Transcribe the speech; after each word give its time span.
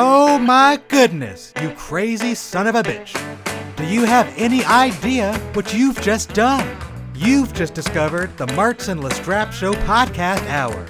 Oh 0.00 0.38
my 0.38 0.80
goodness, 0.86 1.52
you 1.60 1.70
crazy 1.70 2.32
son 2.36 2.68
of 2.68 2.76
a 2.76 2.84
bitch. 2.84 3.14
Do 3.76 3.84
you 3.84 4.04
have 4.04 4.32
any 4.36 4.62
idea 4.64 5.36
what 5.54 5.74
you've 5.74 6.00
just 6.00 6.32
done? 6.34 6.64
You've 7.16 7.52
just 7.52 7.74
discovered 7.74 8.36
the 8.36 8.46
Marks 8.54 8.86
and 8.86 9.00
Lastrapes 9.00 9.54
Show 9.54 9.72
podcast 9.72 10.48
hour. 10.48 10.86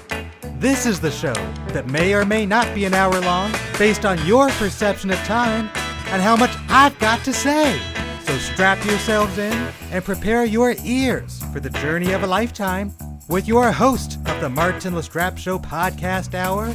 This 0.59 0.85
is 0.85 0.99
the 0.99 1.09
show 1.09 1.33
that 1.73 1.87
may 1.87 2.13
or 2.13 2.23
may 2.23 2.45
not 2.45 2.71
be 2.75 2.85
an 2.85 2.93
hour 2.93 3.19
long 3.21 3.51
based 3.79 4.05
on 4.05 4.23
your 4.27 4.49
perception 4.49 5.09
of 5.09 5.17
time 5.23 5.71
and 6.09 6.21
how 6.21 6.35
much 6.35 6.55
I've 6.69 6.97
got 6.99 7.25
to 7.25 7.33
say. 7.33 7.81
So 8.25 8.37
strap 8.37 8.85
yourselves 8.85 9.39
in 9.39 9.53
and 9.89 10.05
prepare 10.05 10.45
your 10.45 10.75
ears 10.85 11.43
for 11.51 11.59
the 11.59 11.71
journey 11.71 12.11
of 12.11 12.21
a 12.21 12.27
lifetime 12.27 12.93
with 13.27 13.47
your 13.47 13.71
host 13.71 14.19
of 14.27 14.39
the 14.39 14.49
Martin 14.49 14.93
Lastrapes 14.93 15.39
Show 15.39 15.57
podcast 15.57 16.35
hour, 16.35 16.71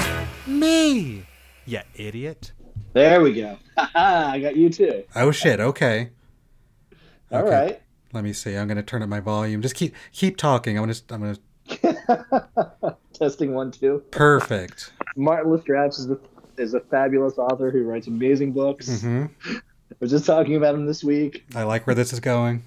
me, 0.48 1.24
you 1.66 1.80
idiot. 1.94 2.52
There 2.92 3.20
we 3.20 3.34
go. 3.34 3.58
I 3.76 4.38
got 4.40 4.56
you 4.56 4.70
too. 4.70 5.04
Oh 5.14 5.30
shit, 5.30 5.60
okay. 5.60 6.10
All 7.32 7.40
Okay. 7.42 7.50
right. 7.50 7.82
Let 8.12 8.22
me 8.24 8.32
see. 8.32 8.54
I'm 8.56 8.68
gonna 8.68 8.82
turn 8.82 9.02
up 9.02 9.08
my 9.08 9.20
volume. 9.20 9.60
Just 9.62 9.74
keep 9.74 9.94
keep 10.12 10.36
talking. 10.36 10.78
I'm 10.78 10.84
gonna 10.84 10.98
I'm 11.10 11.36
gonna 11.70 12.96
Testing 13.14 13.54
one, 13.54 13.70
two. 13.70 14.02
perfect. 14.10 14.92
Martin 15.16 15.50
Lastrapes 15.52 15.98
is 15.98 16.10
a, 16.10 16.18
is 16.58 16.74
a 16.74 16.80
fabulous 16.80 17.38
author 17.38 17.70
who 17.70 17.84
writes 17.84 18.06
amazing 18.06 18.52
books. 18.52 19.00
hmm 19.02 19.26
I 19.46 19.96
was 20.00 20.10
just 20.10 20.26
talking 20.26 20.56
about 20.56 20.74
him 20.74 20.86
this 20.86 21.04
week. 21.04 21.44
I 21.54 21.62
like 21.62 21.86
where 21.86 21.94
this 21.94 22.12
is 22.12 22.20
going. 22.20 22.64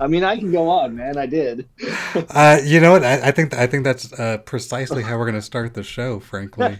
I 0.00 0.06
mean, 0.06 0.24
I 0.24 0.36
can 0.36 0.52
go 0.52 0.68
on, 0.68 0.94
man. 0.96 1.18
I 1.18 1.26
did. 1.26 1.68
Uh, 2.14 2.58
you 2.62 2.80
know 2.80 2.92
what? 2.92 3.04
I, 3.04 3.28
I 3.28 3.30
think 3.32 3.54
I 3.54 3.66
think 3.66 3.84
that's 3.84 4.12
uh, 4.12 4.38
precisely 4.38 5.02
how 5.02 5.18
we're 5.18 5.26
gonna 5.26 5.42
start 5.42 5.74
the 5.74 5.82
show. 5.82 6.20
Frankly. 6.20 6.78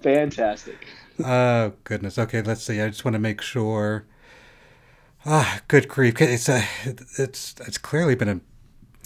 Fantastic. 0.00 0.86
Oh 1.24 1.72
goodness. 1.84 2.18
Okay, 2.18 2.42
let's 2.42 2.62
see. 2.62 2.80
I 2.80 2.88
just 2.88 3.04
want 3.04 3.14
to 3.14 3.20
make 3.20 3.40
sure. 3.40 4.06
Ah, 5.24 5.60
good 5.68 5.86
grief! 5.86 6.20
It's 6.20 6.48
a, 6.48 6.64
it's 6.84 7.54
it's 7.60 7.78
clearly 7.78 8.16
been 8.16 8.28
a, 8.28 8.40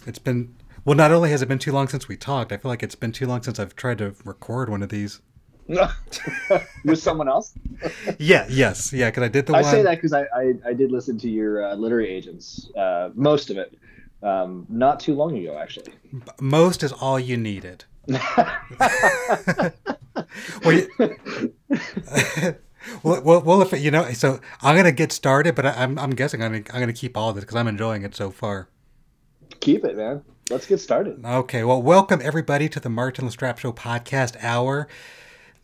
it's 0.06 0.18
been 0.18 0.54
well. 0.86 0.96
Not 0.96 1.10
only 1.12 1.30
has 1.30 1.42
it 1.42 1.48
been 1.48 1.58
too 1.58 1.72
long 1.72 1.88
since 1.88 2.08
we 2.08 2.16
talked, 2.16 2.52
I 2.52 2.56
feel 2.56 2.70
like 2.70 2.82
it's 2.82 2.94
been 2.94 3.12
too 3.12 3.26
long 3.26 3.42
since 3.42 3.58
I've 3.58 3.76
tried 3.76 3.98
to 3.98 4.14
record 4.24 4.70
one 4.70 4.82
of 4.82 4.88
these. 4.88 5.20
With 6.84 6.98
someone 6.98 7.28
else? 7.28 7.54
Yeah. 8.18 8.46
Yes. 8.48 8.92
Yeah. 8.92 9.10
Because 9.10 9.24
I 9.24 9.28
did 9.28 9.46
the 9.46 9.54
I 9.54 9.62
one. 9.62 9.70
say 9.70 9.82
that 9.82 9.96
because 9.96 10.12
I, 10.12 10.22
I, 10.34 10.54
I 10.66 10.72
did 10.72 10.90
listen 10.90 11.18
to 11.18 11.28
your 11.28 11.64
uh, 11.64 11.74
literary 11.74 12.08
agents, 12.08 12.70
uh, 12.76 13.10
most 13.14 13.50
of 13.50 13.58
it, 13.58 13.76
um, 14.22 14.66
not 14.68 15.00
too 15.00 15.14
long 15.14 15.36
ago, 15.36 15.58
actually. 15.58 15.92
Most 16.40 16.82
is 16.82 16.92
all 16.92 17.20
you 17.20 17.36
needed. 17.36 17.84
well, 18.08 19.72
you, 20.64 20.88
well, 23.02 23.20
well, 23.22 23.42
well, 23.42 23.62
if 23.62 23.72
it, 23.72 23.80
you 23.80 23.90
know, 23.90 24.10
so 24.12 24.40
I'm 24.62 24.76
gonna 24.76 24.92
get 24.92 25.10
started, 25.10 25.54
but 25.56 25.66
I, 25.66 25.70
I'm 25.82 25.98
I'm 25.98 26.10
guessing 26.10 26.42
I'm 26.42 26.52
gonna, 26.52 26.64
I'm 26.72 26.80
gonna 26.80 26.92
keep 26.92 27.16
all 27.16 27.32
this 27.32 27.42
because 27.44 27.56
I'm 27.56 27.66
enjoying 27.68 28.02
it 28.02 28.14
so 28.14 28.30
far. 28.30 28.68
Keep 29.60 29.84
it, 29.84 29.96
man. 29.96 30.22
Let's 30.50 30.66
get 30.66 30.78
started. 30.78 31.24
Okay, 31.24 31.64
well, 31.64 31.82
welcome 31.82 32.20
everybody 32.22 32.68
to 32.68 32.78
the 32.78 32.88
Martin 32.88 33.26
Lastrapes 33.28 33.58
Show 33.58 33.72
podcast 33.72 34.36
hour. 34.42 34.86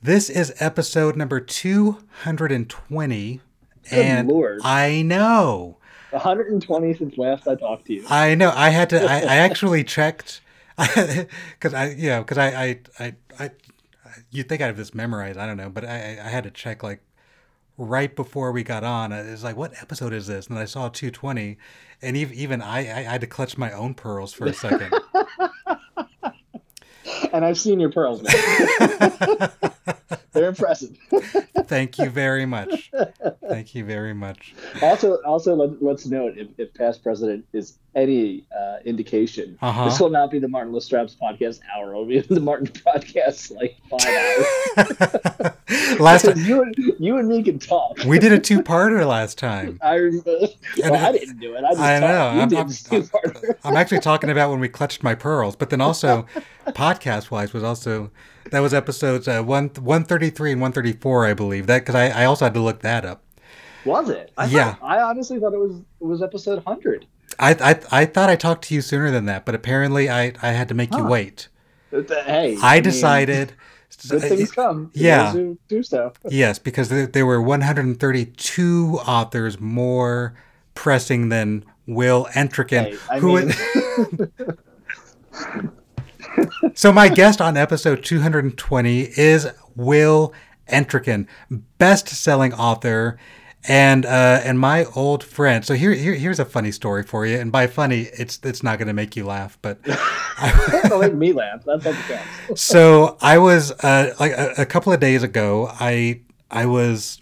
This 0.04 0.28
is 0.28 0.52
episode 0.58 1.14
number 1.14 1.38
220. 1.38 3.40
Good 3.88 3.92
and 3.92 4.26
lord. 4.26 4.60
I 4.64 5.02
know. 5.02 5.78
120 6.10 6.94
since 6.94 7.16
last 7.16 7.46
I 7.46 7.54
talked 7.54 7.86
to 7.86 7.94
you. 7.94 8.04
I 8.08 8.34
know. 8.34 8.50
I 8.52 8.70
had 8.70 8.90
to, 8.90 9.00
I, 9.00 9.20
I 9.20 9.36
actually 9.36 9.84
checked 9.84 10.40
because 10.76 11.72
I, 11.72 11.90
you 11.90 12.08
know, 12.08 12.22
because 12.22 12.36
I, 12.36 12.48
I, 12.48 12.80
I, 12.98 13.14
I, 13.38 13.50
you'd 14.32 14.48
think 14.48 14.60
I 14.60 14.66
have 14.66 14.76
this 14.76 14.92
memorized. 14.92 15.38
I 15.38 15.46
don't 15.46 15.56
know, 15.56 15.70
but 15.70 15.84
I, 15.84 16.18
I 16.20 16.30
had 16.30 16.42
to 16.42 16.50
check 16.50 16.82
like 16.82 17.00
right 17.78 18.16
before 18.16 18.50
we 18.50 18.64
got 18.64 18.82
on. 18.82 19.12
It 19.12 19.30
was 19.30 19.44
like, 19.44 19.56
what 19.56 19.72
episode 19.80 20.12
is 20.12 20.26
this? 20.26 20.48
And 20.48 20.58
I 20.58 20.64
saw 20.64 20.88
220, 20.88 21.58
and 22.02 22.16
even, 22.16 22.34
even 22.34 22.60
I, 22.60 22.78
I 22.78 23.02
had 23.02 23.20
to 23.20 23.28
clutch 23.28 23.56
my 23.56 23.70
own 23.70 23.94
pearls 23.94 24.32
for 24.32 24.46
a 24.46 24.52
second. 24.52 24.92
And 27.32 27.44
I've 27.44 27.58
seen 27.58 27.80
your 27.80 27.90
pearls, 27.90 28.22
man. 28.22 29.50
They're 30.32 30.48
impressive. 30.48 30.96
Thank 31.66 31.98
you 31.98 32.08
very 32.10 32.46
much. 32.46 32.90
Thank 33.48 33.74
you 33.74 33.84
very 33.84 34.14
much. 34.14 34.54
Also, 34.82 35.16
also 35.24 35.54
let, 35.54 35.82
let's 35.82 36.06
note 36.06 36.34
if, 36.38 36.48
if 36.58 36.72
past 36.74 37.02
president 37.02 37.44
is 37.52 37.78
any 37.94 38.44
uh, 38.58 38.76
indication, 38.86 39.58
Uh-huh. 39.60 39.84
this 39.84 40.00
will 40.00 40.08
not 40.10 40.30
be 40.30 40.38
the 40.38 40.48
Martin 40.48 40.72
Lastrapes's 40.72 41.16
podcast 41.20 41.60
hour. 41.74 41.90
It'll 41.92 42.06
be 42.06 42.20
the 42.20 42.40
Martin 42.40 42.66
podcast 42.86 43.54
like 43.54 43.76
five 43.90 44.08
hours. 44.78 46.00
last 46.00 46.24
time 46.24 46.38
you 46.38 46.62
and 46.62 46.74
you 46.98 47.18
and 47.18 47.28
me 47.28 47.42
can 47.42 47.58
talk. 47.58 47.98
we 48.06 48.18
did 48.18 48.32
a 48.32 48.38
two-parter 48.38 49.06
last 49.06 49.36
time. 49.38 49.78
I 49.82 49.94
remember. 49.96 50.38
Well, 50.78 50.94
I- 50.94 51.08
I 51.08 51.12
didn't 51.12 51.38
do 51.40 51.54
it. 51.54 51.64
I 51.64 51.70
just 51.70 51.80
I 51.80 51.98
know. 52.00 52.32
You 52.34 52.40
I'm- 52.40 52.54
I'm- 52.56 53.56
I'm 53.64 53.76
actually 53.76 54.00
talking 54.00 54.30
about 54.30 54.50
when 54.50 54.60
we 54.60 54.68
clutched 54.68 55.02
my 55.02 55.14
pearls, 55.14 55.56
but 55.56 55.68
then 55.70 55.80
also 55.82 56.26
podcast-wise 57.00 57.52
was 57.52 57.62
also 57.62 58.10
that 58.50 58.60
was 58.60 58.74
episodes 58.74 59.28
uh, 59.28 59.42
one 59.42 59.68
133 59.68 60.52
and 60.52 60.60
134, 60.60 61.26
I 61.26 61.34
believe. 61.34 61.66
That 61.66 61.80
because 61.80 61.94
I, 61.94 62.08
I 62.08 62.24
also 62.24 62.44
had 62.46 62.54
to 62.54 62.60
look 62.60 62.80
that 62.80 63.04
up. 63.04 63.22
Was 63.84 64.08
it? 64.10 64.32
I 64.36 64.46
Yeah. 64.46 64.74
Thought, 64.74 64.88
I 64.88 65.02
honestly 65.02 65.38
thought 65.40 65.54
it 65.54 65.58
was 65.58 65.76
it 65.76 66.04
was 66.04 66.22
episode 66.22 66.62
hundred. 66.64 67.06
I, 67.38 67.52
I 67.54 68.00
I 68.02 68.04
thought 68.06 68.28
I 68.30 68.36
talked 68.36 68.64
to 68.64 68.74
you 68.74 68.80
sooner 68.82 69.10
than 69.10 69.24
that, 69.26 69.44
but 69.44 69.54
apparently 69.54 70.08
I 70.10 70.32
I 70.42 70.48
had 70.52 70.68
to 70.68 70.74
make 70.74 70.92
you 70.92 71.02
Huh. 71.02 71.08
wait. 71.08 71.48
Hey, 71.90 72.56
I 72.62 72.74
mean, 72.76 72.82
decided. 72.82 73.52
Good 74.08 74.22
things 74.22 74.50
come. 74.60 74.90
yeah. 74.94 75.32
do 75.68 75.82
so. 75.82 76.12
Yes, 76.30 76.58
because 76.58 76.88
there, 76.88 77.06
there 77.06 77.26
were 77.26 77.40
132 77.42 78.98
authors 79.06 79.60
more 79.60 80.34
pressing 80.74 81.28
than 81.28 81.64
Will 81.86 82.26
Entrekin, 82.34 82.96
Hey, 83.10 83.18
who 83.20 83.40
mean- 83.42 83.52
so 86.74 86.92
my 86.92 87.08
guest 87.08 87.40
on 87.40 87.56
episode 87.56 88.04
220 88.04 89.00
is 89.16 89.48
Will 89.76 90.32
Entrekin, 90.68 91.26
best-selling 91.78 92.52
author 92.54 93.18
and 93.64 94.04
uh, 94.04 94.40
and 94.44 94.58
my 94.58 94.84
old 94.96 95.22
friend. 95.22 95.64
So 95.64 95.74
here, 95.74 95.92
here 95.92 96.14
here's 96.14 96.40
a 96.40 96.44
funny 96.44 96.72
story 96.72 97.02
for 97.02 97.26
you, 97.26 97.38
and 97.38 97.52
by 97.52 97.66
funny, 97.66 98.08
it's 98.12 98.40
it's 98.42 98.62
not 98.62 98.78
going 98.78 98.88
to 98.88 98.94
make 98.94 99.16
you 99.16 99.24
laugh, 99.24 99.58
but 99.62 99.82
Don't 100.88 101.00
make 101.00 101.14
me 101.14 101.32
laugh. 101.32 101.62
That's 101.64 101.84
counts. 101.84 102.26
so 102.60 103.16
I 103.20 103.38
was 103.38 103.70
uh, 103.70 104.14
like 104.18 104.32
a, 104.32 104.54
a 104.58 104.66
couple 104.66 104.92
of 104.92 105.00
days 105.00 105.22
ago. 105.22 105.68
I 105.70 106.22
I 106.50 106.66
was 106.66 107.20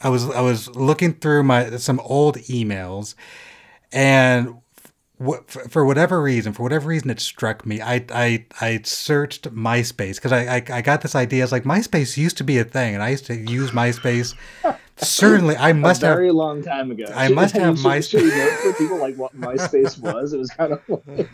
I 0.00 0.08
was 0.08 0.30
I 0.30 0.40
was 0.40 0.68
looking 0.76 1.14
through 1.14 1.42
my 1.42 1.76
some 1.76 2.00
old 2.00 2.36
emails, 2.38 3.14
and 3.92 4.59
for, 5.20 5.68
for 5.68 5.84
whatever 5.84 6.22
reason, 6.22 6.52
for 6.52 6.62
whatever 6.62 6.88
reason, 6.88 7.10
it 7.10 7.20
struck 7.20 7.66
me. 7.66 7.80
I 7.80 8.04
I 8.10 8.46
I 8.60 8.80
searched 8.84 9.52
MySpace 9.54 10.16
because 10.16 10.32
I, 10.32 10.56
I 10.56 10.64
I 10.70 10.82
got 10.82 11.02
this 11.02 11.14
idea. 11.14 11.42
It's 11.42 11.52
like 11.52 11.64
MySpace 11.64 12.16
used 12.16 12.38
to 12.38 12.44
be 12.44 12.58
a 12.58 12.64
thing, 12.64 12.94
and 12.94 13.02
I 13.02 13.10
used 13.10 13.26
to 13.26 13.36
use 13.36 13.70
MySpace. 13.72 14.34
Certainly, 14.96 15.56
I 15.56 15.72
must 15.74 16.00
have 16.00 16.08
a 16.08 16.10
have. 16.12 16.18
very 16.18 16.30
long 16.30 16.62
time 16.62 16.90
ago. 16.90 17.04
I 17.14 17.28
must 17.28 17.54
have 17.56 17.76
MySpace. 17.76 18.56
For 18.62 18.72
people 18.74 18.96
like 18.98 19.16
what 19.16 19.38
MySpace 19.38 19.98
was? 19.98 20.32
It 20.32 20.38
was 20.38 20.50
kind 20.50 20.72
of 20.72 20.82
like 21.06 21.28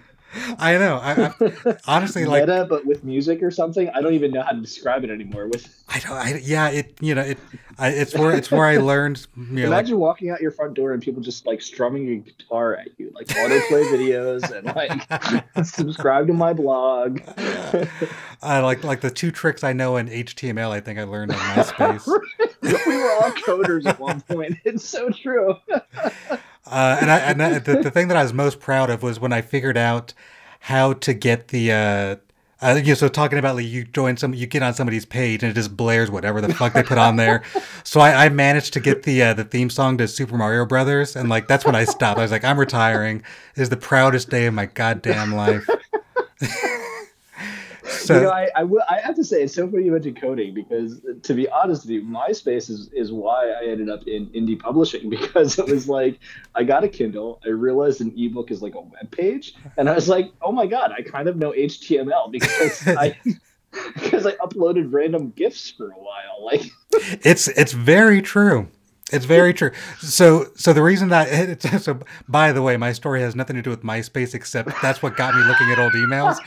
I 0.58 0.78
know. 0.78 0.96
I, 0.96 1.32
I 1.40 1.76
honestly 1.86 2.24
like. 2.24 2.42
meta, 2.42 2.66
but 2.68 2.84
with 2.86 3.04
music 3.04 3.42
or 3.42 3.50
something. 3.50 3.88
I 3.90 4.00
don't 4.00 4.14
even 4.14 4.30
know 4.30 4.42
how 4.42 4.52
to 4.52 4.60
describe 4.60 5.04
it 5.04 5.10
anymore. 5.10 5.46
With 5.48 5.84
I 5.88 6.00
don't. 6.00 6.12
I, 6.12 6.40
yeah. 6.42 6.68
It. 6.68 6.96
You 7.00 7.14
know. 7.14 7.22
It. 7.22 7.38
I, 7.78 7.88
it's 7.90 8.14
where. 8.14 8.34
It's 8.34 8.50
where 8.50 8.64
I 8.64 8.76
learned. 8.78 9.26
You 9.36 9.42
know, 9.42 9.54
like, 9.62 9.66
imagine 9.66 9.98
walking 9.98 10.30
out 10.30 10.40
your 10.40 10.50
front 10.50 10.74
door 10.74 10.92
and 10.92 11.02
people 11.02 11.22
just 11.22 11.46
like 11.46 11.60
strumming 11.60 12.08
a 12.10 12.16
guitar 12.16 12.74
at 12.76 12.88
you, 12.98 13.12
like 13.14 13.26
autoplay 13.28 13.84
videos 13.90 14.50
and 14.50 14.66
like 14.74 15.64
subscribe 15.66 16.26
to 16.28 16.32
my 16.32 16.52
blog. 16.52 17.20
I 18.42 18.60
like 18.60 18.84
like 18.84 19.00
the 19.00 19.10
two 19.10 19.30
tricks 19.30 19.64
I 19.64 19.72
know 19.72 19.96
in 19.96 20.08
HTML. 20.08 20.70
I 20.70 20.80
think 20.80 20.98
I 20.98 21.04
learned 21.04 21.32
on 21.32 21.38
MySpace. 21.38 22.06
we 22.62 22.96
were 22.96 23.12
all 23.12 23.30
coders 23.32 23.86
at 23.86 23.98
one 23.98 24.20
point. 24.22 24.56
It's 24.64 24.84
so 24.84 25.10
true. 25.10 25.56
Uh, 26.66 26.98
and 27.00 27.10
I, 27.10 27.18
and 27.18 27.42
I, 27.42 27.58
the, 27.58 27.82
the 27.82 27.90
thing 27.90 28.08
that 28.08 28.16
I 28.16 28.22
was 28.22 28.32
most 28.32 28.60
proud 28.60 28.90
of 28.90 29.02
was 29.02 29.20
when 29.20 29.32
I 29.32 29.40
figured 29.40 29.76
out 29.76 30.12
how 30.60 30.94
to 30.94 31.14
get 31.14 31.48
the. 31.48 31.72
Uh, 31.72 32.16
uh, 32.62 32.94
so 32.94 33.06
talking 33.06 33.38
about 33.38 33.54
like 33.54 33.66
you 33.66 33.84
join 33.84 34.16
some, 34.16 34.32
you 34.32 34.46
get 34.46 34.62
on 34.62 34.72
somebody's 34.72 35.04
page 35.04 35.42
and 35.42 35.50
it 35.50 35.54
just 35.54 35.76
blares 35.76 36.10
whatever 36.10 36.40
the 36.40 36.54
fuck 36.54 36.72
they 36.72 36.82
put 36.82 36.96
on 36.96 37.16
there. 37.16 37.42
So 37.84 38.00
I, 38.00 38.24
I 38.24 38.28
managed 38.30 38.72
to 38.72 38.80
get 38.80 39.02
the 39.02 39.22
uh, 39.22 39.34
the 39.34 39.44
theme 39.44 39.68
song 39.68 39.98
to 39.98 40.08
Super 40.08 40.36
Mario 40.36 40.64
Brothers, 40.64 41.16
and 41.16 41.28
like 41.28 41.48
that's 41.48 41.66
when 41.66 41.74
I 41.74 41.84
stopped. 41.84 42.18
I 42.18 42.22
was 42.22 42.30
like, 42.30 42.44
I'm 42.44 42.58
retiring. 42.58 43.22
Is 43.56 43.68
the 43.68 43.76
proudest 43.76 44.30
day 44.30 44.46
of 44.46 44.54
my 44.54 44.66
goddamn 44.66 45.34
life. 45.34 45.68
So 47.88 48.16
you 48.16 48.20
know, 48.22 48.30
I, 48.30 48.48
I, 48.54 48.64
will, 48.64 48.82
I 48.88 49.00
have 49.00 49.14
to 49.16 49.24
say 49.24 49.42
it's 49.42 49.54
so 49.54 49.68
funny 49.68 49.84
you 49.84 49.92
mentioned 49.92 50.20
coding 50.20 50.54
because 50.54 51.00
to 51.22 51.34
be 51.34 51.48
honest 51.48 51.82
with 51.82 51.90
you, 51.90 52.02
MySpace 52.02 52.70
is, 52.70 52.90
is 52.92 53.12
why 53.12 53.50
I 53.50 53.66
ended 53.66 53.88
up 53.88 54.06
in 54.06 54.26
indie 54.30 54.58
publishing 54.58 55.08
because 55.10 55.58
it 55.58 55.66
was 55.66 55.88
like 55.88 56.18
I 56.54 56.64
got 56.64 56.84
a 56.84 56.88
Kindle, 56.88 57.40
I 57.44 57.48
realized 57.48 58.00
an 58.00 58.12
ebook 58.16 58.50
is 58.50 58.62
like 58.62 58.74
a 58.74 58.80
web 58.80 59.10
page, 59.10 59.54
and 59.76 59.88
I 59.88 59.94
was 59.94 60.08
like, 60.08 60.32
oh 60.42 60.52
my 60.52 60.66
god, 60.66 60.92
I 60.96 61.02
kind 61.02 61.28
of 61.28 61.36
know 61.36 61.52
HTML 61.52 62.30
because 62.30 62.86
I 62.86 63.18
because 63.94 64.26
I 64.26 64.32
uploaded 64.36 64.92
random 64.92 65.30
gifs 65.30 65.70
for 65.70 65.90
a 65.90 65.98
while. 65.98 66.44
Like 66.44 66.70
it's 67.24 67.48
it's 67.48 67.72
very 67.72 68.22
true. 68.22 68.68
It's 69.12 69.24
very 69.24 69.54
true. 69.54 69.70
So, 70.00 70.46
so 70.56 70.72
the 70.72 70.82
reason 70.82 71.10
that 71.10 71.62
so 71.80 72.00
by 72.28 72.52
the 72.52 72.62
way, 72.62 72.76
my 72.76 72.92
story 72.92 73.20
has 73.20 73.36
nothing 73.36 73.54
to 73.56 73.62
do 73.62 73.70
with 73.70 73.82
MySpace 73.82 74.34
except 74.34 74.70
that's 74.82 75.00
what 75.00 75.16
got 75.16 75.34
me 75.34 75.42
looking 75.44 75.70
at 75.70 75.78
old 75.78 75.92
emails. 75.92 76.38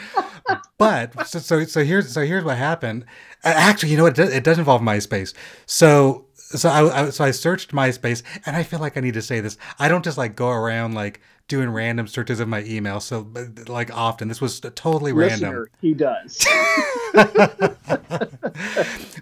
But 0.77 1.27
so 1.27 1.39
so, 1.39 1.63
so 1.63 1.83
here's 1.83 2.11
so 2.11 2.25
here's 2.25 2.44
what 2.44 2.57
happened. 2.57 3.06
Actually, 3.44 3.91
you 3.91 3.97
know 3.97 4.03
what? 4.03 4.19
It 4.19 4.23
does, 4.23 4.33
it 4.33 4.44
does 4.44 4.57
involve 4.57 4.81
MySpace. 4.81 5.33
So 5.67 6.25
so 6.35 6.69
I, 6.69 7.06
I 7.06 7.09
so 7.11 7.23
I 7.23 7.31
searched 7.31 7.71
MySpace, 7.71 8.23
and 8.45 8.56
I 8.56 8.63
feel 8.63 8.79
like 8.79 8.97
I 8.97 9.01
need 9.01 9.13
to 9.13 9.21
say 9.21 9.39
this. 9.39 9.57
I 9.77 9.88
don't 9.88 10.03
just 10.03 10.17
like 10.17 10.35
go 10.35 10.50
around 10.50 10.95
like 10.95 11.21
doing 11.50 11.69
random 11.69 12.07
searches 12.07 12.40
of 12.40 12.48
my 12.48 12.63
email. 12.63 13.01
So, 13.01 13.28
like 13.68 13.94
often, 13.94 14.30
this 14.30 14.40
was 14.40 14.62
totally 14.62 15.12
Listener, 15.12 15.48
random. 15.48 15.68
He 15.81 15.94
does. 15.94 16.38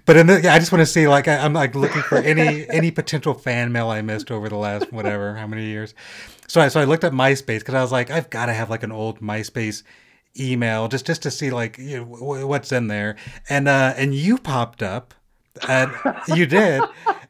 but 0.06 0.16
in 0.16 0.28
the, 0.28 0.42
yeah, 0.44 0.54
I 0.54 0.60
just 0.60 0.72
want 0.72 0.82
to 0.82 0.86
see 0.86 1.08
like 1.08 1.28
I, 1.28 1.34
am 1.34 1.54
like 1.54 1.74
looking 1.74 2.04
for 2.04 2.18
any 2.18 2.70
any 2.70 2.92
potential 2.92 3.34
fan 3.34 3.72
mail 3.72 3.90
I 3.90 4.04
missed 4.04 4.30
over 4.30 4.48
the 4.48 4.58
last 4.58 4.94
whatever 4.94 5.36
how 5.36 5.48
many 5.48 5.66
years. 5.66 5.96
So 6.48 6.62
I 6.62 6.68
so 6.68 6.80
I 6.80 6.84
looked 6.84 7.04
at 7.04 7.14
MySpace 7.14 7.60
because 7.60 7.74
I 7.74 7.82
was 7.82 7.92
like 7.92 8.12
I've 8.12 8.30
got 8.30 8.46
to 8.46 8.54
have 8.54 8.70
like 8.70 8.84
an 8.84 8.92
old 8.92 9.22
MySpace 9.22 9.82
email 10.40 10.88
just 10.88 11.08
just 11.08 11.24
to 11.24 11.32
see 11.32 11.50
like 11.50 11.80
you 11.80 11.98
know, 11.98 12.46
what's 12.46 12.72
in 12.72 12.88
there 12.88 13.16
and 13.50 13.68
uh 13.68 13.94
and 13.98 14.14
you 14.14 14.38
popped 14.38 14.84
up 14.84 15.16
and 15.68 15.92
you 16.36 16.45
did. 16.45 16.81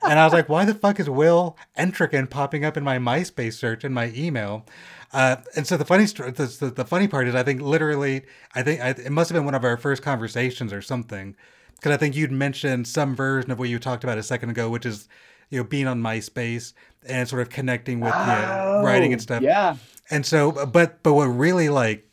And 0.04 0.20
i 0.20 0.24
was 0.24 0.34
like 0.34 0.50
why 0.50 0.66
the 0.66 0.74
fuck 0.74 1.00
is 1.00 1.10
will 1.10 1.58
entrekin 1.78 2.30
popping 2.30 2.64
up 2.64 2.78
in 2.78 2.84
my 2.84 2.98
myspace 2.98 3.54
search 3.54 3.84
in 3.84 3.94
my 3.94 4.12
email? 4.16 4.66
Uh, 5.14 5.38
and 5.56 5.66
so 5.66 5.78
the 5.78 5.86
funny 5.86 6.06
the, 6.06 6.58
the, 6.60 6.70
the, 6.70 6.86
funny 6.86 7.08
part 7.08 7.30
is 7.30 7.36
i 7.36 7.42
think 7.42 7.62
literally 7.62 8.24
i 8.56 8.62
think 8.62 8.82
I, 8.82 8.90
it 8.90 9.10
must 9.10 9.30
have 9.30 9.38
been 9.38 9.46
one 9.46 9.56
of 9.56 9.64
our 9.64 9.78
first 9.78 10.04
conversations 10.04 10.74
or 10.74 10.82
something. 10.82 11.36
Because 11.76 11.92
i 11.92 11.98
think 11.98 12.16
you'd 12.16 12.32
mentioned 12.32 12.88
some 12.88 13.16
version 13.16 13.52
of 13.52 13.60
what 13.60 13.70
you 13.70 13.80
talked 13.80 14.04
about 14.04 14.18
a 14.18 14.24
second 14.24 14.50
ago 14.50 14.70
which 14.70 14.86
is 14.86 15.08
you 15.50 15.58
know 15.58 15.64
being 15.64 15.88
on 15.88 16.02
myspace 16.02 16.74
and 17.08 17.28
sort 17.28 17.42
of 17.42 17.50
connecting 17.50 18.00
with 18.00 18.14
oh, 18.16 18.82
writing 18.84 19.14
and 19.14 19.22
stuff. 19.22 19.42
yeah. 19.42 19.78
And 20.10 20.26
so 20.26 20.66
but 20.66 21.04
but 21.04 21.14
what 21.14 21.26
really 21.26 21.70
like 21.70 22.08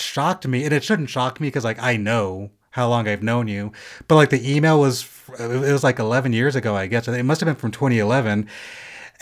shocked 0.00 0.46
me, 0.46 0.64
and 0.64 0.72
it 0.72 0.82
shouldn't 0.82 1.10
shock 1.10 1.40
me 1.40 1.48
because 1.48 1.64
like 1.64 1.80
I 1.80 1.96
know 1.96 2.50
how 2.70 2.88
long 2.88 3.08
I've 3.08 3.22
known 3.22 3.48
you, 3.48 3.72
but 4.08 4.14
like 4.14 4.30
the 4.30 4.56
email 4.56 4.80
was 4.80 5.02
it 5.38 5.72
was 5.72 5.84
like 5.84 5.98
11 5.98 6.32
years 6.32 6.56
ago, 6.56 6.74
I 6.74 6.86
guess. 6.86 7.06
It 7.08 7.22
must 7.24 7.40
have 7.40 7.46
been 7.46 7.56
from 7.56 7.70
2011, 7.70 8.48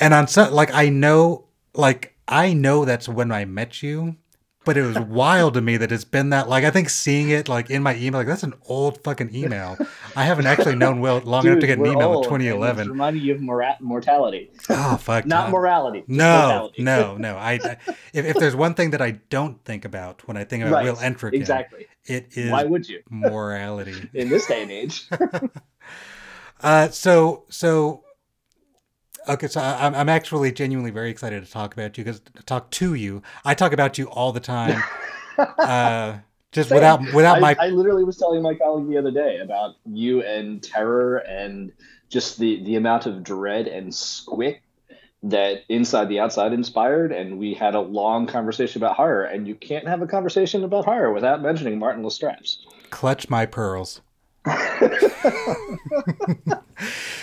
and 0.01 0.15
on 0.15 0.29
so 0.29 0.53
like 0.53 0.73
I 0.73 0.89
know 0.89 1.47
like 1.75 2.17
I 2.27 2.53
know 2.53 2.85
that's 2.85 3.09
when 3.09 3.33
I 3.33 3.45
met 3.45 3.83
you, 3.83 4.17
but 4.65 4.77
it 4.77 4.83
was 4.83 4.99
wild 5.09 5.55
to 5.55 5.63
me 5.63 5.79
that 5.79 5.91
it's 5.91 6.05
been 6.05 6.31
that 6.31 6.49
like 6.49 6.65
I 6.65 6.71
think 6.71 6.91
seeing 6.91 7.31
it 7.31 7.49
like 7.49 7.71
in 7.71 7.83
my 7.83 7.97
email 7.97 8.21
like 8.21 8.27
that's 8.27 8.43
an 8.43 8.55
old 8.67 9.03
fucking 9.03 9.35
email. 9.35 9.79
I 10.15 10.25
haven't 10.25 10.47
actually 10.47 10.75
known 10.75 11.01
Will 11.01 11.21
long 11.21 11.43
Dude, 11.43 11.53
enough 11.53 11.61
to 11.63 11.67
get 11.67 11.79
an 11.79 11.87
email 11.87 12.19
in 12.19 12.25
2011. 12.25 12.89
Reminding 12.89 13.23
you 13.23 13.35
of 13.35 13.41
mora- 13.41 13.79
mortality. 13.81 14.51
Oh 14.69 14.99
fuck! 14.99 15.25
Not 15.25 15.51
morality. 15.51 16.05
No, 16.07 16.25
mortality. 16.25 16.83
no, 16.83 17.17
no. 17.17 17.37
I, 17.37 17.53
I 17.53 17.77
if, 18.13 18.27
if 18.27 18.37
there's 18.37 18.57
one 18.57 18.75
thing 18.75 18.91
that 18.91 19.01
I 19.01 19.13
don't 19.31 19.65
think 19.65 19.87
about 19.87 20.27
when 20.29 20.37
I 20.37 20.45
think 20.45 20.65
about 20.65 20.73
right. 20.73 20.85
Will 20.85 20.97
Entrekin, 20.97 21.35
exactly, 21.35 21.87
it 22.05 22.37
is 22.37 22.51
why 22.51 22.65
would 22.65 22.89
you 22.89 23.03
morality 23.11 24.11
in 24.13 24.29
this 24.29 24.47
day 24.47 24.63
and 24.63 24.71
age. 24.71 25.09
uh, 26.63 26.89
so 26.89 27.45
so 27.49 28.05
Okay, 29.29 29.47
so 29.47 29.61
I'm 29.61 29.95
I'm 29.95 30.09
actually 30.09 30.53
genuinely 30.53 30.91
very 30.91 31.11
excited 31.11 31.45
to 31.45 31.51
talk 31.51 31.75
about 31.75 31.99
you 31.99 32.05
because 32.05 32.21
to 32.21 32.43
talk 32.45 32.71
to 32.71 32.95
you. 32.95 33.23
I 33.45 33.55
talk 33.55 33.73
about 33.73 33.99
you 33.99 34.09
all 34.09 34.33
the 34.33 34.41
time. 34.41 34.83
uh, 35.39 36.19
just 36.51 36.71
Same. 36.71 36.77
without 36.77 37.01
without 37.13 37.37
I, 37.37 37.41
my. 37.41 37.57
I 37.61 37.69
literally 37.69 38.05
was 38.05 38.17
telling 38.17 38.43
my 38.43 38.55
colleague 38.55 38.89
the 38.89 38.97
other 38.97 39.11
day 39.11 39.39
about 39.39 39.75
you 39.85 40.23
and 40.23 40.63
terror 40.63 41.19
and 41.19 41.73
just 42.09 42.39
the 42.39 42.65
the 42.65 42.77
amount 42.77 43.05
of 43.05 43.23
dread 43.23 43.67
and 43.67 43.93
squick 43.93 44.61
that 45.23 45.65
inside 45.69 46.09
the 46.09 46.21
outside 46.21 46.53
inspired 46.53 47.13
and 47.13 47.39
we 47.39 47.53
had 47.53 47.75
a 47.75 47.81
long 47.81 48.27
conversation 48.27 48.81
about 48.81 48.95
horror 48.97 49.25
and 49.25 49.49
you 49.49 49.55
can't 49.57 49.87
have 49.87 50.01
a 50.01 50.07
conversation 50.07 50.63
about 50.63 50.85
horror 50.85 51.13
without 51.13 51.43
mentioning 51.43 51.77
martin 51.77 52.05
Lastrapes. 52.05 52.59
clutch 52.91 53.29
my 53.29 53.45
pearls 53.45 54.01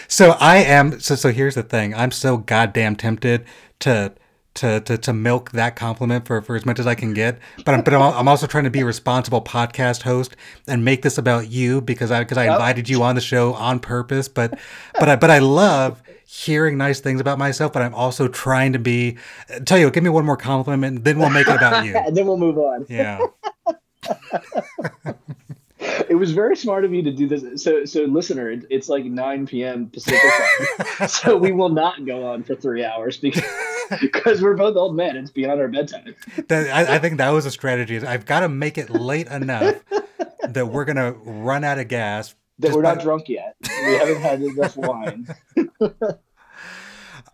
so 0.08 0.32
I 0.40 0.58
am 0.58 1.00
so 1.00 1.16
so 1.16 1.32
here's 1.32 1.56
the 1.56 1.64
thing. 1.64 1.96
I'm 1.96 2.12
so 2.12 2.38
goddamn 2.38 2.96
tempted 2.96 3.46
to 3.80 4.14
to 4.56 4.80
to, 4.82 4.98
to 4.98 5.14
milk 5.14 5.52
that 5.52 5.76
compliment 5.76 6.26
for, 6.26 6.42
for 6.42 6.56
as 6.56 6.66
much 6.66 6.80
as 6.80 6.88
I 6.88 6.96
can 6.96 7.14
get. 7.14 7.40
But 7.64 7.76
I'm 7.76 7.84
but 7.84 7.94
I'm 7.94 8.28
also 8.28 8.48
trying 8.48 8.64
to 8.64 8.70
be 8.70 8.82
a 8.82 8.86
responsible 8.86 9.42
podcast 9.42 10.02
host 10.02 10.36
and 10.68 10.84
make 10.84 11.02
this 11.02 11.18
about 11.18 11.50
you 11.50 11.82
because 11.82 12.12
I 12.12 12.24
because 12.24 12.38
I 12.38 12.52
invited 12.52 12.90
you 12.90 13.04
on 13.04 13.16
the 13.16 13.22
show 13.22 13.54
on 13.54 13.80
purpose. 13.80 14.28
But 14.28 14.58
but 15.00 15.10
I 15.10 15.16
but 15.16 15.30
I 15.30 15.40
love 15.40 16.02
hearing 16.26 16.78
nice 16.78 17.00
things 17.00 17.22
about 17.22 17.38
myself, 17.38 17.72
but 17.72 17.82
I'm 17.82 17.94
also 17.94 18.28
trying 18.28 18.74
to 18.74 18.80
be 18.80 19.18
tell 19.66 19.78
you, 19.78 19.90
give 19.92 20.04
me 20.04 20.10
one 20.10 20.26
more 20.26 20.38
compliment, 20.38 20.98
and 20.98 21.06
then 21.06 21.20
we'll 21.20 21.30
make 21.30 21.48
it 21.48 21.56
about 21.56 21.86
you. 21.86 21.96
and 22.06 22.16
then 22.16 22.26
we'll 22.26 22.38
move 22.38 22.58
on. 22.58 22.86
Yeah. 22.90 23.20
it 26.10 26.16
was 26.16 26.32
very 26.32 26.56
smart 26.56 26.86
of 26.86 26.94
you 26.94 27.04
to 27.04 27.12
do 27.12 27.28
this. 27.28 27.64
So, 27.64 27.86
so 27.86 28.04
listener, 28.04 28.50
it, 28.50 28.66
it's 28.70 28.90
like 28.90 29.06
9 29.06 29.46
p.m. 29.46 29.90
Pacific 29.90 30.20
time, 30.20 31.08
so 31.08 31.38
we 31.38 31.52
will 31.52 31.70
not 31.70 32.06
go 32.06 32.28
on 32.28 32.44
for 32.44 32.56
three 32.56 32.84
hours 32.84 33.18
because 33.18 33.44
because 34.02 34.42
we're 34.42 34.56
both 34.56 34.76
old 34.76 34.96
men. 34.96 35.16
It's 35.16 35.32
beyond 35.32 35.60
our 35.60 35.68
bedtime. 35.68 36.16
That, 36.48 36.70
I, 36.70 36.96
I 36.96 37.00
think 37.00 37.18
that 37.18 37.30
was 37.30 37.46
a 37.46 37.52
strategy. 37.52 38.00
I've 38.00 38.26
got 38.26 38.40
to 38.42 38.50
make 38.50 38.78
it 38.78 38.90
late 38.90 39.28
enough 39.28 39.76
that 40.48 40.68
we're 40.68 40.86
gonna 40.86 41.12
run 41.12 41.64
out 41.64 41.78
of 41.80 41.88
gas. 41.88 42.36
That 42.60 42.72
we're 42.72 42.82
by... 42.82 42.96
not 42.96 43.04
drunk 43.04 43.30
yet. 43.30 43.56
We 43.62 43.94
haven't 43.96 44.22
had 44.22 44.42
enough 44.42 44.78
wine. 44.78 45.28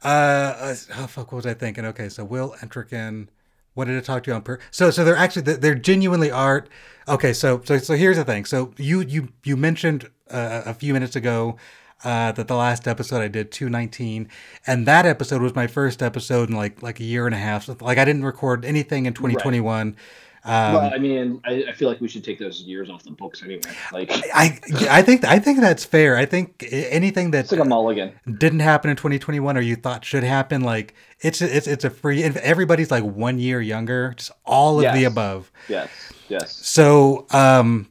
uh, 0.04 0.76
oh 0.96 1.08
fuck, 1.08 1.32
what 1.32 1.38
was 1.38 1.46
I 1.46 1.54
thinking? 1.54 1.86
Okay, 1.86 2.10
so 2.10 2.26
Will 2.26 2.56
Entrekin 2.62 3.28
wanted 3.76 3.94
to 3.94 4.02
talk 4.02 4.24
to 4.24 4.32
you 4.32 4.36
on 4.36 4.42
per 4.42 4.60
so 4.70 4.92
so 4.92 5.04
they're 5.04 5.16
actually 5.16 5.42
they're 5.42 5.76
genuinely 5.76 6.32
art. 6.32 6.70
Okay 7.08 7.34
so 7.34 7.62
so 7.64 7.78
so 7.78 7.96
here's 7.96 8.18
the 8.18 8.26
thing. 8.26 8.46
So 8.46 8.74
you 8.78 9.02
you 9.02 9.30
you 9.44 9.58
mentioned 9.58 10.10
uh, 10.30 10.64
a 10.66 10.74
few 10.74 10.94
minutes 10.94 11.16
ago 11.16 11.58
uh, 12.04 12.32
that 12.32 12.48
the 12.48 12.56
last 12.56 12.88
episode 12.88 13.22
I 13.22 13.28
did 13.28 13.52
219 13.52 14.28
and 14.66 14.88
that 14.88 15.06
episode 15.06 15.42
was 15.42 15.56
my 15.56 15.68
first 15.68 16.02
episode 16.02 16.50
in 16.50 16.56
like 16.56 16.82
like 16.82 17.00
a 17.00 17.04
year 17.04 17.26
and 17.26 17.36
a 17.36 17.40
half. 17.40 17.66
So, 17.66 17.78
like 17.80 17.98
I 17.98 18.06
didn't 18.06 18.26
record 18.26 18.66
anything 18.66 19.06
in 19.06 19.14
2021 19.14 19.88
right. 19.88 19.96
Um, 20.44 20.74
well, 20.74 20.92
I 20.92 20.98
mean, 20.98 21.40
I, 21.46 21.66
I, 21.70 21.72
feel 21.72 21.88
like 21.88 22.02
we 22.02 22.08
should 22.08 22.24
take 22.24 22.40
those 22.40 22.62
years 22.62 22.90
off 22.90 23.04
the 23.04 23.12
books 23.12 23.44
anyway. 23.44 23.62
Like, 23.94 24.12
I, 24.34 24.60
I 24.90 25.04
think, 25.04 25.24
I 25.24 25.38
think 25.38 25.60
that's 25.60 25.86
fair. 25.86 26.18
I 26.18 26.26
think 26.26 26.66
anything 26.72 27.30
that 27.32 27.42
it's 27.42 27.52
like 27.52 27.62
a 27.62 27.66
mulligan 27.66 28.14
didn't 28.40 28.62
happen 28.62 28.90
in 28.90 28.98
2021 28.98 29.56
or 29.56 29.62
you 29.62 29.76
thought 29.76 30.04
should 30.04 30.24
happen, 30.24 30.62
like 30.62 30.96
it's 31.20 31.44
it's 31.44 31.68
it's 31.68 31.86
a 31.86 31.92
free. 31.92 32.24
Everybody's 32.24 32.90
like 32.90 33.04
one 33.04 33.38
year 33.38 33.62
younger. 33.62 34.16
Just 34.18 34.32
all 34.44 34.80
of 34.80 34.84
yes. 34.84 34.96
the 34.96 35.04
above. 35.04 35.52
Yes. 35.68 35.90
Yes. 36.28 36.56
So, 36.56 37.28
um, 37.30 37.88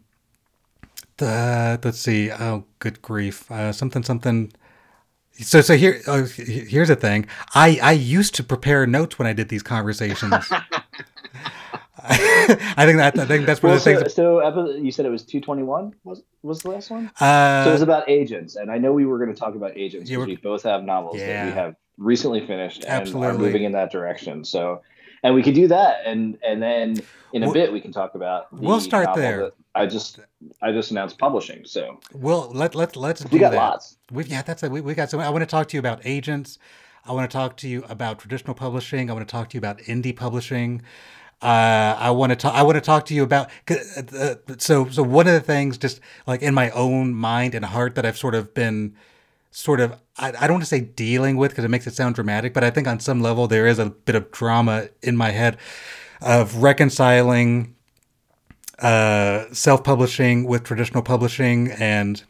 the 1.19 1.78
let's 1.85 2.00
see. 2.00 2.33
Oh, 2.33 2.64
good 2.80 3.00
grief. 3.00 3.49
Uh, 3.49 3.73
something 3.73 4.02
something. 4.02 4.52
So 5.35 5.61
so 5.61 5.76
here 5.76 6.00
uh, 6.09 6.25
here's 6.25 6.88
the 6.88 6.97
thing. 6.97 7.26
I 7.54 7.78
I 7.80 7.92
used 7.92 8.35
to 8.35 8.42
prepare 8.42 8.88
notes 8.88 9.21
when 9.21 9.28
I 9.28 9.33
did 9.35 9.50
these 9.50 9.62
conversations. 9.62 10.50
I 12.76 12.87
think 12.87 12.99
that 12.99 13.19
I 13.19 13.26
think 13.26 13.47
that's 13.47 13.62
one 13.62 13.71
well, 13.71 13.78
of 13.78 13.85
the 13.85 13.95
so, 13.95 14.00
things. 14.00 14.14
So 14.14 14.76
you 14.76 14.90
said 14.90 15.07
it 15.07 15.11
was 15.11 15.25
two 15.25 15.40
twenty 15.40 15.62
one. 15.62 15.95
Was 16.04 16.23
was 16.42 16.61
the 16.61 16.71
last 16.71 16.90
one? 16.90 17.11
Uh, 17.21 17.64
so 17.64 17.71
it 17.71 17.73
was 17.75 17.83
about 17.83 18.09
agents, 18.09 18.57
and 18.57 18.71
I 18.71 18.78
know 18.78 18.92
we 18.92 19.07
were 19.07 19.19
going 19.19 19.33
to 19.33 19.38
talk 19.38 19.54
about 19.54 19.76
agents 19.76 20.11
because 20.11 20.26
we 20.26 20.37
both 20.37 20.62
have 20.62 20.85
novels 20.85 21.19
yeah. 21.19 21.45
that 21.45 21.47
we 21.47 21.52
have 21.52 21.76
recently 21.99 22.47
finished 22.47 22.85
and 22.85 23.02
Absolutely. 23.02 23.28
are 23.28 23.35
moving 23.35 23.64
in 23.64 23.73
that 23.73 23.92
direction. 23.92 24.45
So, 24.45 24.83
and 25.23 25.35
we 25.35 25.42
could 25.42 25.54
do 25.54 25.69
that, 25.69 25.99
and 26.07 26.38
and 26.42 26.62
then 26.62 26.97
in 27.33 27.42
a 27.42 27.47
we'll, 27.47 27.54
bit 27.54 27.73
we 27.73 27.80
can 27.80 27.92
talk 27.92 28.14
about. 28.14 28.50
The 28.54 28.62
we'll 28.62 28.80
start 28.80 29.14
there. 29.14 29.52
I 29.75 29.87
just 29.87 30.21
I 30.61 30.73
just 30.73 30.90
announced 30.90 31.19
publishing, 31.19 31.64
so 31.64 32.00
well 32.12 32.50
let 32.52 32.75
let 32.75 32.97
let's 32.97 33.25
we 33.30 33.38
got 33.38 33.52
that. 33.52 33.57
lots. 33.57 33.99
We 34.11 34.25
yeah, 34.25 34.42
that's 34.42 34.62
it. 34.62 34.71
We, 34.71 34.80
we 34.80 34.95
got 34.95 35.11
so 35.11 35.21
I 35.21 35.28
want 35.28 35.42
to 35.42 35.47
talk 35.47 35.69
to 35.69 35.76
you 35.76 35.80
about 35.80 36.00
agents. 36.04 36.59
I 37.04 37.12
want 37.12 37.30
to 37.30 37.35
talk 37.35 37.57
to 37.59 37.69
you 37.69 37.85
about 37.88 38.19
traditional 38.19 38.54
publishing. 38.54 39.11
I 39.11 39.14
want 39.14 39.26
to 39.26 39.30
talk 39.30 39.49
to 39.50 39.54
you 39.54 39.59
about 39.59 39.78
indie 39.78 40.14
publishing. 40.14 40.83
Uh, 41.42 41.97
I 41.99 42.11
want 42.11 42.30
to 42.30 42.37
talk. 42.37 42.54
I 42.54 42.62
want 42.62 42.76
to 42.76 42.82
talk 42.82 43.06
to 43.06 43.14
you 43.14 43.23
about. 43.23 43.50
Uh, 43.68 44.35
so, 44.59 44.88
so 44.90 45.02
one 45.02 45.26
of 45.26 45.32
the 45.32 45.40
things, 45.40 45.78
just 45.78 46.00
like 46.26 46.42
in 46.42 46.52
my 46.52 46.70
own 46.70 47.14
mind 47.14 47.54
and 47.54 47.64
heart, 47.64 47.94
that 47.94 48.04
I've 48.04 48.18
sort 48.18 48.35
of 48.35 48.52
been, 48.52 48.94
sort 49.50 49.80
of, 49.80 49.94
I, 50.18 50.28
I 50.28 50.47
don't 50.47 50.52
want 50.52 50.64
to 50.64 50.68
say 50.68 50.80
dealing 50.80 51.38
with 51.38 51.52
because 51.52 51.64
it 51.64 51.70
makes 51.70 51.87
it 51.87 51.94
sound 51.94 52.14
dramatic, 52.14 52.52
but 52.52 52.62
I 52.62 52.70
think 52.70 52.87
on 52.87 53.00
some 53.00 53.23
level 53.23 53.47
there 53.47 53.66
is 53.66 53.78
a 53.78 53.87
bit 53.87 54.14
of 54.16 54.30
drama 54.30 54.90
in 55.02 55.16
my 55.16 55.30
head 55.30 55.56
of 56.20 56.56
reconciling 56.56 57.75
uh, 58.80 59.44
self-publishing 59.52 60.47
with 60.47 60.64
traditional 60.64 61.02
publishing, 61.02 61.70
and 61.73 62.23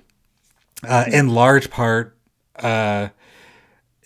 uh, 0.89 1.05
in 1.13 1.29
large 1.29 1.71
part, 1.71 2.17
uh, 2.57 3.09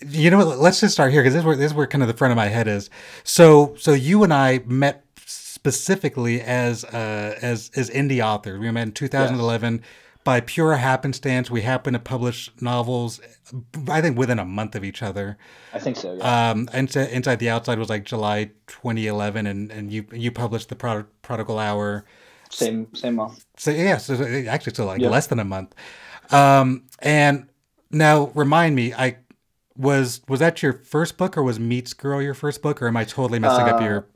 you 0.01 0.29
know 0.29 0.37
what? 0.37 0.59
Let's 0.59 0.81
just 0.81 0.93
start 0.93 1.11
here 1.11 1.21
because 1.21 1.33
this 1.33 1.41
is 1.41 1.45
where 1.45 1.55
this 1.55 1.71
is 1.71 1.73
where 1.73 1.87
kind 1.87 2.01
of 2.01 2.07
the 2.07 2.13
front 2.13 2.31
of 2.31 2.35
my 2.35 2.47
head 2.47 2.67
is. 2.67 2.89
So, 3.23 3.75
so 3.77 3.93
you 3.93 4.23
and 4.23 4.33
I 4.33 4.59
met 4.65 5.05
specifically 5.25 6.41
as 6.41 6.83
uh, 6.85 7.37
as 7.41 7.71
as 7.75 7.89
indie 7.89 8.23
authors. 8.23 8.59
We 8.59 8.69
met 8.71 8.83
in 8.83 8.91
2011. 8.91 9.75
Yes. 9.75 9.83
By 10.23 10.41
pure 10.41 10.75
happenstance, 10.75 11.51
we 11.51 11.61
happened 11.61 11.93
to 11.93 11.99
publish 11.99 12.49
novels. 12.59 13.21
I 13.87 14.01
think 14.01 14.17
within 14.17 14.39
a 14.39 14.45
month 14.45 14.75
of 14.75 14.83
each 14.83 15.03
other. 15.03 15.37
I 15.71 15.77
think 15.77 15.97
so. 15.97 16.15
Yeah. 16.15 16.49
Um, 16.49 16.67
inside, 16.73 17.09
inside 17.09 17.37
the 17.37 17.49
outside 17.49 17.77
was 17.77 17.89
like 17.89 18.05
July 18.05 18.45
2011, 18.65 19.45
and, 19.45 19.71
and 19.71 19.93
you 19.93 20.05
you 20.11 20.31
published 20.31 20.69
the 20.69 20.75
Prod- 20.75 21.05
Prodigal 21.21 21.59
Hour. 21.59 22.05
Same 22.49 22.93
same 22.95 23.15
month. 23.15 23.45
So 23.57 23.69
yeah, 23.71 23.97
so 23.97 24.15
actually 24.49 24.73
still 24.73 24.87
like 24.87 25.01
less 25.01 25.27
than 25.27 25.39
a 25.39 25.43
month. 25.43 25.75
Um, 26.31 26.85
and 26.99 27.47
now 27.91 28.31
remind 28.33 28.75
me, 28.75 28.93
I 28.93 29.17
was 29.77 30.21
was 30.27 30.39
that 30.39 30.61
your 30.63 30.73
first 30.73 31.17
book 31.17 31.37
or 31.37 31.43
was 31.43 31.59
Meets 31.59 31.93
Girl 31.93 32.21
your 32.21 32.33
first 32.33 32.61
book 32.61 32.81
or 32.81 32.87
am 32.87 32.97
I 32.97 33.03
totally 33.03 33.39
messing 33.39 33.65
uh, 33.65 33.75
up 33.75 33.81
your? 33.81 34.07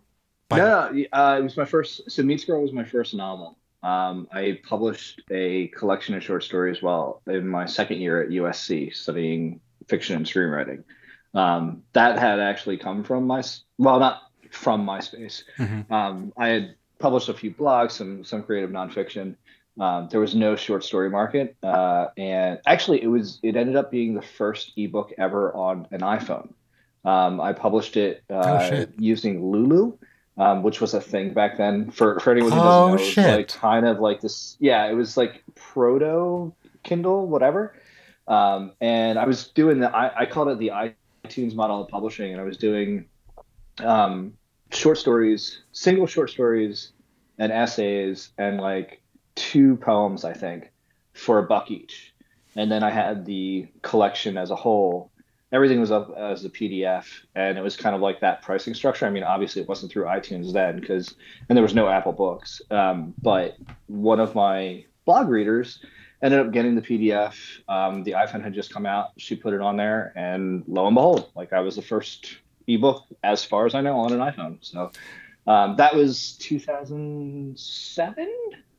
Bio? 0.47 0.91
No, 0.91 1.05
uh, 1.13 1.37
it 1.39 1.43
was 1.43 1.57
my 1.57 1.65
first. 1.65 2.09
So 2.09 2.23
Meets 2.23 2.45
Girl 2.45 2.61
was 2.61 2.73
my 2.73 2.83
first 2.83 3.13
novel. 3.13 3.57
Um, 3.81 4.27
I 4.31 4.59
published 4.63 5.21
a 5.31 5.67
collection 5.67 6.15
of 6.15 6.23
short 6.23 6.43
stories 6.43 6.81
while 6.81 7.21
in 7.27 7.47
my 7.47 7.65
second 7.65 8.01
year 8.01 8.21
at 8.21 8.29
USC 8.29 8.93
studying 8.93 9.61
fiction 9.87 10.15
and 10.15 10.25
screenwriting. 10.25 10.83
Um, 11.33 11.83
that 11.93 12.17
had 12.17 12.39
actually 12.39 12.77
come 12.77 13.03
from 13.03 13.27
my 13.27 13.43
well, 13.77 13.99
not 13.99 14.23
from 14.51 14.85
MySpace. 14.85 15.43
Mm-hmm. 15.57 15.93
Um, 15.93 16.33
I 16.37 16.47
had 16.47 16.75
published 16.97 17.29
a 17.29 17.33
few 17.33 17.51
blogs, 17.51 17.91
some 17.91 18.23
some 18.23 18.43
creative 18.43 18.71
nonfiction. 18.71 19.35
Um, 19.79 20.09
there 20.11 20.19
was 20.19 20.35
no 20.35 20.57
short 20.57 20.83
story 20.83 21.09
market, 21.09 21.55
uh, 21.63 22.07
and 22.17 22.59
actually, 22.65 23.01
it 23.01 23.07
was 23.07 23.39
it 23.41 23.55
ended 23.55 23.77
up 23.77 23.89
being 23.89 24.13
the 24.13 24.21
first 24.21 24.73
ebook 24.75 25.13
ever 25.17 25.53
on 25.55 25.87
an 25.91 26.01
iPhone. 26.01 26.49
Um, 27.05 27.39
I 27.39 27.53
published 27.53 27.95
it 27.95 28.23
uh, 28.29 28.69
oh, 28.71 28.85
using 28.97 29.51
Lulu, 29.51 29.97
um, 30.37 30.63
which 30.63 30.81
was 30.81 30.93
a 30.93 30.99
thing 30.99 31.33
back 31.33 31.57
then. 31.57 31.91
For 31.91 32.19
for 32.19 32.31
anyone 32.31 32.51
who 32.51 32.57
doesn't 32.57 32.71
oh, 32.71 32.87
know, 32.87 32.93
it 32.95 33.15
was 33.15 33.17
like 33.17 33.47
kind 33.47 33.87
of 33.87 33.99
like 33.99 34.19
this. 34.19 34.57
Yeah, 34.59 34.85
it 34.87 34.95
was 34.95 35.15
like 35.15 35.43
proto 35.55 36.53
Kindle, 36.83 37.27
whatever. 37.27 37.73
Um, 38.27 38.73
and 38.81 39.17
I 39.17 39.25
was 39.25 39.47
doing 39.47 39.79
the 39.79 39.95
I, 39.95 40.21
I 40.21 40.25
called 40.25 40.49
it 40.49 40.59
the 40.59 40.71
iTunes 41.25 41.55
model 41.55 41.81
of 41.81 41.87
publishing, 41.87 42.33
and 42.33 42.41
I 42.41 42.43
was 42.43 42.57
doing 42.57 43.05
um, 43.79 44.33
short 44.71 44.97
stories, 44.97 45.61
single 45.71 46.05
short 46.05 46.29
stories, 46.29 46.91
and 47.37 47.51
essays, 47.51 48.31
and 48.37 48.59
like 48.59 49.01
two 49.39 49.77
poems, 49.77 50.25
I 50.25 50.33
think, 50.33 50.69
for 51.13 51.39
a 51.39 51.43
buck 51.43 51.71
each. 51.71 52.13
And 52.55 52.69
then 52.69 52.83
I 52.83 52.91
had 52.91 53.25
the 53.25 53.67
collection 53.81 54.37
as 54.37 54.51
a 54.51 54.55
whole. 54.55 55.11
Everything 55.51 55.79
was 55.79 55.91
up 55.91 56.13
as 56.15 56.45
a 56.45 56.49
PDF, 56.49 57.05
and 57.33 57.57
it 57.57 57.61
was 57.61 57.75
kind 57.75 57.95
of 57.95 58.01
like 58.01 58.19
that 58.19 58.43
pricing 58.43 58.73
structure. 58.73 59.07
I 59.07 59.09
mean, 59.09 59.23
obviously, 59.23 59.61
it 59.61 59.67
wasn't 59.67 59.91
through 59.91 60.03
iTunes 60.03 60.53
then, 60.53 60.79
because 60.79 61.15
and 61.47 61.55
there 61.55 61.63
was 61.63 61.73
no 61.73 61.87
Apple 61.87 62.11
Books. 62.11 62.61
Um, 62.69 63.15
but 63.21 63.57
one 63.87 64.19
of 64.19 64.35
my 64.35 64.85
blog 65.05 65.29
readers 65.29 65.79
ended 66.21 66.39
up 66.39 66.51
getting 66.51 66.75
the 66.75 66.81
PDF. 66.81 67.33
Um, 67.67 68.03
the 68.03 68.11
iPhone 68.11 68.43
had 68.43 68.53
just 68.53 68.71
come 68.71 68.85
out. 68.85 69.11
She 69.17 69.35
put 69.35 69.53
it 69.53 69.61
on 69.61 69.77
there, 69.77 70.13
and 70.15 70.63
lo 70.67 70.85
and 70.85 70.93
behold, 70.95 71.31
like 71.35 71.53
I 71.53 71.61
was 71.61 71.77
the 71.77 71.81
first 71.81 72.37
ebook, 72.67 73.05
as 73.23 73.43
far 73.43 73.65
as 73.65 73.73
I 73.73 73.81
know, 73.81 73.97
on 74.01 74.11
an 74.13 74.19
iPhone. 74.19 74.57
So 74.61 74.91
um, 75.47 75.77
that 75.77 75.95
was 75.95 76.33
2007. 76.33 78.27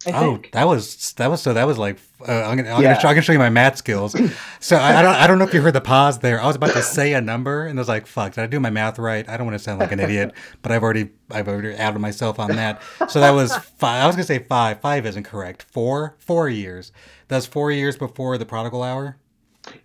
I 0.07 0.12
oh, 0.12 0.33
think. 0.33 0.52
that 0.52 0.66
was 0.66 1.12
that 1.14 1.26
was 1.26 1.42
so 1.42 1.52
that 1.52 1.66
was 1.66 1.76
like 1.76 1.99
uh, 2.26 2.33
I'm 2.33 2.57
gonna 2.57 2.71
I'm, 2.71 2.83
yeah. 2.83 2.90
gonna 2.90 3.00
show, 3.00 3.09
I'm 3.09 3.14
gonna 3.14 3.23
show 3.23 3.33
you 3.33 3.38
my 3.38 3.50
math 3.50 3.76
skills. 3.76 4.16
So 4.62 4.76
I, 4.76 4.99
I, 4.99 5.02
don't 5.02 5.14
I 5.14 5.26
don't 5.26 5.38
know 5.38 5.47
if 5.47 5.54
you 5.54 5.62
heard 5.62 5.75
the 5.75 5.80
pause 5.80 6.19
there. 6.19 6.40
I 6.40 6.47
was 6.47 6.57
about 6.57 6.73
to 6.73 6.83
say 6.83 7.14
a 7.14 7.21
number 7.21 7.66
and 7.66 7.78
I 7.78 7.80
was 7.80 7.88
like, 7.88 8.07
"Fuck, 8.07 8.35
did 8.35 8.42
I 8.42 8.47
do 8.47 8.61
my 8.61 8.69
math 8.69 8.99
right?" 8.99 9.26
I 9.26 9.38
don't 9.38 9.47
want 9.47 9.59
to 9.59 9.62
sound 9.64 9.80
like 9.80 9.90
an 9.90 10.00
idiot, 10.00 10.33
but 10.62 10.71
I've 10.71 10.83
already 10.83 11.11
I've 11.30 11.49
already 11.49 11.75
outed 11.76 11.99
myself 11.99 12.38
on 12.38 12.54
that. 12.57 12.83
So 13.09 13.21
that 13.21 13.30
was 13.30 13.54
five. 13.57 14.02
I 14.02 14.07
was 14.07 14.16
gonna 14.16 14.25
say 14.25 14.38
five. 14.38 14.80
Five 14.80 15.07
isn't 15.07 15.25
correct. 15.25 15.62
Four 15.62 16.16
four 16.19 16.49
years. 16.49 16.92
That's 17.28 17.47
four 17.47 17.73
years 17.73 17.97
before 17.97 18.37
the 18.37 18.47
Prodigal 18.47 18.83
Hour. 18.83 19.16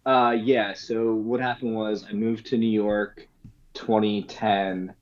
Uh, 0.06 0.36
yeah. 0.38 0.74
So 0.74 1.14
what 1.14 1.40
happened 1.40 1.76
was 1.76 2.06
I 2.10 2.14
moved 2.14 2.48
to 2.48 2.58
New 2.58 2.70
York, 2.70 3.28
2010 3.76 4.94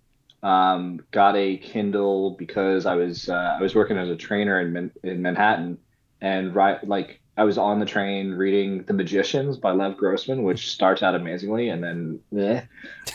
um, 0.44 1.00
got 1.12 1.36
a 1.36 1.58
Kindle 1.58 2.32
because 2.32 2.86
I 2.86 2.96
was 2.96 3.30
uh, 3.30 3.58
I 3.58 3.62
was 3.62 3.74
working 3.74 3.98
as 3.98 4.10
a 4.10 4.16
trainer 4.16 4.60
in 4.60 4.92
in 5.04 5.22
Manhattan, 5.22 5.78
and 6.22 6.54
right 6.54 6.86
like 6.88 7.22
I 7.38 7.46
was 7.46 7.58
on 7.58 7.80
the 7.80 7.86
train 7.86 8.34
reading 8.34 8.84
The 8.84 8.94
Magicians 8.94 9.58
by 9.58 9.72
Lev 9.72 9.98
Grossman, 9.98 10.44
which 10.44 10.70
starts 10.70 11.02
out 11.02 11.16
amazingly 11.16 11.70
and 11.70 11.84
then 11.84 12.20
eh, 12.38 12.62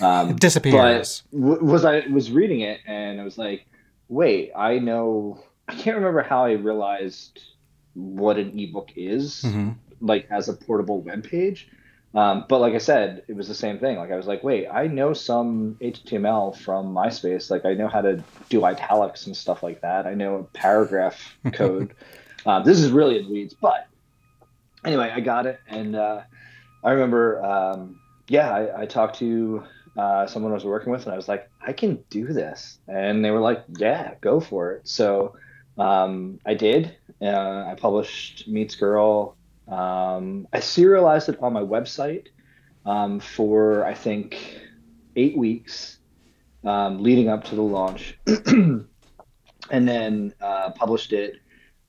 um, 0.05 0.35
disappears. 0.37 1.23
But 1.31 1.41
w- 1.41 1.65
was 1.65 1.85
I 1.85 2.01
was 2.09 2.31
reading 2.33 2.63
it 2.63 2.81
and 2.87 3.21
I 3.21 3.25
was 3.25 3.39
like, 3.39 3.67
wait, 4.09 4.51
I 4.57 4.79
know. 4.79 5.41
I 5.69 5.75
can't 5.75 5.97
remember 5.97 6.23
how 6.23 6.47
I 6.47 6.53
realized 6.53 7.41
what 7.95 8.39
an 8.39 8.59
ebook 8.59 8.91
is, 8.97 9.43
mm-hmm. 9.43 9.73
like 10.01 10.27
as 10.31 10.49
a 10.49 10.55
portable 10.55 11.03
web 11.03 11.23
page. 11.25 11.69
Um, 12.15 12.47
but 12.49 12.61
like 12.61 12.75
I 12.75 12.79
said, 12.79 13.23
it 13.29 13.37
was 13.37 13.49
the 13.49 13.55
same 13.55 13.79
thing. 13.79 13.99
Like 13.99 14.11
I 14.11 14.17
was 14.17 14.27
like, 14.27 14.43
wait, 14.43 14.67
I 14.67 14.87
know 14.87 15.13
some 15.13 15.77
HTML 15.81 16.57
from 16.57 16.95
MySpace. 16.95 17.51
Like 17.51 17.65
I 17.67 17.75
know 17.75 17.89
how 17.89 18.01
to 18.01 18.23
do 18.49 18.65
italics 18.65 19.27
and 19.27 19.37
stuff 19.37 19.63
like 19.63 19.83
that. 19.83 20.07
I 20.07 20.15
know 20.15 20.49
paragraph 20.55 21.37
code. 21.53 21.95
uh, 22.47 22.61
this 22.63 22.79
is 22.81 22.91
really 22.91 23.19
in 23.19 23.31
weeds, 23.31 23.55
but 23.55 23.89
anyway, 24.85 25.13
I 25.15 25.21
got 25.21 25.47
it, 25.47 25.61
and 25.69 25.95
uh, 25.95 26.23
I 26.83 26.93
remember, 26.93 27.45
um, 27.45 28.01
yeah, 28.29 28.51
I, 28.55 28.83
I, 28.83 28.87
talked 28.87 29.19
to 29.19 29.65
uh, 29.97 30.27
someone 30.27 30.53
I 30.53 30.55
was 30.55 30.65
working 30.65 30.93
with, 30.93 31.05
and 31.05 31.13
I 31.13 31.17
was 31.17 31.29
like, 31.29 31.51
I 31.67 31.73
can 31.73 32.03
do 32.11 32.27
this, 32.27 32.79
and 32.89 33.25
they 33.25 33.31
were 33.31 33.41
like, 33.41 33.65
yeah, 33.77 34.15
go 34.21 34.41
for 34.41 34.73
it. 34.73 34.89
So 34.89 35.37
um, 35.77 36.41
I 36.47 36.55
did. 36.55 36.97
Uh, 37.21 37.65
I 37.67 37.77
published 37.79 38.49
Meets 38.49 38.77
Girl 38.77 39.37
um, 39.69 40.49
I 40.53 40.61
serialized 40.61 41.29
it 41.29 41.43
on 41.43 41.53
my 41.53 41.63
website 41.63 42.29
um, 42.87 43.21
for 43.21 43.85
I 43.85 43.95
think 43.95 44.61
eight 45.17 45.37
weeks 45.37 45.99
um, 46.65 47.03
leading 47.03 47.29
up 47.29 47.45
to 47.45 47.55
the 47.55 47.63
launch, 47.63 48.19
and 48.47 48.89
then 49.71 50.35
uh, 50.41 50.71
published 50.71 51.13
it 51.13 51.37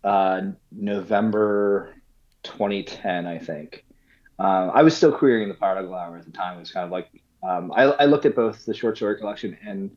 uh, 0.04 0.42
November 0.72 1.96
2010, 2.44 3.28
I 3.28 3.38
think. 3.38 3.86
Uh, 4.38 4.72
I 4.74 4.84
was 4.84 4.96
still 4.96 5.12
querying 5.12 5.50
the 5.50 5.54
Prodigal 5.54 5.94
Hour 5.94 6.18
at 6.18 6.26
the 6.26 6.32
time. 6.32 6.58
It 6.58 6.62
was 6.62 6.72
kind 6.72 6.86
of 6.86 6.92
like 6.92 7.10
um, 7.44 7.72
I, 7.74 7.84
I, 7.84 8.06
looked 8.06 8.26
at 8.26 8.36
both 8.36 8.66
the 8.66 8.74
short 8.74 8.98
story 8.98 9.18
collection 9.18 9.58
and 9.66 9.96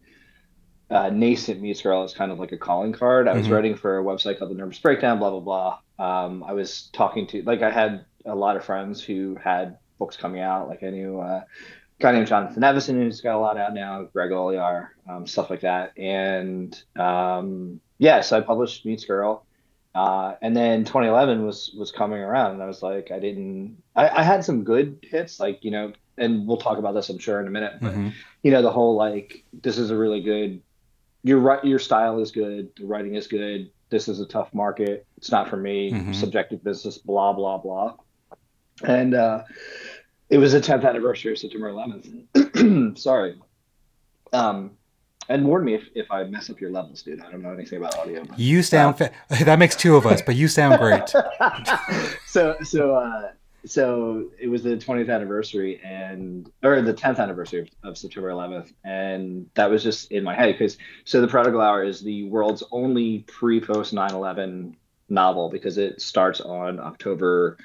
uh, 0.90 1.10
nascent 1.10 1.60
Meets 1.60 1.82
Girl 1.82 2.02
as 2.02 2.12
kind 2.12 2.30
of 2.32 2.38
like 2.38 2.52
a 2.52 2.58
calling 2.58 2.92
card. 2.92 3.28
I 3.28 3.34
was 3.34 3.44
mm-hmm. 3.44 3.54
writing 3.54 3.76
for 3.76 3.98
a 3.98 4.04
website 4.04 4.38
called 4.38 4.50
The 4.50 4.54
Nervous 4.54 4.78
Breakdown, 4.78 5.18
blah 5.18 5.30
blah 5.30 5.40
blah. 5.40 5.78
Um, 6.02 6.42
I 6.42 6.52
was 6.52 6.88
talking 6.92 7.28
to 7.28 7.42
like 7.42 7.62
I 7.62 7.70
had 7.70 8.04
a 8.26 8.34
lot 8.34 8.56
of 8.56 8.64
friends 8.64 9.00
who 9.00 9.36
had 9.36 9.78
books 10.00 10.16
coming 10.16 10.40
out. 10.40 10.68
Like 10.68 10.82
I 10.82 10.90
knew 10.90 11.20
uh, 11.20 11.42
a 11.44 11.46
guy 12.00 12.10
named 12.10 12.26
Jonathan 12.26 12.64
Evison 12.64 13.00
who's 13.00 13.20
got 13.20 13.36
a 13.36 13.38
lot 13.38 13.56
out 13.56 13.72
now, 13.72 14.02
Greg 14.12 14.30
Olear, 14.30 14.88
um, 15.08 15.28
stuff 15.28 15.48
like 15.48 15.60
that. 15.60 15.96
And 15.96 16.76
um, 16.96 17.80
yeah, 17.98 18.20
so 18.20 18.36
I 18.36 18.40
published 18.40 18.84
Meets 18.84 19.04
Girl. 19.04 19.46
Uh, 19.94 20.34
and 20.42 20.56
then 20.56 20.84
2011 20.84 21.46
was 21.46 21.72
was 21.78 21.92
coming 21.92 22.18
around, 22.18 22.54
and 22.54 22.62
I 22.62 22.66
was 22.66 22.82
like, 22.82 23.12
I 23.12 23.20
didn't. 23.20 23.76
I, 23.94 24.08
I, 24.08 24.22
had 24.22 24.42
some 24.42 24.64
good 24.64 24.98
hits, 25.02 25.38
like 25.38 25.62
you 25.62 25.70
know, 25.70 25.92
and 26.16 26.48
we'll 26.48 26.56
talk 26.56 26.78
about 26.78 26.94
this, 26.94 27.10
I'm 27.10 27.18
sure, 27.18 27.38
in 27.40 27.46
a 27.46 27.50
minute. 27.50 27.74
But 27.80 27.92
mm-hmm. 27.92 28.08
you 28.42 28.50
know, 28.50 28.62
the 28.62 28.72
whole 28.72 28.96
like, 28.96 29.44
this 29.52 29.78
is 29.78 29.90
a 29.90 29.96
really 29.96 30.22
good. 30.22 30.62
Your 31.22 31.60
your 31.62 31.78
style 31.78 32.20
is 32.20 32.32
good. 32.32 32.70
The 32.76 32.86
writing 32.86 33.14
is 33.14 33.26
good 33.26 33.70
this 33.92 34.08
is 34.08 34.18
a 34.18 34.26
tough 34.26 34.52
market. 34.52 35.06
It's 35.18 35.30
not 35.30 35.48
for 35.48 35.56
me. 35.56 35.92
Mm-hmm. 35.92 36.14
Subjective 36.14 36.64
business, 36.64 36.98
blah 36.98 37.32
blah 37.32 37.58
blah. 37.58 37.94
And 38.82 39.14
uh, 39.14 39.44
it 40.30 40.38
was 40.38 40.52
the 40.52 40.60
10th 40.60 40.88
anniversary 40.88 41.32
of 41.32 41.38
September 41.38 41.70
11th. 41.70 42.98
Sorry. 42.98 43.38
Um, 44.32 44.72
and 45.28 45.46
warn 45.46 45.64
me 45.64 45.74
if, 45.74 45.84
if 45.94 46.10
I 46.10 46.24
mess 46.24 46.50
up 46.50 46.60
your 46.60 46.70
levels, 46.70 47.02
dude. 47.02 47.20
I 47.20 47.30
don't 47.30 47.42
know 47.42 47.52
anything 47.52 47.78
about 47.78 47.96
audio. 47.98 48.24
But, 48.24 48.38
you 48.38 48.62
sound 48.62 48.94
uh, 48.94 49.10
fa- 49.28 49.44
that 49.44 49.58
makes 49.58 49.76
two 49.76 49.94
of 49.94 50.06
us, 50.06 50.22
but 50.22 50.34
you 50.34 50.48
sound 50.48 50.80
great. 50.80 51.08
so 52.26 52.56
so 52.62 52.96
uh, 52.96 53.30
so 53.64 54.30
it 54.40 54.48
was 54.48 54.62
the 54.62 54.76
20th 54.76 55.12
anniversary 55.12 55.80
and 55.84 56.50
or 56.62 56.82
the 56.82 56.94
10th 56.94 57.18
anniversary 57.18 57.60
of, 57.60 57.68
of 57.82 57.98
september 57.98 58.28
11th 58.28 58.72
and 58.84 59.48
that 59.54 59.70
was 59.70 59.82
just 59.82 60.10
in 60.10 60.24
my 60.24 60.34
head 60.34 60.52
because 60.52 60.78
so 61.04 61.20
the 61.20 61.28
prodigal 61.28 61.60
hour 61.60 61.84
is 61.84 62.00
the 62.00 62.24
world's 62.24 62.62
only 62.70 63.20
pre-post 63.20 63.94
9-11 63.94 64.74
novel 65.08 65.48
because 65.48 65.78
it 65.78 66.00
starts 66.00 66.40
on 66.40 66.80
october 66.80 67.56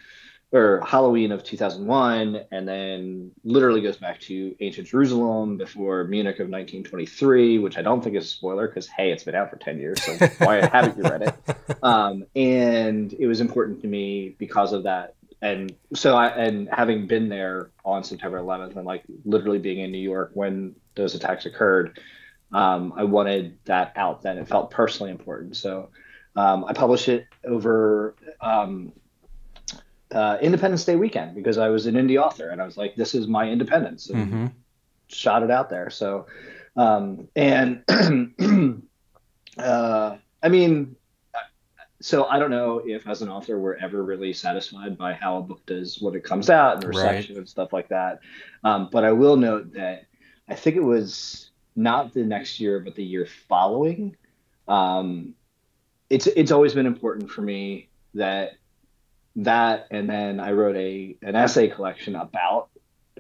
or 0.53 0.81
Halloween 0.85 1.33
of 1.33 1.43
2001, 1.43 2.39
and 2.51 2.67
then 2.67 3.31
literally 3.43 3.81
goes 3.81 3.97
back 3.97 4.19
to 4.21 4.55
ancient 4.61 4.87
Jerusalem 4.87 5.57
before 5.57 6.05
Munich 6.05 6.35
of 6.35 6.47
1923, 6.47 7.59
which 7.59 7.77
I 7.77 7.81
don't 7.81 8.01
think 8.01 8.15
is 8.15 8.25
a 8.25 8.27
spoiler 8.27 8.67
because 8.67 8.87
hey, 8.87 9.11
it's 9.11 9.23
been 9.23 9.35
out 9.35 9.49
for 9.49 9.57
10 9.57 9.77
years, 9.77 10.01
so 10.01 10.13
why 10.39 10.65
haven't 10.65 10.97
you 10.97 11.03
read 11.03 11.23
it? 11.23 11.35
Um, 11.83 12.25
and 12.35 13.13
it 13.13 13.27
was 13.27 13.39
important 13.39 13.81
to 13.81 13.87
me 13.87 14.35
because 14.39 14.73
of 14.73 14.83
that. 14.83 15.15
And 15.41 15.75
so 15.93 16.15
I 16.15 16.29
and 16.29 16.67
having 16.71 17.05
been 17.07 17.29
there 17.29 17.71
on 17.85 18.03
September 18.03 18.39
11th 18.39 18.75
and 18.75 18.85
like 18.85 19.03
literally 19.23 19.59
being 19.59 19.79
in 19.79 19.91
New 19.91 19.99
York 19.99 20.31
when 20.33 20.75
those 20.95 21.13
attacks 21.13 21.45
occurred, 21.45 21.99
um, 22.51 22.93
I 22.95 23.03
wanted 23.03 23.57
that 23.65 23.93
out. 23.95 24.23
Then 24.23 24.37
it 24.37 24.47
felt 24.47 24.71
personally 24.71 25.11
important. 25.11 25.55
So 25.55 25.89
um, 26.35 26.65
I 26.65 26.73
published 26.73 27.07
it 27.07 27.27
over 27.43 28.15
um, 28.41 28.93
uh, 30.11 30.37
Independence 30.41 30.85
Day 30.85 30.95
weekend 30.95 31.35
because 31.35 31.57
I 31.57 31.69
was 31.69 31.85
an 31.85 31.95
indie 31.95 32.21
author 32.21 32.49
and 32.49 32.61
I 32.61 32.65
was 32.65 32.77
like, 32.77 32.95
this 32.95 33.13
is 33.13 33.27
my 33.27 33.49
independence 33.49 34.09
and 34.09 34.27
mm-hmm. 34.27 34.45
shot 35.07 35.43
it 35.43 35.51
out 35.51 35.69
there. 35.69 35.89
So, 35.89 36.27
um, 36.75 37.27
and 37.35 37.83
uh, 39.57 40.17
I 40.41 40.49
mean, 40.49 40.95
so 41.99 42.25
I 42.25 42.37
don't 42.37 42.51
know 42.51 42.81
if 42.85 43.07
as 43.07 43.21
an 43.21 43.29
author 43.29 43.59
we're 43.59 43.75
ever 43.77 44.03
really 44.03 44.33
satisfied 44.33 44.97
by 44.97 45.13
how 45.13 45.37
a 45.37 45.41
book 45.41 45.65
does 45.65 45.99
when 45.99 46.15
it 46.15 46.23
comes 46.23 46.49
out 46.49 46.75
and 46.75 46.83
reception 46.83 47.35
right. 47.35 47.39
and 47.39 47.49
stuff 47.49 47.73
like 47.73 47.89
that. 47.89 48.19
Um, 48.63 48.89
but 48.91 49.03
I 49.03 49.11
will 49.11 49.35
note 49.35 49.73
that 49.73 50.05
I 50.47 50.55
think 50.55 50.75
it 50.75 50.83
was 50.83 51.49
not 51.75 52.13
the 52.13 52.23
next 52.23 52.59
year, 52.59 52.79
but 52.79 52.95
the 52.95 53.03
year 53.03 53.27
following. 53.47 54.15
Um, 54.67 55.33
it's 56.09 56.27
it's 56.27 56.51
always 56.51 56.73
been 56.73 56.85
important 56.85 57.29
for 57.31 57.41
me 57.41 57.89
that 58.13 58.53
that 59.37 59.87
and 59.91 60.09
then 60.09 60.39
I 60.39 60.51
wrote 60.51 60.75
a 60.75 61.15
an 61.21 61.35
essay 61.35 61.67
collection 61.67 62.15
about 62.15 62.69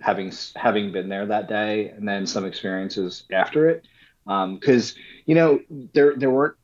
having 0.01 0.31
having 0.55 0.91
been 0.91 1.09
there 1.09 1.25
that 1.25 1.47
day 1.47 1.89
and 1.89 2.07
then 2.07 2.27
some 2.27 2.45
experiences 2.45 3.23
after 3.31 3.69
it 3.69 3.87
because 4.25 4.91
um, 4.91 5.01
you 5.25 5.35
know 5.35 5.59
there 5.93 6.15
there 6.15 6.29
weren't 6.29 6.56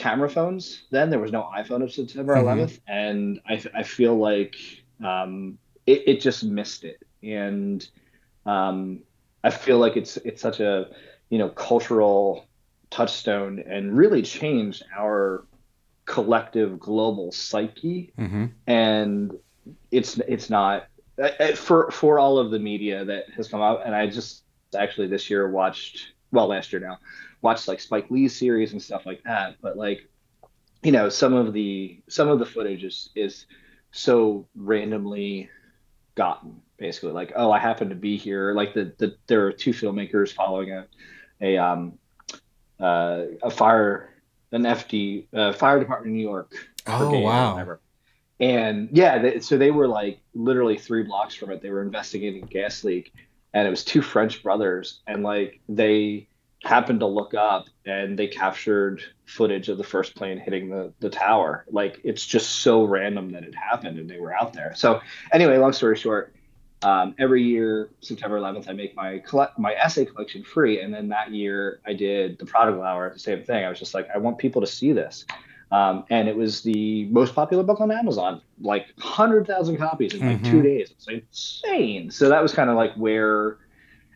camera 0.00 0.30
phones 0.30 0.84
then 0.90 1.10
there 1.10 1.18
was 1.18 1.30
no 1.30 1.50
iphone 1.58 1.82
of 1.82 1.92
september 1.92 2.34
11th 2.34 2.80
mm-hmm. 2.80 2.92
and 2.92 3.40
I, 3.46 3.62
I 3.74 3.82
feel 3.82 4.16
like 4.16 4.56
um, 5.04 5.58
it, 5.86 6.04
it 6.06 6.20
just 6.22 6.42
missed 6.42 6.84
it 6.84 7.02
and 7.22 7.86
um, 8.46 9.00
i 9.44 9.50
feel 9.50 9.78
like 9.78 9.98
it's 9.98 10.16
it's 10.18 10.40
such 10.40 10.60
a 10.60 10.88
you 11.28 11.36
know 11.36 11.50
cultural 11.50 12.46
touchstone 12.88 13.62
and 13.66 13.94
really 13.94 14.22
changed 14.22 14.84
our 14.96 15.44
collective 16.06 16.80
global 16.80 17.30
psyche 17.30 18.12
mm-hmm. 18.18 18.46
and 18.66 19.36
it's 19.90 20.18
it's 20.20 20.48
not 20.48 20.86
for 21.54 21.90
for 21.90 22.18
all 22.18 22.38
of 22.38 22.50
the 22.50 22.58
media 22.58 23.04
that 23.04 23.28
has 23.36 23.48
come 23.48 23.60
out 23.60 23.82
and 23.84 23.94
i 23.94 24.06
just 24.06 24.44
actually 24.74 25.06
this 25.06 25.28
year 25.28 25.50
watched 25.50 26.14
well 26.32 26.46
last 26.46 26.72
year 26.72 26.80
now 26.80 26.98
watched 27.42 27.68
like 27.68 27.80
spike 27.80 28.10
lee's 28.10 28.36
series 28.36 28.72
and 28.72 28.82
stuff 28.82 29.06
like 29.06 29.22
that 29.24 29.56
but 29.62 29.76
like 29.76 30.08
you 30.82 30.92
know 30.92 31.08
some 31.08 31.34
of 31.34 31.52
the 31.52 32.00
some 32.08 32.28
of 32.28 32.38
the 32.38 32.46
footage 32.46 32.84
is 32.84 33.10
is 33.14 33.46
so 33.92 34.46
randomly 34.54 35.48
gotten 36.14 36.60
basically 36.76 37.12
like 37.12 37.32
oh 37.36 37.50
i 37.50 37.58
happen 37.58 37.88
to 37.88 37.94
be 37.94 38.16
here 38.16 38.52
like 38.54 38.74
the, 38.74 38.92
the 38.98 39.16
there 39.26 39.46
are 39.46 39.52
two 39.52 39.72
filmmakers 39.72 40.32
following 40.32 40.70
a 40.72 40.86
a 41.40 41.56
um 41.56 41.98
uh, 42.80 43.24
a 43.42 43.50
fire 43.50 44.10
an 44.52 44.62
FD 44.62 45.26
uh, 45.34 45.52
fire 45.52 45.78
department 45.78 46.10
in 46.10 46.16
New 46.16 46.28
York. 46.28 46.52
Oh 46.86 47.18
wow! 47.20 47.78
And 48.40 48.88
yeah, 48.92 49.18
they, 49.18 49.40
so 49.40 49.58
they 49.58 49.70
were 49.70 49.86
like 49.86 50.20
literally 50.34 50.78
three 50.78 51.02
blocks 51.02 51.34
from 51.34 51.50
it. 51.50 51.62
They 51.62 51.70
were 51.70 51.82
investigating 51.82 52.42
a 52.42 52.46
gas 52.46 52.82
leak, 52.84 53.12
and 53.52 53.66
it 53.66 53.70
was 53.70 53.84
two 53.84 54.02
French 54.02 54.42
brothers, 54.42 55.00
and 55.06 55.22
like 55.22 55.60
they 55.68 56.26
happened 56.62 57.00
to 57.00 57.06
look 57.06 57.34
up 57.34 57.66
and 57.86 58.18
they 58.18 58.26
captured 58.26 59.02
footage 59.24 59.68
of 59.68 59.78
the 59.78 59.84
first 59.84 60.14
plane 60.14 60.38
hitting 60.38 60.68
the, 60.68 60.92
the 61.00 61.08
tower. 61.08 61.64
Like 61.70 62.00
it's 62.04 62.24
just 62.24 62.60
so 62.60 62.84
random 62.84 63.30
that 63.30 63.44
it 63.44 63.54
happened 63.54 63.98
and 63.98 64.08
they 64.08 64.18
were 64.18 64.34
out 64.34 64.52
there. 64.52 64.74
So 64.74 65.00
anyway, 65.32 65.56
long 65.56 65.72
story 65.72 65.96
short, 65.96 66.34
um, 66.82 67.14
every 67.18 67.42
year, 67.42 67.90
September 68.00 68.38
11th, 68.38 68.68
I 68.68 68.72
make 68.72 68.96
my 68.96 69.18
collect 69.18 69.58
my 69.58 69.74
essay 69.74 70.06
collection 70.06 70.42
free, 70.42 70.80
and 70.80 70.92
then 70.94 71.08
that 71.10 71.30
year 71.30 71.80
I 71.86 71.92
did 71.92 72.38
the 72.38 72.46
Prodigal 72.46 72.82
Hour, 72.82 73.12
the 73.12 73.18
same 73.18 73.44
thing. 73.44 73.64
I 73.64 73.68
was 73.68 73.78
just 73.78 73.92
like, 73.92 74.08
I 74.14 74.18
want 74.18 74.38
people 74.38 74.62
to 74.62 74.66
see 74.66 74.92
this, 74.92 75.26
um, 75.72 76.04
and 76.08 76.26
it 76.26 76.34
was 76.34 76.62
the 76.62 77.04
most 77.06 77.34
popular 77.34 77.62
book 77.62 77.82
on 77.82 77.90
Amazon, 77.90 78.40
like 78.62 78.86
hundred 78.98 79.46
thousand 79.46 79.76
copies 79.76 80.14
in 80.14 80.20
like 80.20 80.40
mm-hmm. 80.40 80.50
two 80.50 80.62
days. 80.62 80.90
It's 80.92 81.06
insane. 81.08 82.10
So 82.10 82.30
that 82.30 82.42
was 82.42 82.54
kind 82.54 82.70
of 82.70 82.76
like 82.76 82.94
where 82.94 83.58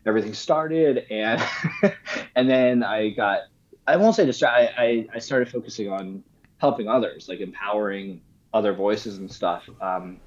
everything 0.05 0.33
started, 0.33 1.05
and 1.09 1.41
and 2.35 2.49
then 2.49 2.83
I 2.83 3.09
got 3.09 3.41
I 3.87 3.97
won't 3.97 4.15
say 4.15 4.25
distracted. 4.25 4.79
I, 4.79 5.07
I 5.13 5.19
started 5.19 5.49
focusing 5.49 5.91
on 5.91 6.23
helping 6.57 6.87
others, 6.87 7.27
like 7.29 7.39
empowering 7.39 8.21
other 8.53 8.73
voices 8.73 9.17
and 9.17 9.31
stuff. 9.31 9.69
Um, 9.81 10.17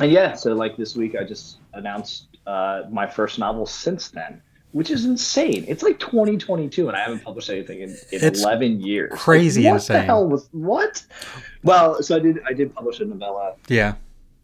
and 0.00 0.10
yeah, 0.10 0.34
so 0.34 0.52
like 0.54 0.76
this 0.76 0.96
week, 0.96 1.14
I 1.18 1.24
just 1.24 1.58
announced 1.74 2.28
uh, 2.46 2.82
my 2.90 3.06
first 3.06 3.38
novel 3.38 3.66
since 3.66 4.10
then, 4.10 4.42
which 4.72 4.90
is 4.90 5.04
insane. 5.04 5.64
It's 5.68 5.82
like 5.82 5.98
2022, 5.98 6.88
and 6.88 6.96
I 6.96 7.00
haven't 7.00 7.22
published 7.22 7.50
anything 7.50 7.80
in, 7.80 7.96
in 8.10 8.34
11 8.34 8.80
years. 8.80 9.12
Crazy 9.14 9.62
like, 9.62 9.70
what 9.70 9.74
insane. 9.76 9.94
What 9.96 10.00
the 10.00 10.06
hell 10.06 10.28
was 10.28 10.48
what? 10.52 11.04
Well, 11.62 12.02
so 12.02 12.16
I 12.16 12.18
did. 12.18 12.40
I 12.46 12.52
did 12.52 12.74
publish 12.74 13.00
a 13.00 13.04
novella. 13.04 13.54
Yeah. 13.68 13.94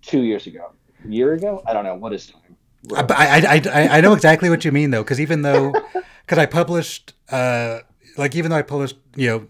Two 0.02 0.22
years 0.22 0.46
ago, 0.46 0.72
a 1.04 1.08
year 1.08 1.32
ago. 1.34 1.62
I 1.66 1.72
don't 1.72 1.84
know 1.84 1.96
what 1.96 2.12
is 2.12 2.26
time. 2.28 2.47
I, 2.94 3.42
I, 3.46 3.62
I, 3.72 3.98
I 3.98 4.00
know 4.00 4.12
exactly 4.12 4.50
what 4.50 4.64
you 4.64 4.72
mean 4.72 4.90
though, 4.90 5.02
because 5.02 5.20
even 5.20 5.42
though, 5.42 5.72
because 6.24 6.38
I 6.38 6.46
published, 6.46 7.14
uh, 7.30 7.80
like 8.16 8.34
even 8.34 8.50
though 8.50 8.56
I 8.56 8.62
published, 8.62 8.96
you 9.16 9.28
know, 9.28 9.48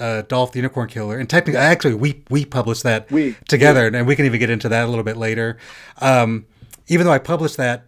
uh, 0.00 0.22
Dolph 0.22 0.52
the 0.52 0.58
Unicorn 0.58 0.88
Killer, 0.88 1.18
and 1.18 1.28
technically, 1.28 1.60
actually, 1.60 1.94
we 1.94 2.22
we 2.30 2.44
published 2.44 2.82
that 2.82 3.10
we, 3.10 3.36
together, 3.48 3.90
we, 3.90 3.98
and 3.98 4.06
we 4.06 4.16
can 4.16 4.26
even 4.26 4.40
get 4.40 4.50
into 4.50 4.68
that 4.68 4.84
a 4.84 4.88
little 4.88 5.04
bit 5.04 5.16
later. 5.16 5.58
Um, 6.00 6.46
even 6.88 7.06
though 7.06 7.12
I 7.12 7.18
published 7.18 7.56
that 7.58 7.84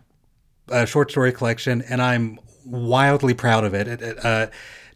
uh, 0.71 0.85
short 0.85 1.11
story 1.11 1.33
collection, 1.33 1.83
and 1.83 2.01
I'm 2.01 2.39
wildly 2.65 3.35
proud 3.35 3.65
of 3.65 3.75
it. 3.75 3.89
it, 3.89 4.03
it 4.03 4.25
uh, 4.25 4.47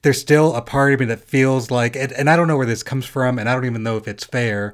there's 0.02 0.20
still 0.20 0.54
a 0.54 0.62
part 0.62 0.92
of 0.92 1.00
me 1.00 1.06
that 1.06 1.20
feels 1.20 1.70
like, 1.70 1.96
and 1.96 2.30
I 2.30 2.36
don't 2.36 2.46
know 2.46 2.56
where 2.56 2.66
this 2.66 2.82
comes 2.82 3.04
from, 3.04 3.38
and 3.38 3.48
I 3.48 3.54
don't 3.54 3.64
even 3.64 3.82
know 3.82 3.96
if 3.96 4.06
it's 4.06 4.24
fair, 4.24 4.72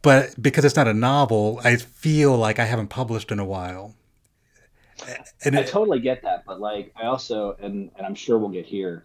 but 0.00 0.40
because 0.40 0.64
it's 0.64 0.76
not 0.76 0.88
a 0.88 0.94
novel, 0.94 1.60
I 1.64 1.76
feel 1.76 2.36
like 2.36 2.58
I 2.58 2.64
haven't 2.64 2.88
published 2.88 3.30
in 3.30 3.38
a 3.38 3.44
while. 3.44 3.94
And 5.44 5.58
I 5.58 5.62
totally 5.62 6.00
get 6.00 6.22
that, 6.22 6.44
but 6.46 6.60
like 6.60 6.92
I 6.96 7.06
also, 7.06 7.56
and 7.60 7.90
and 7.96 8.06
I'm 8.06 8.14
sure 8.14 8.38
we'll 8.38 8.48
get 8.48 8.66
here 8.66 9.04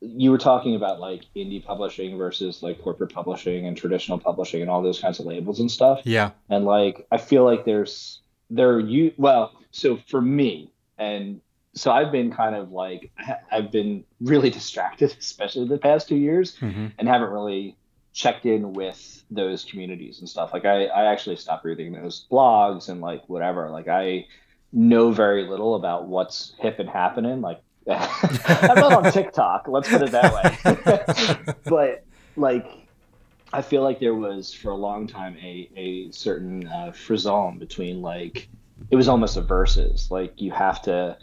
you 0.00 0.30
were 0.30 0.38
talking 0.38 0.76
about 0.76 1.00
like 1.00 1.24
indie 1.34 1.64
publishing 1.64 2.16
versus 2.16 2.62
like 2.62 2.80
corporate 2.82 3.12
publishing 3.12 3.66
and 3.66 3.76
traditional 3.76 4.18
publishing 4.18 4.60
and 4.60 4.70
all 4.70 4.82
those 4.82 5.00
kinds 5.00 5.18
of 5.18 5.26
labels 5.26 5.60
and 5.60 5.70
stuff. 5.70 6.00
Yeah. 6.04 6.30
And 6.48 6.64
like 6.64 7.06
I 7.10 7.18
feel 7.18 7.44
like 7.44 7.64
there's 7.64 8.20
there 8.50 8.78
you 8.78 9.12
well 9.16 9.52
so 9.70 9.98
for 10.08 10.22
me 10.22 10.72
and 10.96 11.40
so 11.74 11.90
I've 11.90 12.10
been 12.10 12.32
kind 12.32 12.54
of 12.54 12.70
like 12.70 13.10
I've 13.50 13.70
been 13.70 14.04
really 14.20 14.50
distracted 14.58 15.14
especially 15.18 15.66
the 15.66 15.78
past 15.78 16.08
2 16.08 16.16
years 16.16 16.56
mm-hmm. 16.56 16.86
and 16.98 17.08
haven't 17.08 17.30
really 17.30 17.76
checked 18.12 18.46
in 18.46 18.72
with 18.72 19.24
those 19.30 19.64
communities 19.64 20.20
and 20.20 20.28
stuff. 20.28 20.52
Like 20.52 20.64
I 20.64 20.86
I 20.86 21.10
actually 21.12 21.36
stopped 21.36 21.64
reading 21.64 21.92
those 21.92 22.26
blogs 22.30 22.88
and 22.88 23.00
like 23.00 23.28
whatever. 23.28 23.68
Like 23.70 23.88
I 23.88 24.26
know 24.72 25.10
very 25.10 25.48
little 25.48 25.74
about 25.74 26.06
what's 26.06 26.54
hip 26.58 26.78
and 26.78 26.88
happening 26.88 27.40
like 27.40 27.62
I'm 27.90 28.76
not 28.76 28.92
on 28.92 29.12
TikTok. 29.12 29.66
Let's 29.66 29.88
put 29.88 30.02
it 30.02 30.10
that 30.10 30.34
way. 30.34 31.54
but 31.64 32.04
like, 32.36 32.86
I 33.50 33.62
feel 33.62 33.82
like 33.82 33.98
there 33.98 34.14
was 34.14 34.52
for 34.52 34.70
a 34.70 34.76
long 34.76 35.06
time 35.06 35.38
a 35.38 35.70
a 35.74 36.10
certain 36.10 36.68
uh, 36.68 36.92
frisson 36.92 37.58
between 37.58 38.02
like 38.02 38.48
it 38.90 38.96
was 38.96 39.08
almost 39.08 39.38
a 39.38 39.40
versus. 39.40 40.10
Like 40.10 40.38
you 40.38 40.50
have 40.50 40.82
to, 40.82 41.16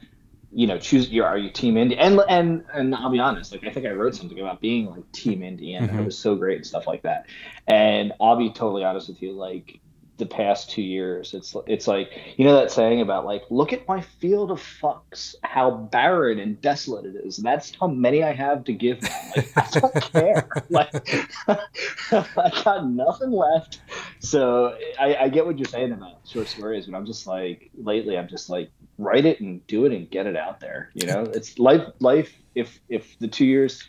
you 0.52 0.66
know, 0.66 0.80
choose 0.80 1.10
your 1.10 1.28
are 1.28 1.38
you 1.38 1.52
team 1.52 1.76
indie 1.76 1.98
and 2.00 2.20
and 2.28 2.66
and 2.74 2.96
I'll 2.96 3.12
be 3.12 3.20
honest. 3.20 3.52
Like 3.52 3.64
I 3.64 3.70
think 3.70 3.86
I 3.86 3.92
wrote 3.92 4.16
something 4.16 4.40
about 4.40 4.60
being 4.60 4.90
like 4.90 5.12
team 5.12 5.42
indie 5.42 5.78
and 5.78 5.88
mm-hmm. 5.88 6.00
it 6.00 6.06
was 6.06 6.18
so 6.18 6.36
great 6.36 6.58
and 6.58 6.66
stuff 6.66 6.88
like 6.88 7.04
that. 7.04 7.28
And 7.68 8.12
I'll 8.20 8.38
be 8.38 8.50
totally 8.50 8.84
honest 8.84 9.08
with 9.08 9.22
you. 9.22 9.34
Like 9.34 9.80
the 10.18 10.26
past 10.26 10.70
two 10.70 10.82
years. 10.82 11.34
It's 11.34 11.56
it's 11.68 11.88
like 11.88 12.10
you 12.38 12.46
know 12.46 12.56
that 12.56 12.72
saying 12.72 13.02
about 13.02 13.26
like 13.26 13.44
look 13.50 13.74
at 13.74 13.88
my 13.88 14.02
field 14.02 14.52
of 14.52 14.62
fucks, 14.62 15.36
how 15.44 15.72
barren 15.72 16.40
and 16.40 16.60
desolate 16.62 17.06
it 17.06 17.16
is. 17.26 17.38
That's 17.38 17.74
how 17.80 17.88
many 17.88 18.24
I 18.24 18.34
have 18.34 18.64
to 18.66 18.74
give. 18.74 19.02
Like 19.02 19.52
I 19.58 19.80
don't 19.80 19.94
care. 20.14 20.48
Like 20.70 20.94
I 21.48 22.62
got 22.64 22.88
nothing 22.90 23.32
left. 23.32 23.82
So 24.20 24.78
I, 25.00 25.16
I 25.16 25.30
get 25.30 25.46
what 25.46 25.58
you're 25.58 25.66
saying 25.66 25.92
about 25.92 26.20
short 26.28 26.48
stories, 26.48 26.86
but 26.86 26.96
I'm 26.96 27.06
just 27.06 27.28
like 27.28 27.70
lately 27.78 28.18
I'm 28.18 28.28
just 28.28 28.50
like 28.50 28.70
write 28.98 29.26
it 29.26 29.42
and 29.42 29.66
do 29.68 29.86
it 29.86 29.92
and 29.92 30.10
get 30.10 30.28
it 30.28 30.36
out 30.36 30.60
there. 30.60 30.90
You 30.94 31.08
know, 31.08 31.24
it's 31.24 31.60
life 31.60 31.88
life. 32.00 32.34
If 32.54 32.80
if 32.88 33.20
the 33.20 33.28
two 33.28 33.46
years 33.46 33.84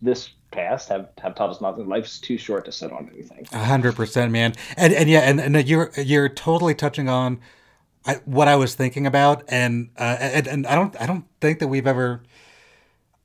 this 0.00 0.30
past 0.50 0.88
have 0.88 1.08
have 1.18 1.34
taught 1.34 1.50
us 1.50 1.60
nothing. 1.60 1.88
Life's 1.88 2.18
too 2.18 2.36
short 2.38 2.64
to 2.64 2.72
sit 2.72 2.92
on 2.92 3.10
anything. 3.12 3.44
Hundred 3.46 3.96
percent, 3.96 4.32
man. 4.32 4.54
And 4.76 4.92
and 4.92 5.08
yeah, 5.08 5.20
and, 5.20 5.40
and 5.40 5.68
you're 5.68 5.90
you're 5.96 6.28
totally 6.28 6.74
touching 6.74 7.08
on 7.08 7.40
I, 8.06 8.14
what 8.24 8.48
I 8.48 8.56
was 8.56 8.74
thinking 8.74 9.06
about, 9.06 9.44
and 9.48 9.90
uh, 9.98 10.16
and 10.18 10.46
and 10.46 10.66
I 10.66 10.74
don't 10.74 11.00
I 11.00 11.06
don't 11.06 11.24
think 11.40 11.58
that 11.60 11.68
we've 11.68 11.86
ever. 11.86 12.22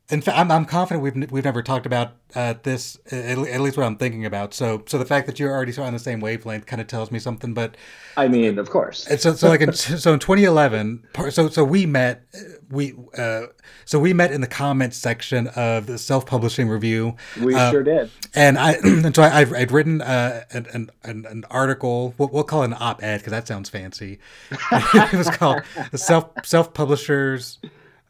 In 0.09 0.21
fact, 0.21 0.37
I'm, 0.37 0.51
I'm 0.51 0.65
confident 0.65 1.01
we've 1.01 1.31
we've 1.31 1.43
never 1.43 1.63
talked 1.63 1.87
about 1.87 2.11
uh, 2.35 2.53
this 2.61 2.99
at, 3.11 3.39
at 3.39 3.61
least 3.61 3.75
what 3.75 3.87
I'm 3.87 3.97
thinking 3.97 4.23
about. 4.23 4.53
So 4.53 4.83
so 4.85 4.99
the 4.99 5.05
fact 5.05 5.25
that 5.25 5.39
you're 5.39 5.51
already 5.51 5.75
on 5.79 5.93
the 5.93 5.99
same 5.99 6.19
wavelength 6.19 6.67
kind 6.67 6.79
of 6.79 6.87
tells 6.87 7.09
me 7.09 7.17
something. 7.17 7.55
But 7.55 7.75
I 8.15 8.27
mean, 8.27 8.59
of 8.59 8.69
course. 8.69 9.07
So 9.19 9.33
so 9.33 9.49
like 9.49 9.61
in, 9.61 9.73
so 9.73 10.13
in 10.13 10.19
2011, 10.19 11.07
so 11.31 11.49
so 11.49 11.63
we 11.63 11.87
met 11.87 12.23
we 12.69 12.93
uh, 13.17 13.47
so 13.85 13.97
we 13.97 14.13
met 14.13 14.31
in 14.31 14.41
the 14.41 14.47
comments 14.47 14.95
section 14.95 15.47
of 15.47 15.87
the 15.87 15.97
self 15.97 16.27
publishing 16.27 16.69
review. 16.69 17.15
We 17.41 17.55
uh, 17.55 17.71
sure 17.71 17.83
did. 17.83 18.11
And 18.35 18.59
I 18.59 18.73
and 18.83 19.15
so 19.15 19.23
I, 19.23 19.39
I've 19.39 19.53
I'd 19.53 19.71
written 19.71 20.01
uh, 20.01 20.43
an, 20.51 20.91
an 21.03 21.25
an 21.25 21.45
article. 21.49 22.13
We'll, 22.19 22.29
we'll 22.29 22.43
call 22.43 22.61
it 22.61 22.67
an 22.67 22.77
op 22.79 23.01
ed 23.01 23.17
because 23.17 23.31
that 23.31 23.47
sounds 23.47 23.69
fancy. 23.69 24.19
it 24.71 25.13
was 25.13 25.31
called 25.31 25.63
the 25.89 25.97
self 25.97 26.29
self 26.45 26.75
publishers 26.75 27.57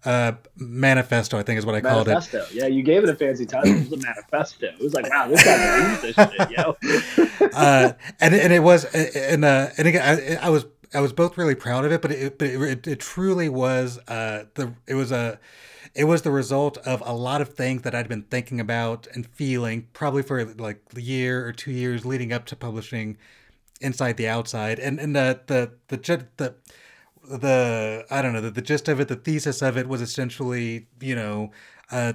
uh, 0.05 0.33
manifesto, 0.57 1.37
I 1.37 1.43
think 1.43 1.57
is 1.57 1.65
what 1.65 1.75
I 1.75 1.81
called 1.81 2.07
manifesto. 2.07 2.43
it. 2.43 2.53
Yeah, 2.53 2.67
you 2.67 2.83
gave 2.83 3.03
it 3.03 3.09
a 3.09 3.15
fancy 3.15 3.45
title. 3.45 3.73
It 3.73 3.89
was 3.89 3.93
a 3.93 3.97
manifesto. 3.97 4.67
It 4.67 4.79
was 4.79 4.93
like, 4.93 5.09
wow, 5.09 5.27
this 5.27 5.43
guy 5.43 5.89
reads 5.89 6.01
this 6.01 6.15
shit, 6.15 6.51
yo. 6.51 7.47
uh, 7.53 7.93
and 8.19 8.35
and 8.35 8.53
it 8.53 8.61
was, 8.61 8.85
and 8.85 9.43
uh, 9.43 9.69
and 9.77 9.87
again, 9.87 10.37
I, 10.41 10.47
I, 10.47 10.49
was 10.49 10.65
I 10.93 11.01
was 11.01 11.13
both 11.13 11.37
really 11.37 11.55
proud 11.55 11.85
of 11.85 11.91
it, 11.91 12.01
but 12.01 12.11
it 12.11 12.37
but 12.37 12.47
it, 12.47 12.87
it 12.87 12.99
truly 12.99 13.49
was 13.49 13.99
uh 14.07 14.45
the 14.53 14.73
it 14.87 14.95
was 14.95 15.11
a 15.11 15.39
it 15.95 16.03
was 16.03 16.23
the 16.23 16.31
result 16.31 16.77
of 16.79 17.01
a 17.05 17.13
lot 17.13 17.41
of 17.41 17.53
things 17.55 17.83
that 17.83 17.95
I'd 17.95 18.09
been 18.09 18.23
thinking 18.23 18.59
about 18.59 19.07
and 19.13 19.25
feeling 19.25 19.87
probably 19.93 20.21
for 20.21 20.43
like 20.55 20.81
a 20.95 21.01
year 21.01 21.47
or 21.47 21.53
two 21.53 21.71
years 21.71 22.05
leading 22.05 22.33
up 22.33 22.45
to 22.47 22.55
publishing 22.55 23.17
Inside 23.81 24.17
the 24.17 24.27
Outside, 24.27 24.79
and 24.79 24.99
and 24.99 25.15
the 25.15 25.41
the 25.47 25.71
the 25.87 26.25
the 26.37 26.55
the 27.29 28.05
I 28.09 28.21
don't 28.21 28.33
know 28.33 28.41
the, 28.41 28.51
the 28.51 28.61
gist 28.61 28.87
of 28.87 28.99
it, 28.99 29.07
the 29.07 29.15
thesis 29.15 29.61
of 29.61 29.77
it 29.77 29.87
was 29.87 30.01
essentially 30.01 30.87
you 30.99 31.15
know 31.15 31.51
uh, 31.91 32.13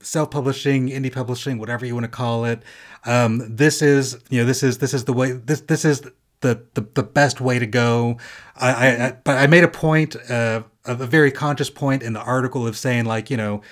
self-publishing, 0.00 0.88
indie 0.88 1.12
publishing, 1.12 1.58
whatever 1.58 1.86
you 1.86 1.94
want 1.94 2.04
to 2.04 2.10
call 2.10 2.44
it. 2.44 2.62
Um, 3.04 3.56
this 3.56 3.82
is 3.82 4.18
you 4.30 4.40
know 4.40 4.46
this 4.46 4.62
is 4.62 4.78
this 4.78 4.94
is 4.94 5.04
the 5.04 5.12
way 5.12 5.32
this 5.32 5.60
this 5.62 5.84
is 5.84 6.02
the 6.40 6.62
the, 6.74 6.86
the 6.94 7.02
best 7.02 7.40
way 7.40 7.58
to 7.58 7.66
go. 7.66 8.18
I, 8.56 8.70
I, 8.72 9.06
I 9.06 9.12
but 9.24 9.38
I 9.38 9.46
made 9.46 9.64
a 9.64 9.68
point 9.68 10.16
uh, 10.30 10.62
of 10.84 11.00
a 11.00 11.06
very 11.06 11.30
conscious 11.30 11.70
point 11.70 12.02
in 12.02 12.12
the 12.12 12.20
article 12.20 12.66
of 12.66 12.76
saying 12.76 13.04
like 13.04 13.30
you 13.30 13.36
know 13.36 13.62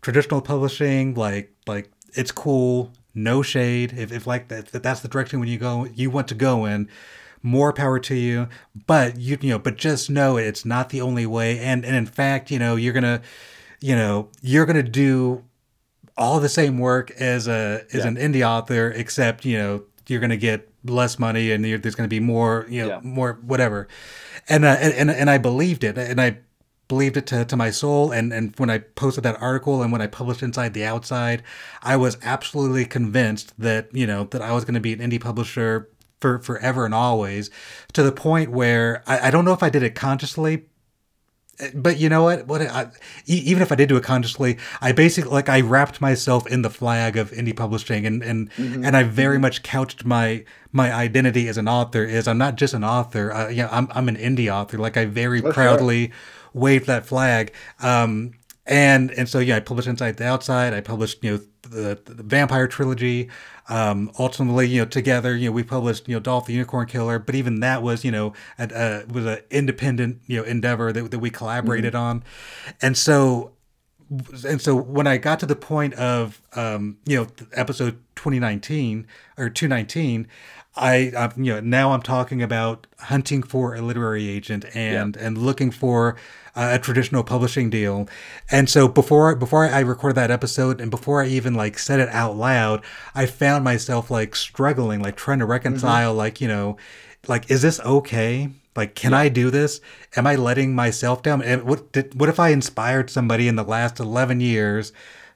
traditional 0.00 0.40
publishing 0.40 1.14
like 1.14 1.52
like 1.66 1.90
it's 2.14 2.32
cool 2.32 2.92
no 3.14 3.42
shade 3.42 3.92
if, 3.96 4.12
if 4.12 4.26
like 4.26 4.48
that 4.48 4.74
if 4.74 4.82
that's 4.82 5.00
the 5.00 5.08
direction 5.08 5.40
when 5.40 5.48
you 5.48 5.58
go 5.58 5.84
you 5.84 6.10
want 6.10 6.28
to 6.28 6.34
go 6.34 6.64
in 6.64 6.88
more 7.42 7.72
power 7.72 7.98
to 7.98 8.14
you 8.14 8.48
but 8.86 9.18
you 9.18 9.38
you 9.40 9.50
know 9.50 9.58
but 9.58 9.76
just 9.76 10.10
know 10.10 10.36
it's 10.36 10.64
not 10.64 10.90
the 10.90 11.00
only 11.00 11.26
way. 11.26 11.58
And 11.58 11.84
and 11.84 11.96
in 11.96 12.06
fact 12.06 12.50
you 12.50 12.58
know 12.58 12.76
you're 12.76 12.92
gonna 12.92 13.22
you 13.80 13.96
know 13.96 14.28
you're 14.42 14.66
gonna 14.66 14.82
do 14.82 15.44
all 16.16 16.40
the 16.40 16.48
same 16.48 16.78
work 16.78 17.10
as 17.12 17.48
a 17.48 17.84
as 17.92 18.04
yeah. 18.04 18.08
an 18.08 18.16
indie 18.16 18.46
author 18.46 18.90
except 18.90 19.44
you 19.44 19.56
know 19.56 19.82
you're 20.06 20.20
gonna 20.20 20.36
get 20.36 20.68
less 20.84 21.18
money 21.18 21.50
and 21.52 21.64
there's 21.64 21.94
gonna 21.94 22.08
be 22.08 22.20
more 22.20 22.66
you 22.68 22.82
know 22.82 22.88
yeah. 22.88 23.00
more 23.02 23.38
whatever. 23.42 23.88
And, 24.48 24.64
uh, 24.64 24.76
and 24.80 24.94
and 24.94 25.10
and 25.10 25.30
I 25.30 25.38
believed 25.38 25.84
it. 25.84 25.96
And 25.96 26.20
I 26.20 26.38
believed 26.88 27.16
it 27.16 27.26
to, 27.28 27.44
to 27.44 27.56
my 27.56 27.70
soul. 27.70 28.10
And 28.10 28.32
and 28.32 28.54
when 28.56 28.68
I 28.68 28.78
posted 28.78 29.24
that 29.24 29.40
article 29.40 29.82
and 29.82 29.92
when 29.92 30.02
I 30.02 30.08
published 30.08 30.42
Inside 30.42 30.74
the 30.74 30.84
Outside 30.84 31.42
I 31.82 31.96
was 31.96 32.18
absolutely 32.22 32.84
convinced 32.84 33.54
that 33.58 33.94
you 33.94 34.06
know 34.06 34.24
that 34.24 34.42
I 34.42 34.52
was 34.52 34.64
going 34.64 34.74
to 34.74 34.80
be 34.80 34.92
an 34.92 34.98
indie 34.98 35.20
publisher 35.20 35.88
for 36.20 36.38
forever 36.38 36.84
and 36.84 36.94
always 36.94 37.50
to 37.92 38.02
the 38.02 38.12
point 38.12 38.50
where 38.50 39.02
I, 39.06 39.28
I 39.28 39.30
don't 39.30 39.44
know 39.44 39.52
if 39.52 39.62
I 39.62 39.70
did 39.70 39.82
it 39.82 39.94
consciously 39.94 40.64
but 41.74 41.98
you 41.98 42.08
know 42.08 42.24
what 42.24 42.46
what 42.46 42.62
I, 42.62 42.90
even 43.26 43.62
if 43.62 43.72
i 43.72 43.74
did 43.74 43.88
do 43.88 43.96
it 43.96 44.04
consciously 44.04 44.58
i 44.80 44.92
basically 44.92 45.30
like 45.30 45.48
i 45.48 45.60
wrapped 45.60 46.00
myself 46.00 46.46
in 46.46 46.62
the 46.62 46.70
flag 46.70 47.16
of 47.16 47.30
indie 47.32 47.56
publishing 47.56 48.06
and 48.06 48.22
and 48.22 48.50
mm-hmm. 48.52 48.84
and 48.84 48.96
i 48.96 49.02
very 49.02 49.36
mm-hmm. 49.36 49.42
much 49.42 49.62
couched 49.62 50.04
my 50.04 50.44
my 50.72 50.92
identity 50.92 51.48
as 51.48 51.58
an 51.58 51.68
author 51.68 52.04
is 52.04 52.26
i'm 52.26 52.38
not 52.38 52.56
just 52.56 52.74
an 52.74 52.84
author 52.84 53.32
uh, 53.32 53.48
yeah 53.48 53.68
i'm 53.70 53.88
i'm 53.92 54.08
an 54.08 54.16
indie 54.16 54.52
author 54.52 54.78
like 54.78 54.96
i 54.96 55.04
very 55.04 55.40
That's 55.40 55.54
proudly 55.54 56.02
right. 56.02 56.12
waved 56.54 56.86
that 56.86 57.06
flag 57.06 57.52
um 57.80 58.32
and 58.66 59.10
and 59.12 59.28
so 59.28 59.38
yeah 59.38 59.56
i 59.56 59.60
published 59.60 59.88
inside 59.88 60.16
the 60.16 60.26
outside 60.26 60.72
i 60.72 60.80
published 60.80 61.22
you 61.22 61.32
know 61.32 61.40
the, 61.70 61.98
the 62.04 62.22
vampire 62.22 62.66
trilogy 62.66 63.30
um, 63.68 64.10
ultimately, 64.18 64.66
you 64.66 64.80
know, 64.80 64.86
together, 64.86 65.36
you 65.36 65.48
know, 65.48 65.52
we 65.52 65.62
published, 65.62 66.08
you 66.08 66.16
know, 66.16 66.20
Dolph 66.20 66.46
the 66.46 66.52
Unicorn 66.52 66.86
Killer, 66.86 67.18
but 67.18 67.34
even 67.36 67.60
that 67.60 67.82
was, 67.82 68.04
you 68.04 68.10
know, 68.10 68.32
a, 68.58 68.68
a 68.74 69.12
was 69.12 69.24
an 69.26 69.38
independent, 69.50 70.20
you 70.26 70.38
know, 70.38 70.42
endeavor 70.42 70.92
that, 70.92 71.10
that 71.10 71.18
we 71.20 71.30
collaborated 71.30 71.94
mm-hmm. 71.94 72.02
on. 72.02 72.24
And 72.82 72.98
so, 72.98 73.52
and 74.44 74.60
so 74.60 74.74
when 74.74 75.06
I 75.06 75.18
got 75.18 75.38
to 75.40 75.46
the 75.46 75.54
point 75.54 75.94
of, 75.94 76.42
um, 76.54 76.98
you 77.06 77.16
know, 77.16 77.28
episode 77.52 78.00
2019 78.16 79.06
or 79.38 79.48
219, 79.48 80.26
I, 80.76 81.12
I, 81.16 81.30
you 81.36 81.54
know, 81.54 81.60
now 81.60 81.92
I'm 81.92 82.02
talking 82.02 82.42
about 82.42 82.86
hunting 82.98 83.42
for 83.42 83.74
a 83.74 83.82
literary 83.82 84.28
agent 84.28 84.64
and, 84.74 85.16
yeah. 85.16 85.26
and 85.26 85.36
looking 85.36 85.70
for 85.70 86.16
a 86.54 86.78
traditional 86.78 87.22
publishing 87.22 87.70
deal. 87.70 88.08
And 88.50 88.68
so 88.68 88.88
before 88.88 89.34
before 89.34 89.66
I 89.66 89.80
recorded 89.80 90.16
that 90.16 90.30
episode 90.30 90.80
and 90.80 90.90
before 90.90 91.22
I 91.22 91.26
even 91.26 91.54
like 91.54 91.78
said 91.78 92.00
it 92.00 92.08
out 92.10 92.36
loud, 92.36 92.84
I 93.14 93.26
found 93.26 93.64
myself 93.64 94.10
like 94.10 94.34
struggling, 94.34 95.00
like 95.00 95.16
trying 95.16 95.38
to 95.40 95.46
reconcile, 95.46 96.10
mm-hmm. 96.10 96.18
like 96.18 96.40
you 96.40 96.48
know, 96.48 96.76
like 97.28 97.50
is 97.50 97.62
this 97.62 97.80
okay? 97.80 98.50
Like, 98.76 98.94
can 98.94 99.12
yeah. 99.12 99.18
I 99.18 99.28
do 99.28 99.50
this? 99.50 99.80
Am 100.16 100.26
I 100.26 100.36
letting 100.36 100.74
myself 100.74 101.22
down? 101.22 101.42
And 101.42 101.64
what 101.64 101.92
did, 101.92 102.18
what 102.18 102.28
if 102.28 102.38
I 102.38 102.50
inspired 102.50 103.10
somebody 103.10 103.48
in 103.48 103.56
the 103.56 103.64
last 103.64 104.00
eleven 104.00 104.40
years 104.40 104.92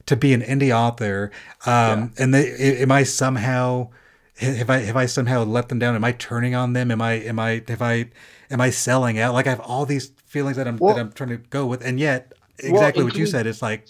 to 0.06 0.16
be 0.16 0.32
an 0.32 0.40
indie 0.40 0.74
author? 0.74 1.30
Um, 1.66 1.72
yeah. 1.72 2.08
And 2.18 2.34
they, 2.34 2.78
am 2.78 2.92
I 2.92 3.02
somehow 3.02 3.90
have 4.38 4.70
I 4.70 4.78
have 4.78 4.96
I 4.96 5.06
somehow 5.06 5.44
let 5.44 5.68
them 5.68 5.78
down? 5.78 5.94
Am 5.94 6.04
I 6.04 6.12
turning 6.12 6.54
on 6.54 6.72
them? 6.72 6.90
Am 6.90 7.00
I 7.00 7.12
am 7.12 7.38
I 7.38 7.62
have 7.68 7.82
I 7.82 8.10
am 8.50 8.60
I 8.60 8.70
selling 8.70 9.18
out? 9.18 9.34
Like 9.34 9.46
I 9.46 9.50
have 9.50 9.60
all 9.60 9.86
these 9.86 10.08
feelings 10.26 10.56
that 10.56 10.66
I'm 10.66 10.76
well, 10.78 10.94
that 10.94 11.00
I'm 11.00 11.12
trying 11.12 11.30
to 11.30 11.36
go 11.36 11.66
with, 11.66 11.84
and 11.84 12.00
yet 12.00 12.32
exactly 12.58 13.02
well, 13.02 13.10
what 13.10 13.16
you 13.16 13.24
we, 13.24 13.30
said. 13.30 13.46
It's 13.46 13.62
like 13.62 13.86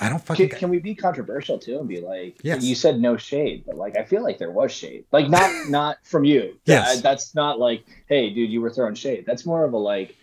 I 0.00 0.08
don't 0.08 0.22
fucking. 0.22 0.48
Can, 0.50 0.58
can, 0.58 0.70
we 0.70 0.78
be 0.78 0.94
controversial 0.94 1.58
too 1.58 1.78
and 1.78 1.88
be 1.88 2.00
like, 2.00 2.38
yes. 2.42 2.62
you 2.62 2.74
said 2.74 3.00
no 3.00 3.16
shade, 3.16 3.64
but 3.66 3.76
like 3.76 3.96
I 3.96 4.04
feel 4.04 4.22
like 4.22 4.38
there 4.38 4.50
was 4.50 4.72
shade, 4.72 5.04
like 5.12 5.28
not 5.28 5.50
not 5.68 5.98
from 6.04 6.24
you. 6.24 6.58
Yes, 6.64 7.02
that's 7.02 7.34
not 7.34 7.58
like, 7.58 7.84
hey, 8.08 8.30
dude, 8.30 8.50
you 8.50 8.60
were 8.60 8.70
throwing 8.70 8.94
shade. 8.94 9.24
That's 9.26 9.44
more 9.44 9.64
of 9.64 9.72
a 9.72 9.78
like. 9.78 10.16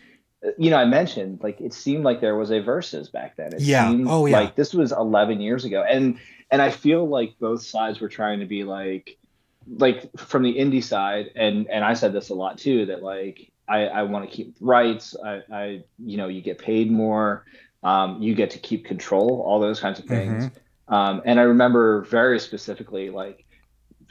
You 0.58 0.70
know, 0.70 0.78
I 0.78 0.86
mentioned 0.86 1.42
like 1.44 1.60
it 1.60 1.74
seemed 1.74 2.06
like 2.06 2.22
there 2.22 2.38
was 2.38 2.50
a 2.50 2.62
versus 2.62 3.10
back 3.10 3.36
then. 3.36 3.54
It 3.54 3.62
yeah. 3.62 3.90
Seemed 3.90 4.08
oh 4.08 4.26
yeah. 4.26 4.40
Like 4.40 4.56
this 4.56 4.74
was 4.74 4.94
11 4.94 5.42
years 5.42 5.66
ago, 5.66 5.84
and 5.84 6.18
and 6.52 6.62
I 6.62 6.72
feel 6.72 7.08
like 7.08 7.38
both 7.40 7.64
sides 7.64 8.00
were 8.00 8.10
trying 8.10 8.40
to 8.40 8.46
be 8.46 8.64
like, 8.64 9.18
like 9.68 10.10
from 10.18 10.44
the 10.44 10.56
indie 10.56 10.84
side, 10.84 11.32
and 11.36 11.68
and 11.70 11.84
I 11.84 11.94
said 11.94 12.14
this 12.14 12.30
a 12.30 12.34
lot 12.34 12.58
too 12.58 12.88
that 12.88 13.04
like 13.04 13.52
I, 13.68 13.86
I 13.86 14.04
want 14.04 14.30
to 14.30 14.36
keep 14.36 14.56
rights. 14.60 15.16
I, 15.24 15.42
I, 15.52 15.84
you 16.00 16.18
know, 16.18 16.28
you 16.28 16.42
get 16.42 16.58
paid 16.58 16.92
more. 16.92 17.46
Um, 17.84 18.22
you 18.22 18.36
get 18.36 18.50
to 18.52 18.60
keep 18.60 18.86
control, 18.86 19.42
all 19.46 19.60
those 19.60 19.80
kinds 19.80 20.00
of 20.00 20.06
things. 20.06 20.46
Mm-hmm. 20.46 20.94
Um, 20.94 21.22
and 21.24 21.40
I 21.40 21.44
remember 21.44 22.02
very 22.06 22.40
specifically, 22.40 23.10
like 23.10 23.46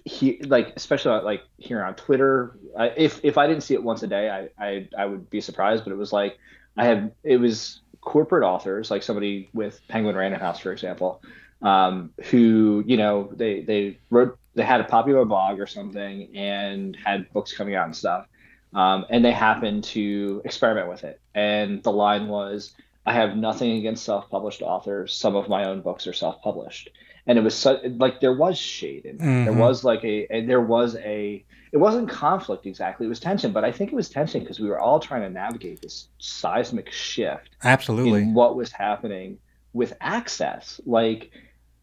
he, 0.05 0.40
like 0.42 0.72
especially 0.77 1.20
like 1.22 1.42
here 1.59 1.83
on 1.83 1.94
Twitter. 1.96 2.57
I, 2.79 2.87
if 2.96 3.20
if 3.24 3.37
I 3.37 3.46
didn't 3.46 3.64
see 3.64 3.74
it 3.74 3.83
once 3.83 4.03
a 4.03 4.07
day, 4.07 4.31
I, 4.31 4.48
I 4.64 4.88
I 4.96 5.07
would 5.07 5.29
be 5.29 5.40
surprised. 5.40 5.85
But 5.85 5.92
it 5.92 5.96
was 5.96 6.12
like 6.12 6.38
I 6.77 6.85
had 6.85 7.12
it 7.24 7.38
was 7.38 7.81
corporate 8.01 8.44
authors, 8.44 8.90
like 8.90 9.03
somebody 9.03 9.51
with 9.53 9.81
Penguin 9.88 10.16
Random 10.16 10.40
House, 10.40 10.61
for 10.61 10.72
example, 10.72 11.20
um, 11.62 12.12
who 12.31 12.83
you 12.87 12.97
know 12.97 13.31
they 13.35 13.62
they 13.62 13.99
wrote 14.11 14.38
they 14.55 14.64
had 14.64 14.81
a 14.81 14.85
popular 14.85 15.25
blog 15.25 15.61
or 15.61 15.66
something 15.66 16.37
and 16.37 16.97
had 16.97 17.33
books 17.33 17.53
coming 17.57 17.75
out 17.75 17.87
and 17.87 17.97
stuff 17.97 18.27
um, 18.75 19.07
and 19.09 19.25
they 19.25 19.33
happened 19.33 19.85
to 19.85 20.42
experiment 20.44 20.88
with 20.88 21.05
it. 21.05 21.21
And 21.35 21.83
the 21.83 21.92
line 21.92 22.29
was, 22.29 22.75
I 23.07 23.14
have 23.14 23.37
nothing 23.37 23.73
against 23.79 24.05
self 24.05 24.29
published 24.29 24.62
authors. 24.62 25.14
Some 25.14 25.37
of 25.37 25.49
my 25.49 25.64
own 25.64 25.81
books 25.81 26.07
are 26.07 26.12
self 26.12 26.42
published. 26.42 26.90
And 27.27 27.38
it 27.38 27.42
was 27.42 27.55
so, 27.55 27.81
like 27.97 28.21
there 28.21 28.35
was 28.35 28.59
shade 28.59 29.05
in 29.05 29.18
mm-hmm. 29.18 29.44
There 29.44 29.53
was 29.53 29.85
like 29.85 30.03
a, 30.05 30.27
there 30.47 30.61
was 30.61 30.97
a, 30.97 31.44
it 31.73 31.77
wasn't 31.77 32.09
conflict 32.09 32.64
exactly. 32.66 33.07
It 33.07 33.11
was 33.11 33.21
tension, 33.21 33.53
but 33.53 33.64
I 33.64 33.73
think 33.73 33.92
it 33.92 33.97
was 33.97 34.09
tension 34.09 34.40
because 34.40 34.61
we 34.61 34.68
were 34.68 34.81
all 34.81 34.99
trying 35.01 35.23
to 35.23 35.31
navigate 35.31 35.83
this 35.83 36.09
seismic 36.18 36.90
shift. 36.90 37.51
Absolutely. 37.62 38.23
In 38.23 38.35
what 38.35 38.57
was 38.57 38.73
happening 38.73 39.38
with 39.75 39.92
access. 40.01 40.81
Like, 40.87 41.31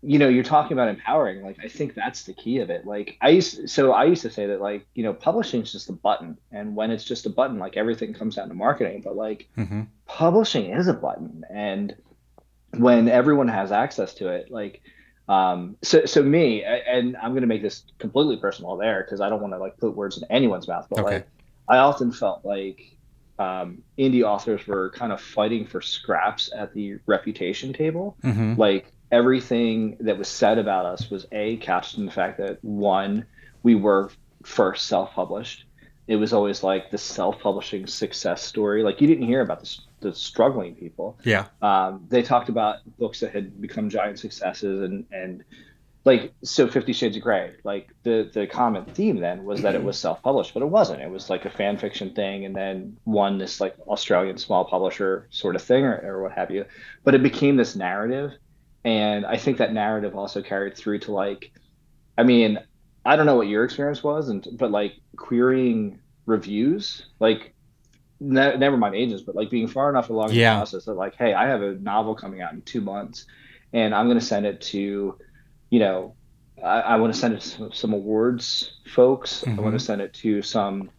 you 0.05 0.19
know 0.19 0.27
you're 0.29 0.43
talking 0.43 0.73
about 0.73 0.87
empowering 0.87 1.41
like 1.41 1.57
i 1.63 1.67
think 1.67 1.93
that's 1.95 2.23
the 2.23 2.33
key 2.33 2.59
of 2.59 2.69
it 2.69 2.85
like 2.85 3.17
i 3.21 3.29
used 3.29 3.69
so 3.69 3.91
i 3.91 4.03
used 4.05 4.21
to 4.21 4.29
say 4.29 4.45
that 4.45 4.61
like 4.61 4.85
you 4.93 5.03
know 5.03 5.13
publishing 5.13 5.61
is 5.61 5.71
just 5.71 5.89
a 5.89 5.93
button 5.93 6.37
and 6.51 6.75
when 6.75 6.91
it's 6.91 7.03
just 7.03 7.25
a 7.25 7.29
button 7.29 7.57
like 7.59 7.75
everything 7.77 8.13
comes 8.13 8.35
down 8.35 8.47
to 8.47 8.53
marketing 8.53 9.01
but 9.03 9.15
like 9.15 9.47
mm-hmm. 9.57 9.81
publishing 10.05 10.65
is 10.65 10.87
a 10.87 10.93
button 10.93 11.43
and 11.49 11.95
when 12.77 13.07
everyone 13.09 13.47
has 13.47 13.71
access 13.71 14.13
to 14.13 14.27
it 14.29 14.51
like 14.51 14.81
Um, 15.27 15.75
so 15.81 16.05
so 16.05 16.21
me, 16.21 16.63
and 16.63 17.17
I'm 17.17 17.33
gonna 17.33 17.47
make 17.47 17.63
this 17.63 17.83
completely 17.97 18.37
personal 18.37 18.77
there 18.77 19.01
because 19.03 19.21
I 19.21 19.29
don't 19.29 19.41
want 19.41 19.53
to 19.53 19.59
like 19.59 19.75
put 19.79 19.95
words 19.95 20.17
in 20.21 20.23
anyone's 20.29 20.67
mouth, 20.67 20.87
but 20.89 20.99
Okay. 20.99 21.15
like 21.15 21.27
I 21.67 21.77
often 21.77 22.11
felt 22.11 22.45
like 22.45 22.79
um, 23.39 23.81
indie 23.97 24.23
authors 24.23 24.67
were 24.67 24.91
kind 24.91 25.11
of 25.11 25.19
fighting 25.19 25.65
for 25.65 25.81
scraps 25.81 26.51
at 26.55 26.73
the 26.73 26.97
reputation 27.07 27.73
table. 27.73 28.17
hmm 28.21 28.53
Like 28.55 28.93
everything 29.11 29.97
that 29.99 30.17
was 30.17 30.27
said 30.27 30.57
about 30.57 30.85
us 30.85 31.09
was 31.09 31.25
a 31.31 31.57
couched 31.57 31.97
in 31.97 32.05
the 32.05 32.11
fact 32.11 32.37
that 32.37 32.63
one, 32.63 33.25
we 33.63 33.75
were 33.75 34.11
first 34.43 34.87
self-published. 34.87 35.65
It 36.07 36.17
was 36.17 36.33
always 36.33 36.63
like 36.63 36.91
the 36.91 36.97
self-publishing 36.97 37.87
success 37.87 38.43
story. 38.43 38.83
Like 38.83 39.01
you 39.01 39.07
didn't 39.07 39.25
hear 39.25 39.41
about 39.41 39.61
the, 39.61 39.77
the 40.01 40.13
struggling 40.13 40.75
people. 40.75 41.17
Yeah. 41.23 41.47
Um, 41.61 42.05
they 42.09 42.21
talked 42.21 42.49
about 42.49 42.77
books 42.99 43.19
that 43.21 43.31
had 43.31 43.59
become 43.59 43.89
giant 43.89 44.19
successes 44.19 44.81
and 44.81 45.05
and 45.11 45.43
like 46.05 46.31
so 46.43 46.67
Fifty 46.67 46.93
Shades 46.93 47.17
of 47.17 47.23
Grey. 47.23 47.55
Like 47.63 47.89
the 48.03 48.29
the 48.31 48.45
common 48.45 48.85
theme 48.85 49.19
then 49.19 49.43
was 49.43 49.63
that 49.63 49.73
it 49.73 49.83
was 49.83 49.97
self 49.97 50.21
published, 50.21 50.53
but 50.53 50.61
it 50.61 50.67
wasn't. 50.67 51.01
It 51.01 51.09
was 51.09 51.31
like 51.31 51.45
a 51.45 51.49
fan 51.49 51.77
fiction 51.77 52.13
thing, 52.13 52.45
and 52.45 52.55
then 52.55 52.97
won 53.05 53.39
this 53.39 53.59
like 53.59 53.75
Australian 53.87 54.37
small 54.37 54.63
publisher 54.65 55.27
sort 55.31 55.55
of 55.55 55.63
thing 55.63 55.83
or, 55.83 55.99
or 56.03 56.23
what 56.23 56.33
have 56.33 56.51
you. 56.51 56.65
But 57.03 57.15
it 57.15 57.23
became 57.23 57.57
this 57.57 57.75
narrative, 57.75 58.33
and 58.85 59.25
I 59.25 59.37
think 59.37 59.57
that 59.57 59.73
narrative 59.73 60.15
also 60.15 60.43
carried 60.43 60.77
through 60.77 60.99
to 60.99 61.11
like, 61.11 61.51
I 62.17 62.23
mean, 62.23 62.59
I 63.03 63.15
don't 63.15 63.25
know 63.25 63.35
what 63.35 63.47
your 63.47 63.65
experience 63.65 64.03
was, 64.03 64.29
and 64.29 64.47
but 64.53 64.69
like 64.69 64.93
querying 65.17 65.99
reviews, 66.27 67.07
like 67.19 67.55
ne- 68.19 68.57
never 68.57 68.77
mind 68.77 68.93
ages, 68.95 69.23
but 69.23 69.35
like 69.35 69.49
being 69.49 69.67
far 69.67 69.89
enough 69.89 70.11
along 70.11 70.31
Yeah. 70.33 70.53
the 70.53 70.59
process 70.59 70.85
that 70.85 70.93
like, 70.93 71.15
hey, 71.15 71.33
I 71.33 71.47
have 71.47 71.63
a 71.63 71.73
novel 71.73 72.13
coming 72.13 72.41
out 72.41 72.53
in 72.53 72.61
two 72.61 72.79
months, 72.79 73.25
and 73.73 73.93
I'm 73.93 74.05
going 74.05 74.19
to 74.19 74.25
send 74.25 74.45
it 74.45 74.61
to, 74.61 75.17
you 75.71 75.79
know, 75.79 76.13
I, 76.63 76.81
I 76.81 76.95
want 76.97 77.11
to 77.11 77.19
send 77.19 77.33
it 77.33 77.41
to 77.41 77.47
some, 77.47 77.73
some 77.73 77.93
awards 77.93 78.81
folks. 78.87 79.43
I 79.43 79.49
mm-hmm. 79.49 79.63
want 79.63 79.79
to 79.79 79.83
send 79.83 80.01
it 80.01 80.13
to 80.13 80.43
some, 80.43 80.91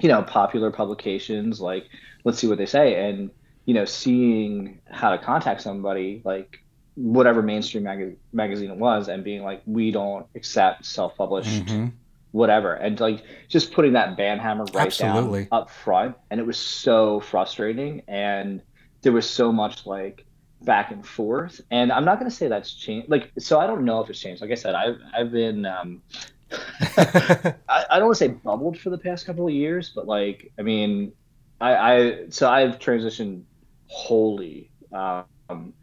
you 0.00 0.08
know, 0.08 0.22
popular 0.22 0.70
publications. 0.70 1.60
Like, 1.60 1.88
let's 2.24 2.38
see 2.38 2.48
what 2.48 2.56
they 2.56 2.66
say, 2.66 3.08
and 3.10 3.30
you 3.66 3.74
know, 3.74 3.84
seeing 3.84 4.80
how 4.90 5.10
to 5.10 5.18
contact 5.18 5.60
somebody 5.60 6.22
like 6.24 6.62
whatever 7.00 7.42
mainstream 7.42 7.84
mag- 7.84 8.16
magazine 8.32 8.70
it 8.70 8.76
was 8.76 9.08
and 9.08 9.22
being 9.22 9.42
like 9.42 9.62
we 9.66 9.90
don't 9.90 10.26
accept 10.34 10.84
self-published 10.84 11.68
hmm 11.68 11.86
whatever. 12.32 12.74
And 12.74 12.98
like 13.00 13.24
just 13.48 13.72
putting 13.72 13.94
that 13.94 14.16
banhammer 14.16 14.72
right 14.74 14.86
Absolutely. 14.86 15.44
down 15.44 15.48
up 15.52 15.70
front. 15.70 16.16
And 16.30 16.40
it 16.40 16.46
was 16.46 16.58
so 16.58 17.20
frustrating. 17.20 18.02
And 18.08 18.62
there 19.02 19.12
was 19.12 19.28
so 19.28 19.52
much 19.52 19.86
like 19.86 20.24
back 20.62 20.90
and 20.90 21.06
forth. 21.06 21.60
And 21.70 21.92
i'm 21.92 22.04
not 22.04 22.18
going 22.18 22.30
to 22.30 22.36
say 22.36 22.48
that's 22.48 22.74
changed. 22.74 23.08
Like 23.08 23.30
so 23.38 23.60
i 23.60 23.66
don't 23.66 23.84
know 23.84 24.00
if 24.00 24.10
it's 24.10 24.18
changed. 24.18 24.42
Like 24.42 24.50
i 24.50 24.54
said 24.54 24.74
i've 24.74 24.98
i've 25.14 25.32
been 25.32 25.64
um 25.66 26.02
I, 26.96 27.54
I 27.68 27.98
don't 27.98 28.06
want 28.06 28.18
to 28.18 28.24
say 28.24 28.28
bubbled 28.28 28.78
for 28.78 28.88
the 28.88 28.96
past 28.96 29.26
couple 29.26 29.46
of 29.46 29.52
years 29.52 29.92
but 29.94 30.06
like 30.06 30.50
i 30.58 30.62
mean 30.62 31.12
i 31.60 31.74
i 31.76 32.24
so 32.30 32.48
i've 32.48 32.78
transitioned 32.78 33.42
wholly 33.88 34.70
um 34.90 35.74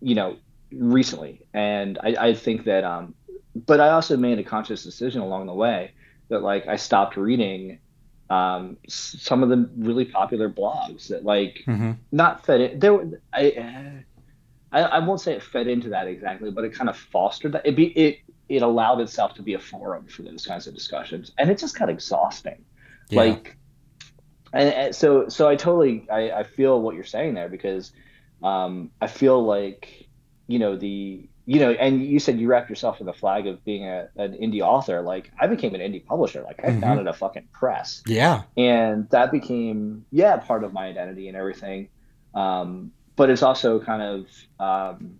you 0.00 0.14
know 0.14 0.36
recently 0.72 1.46
and 1.54 1.98
i 2.02 2.28
i 2.28 2.34
think 2.34 2.64
that 2.64 2.84
um 2.84 3.14
but 3.66 3.80
I 3.80 3.90
also 3.90 4.16
made 4.16 4.38
a 4.38 4.44
conscious 4.44 4.84
decision 4.84 5.20
along 5.20 5.46
the 5.46 5.54
way 5.54 5.92
that 6.28 6.42
like 6.42 6.68
I 6.68 6.76
stopped 6.76 7.16
reading 7.16 7.80
um, 8.30 8.76
some 8.88 9.42
of 9.42 9.48
the 9.48 9.68
really 9.76 10.04
popular 10.04 10.48
blogs 10.48 11.08
that 11.08 11.24
like 11.24 11.62
hmm 11.64 11.92
not 12.12 12.44
fed 12.46 12.60
in 12.60 12.78
there. 12.78 12.94
were- 12.94 13.20
I, 13.32 14.04
I 14.70 14.82
I 14.82 14.98
won't 15.00 15.20
say 15.20 15.32
it 15.32 15.42
fed 15.42 15.66
into 15.66 15.88
that 15.90 16.06
exactly, 16.06 16.50
but 16.50 16.64
it 16.64 16.74
kind 16.74 16.88
of 16.90 16.96
fostered 16.96 17.52
that. 17.52 17.66
It 17.66 17.74
be 17.74 17.86
it 17.86 18.18
it 18.48 18.62
allowed 18.62 19.00
itself 19.00 19.34
to 19.34 19.42
be 19.42 19.54
a 19.54 19.58
forum 19.58 20.06
for 20.06 20.22
those 20.22 20.46
kinds 20.46 20.66
of 20.66 20.74
discussions, 20.74 21.32
and 21.38 21.50
it 21.50 21.58
just 21.58 21.78
got 21.78 21.88
exhausting. 21.88 22.64
Yeah. 23.10 23.20
Like, 23.22 23.56
and, 24.52 24.72
and 24.72 24.94
so 24.94 25.28
so 25.28 25.48
I 25.48 25.56
totally 25.56 26.06
I, 26.10 26.30
I 26.30 26.42
feel 26.44 26.80
what 26.80 26.94
you're 26.94 27.04
saying 27.04 27.34
there 27.34 27.48
because 27.48 27.92
um, 28.42 28.90
I 29.00 29.06
feel 29.06 29.42
like 29.44 30.08
you 30.46 30.58
know 30.58 30.76
the 30.76 31.28
you 31.46 31.60
know 31.60 31.70
and 31.70 32.04
you 32.04 32.18
said 32.18 32.38
you 32.38 32.48
wrapped 32.48 32.68
yourself 32.70 33.00
in 33.00 33.06
the 33.06 33.12
flag 33.12 33.46
of 33.46 33.64
being 33.64 33.84
a, 33.86 34.08
an 34.16 34.32
indie 34.34 34.60
author 34.60 35.00
like 35.02 35.30
i 35.40 35.46
became 35.46 35.74
an 35.74 35.80
indie 35.80 36.04
publisher 36.04 36.42
like 36.42 36.58
i 36.64 36.68
Mhm. 36.68 36.80
founded 36.80 37.06
a 37.06 37.12
fucking 37.12 37.48
press 37.52 38.02
yeah. 38.06 38.42
and 38.56 39.08
that 39.10 39.30
became 39.32 40.04
yeah 40.10 40.36
part 40.36 40.62
of 40.64 40.72
my 40.74 40.86
identity 40.86 41.28
and 41.28 41.36
everything 41.36 41.88
um, 42.34 42.92
but 43.16 43.30
it's 43.30 43.42
also 43.42 43.80
kind 43.80 44.02
of 44.02 44.26
um, 44.60 45.18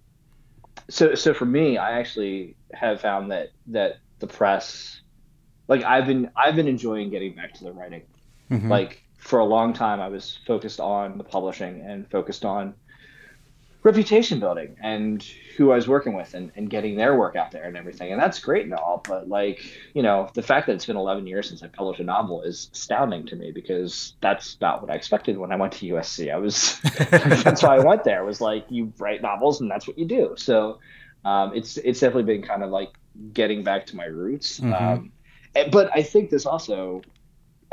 so 0.90 1.14
so 1.14 1.34
for 1.34 1.44
me 1.46 1.76
i 1.78 1.98
actually 1.98 2.56
have 2.72 3.00
found 3.00 3.30
that 3.30 3.48
that 3.66 3.98
the 4.20 4.26
press 4.26 5.00
like 5.66 5.82
i've 5.84 6.06
been 6.06 6.30
i've 6.36 6.56
been 6.56 6.68
enjoying 6.68 7.10
getting 7.10 7.34
back 7.34 7.52
to 7.54 7.64
the 7.64 7.72
writing 7.72 8.02
Mhm. 8.50 8.68
like 8.70 9.02
for 9.18 9.40
a 9.40 9.44
long 9.44 9.72
time 9.74 10.00
i 10.00 10.08
was 10.08 10.38
focused 10.46 10.80
on 10.80 11.18
the 11.18 11.24
publishing 11.24 11.80
and 11.82 12.08
focused 12.10 12.44
on 12.46 12.74
reputation 13.84 14.40
building 14.40 14.76
and 14.82 15.22
who 15.56 15.70
i 15.70 15.76
was 15.76 15.86
working 15.86 16.12
with 16.12 16.34
and, 16.34 16.50
and 16.56 16.68
getting 16.68 16.96
their 16.96 17.16
work 17.16 17.36
out 17.36 17.50
there 17.52 17.62
and 17.64 17.76
everything. 17.76 18.12
And 18.12 18.20
that's 18.20 18.38
great 18.40 18.64
and 18.64 18.74
all 18.74 19.02
but 19.06 19.28
like 19.28 19.60
you 19.94 20.02
know 20.02 20.28
the 20.34 20.42
fact 20.42 20.66
that 20.66 20.74
it's 20.74 20.86
been 20.86 20.96
11 20.96 21.26
years 21.26 21.48
since 21.48 21.62
i 21.62 21.68
published 21.68 22.00
a 22.00 22.04
novel 22.04 22.42
is 22.42 22.70
astounding 22.72 23.24
to 23.26 23.36
me 23.36 23.52
because 23.52 24.14
that's 24.20 24.60
not 24.60 24.82
what 24.82 24.90
i 24.90 24.94
expected 24.94 25.38
when 25.38 25.52
i 25.52 25.56
went 25.56 25.72
to 25.74 25.86
usc 25.94 26.32
i 26.32 26.36
was 26.36 26.80
that's 27.44 27.62
why 27.62 27.76
i 27.76 27.78
went 27.78 28.02
there 28.04 28.24
was 28.24 28.40
like 28.40 28.64
you 28.68 28.92
write 28.98 29.22
novels 29.22 29.60
and 29.60 29.70
that's 29.70 29.86
what 29.86 29.96
you 29.98 30.06
do. 30.06 30.34
So 30.36 30.80
um, 31.24 31.54
it's 31.54 31.76
it's 31.78 32.00
definitely 32.00 32.32
been 32.34 32.42
kind 32.46 32.62
of 32.62 32.70
like 32.70 32.90
getting 33.32 33.62
back 33.64 33.86
to 33.86 33.96
my 33.96 34.04
roots. 34.06 34.60
Mhm. 34.60 34.80
um, 34.80 35.12
and- 35.54 35.70
but 35.72 35.90
i 35.94 36.02
think 36.02 36.30
this 36.30 36.46
also 36.46 37.00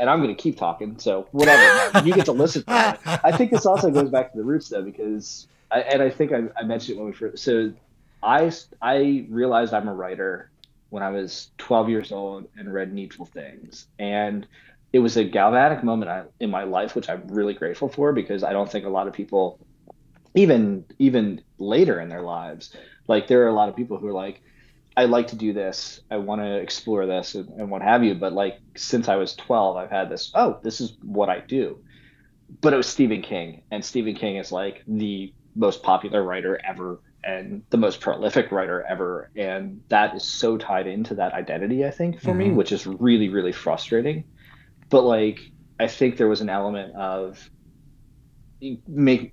and 0.00 0.08
i'm 0.10 0.20
going 0.22 0.34
to 0.34 0.40
keep 0.42 0.56
talking 0.56 0.98
so 0.98 1.26
whatever 1.32 2.06
you 2.06 2.12
get 2.14 2.24
to 2.26 2.32
listen 2.32 2.62
to 2.64 2.98
I 3.24 3.32
think 3.36 3.50
this 3.50 3.66
also 3.66 3.90
goes 3.90 4.10
back 4.10 4.32
to 4.32 4.38
the 4.38 4.44
roots 4.44 4.68
though, 4.68 4.82
because 4.82 5.46
I, 5.70 5.80
and 5.80 6.02
I 6.02 6.10
think 6.10 6.32
I, 6.32 6.44
I 6.56 6.64
mentioned 6.64 6.96
it 6.96 7.00
when 7.00 7.10
we 7.10 7.12
first. 7.12 7.42
So 7.42 7.72
I 8.22 8.52
I 8.80 9.26
realized 9.28 9.74
I'm 9.74 9.88
a 9.88 9.94
writer 9.94 10.50
when 10.90 11.02
I 11.02 11.10
was 11.10 11.50
12 11.58 11.88
years 11.88 12.12
old 12.12 12.48
and 12.56 12.72
read 12.72 12.92
Needful 12.92 13.26
Things, 13.26 13.86
and 13.98 14.46
it 14.92 15.00
was 15.00 15.16
a 15.16 15.24
galvanic 15.24 15.82
moment 15.82 16.30
in 16.40 16.50
my 16.50 16.64
life, 16.64 16.94
which 16.94 17.08
I'm 17.08 17.26
really 17.28 17.54
grateful 17.54 17.88
for 17.88 18.12
because 18.12 18.42
I 18.44 18.52
don't 18.52 18.70
think 18.70 18.86
a 18.86 18.90
lot 18.90 19.08
of 19.08 19.12
people, 19.12 19.58
even 20.34 20.84
even 20.98 21.42
later 21.58 22.00
in 22.00 22.08
their 22.08 22.22
lives, 22.22 22.74
like 23.08 23.26
there 23.26 23.42
are 23.44 23.48
a 23.48 23.54
lot 23.54 23.68
of 23.68 23.76
people 23.76 23.98
who 23.98 24.06
are 24.08 24.12
like. 24.12 24.42
I 24.98 25.04
like 25.04 25.26
to 25.26 25.36
do 25.36 25.52
this. 25.52 26.00
I 26.10 26.16
want 26.16 26.40
to 26.40 26.56
explore 26.56 27.04
this 27.04 27.34
and, 27.34 27.50
and 27.60 27.70
what 27.70 27.82
have 27.82 28.02
you. 28.02 28.14
But 28.14 28.32
like 28.32 28.58
since 28.78 29.08
I 29.08 29.16
was 29.16 29.34
12, 29.34 29.76
I've 29.76 29.90
had 29.90 30.08
this. 30.08 30.32
Oh, 30.34 30.58
this 30.62 30.80
is 30.80 30.96
what 31.02 31.28
I 31.28 31.40
do 31.40 31.78
but 32.60 32.72
it 32.72 32.76
was 32.76 32.86
Stephen 32.86 33.22
King, 33.22 33.62
and 33.70 33.84
Stephen 33.84 34.14
King 34.14 34.36
is 34.36 34.52
like 34.52 34.82
the 34.86 35.32
most 35.56 35.82
popular 35.84 36.22
writer 36.22 36.60
ever 36.64 37.02
and 37.24 37.64
the 37.70 37.78
most 37.78 38.00
prolific 38.00 38.52
writer 38.52 38.84
ever, 38.88 39.30
and 39.36 39.82
that 39.90 40.14
is 40.16 40.24
so 40.24 40.58
tied 40.58 40.86
into 40.88 41.16
that 41.16 41.34
identity, 41.34 41.84
I 41.86 41.90
think, 41.92 42.20
for 42.20 42.34
me, 42.34 42.50
Mhm. 42.50 42.54
which 42.54 42.72
is 42.72 42.86
really, 42.86 43.30
really 43.30 43.52
frustrating. 43.52 44.26
But 44.90 45.02
like, 45.04 45.40
I 45.80 45.88
think 45.88 46.16
there 46.16 46.28
was 46.28 46.40
an 46.42 46.50
element 46.50 46.94
of 46.96 47.50
make 48.88 49.32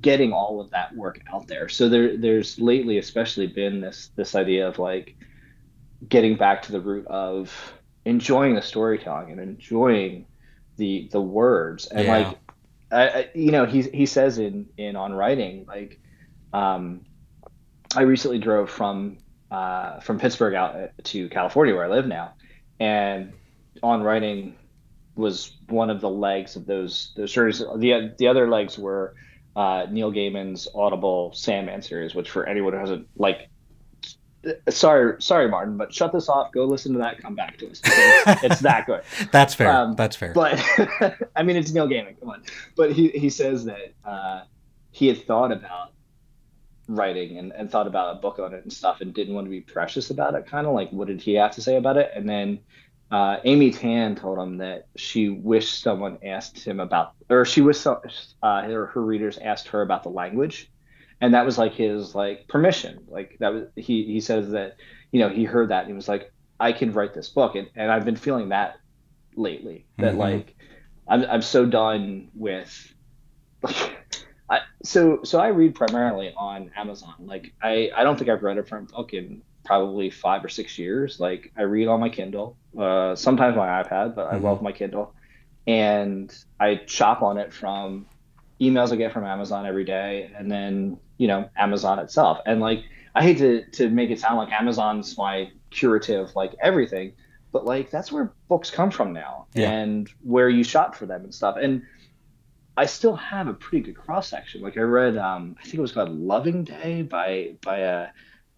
getting 0.00 0.32
all 0.32 0.60
of 0.60 0.70
that 0.70 0.94
work 0.94 1.20
out 1.32 1.48
there. 1.48 1.68
So 1.68 1.88
there, 1.88 2.16
there's 2.16 2.58
lately, 2.58 2.98
especially, 2.98 3.48
been 3.48 3.80
this 3.80 4.10
this 4.16 4.34
idea 4.34 4.68
of 4.68 4.78
like 4.78 5.16
getting 6.08 6.36
back 6.36 6.62
to 6.62 6.72
the 6.72 6.80
root 6.80 7.06
of 7.08 7.52
enjoying 8.04 8.54
the 8.54 8.62
storytelling 8.62 9.32
and 9.32 9.40
enjoying 9.40 10.26
the 10.78 11.08
the 11.12 11.20
words 11.20 11.86
and 11.86 12.06
Yeah. 12.06 12.08
like 12.08 12.40
I, 12.92 13.08
I, 13.08 13.30
you 13.34 13.50
know 13.50 13.64
he 13.64 13.82
he 13.82 14.06
says 14.06 14.38
in 14.38 14.66
in 14.76 14.96
on 14.96 15.12
writing 15.12 15.64
like 15.66 15.98
um 16.52 17.02
I 17.96 18.02
recently 18.02 18.38
drove 18.38 18.70
from 18.70 19.18
uh 19.50 20.00
from 20.00 20.18
Pittsburgh 20.18 20.54
out 20.54 20.90
to 21.04 21.28
California 21.28 21.74
where 21.74 21.84
I 21.84 21.88
live 21.88 22.06
now. 22.06 22.34
And 22.78 23.32
on 23.82 24.02
writing 24.02 24.56
was 25.14 25.56
one 25.68 25.90
of 25.90 26.00
the 26.00 26.10
legs 26.10 26.56
of 26.56 26.66
those 26.66 27.12
those 27.16 27.32
series. 27.32 27.58
The 27.58 28.14
the 28.18 28.28
other 28.28 28.48
legs 28.48 28.78
were 28.78 29.14
uh 29.56 29.86
Neil 29.90 30.12
Gaiman's 30.12 30.68
Audible 30.74 31.32
Sandman 31.34 31.82
series 31.82 32.14
which 32.14 32.30
for 32.30 32.46
anyone 32.46 32.72
who 32.72 32.78
hasn't 32.78 33.08
like 33.16 33.48
sorry 34.68 35.20
sorry 35.22 35.48
Martin 35.48 35.76
but 35.76 35.94
shut 35.94 36.12
this 36.12 36.28
off 36.28 36.50
go 36.52 36.64
listen 36.64 36.92
to 36.92 36.98
that 36.98 37.20
come 37.20 37.34
back 37.34 37.56
to 37.58 37.70
us 37.70 37.80
it's 38.42 38.60
that 38.60 38.86
good 38.86 39.02
That's 39.32 39.54
fair. 39.54 39.70
Um, 39.70 39.94
That's 39.96 40.16
fair. 40.16 40.32
but 40.32 40.60
I 41.36 41.42
mean, 41.42 41.56
it's 41.56 41.72
Neil 41.72 41.88
Gaiman. 41.88 42.18
Come 42.20 42.30
on. 42.30 42.42
But 42.76 42.92
he 42.92 43.08
he 43.08 43.30
says 43.30 43.64
that 43.64 43.94
uh, 44.04 44.42
he 44.90 45.08
had 45.08 45.24
thought 45.26 45.52
about 45.52 45.92
writing 46.88 47.38
and, 47.38 47.52
and 47.52 47.70
thought 47.70 47.86
about 47.86 48.16
a 48.16 48.20
book 48.20 48.38
on 48.38 48.52
it 48.54 48.62
and 48.62 48.72
stuff, 48.72 49.00
and 49.00 49.14
didn't 49.14 49.34
want 49.34 49.46
to 49.46 49.50
be 49.50 49.60
precious 49.60 50.10
about 50.10 50.34
it. 50.34 50.46
Kind 50.46 50.66
of 50.66 50.74
like, 50.74 50.90
what 50.90 51.08
did 51.08 51.20
he 51.20 51.34
have 51.34 51.52
to 51.52 51.62
say 51.62 51.76
about 51.76 51.96
it? 51.96 52.10
And 52.14 52.28
then 52.28 52.60
uh, 53.10 53.38
Amy 53.44 53.70
Tan 53.70 54.14
told 54.16 54.38
him 54.38 54.58
that 54.58 54.86
she 54.96 55.28
wished 55.28 55.82
someone 55.82 56.18
asked 56.24 56.64
him 56.64 56.80
about, 56.80 57.12
or 57.28 57.44
she 57.44 57.60
wished 57.60 57.86
uh, 57.86 57.96
her, 58.42 58.86
her 58.86 59.02
readers 59.02 59.38
asked 59.38 59.68
her 59.68 59.82
about 59.82 60.02
the 60.02 60.10
language 60.10 60.70
and 61.22 61.34
that 61.34 61.46
was 61.46 61.58
like 61.58 61.74
his 61.74 62.14
like 62.14 62.48
permission. 62.48 63.06
Like 63.08 63.38
that 63.40 63.54
was 63.54 63.64
he 63.76 64.04
he 64.04 64.20
says 64.20 64.50
that 64.52 64.76
you 65.12 65.20
know 65.20 65.30
he 65.30 65.44
heard 65.44 65.70
that 65.70 65.80
and 65.82 65.88
he 65.88 65.94
was 65.94 66.08
like 66.08 66.32
I 66.60 66.72
can 66.72 66.92
write 66.92 67.14
this 67.14 67.30
book 67.30 67.56
and, 67.56 67.68
and 67.76 67.90
I've 67.92 68.06
been 68.06 68.16
feeling 68.16 68.50
that 68.50 68.76
lately 69.36 69.86
that 69.98 70.14
Mhm. 70.14 70.18
like 70.18 70.56
I'm 71.08 71.24
I'm 71.24 71.42
so 71.42 71.66
done 71.66 72.30
with 72.34 72.72
like 73.62 73.98
I 74.50 74.60
so 74.84 75.20
so 75.24 75.40
I 75.40 75.48
read 75.48 75.74
primarily 75.76 76.32
on 76.36 76.70
Amazon. 76.76 77.14
Like 77.20 77.52
I 77.62 77.90
I 77.96 78.04
don't 78.04 78.18
think 78.18 78.30
I've 78.30 78.42
read 78.42 78.58
a 78.58 78.64
print 78.64 78.90
book 78.92 79.14
in 79.14 79.42
probably 79.64 80.10
five 80.10 80.44
or 80.44 80.48
six 80.48 80.78
years. 80.78 81.18
Like 81.20 81.52
I 81.56 81.62
read 81.62 81.88
on 81.88 82.00
my 82.00 82.10
Kindle, 82.10 82.58
uh, 82.78 83.14
sometimes 83.16 83.56
my 83.56 83.82
iPad, 83.82 84.14
but 84.16 84.26
I 84.28 84.38
Mhm. 84.38 84.42
love 84.42 84.62
my 84.62 84.72
Kindle, 84.72 85.14
and 85.66 86.32
I 86.60 86.82
shop 86.86 87.22
on 87.22 87.38
it 87.38 87.52
from 87.54 88.08
emails 88.60 88.92
I 88.92 88.96
get 88.96 89.12
from 89.12 89.24
Amazon 89.24 89.66
every 89.66 89.84
day, 89.84 90.30
and 90.36 90.50
then 90.50 90.98
you 91.22 91.28
know 91.28 91.48
Amazon 91.56 91.96
itself. 92.04 92.38
And 92.46 92.60
like 92.60 92.80
I 93.14 93.22
hate 93.22 93.38
to 93.38 93.50
to 93.78 93.88
make 93.88 94.10
it 94.10 94.18
sound 94.18 94.36
like 94.42 94.50
Amazon's 94.60 95.16
my 95.16 95.50
curative 95.70 96.34
like 96.34 96.52
everything, 96.60 97.12
but 97.52 97.64
like 97.64 97.90
that's 97.94 98.10
where 98.14 98.32
books 98.48 98.70
come 98.78 98.90
from 98.90 99.12
now, 99.12 99.46
Yeah. 99.54 99.70
and 99.70 100.08
where 100.22 100.48
you 100.56 100.64
shop 100.64 100.94
for 100.96 101.06
them 101.06 101.22
and 101.24 101.32
stuff. 101.40 101.56
And 101.64 101.82
I 102.76 102.86
still 102.86 103.16
have 103.16 103.46
a 103.48 103.54
pretty 103.54 103.84
good 103.86 103.96
cross 104.04 104.26
section. 104.28 104.62
Like 104.62 104.76
I 104.78 104.80
read, 104.80 105.16
um, 105.16 105.56
I 105.60 105.62
think 105.62 105.74
it 105.74 105.80
was 105.88 105.92
called 105.92 106.10
Loving 106.10 106.64
Day 106.64 107.02
by 107.02 107.54
by 107.62 107.78
a 107.78 108.08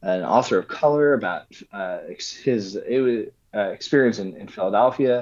an 0.03 0.23
author 0.23 0.59
of 0.59 0.67
color 0.69 1.15
about 1.15 1.47
uh, 1.73 1.99
his 2.45 2.77
it 2.77 3.01
was, 3.07 3.27
uh, 3.55 3.71
experience 3.79 4.19
in, 4.19 4.37
in 4.37 4.49
Philadelphia. 4.49 5.17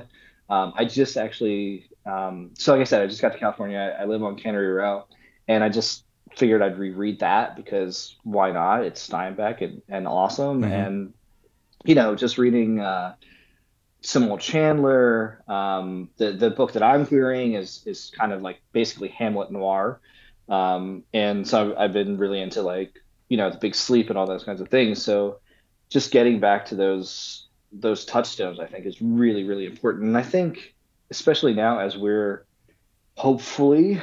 Um, 0.50 0.72
I 0.76 0.84
just 0.84 1.16
actually, 1.16 1.88
um, 2.04 2.50
so 2.58 2.72
like 2.72 2.80
I 2.80 2.84
said, 2.84 3.00
I 3.02 3.06
just 3.06 3.22
got 3.22 3.32
to 3.32 3.38
California. 3.38 3.78
I, 3.78 4.02
I 4.02 4.04
live 4.06 4.22
on 4.22 4.36
Cannery 4.36 4.72
Row, 4.72 5.06
and 5.48 5.62
I 5.64 5.68
just 5.68 6.04
figured 6.36 6.62
I'd 6.62 6.78
reread 6.78 7.20
that 7.20 7.56
because 7.56 8.16
why 8.24 8.50
not? 8.52 8.84
It's 8.84 9.08
Steinbeck 9.08 9.60
and, 9.60 9.82
and 9.88 10.06
awesome, 10.08 10.62
Mhm. 10.62 10.86
and 10.86 11.14
you 11.84 11.94
know, 11.94 12.14
just 12.14 12.38
reading. 12.38 12.80
Uh, 12.80 13.14
Samuel 14.04 14.38
Chandler. 14.38 15.42
Um, 15.46 16.10
the 16.16 16.32
the 16.32 16.50
book 16.50 16.72
that 16.72 16.82
I'm 16.82 17.06
querying 17.06 17.54
is 17.54 17.82
is 17.86 18.10
kind 18.18 18.32
of 18.32 18.42
like 18.42 18.60
basically 18.72 19.08
Hamlet 19.10 19.52
noir, 19.52 20.00
um, 20.48 21.04
and 21.14 21.46
so 21.46 21.70
I've, 21.70 21.78
I've 21.78 21.92
been 21.92 22.18
really 22.18 22.40
into 22.40 22.62
like 22.62 23.00
you 23.28 23.36
know 23.36 23.48
the 23.50 23.58
Big 23.58 23.74
Sleep 23.76 24.10
and 24.10 24.18
all 24.18 24.26
those 24.26 24.42
kinds 24.42 24.60
of 24.60 24.68
things. 24.68 25.00
So 25.02 25.38
just 25.88 26.10
getting 26.10 26.40
back 26.40 26.66
to 26.66 26.74
those 26.74 27.46
those 27.72 28.04
touchstones, 28.04 28.58
I 28.58 28.66
think, 28.66 28.86
is 28.86 29.00
really 29.00 29.44
really 29.44 29.66
important. 29.66 30.06
And 30.06 30.18
I 30.18 30.22
think 30.22 30.74
especially 31.10 31.54
now 31.54 31.78
as 31.78 31.96
we're 31.96 32.44
hopefully 33.16 34.00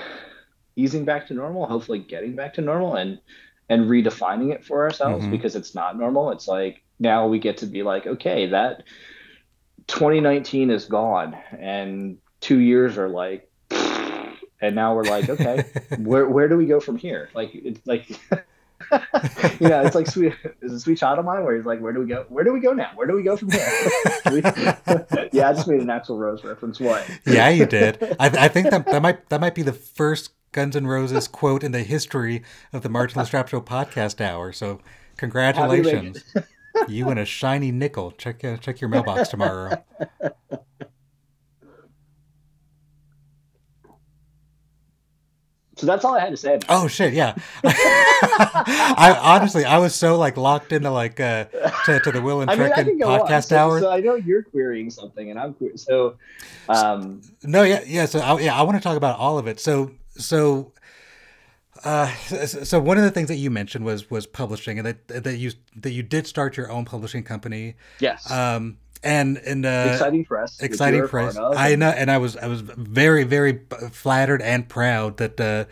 easing 0.80 1.06
back 1.06 1.28
to 1.28 1.34
normal, 1.34 1.66
hopefully 1.66 2.00
getting 2.00 2.36
back 2.36 2.54
to 2.56 2.62
normal, 2.62 2.96
and 2.96 3.20
and 3.70 3.86
redefining 3.86 4.52
it 4.52 4.66
for 4.66 4.84
ourselves 4.84 5.26
Mhm. 5.26 5.32
because 5.32 5.56
it's 5.56 5.76
not 5.76 5.98
normal. 5.98 6.32
It's 6.32 6.48
like 6.48 6.82
now 7.00 7.28
we 7.28 7.38
get 7.40 7.58
to 7.58 7.68
be 7.68 7.84
like, 7.84 8.08
okay, 8.08 8.48
that 8.48 8.84
2019 9.88 10.70
is 10.72 10.86
gone 10.86 11.36
and 11.58 12.18
two 12.42 12.60
years 12.60 12.98
are 12.98 13.10
like 13.10 13.50
and 14.62 14.76
now 14.76 14.94
we're 14.96 15.04
like 15.04 15.30
okay 15.30 15.64
where 16.00 16.28
where 16.28 16.48
do 16.48 16.56
we 16.58 16.66
go 16.66 16.80
from 16.80 16.96
here 16.98 17.30
like 17.34 17.50
it's 17.54 17.86
like 17.88 18.08
you 19.60 19.68
know 19.68 19.82
it's 19.82 19.96
like 19.96 20.08
sweet 20.08 20.34
is 20.62 20.72
it 20.74 20.80
sweet 20.80 20.98
child 20.98 21.18
of 21.20 21.26
mine 21.26 21.44
where 21.44 21.56
he's 21.56 21.66
like 21.66 21.80
where 21.80 21.92
do 21.92 22.00
we 22.00 22.06
go 22.06 22.26
where 22.30 22.44
do 22.44 22.54
we 22.54 22.60
go 22.60 22.72
now 22.72 22.92
where 22.96 23.08
do 23.08 23.14
we 23.14 23.24
go 23.24 23.36
from 23.36 23.50
here 23.50 23.68
yeah 25.32 25.50
i 25.50 25.54
just 25.54 25.68
made 25.68 25.82
an 25.82 25.88
Axl 25.88 26.18
Rose 26.20 26.44
reference 26.44 26.80
what 26.80 27.04
yeah, 27.26 27.50
you 27.50 27.66
did. 27.66 28.02
I, 28.20 28.28
I 28.28 28.48
think 28.48 28.70
that 28.70 28.86
that 28.86 29.02
might 29.02 29.28
that 29.30 29.42
might 29.42 29.56
be 29.56 29.64
the 29.64 29.74
first 29.74 30.32
Guns 30.52 30.76
N' 30.76 30.88
Roses 30.88 31.28
quote 31.40 31.64
in 31.64 31.72
the 31.72 31.84
history 31.84 32.44
of 32.74 32.82
the 32.82 32.90
Martin 32.90 33.22
Lastrapes 33.22 33.50
Show 33.50 33.62
podcast 33.62 34.22
hour. 34.22 34.52
So, 34.52 34.80
congratulations, 35.18 36.24
you 36.88 37.10
and 37.10 37.20
a 37.20 37.26
shiny 37.26 37.72
nickel. 37.72 38.12
Check 38.12 38.44
uh, 38.44 38.58
check 38.58 38.82
your 38.82 38.90
mailbox 38.90 39.30
tomorrow. 39.30 39.84
so 45.78 45.86
that's 45.86 46.04
all 46.04 46.16
i 46.16 46.20
had 46.20 46.30
to 46.32 46.38
say 46.38 46.56
about 46.56 46.66
Oh 46.70 46.88
shit, 46.88 47.14
yeah. 47.14 47.36
I 47.64 49.18
honestly, 49.22 49.64
I 49.64 49.78
was 49.78 49.96
so 49.96 50.18
like 50.18 50.36
locked 50.36 50.74
into 50.74 50.92
like 50.92 51.20
uh 51.22 51.46
to, 51.86 52.00
to 52.02 52.12
the 52.12 52.22
Will 52.22 52.42
and 52.42 52.52
I 52.52 52.56
mean, 52.56 52.66
I 52.66 52.70
Trekken 52.72 52.86
can 52.86 52.98
go 53.00 53.10
on. 53.10 53.22
podcast 53.22 53.46
So, 53.46 53.58
hour. 53.58 53.80
so 53.80 53.90
I 53.90 54.02
know 54.02 54.16
you're 54.16 54.44
querying 54.44 54.90
something, 54.90 55.30
and 55.32 55.40
I'm 55.40 55.54
que- 55.54 55.78
so. 55.78 56.18
Um, 56.68 57.22
No, 57.44 57.64
yeah, 57.64 57.82
yeah. 57.86 58.06
So, 58.06 58.20
I, 58.20 58.40
yeah, 58.42 58.60
I 58.60 58.64
want 58.64 58.78
to 58.78 58.84
talk 58.84 58.98
about 58.98 59.18
all 59.20 59.38
of 59.38 59.48
it. 59.48 59.60
So, 59.62 59.92
so, 60.20 60.74
uh, 61.84 62.08
so 62.14 62.80
one 62.80 62.98
of 62.98 63.04
the 63.04 63.12
things 63.12 63.28
that 63.30 63.36
you 63.38 63.50
mentioned 63.50 63.86
was 63.86 64.10
was 64.12 64.28
publishing, 64.28 64.78
and 64.80 64.86
that 64.88 65.08
that 65.24 65.38
you 65.38 65.52
that 65.78 65.92
you 65.92 66.04
did 66.04 66.28
start 66.28 66.58
your 66.58 66.70
own 66.72 66.86
publishing 66.86 67.24
company. 67.24 67.76
yes, 68.00 68.30
Um, 68.30 68.78
and 69.02 69.38
and 69.38 69.66
uh, 69.66 69.90
exciting 69.94 70.26
press. 70.26 70.60
exciting 70.60 71.08
press. 71.08 71.38
I 71.38 71.70
and- 71.70 71.80
know, 71.80 71.90
and 71.90 72.12
I 72.12 72.18
was 72.18 72.36
I 72.36 72.48
was 72.48 72.62
very 72.62 73.24
very 73.24 73.62
flattered 73.92 74.42
and 74.42 74.68
proud 74.68 75.18
that 75.18 75.40
uh, 75.40 75.66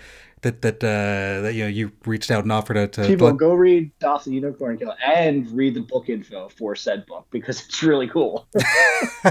that 0.47 0.61
that 0.61 0.83
uh, 0.83 1.41
that 1.41 1.53
you 1.53 1.63
know 1.63 1.69
you 1.69 1.91
reached 2.05 2.31
out 2.31 2.43
and 2.43 2.51
offered 2.51 2.75
to, 2.75 2.87
to 2.87 3.07
People 3.07 3.31
go 3.33 3.53
read 3.53 3.91
Doth 3.99 4.23
the 4.23 4.31
Unicorn 4.31 4.77
Kill 4.77 4.93
and 5.05 5.49
read 5.51 5.73
the 5.73 5.81
book 5.81 6.09
info 6.09 6.49
for 6.49 6.75
said 6.75 7.05
book 7.05 7.27
because 7.31 7.65
it's 7.65 7.83
really 7.83 8.07
cool. 8.07 8.47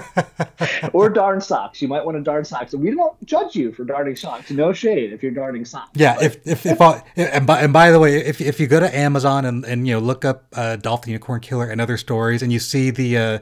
or 0.93 1.09
darn 1.09 1.41
socks. 1.41 1.81
You 1.81 1.89
might 1.89 2.05
want 2.05 2.17
to 2.17 2.23
darn 2.23 2.45
socks. 2.45 2.75
And 2.75 2.83
we 2.83 2.95
don't 2.95 3.25
judge 3.25 3.57
you 3.57 3.73
for 3.73 3.85
darning 3.85 4.17
socks. 4.17 4.51
No 4.51 4.73
shade 4.73 5.13
if 5.13 5.23
you're 5.23 5.33
darning 5.33 5.65
socks. 5.65 5.91
Yeah, 5.95 6.17
But 6.17 6.25
if 6.25 6.47
if 6.47 6.67
if 6.67 6.81
all, 6.81 7.03
and 7.17 7.47
by 7.47 7.63
and 7.63 7.73
by 7.73 7.91
the 7.91 7.99
way, 7.99 8.17
if 8.17 8.41
if 8.41 8.61
you 8.61 8.67
go 8.67 8.81
to 8.81 8.97
Amazon 8.97 9.45
and 9.45 9.65
and 9.65 9.87
you 9.89 9.95
know 9.95 10.01
look 10.01 10.25
up 10.25 10.47
uh, 10.55 10.77
Dolphin 10.77 11.11
Unicorn 11.11 11.41
Killer 11.41 11.69
and 11.69 11.81
other 11.81 11.97
stories, 11.97 12.43
and 12.43 12.53
you 12.53 12.59
see 12.59 12.91
the 12.91 13.17
uh, 13.17 13.39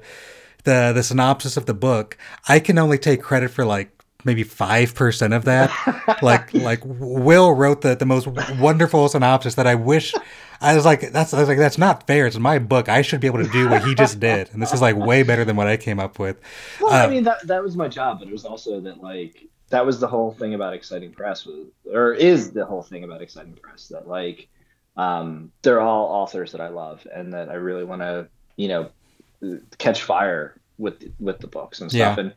the 0.65 0.93
the 0.95 1.03
synopsis 1.03 1.57
of 1.57 1.67
the 1.67 1.75
book, 1.75 2.17
I 2.49 2.61
can 2.61 2.79
only 2.79 2.99
take 2.99 3.23
credit 3.23 3.51
for 3.51 3.65
like 3.65 4.04
maybe 4.25 4.43
five 4.43 4.95
percent 4.95 5.33
of 5.35 5.45
that. 5.45 5.71
like 6.23 6.53
like 6.55 6.81
Will 6.85 7.53
wrote 7.53 7.81
the 7.83 7.95
the 7.95 8.07
most 8.07 8.27
wonderful 8.59 9.09
synopsis 9.09 9.55
that 9.57 9.67
I 9.67 9.75
wish. 9.75 10.15
I 10.61 10.75
was 10.75 10.85
like, 10.85 11.13
that's 11.13 11.35
I 11.35 11.41
was 11.41 11.49
like, 11.49 11.59
that's 11.59 11.79
not 11.79 12.07
fair. 12.07 12.27
It's 12.27 12.39
my 12.39 12.59
book. 12.59 12.89
I 12.89 13.03
should 13.03 13.21
be 13.21 13.27
able 13.27 13.43
to 13.45 13.51
do 13.51 13.69
what 13.69 13.85
he 13.85 13.95
just 13.95 14.21
did, 14.21 14.51
and 14.53 14.63
this 14.63 14.73
is 14.73 14.81
like 14.81 14.97
way 14.97 15.23
better 15.23 15.45
than 15.45 15.57
what 15.57 15.67
I 15.67 15.77
came 15.77 16.01
up 16.01 16.19
with. 16.19 16.41
well, 16.81 16.93
I 16.93 17.05
um, 17.05 17.11
mean 17.11 17.25
that 17.25 17.47
that 17.47 17.63
was 17.63 17.77
my 17.77 17.89
job, 17.89 18.21
but 18.21 18.29
it 18.29 18.33
was 18.33 18.45
also 18.45 18.81
that 18.81 19.03
like 19.03 19.47
that 19.71 19.85
was 19.85 20.01
the 20.01 20.07
whole 20.07 20.33
thing 20.33 20.55
about 20.55 20.73
exciting 20.75 21.13
press 21.13 21.45
was 21.45 21.67
or 21.93 22.13
is 22.13 22.53
the 22.53 22.65
whole 22.65 22.83
thing 22.83 23.05
about 23.05 23.21
exciting 23.23 23.55
press 23.55 23.89
that 23.89 24.07
like 24.07 24.49
um, 24.97 25.51
they're 25.63 25.81
all 25.81 26.07
authors 26.07 26.53
that 26.53 26.61
I 26.61 26.69
love 26.69 27.07
and 27.13 27.33
that 27.35 27.49
I 27.49 27.55
really 27.55 27.85
want 27.85 28.03
to 28.03 28.29
you 28.57 28.69
know 28.69 28.91
catch 29.79 30.03
fire 30.03 30.55
with 30.79 31.13
with 31.19 31.39
the 31.41 31.47
books 31.47 31.81
and 31.81 31.91
stuff 31.91 32.17
Yeah. 32.17 32.25
and 32.25 32.35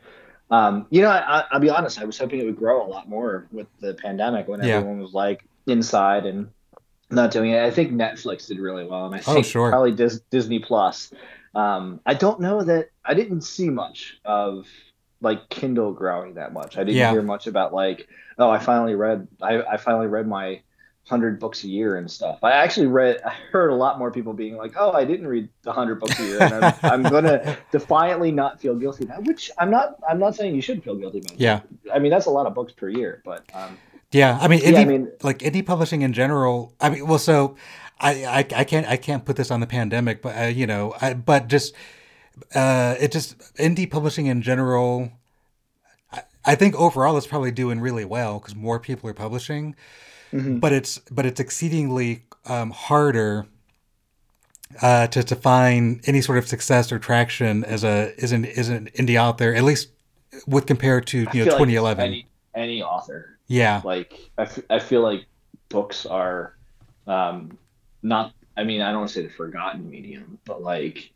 um, 0.50 0.86
you 0.90 1.02
know 1.02 1.10
I, 1.10 1.44
I'll 1.50 1.60
be 1.60 1.70
honest 1.70 2.00
I 2.00 2.04
was 2.04 2.18
hoping 2.18 2.40
it 2.40 2.44
would 2.46 2.56
grow 2.56 2.84
a 2.84 2.88
lot 2.88 3.08
more 3.08 3.46
with 3.52 3.66
the 3.80 3.94
pandemic 3.94 4.48
when 4.48 4.60
Yeah. 4.60 4.76
everyone 4.76 5.00
was 5.00 5.12
like 5.12 5.44
inside 5.66 6.26
and 6.26 6.48
not 7.10 7.30
doing 7.30 7.50
it 7.52 7.62
I 7.62 7.70
think 7.70 7.92
Netflix 7.92 8.48
did 8.48 8.58
really 8.58 8.86
well 8.86 9.06
and 9.06 9.14
I 9.14 9.22
Oh, 9.26 9.42
sure. 9.42 9.70
probably 9.70 9.92
Dis- 9.92 10.22
Disney 10.30 10.58
Plus 10.58 11.12
um, 11.54 12.00
I 12.06 12.14
don't 12.14 12.40
know 12.40 12.62
that 12.62 12.90
I 13.04 13.14
didn't 13.14 13.40
see 13.40 13.70
much 13.70 14.18
of 14.24 14.66
like 15.20 15.48
Kindle 15.48 15.92
growing 15.92 16.34
that 16.34 16.52
much. 16.52 16.76
I 16.76 16.80
didn't 16.84 16.96
Yeah. 16.98 17.10
hear 17.10 17.22
much 17.22 17.46
about 17.46 17.74
like, 17.74 18.06
oh, 18.38 18.48
I 18.50 18.58
finally 18.58 18.94
read, 18.94 19.26
I, 19.42 19.62
I 19.62 19.76
finally 19.76 20.06
read 20.06 20.28
my 20.28 20.60
hundred 21.08 21.40
books 21.40 21.64
a 21.64 21.68
year 21.68 21.96
and 21.96 22.10
stuff. 22.10 22.38
I 22.42 22.52
actually 22.52 22.86
read, 22.86 23.20
I 23.24 23.30
heard 23.50 23.70
a 23.70 23.74
lot 23.74 23.98
more 23.98 24.10
people 24.10 24.32
being 24.32 24.56
like, 24.56 24.74
oh, 24.76 24.92
I 24.92 25.04
didn't 25.04 25.26
read 25.26 25.48
the 25.62 25.72
hundred 25.72 26.00
books 26.00 26.18
a 26.20 26.24
year, 26.24 26.42
and 26.42 26.64
I'm, 26.64 26.74
I'm 26.82 27.02
gonna 27.02 27.56
defiantly 27.72 28.30
not 28.32 28.60
feel 28.60 28.74
guilty 28.74 29.04
about. 29.04 29.24
Which 29.24 29.50
I'm 29.58 29.70
not. 29.70 29.98
I'm 30.08 30.18
not 30.18 30.34
saying 30.34 30.54
you 30.54 30.62
should 30.62 30.82
feel 30.84 30.94
guilty 30.94 31.18
about. 31.18 31.40
Yeah. 31.40 31.60
I 31.92 31.98
mean 31.98 32.10
that's 32.10 32.26
a 32.26 32.30
lot 32.30 32.46
of 32.46 32.54
books 32.54 32.72
per 32.72 32.88
year, 32.88 33.22
but 33.24 33.44
um, 33.54 33.78
Yeah, 34.10 34.38
I 34.40 34.48
mean, 34.48 34.60
indie, 34.60 34.72
yeah, 34.72 34.80
I 34.80 34.84
mean, 34.84 35.12
like 35.22 35.40
indie 35.40 35.64
publishing 35.64 36.02
in 36.02 36.12
general. 36.12 36.72
I 36.80 36.90
mean, 36.90 37.06
well, 37.06 37.18
so 37.18 37.56
I, 38.00 38.24
I, 38.24 38.38
I 38.38 38.64
can't, 38.64 38.86
I 38.86 38.96
can't 38.96 39.24
put 39.24 39.36
this 39.36 39.50
on 39.50 39.60
the 39.60 39.66
pandemic, 39.66 40.22
but 40.22 40.36
uh, 40.36 40.44
you 40.46 40.66
know, 40.66 40.94
I, 41.00 41.14
but 41.14 41.48
just, 41.48 41.74
uh, 42.54 42.94
it 42.98 43.12
just 43.12 43.38
indie 43.56 43.90
publishing 43.90 44.26
in 44.26 44.40
general. 44.40 45.10
I, 46.12 46.22
I 46.44 46.54
think 46.54 46.74
overall 46.76 47.16
it's 47.18 47.26
probably 47.26 47.50
doing 47.50 47.80
really 47.80 48.04
well 48.04 48.38
because 48.38 48.54
more 48.54 48.78
people 48.78 49.10
are 49.10 49.14
publishing, 49.14 49.74
mhm. 50.32 50.60
but 50.60 50.72
it's, 50.72 50.98
but 51.10 51.26
it's 51.26 51.40
exceedingly 51.40 52.24
um, 52.46 52.70
harder. 52.70 53.46
Uh, 54.82 55.06
to, 55.06 55.22
to 55.22 55.34
find 55.34 56.02
any 56.04 56.20
sort 56.20 56.36
of 56.36 56.46
success 56.46 56.92
or 56.92 56.98
traction 56.98 57.64
as 57.64 57.84
a 57.84 58.12
as 58.22 58.32
an 58.32 58.44
as 58.44 58.68
an 58.68 58.90
indie 58.98 59.16
out 59.16 59.38
there, 59.38 59.54
at 59.54 59.64
least 59.64 59.88
with 60.46 60.66
compared 60.66 61.06
to 61.06 61.26
I 61.26 61.32
you 61.32 61.44
know 61.44 61.44
feel 61.44 61.44
like 61.44 61.68
2011. 61.68 62.04
any 62.04 62.26
any 62.54 62.82
author 62.82 63.38
yeah, 63.46 63.80
like 63.82 64.30
I, 64.36 64.42
f- 64.42 64.58
I 64.68 64.78
feel 64.78 65.00
like 65.00 65.24
books 65.70 66.04
are 66.04 66.54
um 67.06 67.56
not 68.02 68.32
i 68.56 68.64
mean 68.64 68.82
i 68.82 68.90
don't 68.90 68.98
want 69.00 69.08
to 69.10 69.14
say 69.14 69.22
the 69.22 69.32
forgotten 69.32 69.88
medium 69.88 70.38
but 70.44 70.62
like 70.62 71.10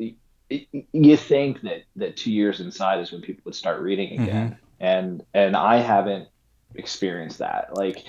y- 0.00 0.14
y- 0.50 0.66
you 0.92 1.16
think 1.16 1.60
that 1.62 1.84
that 1.96 2.16
two 2.16 2.32
years 2.32 2.60
inside 2.60 2.98
is 3.00 3.12
when 3.12 3.20
people 3.22 3.42
would 3.44 3.54
start 3.54 3.80
reading 3.80 4.20
again 4.20 4.56
and 4.80 5.24
and 5.34 5.56
i 5.56 5.76
haven't 5.76 6.28
experienced 6.74 7.38
that 7.38 7.76
like 7.76 8.04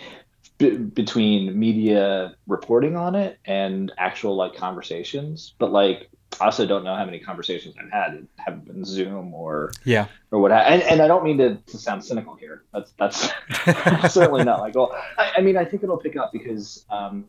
b- 0.64 0.78
between 0.78 1.57
media 1.59 2.36
reporting 2.47 2.95
on 2.95 3.16
it 3.16 3.38
and 3.45 3.91
actual 3.97 4.36
like 4.36 4.55
conversations. 4.55 5.53
But 5.59 5.72
like, 5.72 6.09
I 6.39 6.45
also 6.45 6.66
don't 6.66 6.84
know 6.86 6.95
how 6.95 7.03
many 7.05 7.20
conversations 7.20 7.76
I've 7.78 7.91
had 7.91 8.14
that 8.14 8.24
have 8.38 8.66
been 8.66 8.86
Zoom 8.86 9.34
or 9.34 9.74
yeah 9.84 10.07
or 10.32 10.39
what. 10.39 10.51
And, 10.51 10.82
and 10.84 11.01
I 11.01 11.07
don't 11.07 11.24
mean 11.24 11.38
to, 11.39 11.55
to 11.55 11.78
sound 11.78 12.03
cynical 12.03 12.36
here. 12.36 12.64
That's 12.74 12.93
that's 12.97 13.30
certainly 14.14 14.43
not 14.43 14.59
like. 14.59 14.74
Well, 14.76 14.95
I, 15.18 15.34
I, 15.38 15.41
mean, 15.41 15.57
I 15.57 15.66
think 15.66 15.84
it'll 15.84 15.97
pick 15.97 16.16
up 16.16 16.32
because 16.32 16.86
um, 16.89 17.26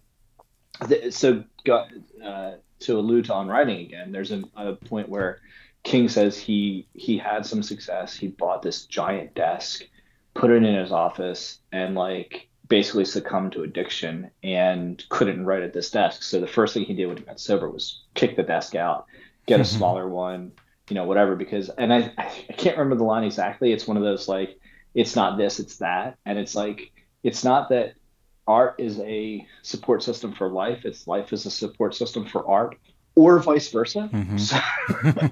the, 0.86 1.10
so 1.10 1.42
got, 1.64 1.88
uh, 2.24 2.52
to 2.80 2.98
allude 2.98 3.26
to 3.26 3.34
on 3.34 3.48
writing 3.48 3.80
again. 3.80 4.12
There's 4.12 4.30
a, 4.30 4.44
a 4.56 4.74
point 4.74 5.08
where 5.08 5.40
King 5.82 6.08
says 6.08 6.38
he 6.38 6.86
he 6.94 7.18
had 7.18 7.44
some 7.44 7.62
success. 7.62 8.14
He 8.14 8.28
bought 8.28 8.62
this 8.62 8.86
giant 8.86 9.34
desk, 9.34 9.82
put 10.34 10.50
it 10.50 10.62
in 10.62 10.74
his 10.74 10.92
office, 10.92 11.58
and 11.72 11.94
like 11.94 12.48
basically 12.68 13.04
succumbed 13.04 13.52
to 13.52 13.62
addiction 13.62 14.30
and 14.42 15.04
couldn't 15.08 15.44
write 15.44 15.62
at 15.62 15.72
this 15.72 15.90
desk. 15.90 16.22
So 16.22 16.40
the 16.40 16.46
first 16.46 16.74
thing 16.74 16.84
he 16.84 16.94
did 16.94 17.06
when 17.06 17.16
he 17.16 17.24
got 17.24 17.40
sober 17.40 17.68
was 17.68 18.02
kick 18.14 18.36
the 18.36 18.42
desk 18.42 18.74
out, 18.74 19.06
get 19.46 19.60
a 19.60 19.62
mm-hmm. 19.62 19.76
smaller 19.76 20.08
one, 20.08 20.52
you 20.88 20.94
know, 20.94 21.04
whatever. 21.04 21.36
Because 21.36 21.68
and 21.70 21.92
I 21.92 22.12
I 22.18 22.52
can't 22.52 22.76
remember 22.76 22.96
the 22.96 23.04
line 23.04 23.24
exactly. 23.24 23.72
It's 23.72 23.86
one 23.86 23.96
of 23.96 24.02
those 24.02 24.28
like 24.28 24.58
it's 24.94 25.16
not 25.16 25.36
this, 25.36 25.58
it's 25.58 25.78
that, 25.78 26.16
and 26.24 26.38
it's 26.38 26.54
like 26.54 26.92
it's 27.22 27.44
not 27.44 27.68
that 27.70 27.94
art 28.46 28.76
is 28.78 29.00
a 29.00 29.46
support 29.62 30.02
system 30.02 30.32
for 30.32 30.48
life. 30.48 30.84
It's 30.84 31.06
life 31.06 31.32
is 31.32 31.46
a 31.46 31.50
support 31.50 31.94
system 31.94 32.26
for 32.26 32.46
art 32.46 32.78
or 33.14 33.38
vice 33.40 33.70
versa. 33.70 34.08
Mm-hmm. 34.12 34.38
So, 34.38 34.58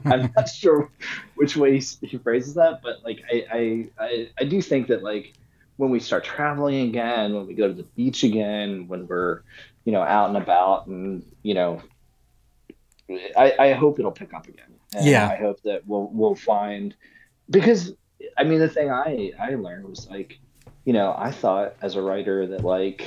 I'm 0.11 0.33
not 0.37 0.49
sure 0.49 0.91
which 1.35 1.57
way 1.57 1.79
he, 1.79 2.07
he, 2.07 2.19
phrases 2.19 2.55
that, 2.55 2.81
but 2.83 3.03
like 3.05 3.23
I, 3.31 3.45
I, 3.53 3.89
I 3.99 4.29
I 4.41 4.45
do 4.45 4.63
think 4.63 4.89
that 4.89 5.03
like 5.03 5.35
when 5.77 5.91
we 5.91 6.01
start 6.01 6.25
traveling 6.25 6.89
again, 6.89 7.35
when 7.35 7.47
we 7.47 7.55
go 7.55 7.69
to 7.69 7.75
the 7.75 7.83
beach 7.83 8.25
again, 8.25 8.89
when 8.89 9.07
we're 9.07 9.43
you 9.85 9.93
know 9.93 10.03
out 10.03 10.29
and 10.29 10.37
about, 10.37 10.87
and 10.87 11.25
you 11.43 11.55
know, 11.55 11.83
I, 13.37 13.55
I 13.59 13.73
hope 13.73 13.99
it'll 13.99 14.13
pick 14.13 14.35
up 14.35 14.47
again. 14.49 14.75
And 14.95 15.07
yeah, 15.07 15.29
I 15.29 15.37
hope 15.37 15.63
that 15.63 15.87
we'll 15.87 16.09
we'll 16.13 16.35
find 16.35 16.95
because 17.49 17.93
I 18.37 18.45
mean 18.45 18.59
the 18.61 18.69
thing 18.69 18.91
I 18.91 19.33
I 19.41 19.55
learned 19.55 19.89
was 19.89 20.09
like 20.09 20.39
you 20.85 20.93
know 20.93 21.15
I 21.17 21.31
thought 21.31 21.77
as 21.81 21.97
a 21.97 22.03
writer 22.03 22.47
that 22.49 22.63
like 22.63 23.05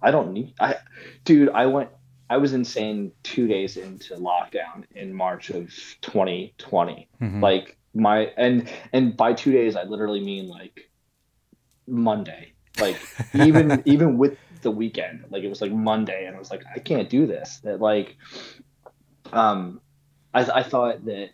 I 0.00 0.10
don't 0.10 0.32
need 0.32 0.54
I 0.58 0.76
dude 1.24 1.50
I 1.50 1.66
went 1.66 1.90
I 2.30 2.36
was 2.36 2.52
insane 2.52 3.12
two 3.22 3.46
days 3.46 3.76
into 3.76 4.14
lockdown 4.16 4.84
in 4.94 5.14
March 5.14 5.50
of 5.50 5.72
2020. 6.02 7.08
Mm-hmm. 7.20 7.42
Like 7.42 7.76
my 7.94 8.32
and 8.36 8.68
and 8.92 9.16
by 9.16 9.32
two 9.32 9.52
days 9.52 9.76
I 9.76 9.84
literally 9.84 10.20
mean 10.20 10.48
like 10.48 10.87
Monday. 11.88 12.52
Like 12.80 12.96
even 13.34 13.82
even 13.84 14.18
with 14.18 14.36
the 14.62 14.70
weekend, 14.70 15.24
like 15.30 15.42
it 15.42 15.48
was 15.48 15.60
like 15.60 15.72
Monday, 15.72 16.26
and 16.26 16.36
I 16.36 16.38
was 16.38 16.50
like, 16.50 16.62
I 16.74 16.78
can't 16.78 17.08
do 17.08 17.26
this. 17.26 17.58
That 17.64 17.80
like, 17.80 18.16
um, 19.32 19.80
I 20.34 20.44
I 20.44 20.62
thought 20.62 21.04
that 21.06 21.30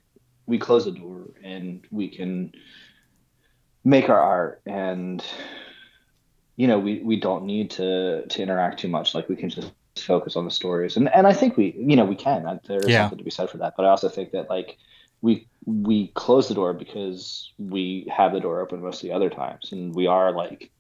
we 0.47 0.59
close 0.59 0.85
the 0.85 0.93
door 0.93 1.31
and 1.43 1.87
we 1.91 2.09
can 2.09 2.53
make 3.85 4.09
our 4.09 4.21
art 4.21 4.63
and 4.67 5.25
you 6.57 6.67
know 6.67 6.79
we 6.79 7.01
we 7.01 7.17
don't 7.19 7.45
need 7.45 7.71
to 7.71 8.27
to 8.27 8.43
interact 8.43 8.81
too 8.81 8.89
much 8.89 9.15
like 9.15 9.29
we 9.29 9.37
can 9.37 9.51
just 9.51 9.73
focus 9.97 10.37
on 10.37 10.45
the 10.45 10.51
stories 10.51 10.97
and 10.97 11.09
and 11.15 11.27
I 11.27 11.33
think 11.33 11.57
we 11.57 11.75
you 11.79 11.97
know 11.97 12.05
we 12.05 12.17
can 12.17 12.61
there's 12.67 12.89
yeah. 12.89 13.03
something 13.03 13.19
to 13.19 13.25
be 13.25 13.31
said 13.31 13.51
for 13.51 13.59
that 13.59 13.75
but 13.77 13.85
I 13.85 13.91
also 13.91 14.09
think 14.09 14.33
that 14.33 14.49
like 14.49 14.79
we 15.23 15.47
we 15.67 16.09
close 16.09 16.49
the 16.49 16.55
door 16.55 16.75
because 16.75 17.53
we 17.59 18.07
have 18.15 18.33
the 18.33 18.41
door 18.41 18.61
open 18.61 18.83
most 18.83 19.03
of 19.03 19.09
the 19.09 19.15
other 19.15 19.31
times. 19.31 19.73
And 19.73 19.95
we 19.95 20.07
are 20.07 20.33
like 20.33 20.71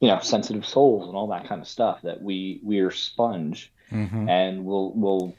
you 0.00 0.08
know 0.08 0.20
sensitive 0.20 0.66
souls 0.66 1.08
and 1.08 1.16
all 1.16 1.28
that 1.28 1.48
kind 1.48 1.60
of 1.60 1.68
stuff 1.68 2.02
that 2.02 2.22
we 2.22 2.60
we're 2.62 2.90
sponge. 2.90 3.72
Mm-hmm. 3.92 4.28
and 4.28 4.64
we'll 4.64 4.90
we'll 4.94 5.34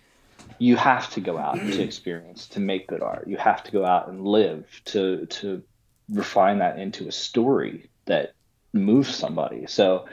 you 0.57 0.77
have 0.77 1.09
to 1.11 1.19
go 1.19 1.37
out 1.37 1.55
to 1.55 1.81
experience 1.83 2.47
to 2.47 2.61
make 2.61 2.87
good 2.87 3.01
art. 3.01 3.27
You 3.27 3.35
have 3.37 3.61
to 3.63 3.71
go 3.71 3.85
out 3.85 4.07
and 4.07 4.25
live 4.25 4.81
to 4.85 5.25
to 5.25 5.63
refine 6.09 6.59
that 6.59 6.79
into 6.79 7.07
a 7.07 7.11
story 7.11 7.89
that 8.05 8.33
moves 8.73 9.13
somebody. 9.15 9.67
So 9.67 10.05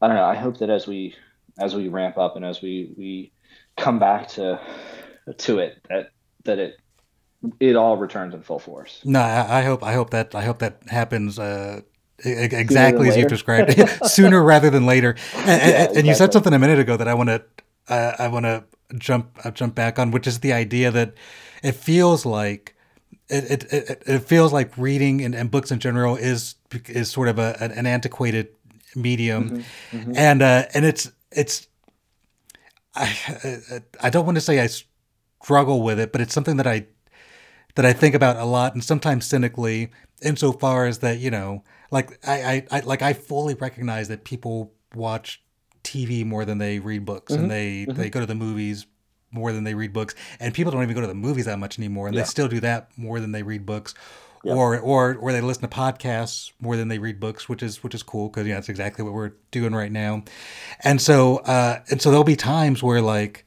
i 0.00 0.06
don't 0.06 0.16
know. 0.16 0.24
I 0.24 0.36
hope 0.36 0.58
that 0.58 0.70
as 0.70 0.86
we 0.86 1.16
as 1.58 1.74
we 1.74 1.88
ramp 1.88 2.18
up 2.18 2.36
and 2.36 2.44
as 2.44 2.62
we 2.62 2.92
we 2.96 3.32
come 3.76 3.98
back 3.98 4.28
to 4.28 4.60
to 5.38 5.58
it 5.58 5.78
that 5.88 6.10
that 6.44 6.58
it 6.58 6.76
it 7.60 7.76
all 7.76 7.96
returns 7.96 8.34
in 8.34 8.42
full 8.42 8.58
force. 8.58 9.00
No, 9.04 9.20
I, 9.20 9.60
I 9.60 9.62
hope 9.62 9.82
I 9.82 9.92
hope 9.94 10.10
that 10.10 10.34
I 10.34 10.42
hope 10.42 10.58
that 10.58 10.80
happens 10.88 11.38
uh, 11.38 11.80
exactly 12.18 13.08
as 13.08 13.16
you've 13.16 13.28
described 13.28 13.70
it, 13.78 14.04
sooner 14.06 14.42
rather 14.42 14.70
than 14.70 14.86
later. 14.86 15.16
And, 15.34 15.46
yeah, 15.46 15.52
and, 15.52 15.62
exactly. 15.62 15.98
and, 15.98 16.08
you 16.08 16.14
said 16.14 16.32
something 16.32 16.52
a 16.52 16.58
minute 16.58 16.78
ago 16.78 16.96
that 16.96 17.08
I 17.08 17.14
want 17.14 17.28
to 17.28 17.44
uh, 17.88 18.12
I 18.18 18.28
want 18.28 18.44
to 18.44 18.64
jump 18.96 19.38
uh, 19.44 19.50
jump 19.50 19.74
back 19.74 19.98
on, 19.98 20.10
which 20.10 20.26
is 20.26 20.40
the 20.40 20.52
idea 20.52 20.90
that 20.90 21.14
it 21.62 21.72
feels 21.72 22.24
like 22.24 22.74
it 23.28 23.72
it, 23.72 24.02
it, 24.06 24.18
feels 24.20 24.52
like 24.52 24.76
reading 24.76 25.22
and, 25.22 25.34
and, 25.34 25.50
books 25.50 25.70
in 25.70 25.78
general 25.78 26.16
is 26.16 26.56
is 26.88 27.10
sort 27.10 27.28
of 27.28 27.38
a, 27.38 27.56
an 27.60 27.86
antiquated 27.86 28.48
medium, 28.94 29.50
mm-hmm, 29.50 29.96
mm-hmm. 29.96 30.12
and 30.16 30.42
uh, 30.42 30.64
and 30.74 30.84
it's 30.84 31.10
it's 31.30 31.66
I 32.94 33.80
I 34.02 34.10
don't 34.10 34.26
want 34.26 34.36
to 34.36 34.42
say 34.42 34.60
I 34.60 34.68
struggle 35.42 35.82
with 35.82 35.98
it, 35.98 36.12
but 36.12 36.20
it's 36.20 36.34
something 36.34 36.56
that 36.56 36.66
I 36.66 36.86
that 37.74 37.84
I 37.84 37.92
think 37.92 38.14
about 38.14 38.36
a 38.36 38.44
lot, 38.44 38.74
and 38.74 38.82
sometimes 38.82 39.26
cynically, 39.26 39.90
insofar 40.22 40.86
as 40.86 40.98
that 40.98 41.18
you 41.18 41.30
know, 41.30 41.64
like 41.90 42.18
I, 42.26 42.66
I, 42.70 42.78
I 42.78 42.80
like 42.80 43.02
I 43.02 43.12
fully 43.12 43.54
recognize 43.54 44.08
that 44.08 44.24
people 44.24 44.72
watch 44.94 45.42
TV 45.82 46.24
more 46.24 46.44
than 46.44 46.58
they 46.58 46.78
read 46.78 47.04
books, 47.04 47.32
mm-hmm. 47.32 47.42
and 47.42 47.50
they 47.50 47.86
mm-hmm. 47.86 48.00
they 48.00 48.10
go 48.10 48.20
to 48.20 48.26
the 48.26 48.34
movies 48.34 48.86
more 49.30 49.52
than 49.52 49.64
they 49.64 49.74
read 49.74 49.92
books, 49.92 50.14
and 50.40 50.54
people 50.54 50.72
don't 50.72 50.82
even 50.82 50.94
go 50.94 51.00
to 51.00 51.06
the 51.06 51.14
movies 51.14 51.46
that 51.46 51.58
much 51.58 51.78
anymore, 51.78 52.06
and 52.06 52.14
yeah. 52.14 52.22
they 52.22 52.26
still 52.26 52.48
do 52.48 52.60
that 52.60 52.88
more 52.96 53.20
than 53.20 53.32
they 53.32 53.42
read 53.42 53.66
books. 53.66 53.94
Yep. 54.44 54.56
Or, 54.56 54.78
or, 54.78 55.14
or 55.14 55.32
they 55.32 55.40
listen 55.40 55.62
to 55.62 55.68
podcasts 55.68 56.52
more 56.60 56.76
than 56.76 56.88
they 56.88 56.98
read 56.98 57.18
books, 57.18 57.48
which 57.48 57.62
is 57.62 57.82
which 57.82 57.94
is 57.94 58.02
cool 58.02 58.28
because 58.28 58.46
yeah, 58.46 58.56
that's 58.56 58.68
exactly 58.68 59.02
what 59.02 59.14
we're 59.14 59.32
doing 59.50 59.74
right 59.74 59.90
now. 59.90 60.22
And 60.80 61.00
so, 61.00 61.38
uh, 61.38 61.80
and 61.90 62.02
so 62.02 62.10
there'll 62.10 62.24
be 62.24 62.36
times 62.36 62.82
where 62.82 63.00
like, 63.00 63.46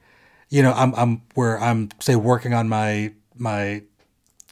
you 0.49 0.63
know, 0.63 0.73
I'm 0.73 0.95
I'm 0.95 1.21
where 1.35 1.59
I'm 1.59 1.89
say 1.99 2.15
working 2.15 2.55
on 2.55 2.67
my 2.67 3.13
my 3.35 3.83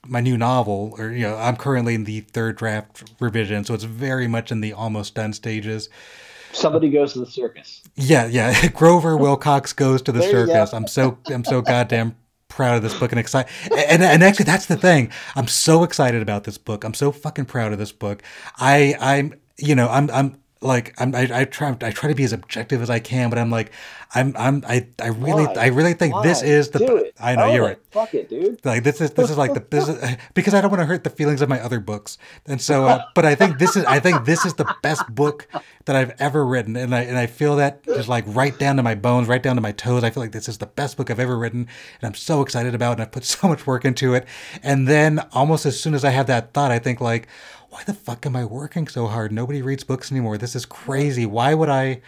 my 0.07 0.19
new 0.19 0.37
novel, 0.37 0.95
or 0.97 1.11
you 1.11 1.23
know, 1.23 1.35
I'm 1.35 1.55
currently 1.55 1.95
in 1.95 2.03
the 2.03 2.21
third 2.21 2.57
draft 2.57 3.11
revision, 3.19 3.63
so 3.63 3.73
it's 3.73 3.83
very 3.83 4.27
much 4.27 4.51
in 4.51 4.61
the 4.61 4.73
almost 4.73 5.15
done 5.15 5.33
stages. 5.33 5.89
Somebody 6.51 6.89
goes 6.89 7.13
to 7.13 7.19
the 7.19 7.25
circus. 7.25 7.81
Yeah, 7.95 8.25
yeah. 8.27 8.67
Grover 8.73 9.17
Wilcox 9.17 9.73
goes 9.73 10.01
to 10.03 10.11
the 10.11 10.21
circus. 10.21 10.73
I'm 10.73 10.87
so 10.87 11.17
I'm 11.27 11.43
so 11.43 11.61
goddamn 11.61 12.15
proud 12.47 12.77
of 12.77 12.83
this 12.83 12.97
book 12.97 13.11
and 13.11 13.19
excited. 13.19 13.51
And, 13.89 14.01
and 14.01 14.23
actually, 14.23 14.45
that's 14.45 14.67
the 14.67 14.77
thing. 14.77 15.11
I'm 15.35 15.47
so 15.47 15.83
excited 15.83 16.21
about 16.21 16.45
this 16.45 16.57
book. 16.57 16.83
I'm 16.83 16.93
so 16.93 17.11
fucking 17.11 17.45
proud 17.45 17.73
of 17.73 17.79
this 17.79 17.91
book. 17.91 18.23
I 18.57 18.95
I'm 18.99 19.33
you 19.57 19.75
know 19.75 19.89
I'm 19.89 20.09
I'm 20.11 20.37
like 20.65 20.99
I'm, 20.99 21.13
I, 21.15 21.29
I 21.31 21.45
try 21.45 21.75
I 21.81 21.91
try 21.91 22.09
to 22.09 22.15
be 22.15 22.23
as 22.23 22.33
objective 22.33 22.81
as 22.81 22.89
I 22.89 22.99
can, 22.99 23.29
but 23.29 23.39
I'm 23.39 23.49
like 23.49 23.71
I'm 24.13 24.33
I'm 24.37 24.63
I, 24.67 24.87
I 25.01 25.07
really 25.07 25.45
Why? 25.45 25.53
I 25.53 25.67
really 25.67 25.93
think 25.93 26.13
Why? 26.13 26.23
this 26.23 26.41
is 26.41 26.69
the 26.69 27.11
I 27.19 27.35
know 27.35 27.45
oh, 27.45 27.53
you're 27.53 27.63
right. 27.63 27.77
Fuck 27.91 28.13
it, 28.13 28.29
dude. 28.29 28.63
Like 28.65 28.83
this 28.83 29.01
is 29.01 29.11
this 29.11 29.29
is 29.29 29.37
like 29.37 29.53
the 29.53 29.59
this 29.69 29.87
is, 29.87 30.17
because 30.33 30.53
I 30.53 30.61
don't 30.61 30.71
want 30.71 30.81
to 30.81 30.85
hurt 30.85 31.03
the 31.03 31.09
feelings 31.09 31.41
of 31.41 31.49
my 31.49 31.59
other 31.59 31.79
books, 31.79 32.17
and 32.45 32.61
so 32.61 32.85
uh, 32.85 33.05
but 33.15 33.25
I 33.25 33.35
think 33.35 33.59
this 33.59 33.75
is 33.75 33.85
I 33.85 33.99
think 33.99 34.25
this 34.25 34.45
is 34.45 34.53
the 34.55 34.73
best 34.81 35.03
book 35.13 35.47
that 35.85 35.95
I've 35.95 36.13
ever 36.19 36.45
written, 36.45 36.75
and 36.75 36.95
I 36.95 37.01
and 37.01 37.17
I 37.17 37.27
feel 37.27 37.57
that 37.57 37.83
just 37.83 38.07
like 38.07 38.23
right 38.27 38.57
down 38.57 38.77
to 38.77 38.83
my 38.83 38.95
bones, 38.95 39.27
right 39.27 39.41
down 39.41 39.55
to 39.55 39.61
my 39.61 39.71
toes. 39.71 40.03
I 40.03 40.09
feel 40.09 40.23
like 40.23 40.31
this 40.31 40.47
is 40.47 40.57
the 40.57 40.65
best 40.65 40.97
book 40.97 41.11
I've 41.11 41.19
ever 41.19 41.37
written, 41.37 41.67
and 42.01 42.07
I'm 42.07 42.15
so 42.15 42.41
excited 42.41 42.73
about, 42.73 42.91
it, 42.91 42.93
and 42.93 43.01
I 43.03 43.05
put 43.05 43.23
so 43.23 43.47
much 43.47 43.67
work 43.67 43.85
into 43.85 44.13
it, 44.13 44.25
and 44.63 44.87
then 44.87 45.19
almost 45.33 45.65
as 45.65 45.79
soon 45.79 45.93
as 45.93 46.03
I 46.03 46.09
have 46.11 46.27
that 46.27 46.53
thought, 46.53 46.71
I 46.71 46.79
think 46.79 47.01
like 47.01 47.27
why 47.75 47.83
the 47.83 47.93
fuck 47.93 48.25
am 48.25 48.37
I 48.37 48.45
working 48.45 48.87
so 48.87 49.07
hard? 49.07 49.33
Nobody 49.33 49.61
reads 49.61 49.83
books 49.83 50.09
anymore. 50.09 50.37
This 50.37 50.55
is 50.55 50.65
crazy. 50.65 51.25
Why 51.25 51.53
would 51.53 51.67
I 51.67 52.01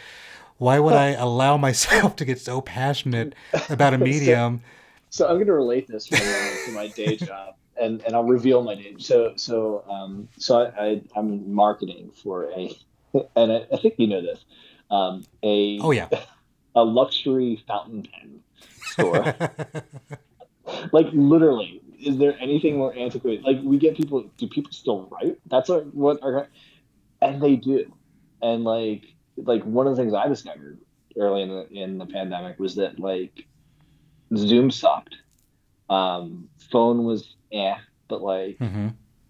why 0.60 0.80
would 0.80 0.94
I 0.94 1.10
allow 1.10 1.58
myself 1.58 2.16
to 2.16 2.26
get 2.26 2.40
so 2.40 2.62
passionate 2.62 3.36
about 3.70 3.94
a 3.94 3.98
medium? 4.12 4.62
so, 5.10 5.26
so, 5.26 5.28
I'm 5.28 5.36
going 5.36 5.48
to 5.48 5.54
relate 5.54 5.86
this 5.90 6.06
to 6.06 6.72
my 6.72 6.88
day 6.88 7.16
job 7.18 7.56
and, 7.80 8.02
and 8.04 8.16
I'll 8.16 8.24
reveal 8.24 8.64
my 8.64 8.76
name. 8.76 8.98
So, 8.98 9.34
so, 9.36 9.84
um, 9.90 10.30
so 10.38 10.72
I, 10.80 11.02
I, 11.16 11.20
am 11.20 11.54
marketing 11.54 12.12
for 12.16 12.50
a, 12.52 12.74
and 13.36 13.52
I, 13.52 13.66
I, 13.72 13.78
think 13.78 13.96
you 13.98 14.08
know 14.08 14.22
this, 14.22 14.46
um, 14.90 15.26
a, 15.44 15.80
oh 15.82 15.92
yeah, 15.92 16.08
a 16.76 16.84
luxury 16.84 17.62
fountain 17.68 18.04
pen 18.04 18.40
store. 18.84 19.36
like 20.94 21.08
literally 21.12 21.82
is 22.00 22.18
there 22.18 22.36
anything 22.40 22.78
more 22.78 22.96
antiquated? 22.96 23.44
Like 23.44 23.58
we 23.64 23.78
get 23.78 23.96
people. 23.96 24.30
Do 24.38 24.48
people 24.48 24.72
still 24.72 25.08
write? 25.12 25.40
That's 25.48 25.70
our, 25.70 25.82
what 25.82 26.22
our, 26.22 26.48
and 27.22 27.42
they 27.42 27.56
do. 27.56 27.92
And 28.42 28.64
like 28.64 29.06
like 29.38 29.64
one 29.64 29.88
of 29.88 29.96
the 29.96 30.02
things 30.02 30.14
I 30.14 30.28
discovered 30.28 30.80
early 31.18 31.42
in 31.42 31.50
the 31.50 31.68
in 31.70 31.98
the 31.98 32.06
pandemic 32.06 32.60
was 32.60 32.76
that 32.76 33.00
like 33.00 33.46
Zoom 34.36 34.72
sucked. 34.72 35.16
Um, 35.90 36.50
phone 36.72 37.06
was 37.06 37.36
eh, 37.52 37.76
but 38.08 38.22
like 38.22 38.58
mm-hmm. 38.60 38.90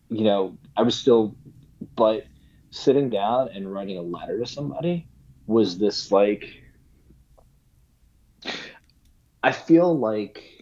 you 0.09 0.24
know 0.24 0.57
I 0.76 0.82
was 0.82 0.95
still, 0.95 1.36
but 1.95 2.26
sitting 2.72 3.09
down 3.09 3.49
and 3.53 3.72
writing 3.72 3.97
a 3.97 4.01
letter 4.01 4.39
to 4.39 4.45
somebody 4.45 5.07
was 5.45 5.78
this 5.78 6.11
like 6.11 6.45
I 9.43 9.51
feel 9.51 9.97
like 9.97 10.57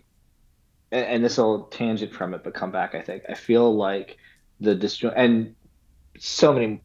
and, 0.92 1.06
and 1.06 1.26
this 1.26 1.38
will 1.38 1.64
tangent 1.64 2.14
from 2.14 2.34
it 2.34 2.44
but 2.44 2.54
come 2.54 2.72
back 2.72 2.96
I 2.96 3.02
think. 3.02 3.24
I 3.30 3.34
feel 3.34 3.76
like 3.76 4.18
the 4.60 4.76
disjoint 4.76 5.16
and 5.18 5.56
so 6.18 6.54
many 6.54 6.82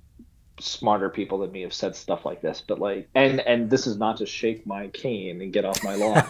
smarter 0.59 1.09
people 1.09 1.39
than 1.39 1.51
me 1.53 1.63
have 1.63 1.73
said 1.73 1.97
stuff 1.97 2.27
like 2.27 2.43
this 2.43 2.63
but 2.67 2.79
like 2.79 3.09
and 3.15 3.41
and 3.41 3.71
this 3.71 3.87
is 3.87 3.97
not 3.97 4.19
to 4.19 4.27
shake 4.27 4.67
my 4.67 4.89
cane 4.89 5.41
and 5.41 5.55
get 5.55 5.65
off 5.65 5.83
my 5.83 5.95
lawn 5.95 6.23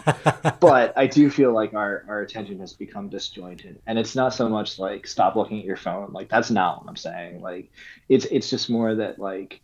but 0.61 0.93
i 0.97 1.05
do 1.05 1.29
feel 1.29 1.51
like 1.51 1.73
our 1.73 2.05
our 2.07 2.21
attention 2.21 2.59
has 2.59 2.73
become 2.73 3.09
disjointed. 3.09 3.81
And 3.87 3.99
it's 3.99 4.15
not 4.15 4.33
so 4.33 4.47
much 4.47 4.79
like 4.79 5.05
stop 5.05 5.35
looking 5.35 5.59
at 5.59 5.65
your 5.65 5.75
phone 5.75 6.13
like 6.13 6.29
that's 6.29 6.51
not 6.51 6.81
what 6.81 6.89
i'm 6.89 6.95
saying. 6.95 7.41
Like 7.41 7.71
it's 8.09 8.25
it's 8.25 8.49
just 8.49 8.69
more 8.69 8.95
that 8.95 9.19
like 9.19 9.61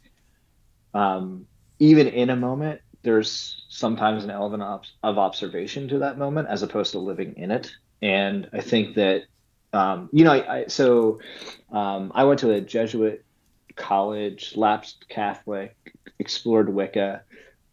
um 0.93 1.47
even 1.79 2.07
in 2.07 2.29
a 2.29 2.35
moment 2.35 2.81
there's 3.03 3.65
sometimes 3.69 4.23
an 4.23 4.31
element 4.31 4.63
of, 4.63 4.81
of 5.03 5.17
observation 5.17 5.87
to 5.87 5.99
that 5.99 6.17
moment 6.17 6.47
as 6.49 6.63
opposed 6.63 6.91
to 6.91 6.99
living 6.99 7.35
in 7.37 7.51
it 7.51 7.71
and 8.01 8.49
i 8.53 8.61
think 8.61 8.95
that 8.95 9.23
um, 9.73 10.09
you 10.11 10.23
know, 10.23 10.31
I, 10.31 10.55
I 10.55 10.67
so 10.67 11.19
um, 11.71 12.11
I 12.15 12.23
went 12.23 12.39
to 12.41 12.51
a 12.51 12.61
Jesuit 12.61 13.23
college, 13.75 14.53
lapsed 14.55 15.07
Catholic, 15.09 15.75
explored 16.19 16.73
Wicca. 16.73 17.23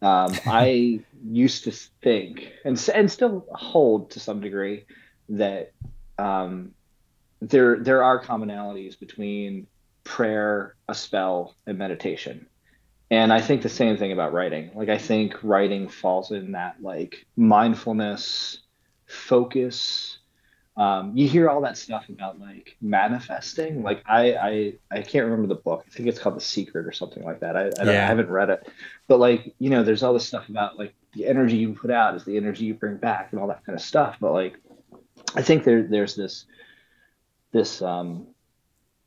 Um, 0.01 0.35
I 0.45 1.01
used 1.23 1.63
to 1.65 1.71
think, 1.71 2.51
and 2.63 2.89
and 2.93 3.11
still 3.11 3.45
hold 3.51 4.11
to 4.11 4.19
some 4.19 4.41
degree, 4.41 4.85
that 5.29 5.71
um, 6.17 6.71
there 7.41 7.79
there 7.79 8.03
are 8.03 8.23
commonalities 8.23 8.99
between 8.99 9.67
prayer, 10.03 10.75
a 10.87 10.93
spell, 10.93 11.55
and 11.65 11.77
meditation. 11.77 12.47
And 13.11 13.31
I 13.31 13.39
think 13.39 13.61
the 13.61 13.69
same 13.69 13.97
thing 13.97 14.11
about 14.11 14.33
writing. 14.33 14.71
Like 14.73 14.89
I 14.89 14.97
think 14.97 15.35
writing 15.43 15.87
falls 15.87 16.31
in 16.31 16.53
that 16.53 16.81
like 16.81 17.25
mindfulness, 17.37 18.59
focus, 19.05 20.14
um, 20.77 21.15
you 21.15 21.27
hear 21.27 21.49
all 21.49 21.61
that 21.61 21.77
stuff 21.77 22.09
about 22.09 22.39
like 22.39 22.75
manifesting. 22.81 23.81
Like 23.81 24.03
I, 24.05 24.33
I, 24.33 24.73
I 24.91 25.01
can't 25.01 25.25
remember 25.25 25.47
the 25.47 25.55
book. 25.55 25.85
I 25.87 25.89
think 25.89 26.09
it's 26.09 26.19
called 26.19 26.35
The 26.35 26.41
Secret 26.41 26.85
or 26.85 26.91
something 26.91 27.23
like 27.23 27.39
that. 27.39 27.55
I, 27.55 27.61
I, 27.79 27.83
yeah. 27.85 27.91
I 27.91 28.07
haven't 28.07 28.29
read 28.29 28.49
it, 28.49 28.67
but 29.07 29.19
like 29.19 29.55
you 29.59 29.69
know, 29.69 29.83
there's 29.83 30.03
all 30.03 30.13
this 30.13 30.27
stuff 30.27 30.49
about 30.49 30.77
like 30.77 30.93
the 31.15 31.25
energy 31.25 31.57
you 31.57 31.73
put 31.73 31.89
out 31.89 32.15
is 32.15 32.25
the 32.25 32.37
energy 32.37 32.65
you 32.65 32.73
bring 32.73 32.97
back 32.97 33.29
and 33.31 33.39
all 33.39 33.47
that 33.47 33.65
kind 33.65 33.75
of 33.75 33.81
stuff. 33.81 34.17
But 34.19 34.33
like, 34.33 34.57
I 35.33 35.41
think 35.41 35.63
there, 35.63 35.83
there's 35.83 36.15
this, 36.15 36.45
this, 37.51 37.81
um, 37.81 38.27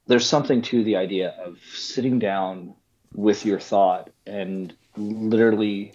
there's 0.06 0.26
something 0.26 0.62
to 0.62 0.82
the 0.82 0.96
idea 0.96 1.34
of 1.38 1.58
sitting 1.74 2.18
down 2.18 2.74
with 3.14 3.44
your 3.44 3.60
thought 3.60 4.10
and 4.26 4.74
literally 4.96 5.92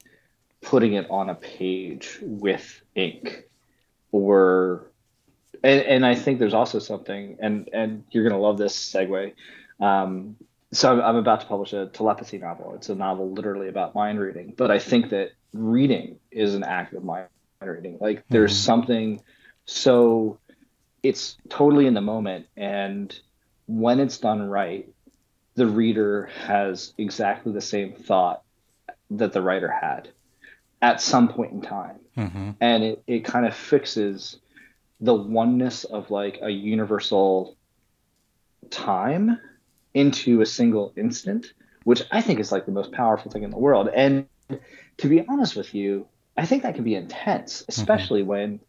putting 0.62 0.94
it 0.94 1.10
on 1.10 1.30
a 1.30 1.36
page 1.36 2.20
with 2.22 2.82
ink 2.96 3.46
or 4.12 4.92
and, 5.64 5.82
and 5.82 6.06
I 6.06 6.16
think 6.16 6.40
there's 6.40 6.54
also 6.54 6.80
something, 6.80 7.38
and 7.40 7.70
and 7.74 8.04
you're 8.12 8.28
gonna 8.28 8.42
love 8.42 8.58
this 8.58 8.76
segue. 8.76 9.34
Um, 9.80 10.36
so 10.72 10.92
I'm, 10.92 11.02
I'm 11.02 11.16
about 11.16 11.42
to 11.42 11.48
publish 11.48 11.74
a 11.74 11.88
telepathy 11.88 12.38
novel. 12.38 12.74
It's 12.76 12.90
a 12.90 12.96
novel 12.96 13.32
literally 13.32 13.70
about 13.70 13.96
mind 13.96 14.20
reading, 14.20 14.54
but 14.56 14.72
I 14.72 14.80
think 14.80 15.10
that 15.10 15.32
reading 15.54 16.20
is 16.32 16.56
an 16.56 16.64
act 16.64 16.94
of 16.94 17.04
mind 17.04 17.28
reading. 17.62 17.98
Like 18.02 18.24
there's 18.30 18.54
mm-hmm. 18.54 18.66
something 18.66 19.22
so 19.66 20.40
it's 21.02 21.38
totally 21.50 21.88
in 21.88 21.94
the 21.94 22.02
moment, 22.02 22.48
and 22.58 23.18
when 23.68 24.00
it's 24.00 24.18
done 24.18 24.50
right, 24.50 24.88
the 25.56 25.68
reader 25.68 26.30
has 26.46 26.94
exactly 26.98 27.54
the 27.54 27.62
same 27.62 27.94
thought 27.94 28.42
that 29.12 29.34
the 29.34 29.42
writer 29.42 29.70
had 29.70 30.10
at 30.82 31.02
some 31.02 31.30
point 31.30 31.52
in 31.52 31.62
time. 31.62 32.00
Mm-hmm. 32.18 32.52
And 32.60 32.84
it, 32.84 33.04
it 33.08 33.26
kind 33.26 33.46
of 33.46 33.56
fixes 33.56 34.38
the 35.04 35.14
oneness 35.14 35.84
of 35.84 36.10
like 36.10 36.40
a 36.42 36.50
universal 36.50 37.58
time 38.70 39.38
into 39.94 40.40
a 40.40 40.46
single 40.46 40.94
instant, 40.96 41.54
which 41.84 42.04
I 42.10 42.22
think 42.22 42.40
is 42.40 42.54
like 42.54 42.66
the 42.66 42.72
most 42.72 42.94
powerful 42.94 43.30
thing 43.30 43.44
in 43.44 43.52
the 43.52 43.58
world. 43.58 43.90
And 43.94 44.28
to 44.98 45.10
be 45.10 45.26
honest 45.28 45.58
with 45.58 45.76
you, 45.76 46.08
I 46.38 46.46
think 46.46 46.64
that 46.64 46.76
can 46.76 46.86
be 46.86 46.96
intense, 46.96 47.62
mm-hmm. 47.62 47.70
especially 47.70 48.22
mm-hmm. 48.22 48.30
when 48.30 48.60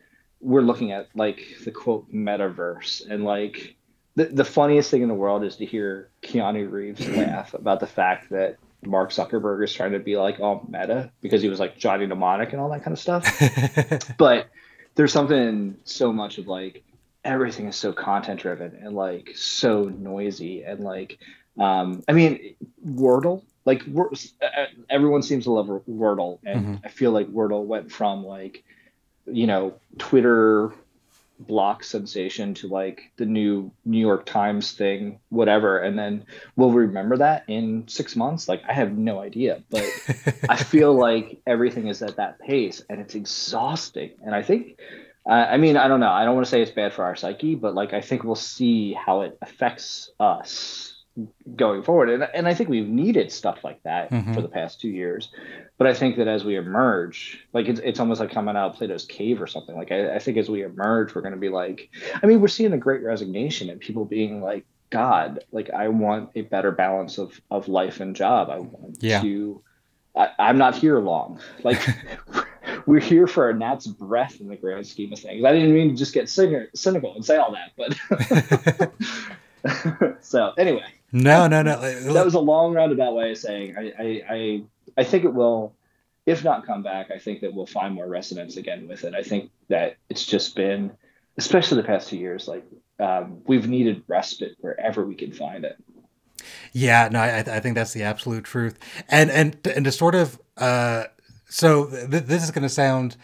we're 0.41 0.62
looking 0.62 0.91
at 0.91 1.09
like 1.14 1.41
the 1.64 1.70
quote 1.70 2.12
metaverse 2.12 3.09
and 3.09 3.24
like 3.24 3.76
the, 4.16 4.24
the 4.24 4.45
funniest 4.45 4.91
thing 4.91 5.03
in 5.03 5.09
the 5.09 5.14
world 5.14 5.45
is 5.45 5.55
to 5.57 5.64
hear 5.64 6.11
Keanu 6.22 6.68
Reeves 6.68 7.09
laugh 7.16 7.55
about 7.55 7.78
the 7.78 7.87
fact 7.87 8.30
that 8.30 8.57
Mark 8.85 9.11
Zuckerberg 9.11 9.62
is 9.62 9.72
trying 9.72 9.93
to 9.93 10.01
be 10.01 10.16
like 10.16 10.41
all 10.41 10.66
meta 10.68 11.12
because 11.20 11.43
he 11.43 11.49
was 11.49 11.61
like 11.61 11.78
Johnny 11.78 12.07
Mnemonic 12.07 12.53
and 12.53 12.61
all 12.61 12.70
that 12.70 12.82
kind 12.82 12.93
of 12.93 12.99
stuff. 12.99 13.24
but 14.18 14.49
there's 14.95 15.12
something 15.12 15.76
so 15.84 16.12
much 16.12 16.38
of 16.38 16.47
like 16.47 16.82
everything 17.24 17.66
is 17.66 17.76
so 17.76 17.92
content 17.92 18.40
driven 18.40 18.76
and 18.82 18.95
like 18.95 19.30
so 19.34 19.84
noisy 19.84 20.62
and 20.62 20.80
like 20.80 21.18
um 21.59 22.03
i 22.09 22.12
mean 22.12 22.55
wordle 22.86 23.42
like 23.64 23.82
everyone 24.90 25.22
seems 25.22 25.45
to 25.45 25.51
love 25.51 25.66
wordle 25.88 26.38
and 26.45 26.61
mm-hmm. 26.61 26.74
i 26.84 26.88
feel 26.88 27.12
like 27.12 27.26
wordle 27.28 27.64
went 27.64 27.90
from 27.90 28.24
like 28.24 28.62
you 29.26 29.47
know 29.47 29.74
twitter 29.99 30.72
block 31.39 31.85
sensation 31.85 32.55
to 32.55 32.68
like 32.68 33.12
the 33.16 33.26
new 33.26 33.70
New 33.85 33.99
York 33.99 34.24
Times 34.26 34.72
thing, 34.72 35.18
whatever. 35.28 35.78
And 35.78 35.99
then 35.99 36.26
we'll 36.57 36.70
remember 36.70 37.16
that 37.18 37.45
in 37.49 37.87
six 37.89 38.16
months. 38.16 38.49
Like 38.49 38.62
I 38.68 38.72
have 38.72 38.97
no 38.97 39.20
idea, 39.20 39.62
but 39.70 39.85
I 40.49 40.57
feel 40.57 40.93
like 40.93 41.41
everything 41.47 41.89
is 41.89 42.03
at 42.03 42.16
that 42.16 42.39
pace 42.39 42.82
and 42.89 43.01
it's 43.01 43.14
exhausting. 43.14 44.12
And 44.24 44.35
I 44.35 44.43
think, 44.43 44.78
uh, 45.28 45.32
I 45.32 45.57
mean, 45.57 45.76
I 45.76 45.89
don't 45.89 46.01
know. 46.01 46.11
I 46.11 46.24
don't 46.24 46.35
want 46.35 46.47
to 46.47 46.51
say 46.51 46.62
it's 46.62 46.70
bad 46.70 46.93
for 46.93 47.05
our 47.05 47.16
psyche, 47.16 47.55
but 47.55 47.74
like 47.74 47.93
I 47.93 48.01
think 48.01 48.24
we'll 48.24 48.35
see 48.35 48.93
how 48.93 49.22
it 49.22 49.39
affects 49.43 50.11
us 50.20 50.93
going 51.55 51.83
forward. 51.83 52.11
And, 52.11 52.29
and 52.35 52.49
I 52.49 52.55
think 52.55 52.69
we've 52.69 52.89
needed 52.89 53.31
stuff 53.31 53.62
like 53.62 53.83
that 53.85 54.11
mm-hmm. 54.11 54.35
for 54.35 54.43
the 54.43 54.49
past 54.49 54.81
two 54.81 54.89
years. 54.89 55.31
But 55.79 55.87
I 55.87 55.95
think 55.95 56.17
that 56.17 56.27
as 56.27 56.45
we 56.45 56.57
emerge, 56.57 57.47
like 57.53 57.69
it's, 57.69 57.81
it's 57.81 58.01
almost 58.01 58.21
like 58.21 58.31
coming 58.31 58.57
out 58.57 58.73
of 58.73 58.77
Plato's 58.77 59.05
cave 59.05 59.41
or 59.41 59.47
something. 59.47 59.77
Like 59.77 59.93
I, 59.93 60.17
I 60.17 60.19
think 60.19 60.37
as 60.39 60.49
we 60.49 60.62
emerge, 60.62 61.15
we're 61.15 61.23
going 61.23 61.35
to 61.35 61.41
be 61.41 61.49
like, 61.49 61.91
I 62.23 62.27
mean, 62.27 62.41
we're 62.41 62.49
seeing 62.49 62.71
the 62.71 62.79
great 62.79 63.03
resignation 63.03 63.71
and 63.71 63.81
people 63.81 64.05
being 64.05 64.43
like, 64.43 64.65
God, 64.91 65.45
like 65.53 65.71
I 65.71 65.89
want 65.89 66.31
a 66.35 66.43
better 66.43 66.73
balance 66.73 67.19
of, 67.19 67.41
of 67.51 67.69
life 67.69 68.01
and 68.01 68.15
job. 68.15 68.51
I 68.51 68.59
want 68.59 68.99
yeah. 69.01 69.21
to, 69.21 69.62
I, 70.17 70.31
I'm 70.39 70.59
not 70.59 70.75
here 70.75 70.99
long. 70.99 71.41
Like 71.62 71.81
we're 72.87 73.01
here 73.01 73.27
for 73.27 73.51
a 73.51 73.55
gnat's 73.55 73.87
breath 73.87 74.41
in 74.41 74.49
the 74.49 74.57
grand 74.57 74.87
scheme 74.87 75.12
of 75.12 75.19
things. 75.21 75.45
I 75.45 75.53
didn't 75.53 75.73
mean 75.75 75.91
to 75.91 75.97
just 75.97 76.12
get 76.12 76.29
cynical 76.29 77.15
and 77.15 77.25
say 77.25 77.37
all 77.37 77.53
that, 77.53 77.73
but 77.77 78.91
so 80.21 80.53
anyway, 80.59 80.85
no, 81.15 81.47
no, 81.47 81.62
no. 81.62 81.81
that 82.12 82.25
was 82.25 82.35
a 82.35 82.41
long 82.41 82.75
roundabout 82.75 83.15
way 83.15 83.31
of 83.31 83.39
saying 83.39 83.77
I, 83.79 83.93
I, 83.97 84.23
I, 84.29 84.62
I 84.99 85.05
think 85.05 85.25
it 85.25 85.33
will, 85.33 85.73
if 86.27 86.43
not 86.43 86.67
come 86.67 86.83
back, 86.83 87.12
I 87.12 87.19
think 87.19 87.41
that 87.43 87.55
we'll 87.55 87.67
find 87.67 87.95
more 87.95 88.09
resonance 88.09 88.57
again 88.57 88.89
with 88.89 89.05
it. 89.05 89.15
I 89.15 89.23
think 89.23 89.53
that 89.69 89.97
it's 90.11 90.27
just 90.27 90.57
been, 90.57 90.91
especially 91.39 91.77
the 91.77 91.87
past 91.87 92.09
two 92.09 92.17
years, 92.17 92.49
like 92.49 92.65
um, 92.99 93.43
we've 93.47 93.69
needed 93.69 94.03
respite 94.09 94.57
wherever 94.59 95.05
we 95.05 95.15
can 95.15 95.33
find 95.33 95.65
it. 95.65 95.77
Yeah, 96.73 97.09
no, 97.12 97.21
I, 97.21 97.39
I 97.39 97.61
think 97.61 97.77
that's 97.77 97.93
the 97.93 98.03
absolute 98.03 98.43
truth. 98.43 98.77
And 99.09 99.31
and 99.31 99.57
and 99.69 99.85
to 99.85 99.93
sort 99.93 100.17
of, 100.17 100.41
uh, 100.57 101.05
so 101.49 101.87
th- 101.87 102.25
this 102.25 102.43
is 102.43 102.51
going 102.51 102.62
to 102.62 102.69
sound 102.69 103.17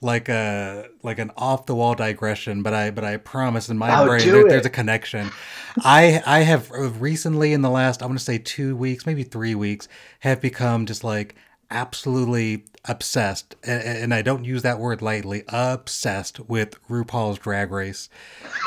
like 0.00 0.28
a 0.28 0.88
like 1.02 1.18
an 1.18 1.30
off 1.36 1.66
the 1.66 1.74
wall 1.74 1.94
digression, 1.94 2.62
but 2.62 2.74
I 2.74 2.90
but 2.90 3.04
I 3.04 3.16
promise 3.16 3.68
in 3.68 3.78
my 3.78 4.00
oh, 4.00 4.06
brain 4.06 4.28
there, 4.28 4.48
there's 4.48 4.66
a 4.66 4.70
connection. 4.70 5.30
I 5.78 6.22
I 6.24 6.40
have 6.40 6.70
recently 7.00 7.52
in 7.52 7.62
the 7.62 7.70
last 7.70 8.02
I 8.02 8.06
want 8.06 8.18
to 8.18 8.24
say 8.24 8.38
two 8.38 8.76
weeks, 8.76 9.06
maybe 9.06 9.24
three 9.24 9.54
weeks, 9.54 9.88
have 10.20 10.40
become 10.40 10.86
just 10.86 11.02
like 11.02 11.34
absolutely 11.70 12.64
obsessed, 12.84 13.56
and, 13.64 13.82
and 13.82 14.14
I 14.14 14.22
don't 14.22 14.44
use 14.44 14.62
that 14.62 14.78
word 14.78 15.02
lightly. 15.02 15.42
Obsessed 15.48 16.40
with 16.48 16.76
RuPaul's 16.88 17.38
Drag 17.38 17.70
Race. 17.70 18.08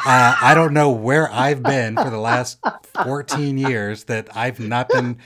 Uh, 0.05 0.35
I 0.41 0.53
don't 0.53 0.73
know 0.73 0.91
where 0.91 1.31
I've 1.31 1.63
been 1.63 1.95
for 1.95 2.09
the 2.09 2.19
last 2.19 2.59
14 3.03 3.57
years 3.57 4.03
that 4.05 4.35
I've 4.35 4.59
not 4.59 4.89
been 4.89 5.17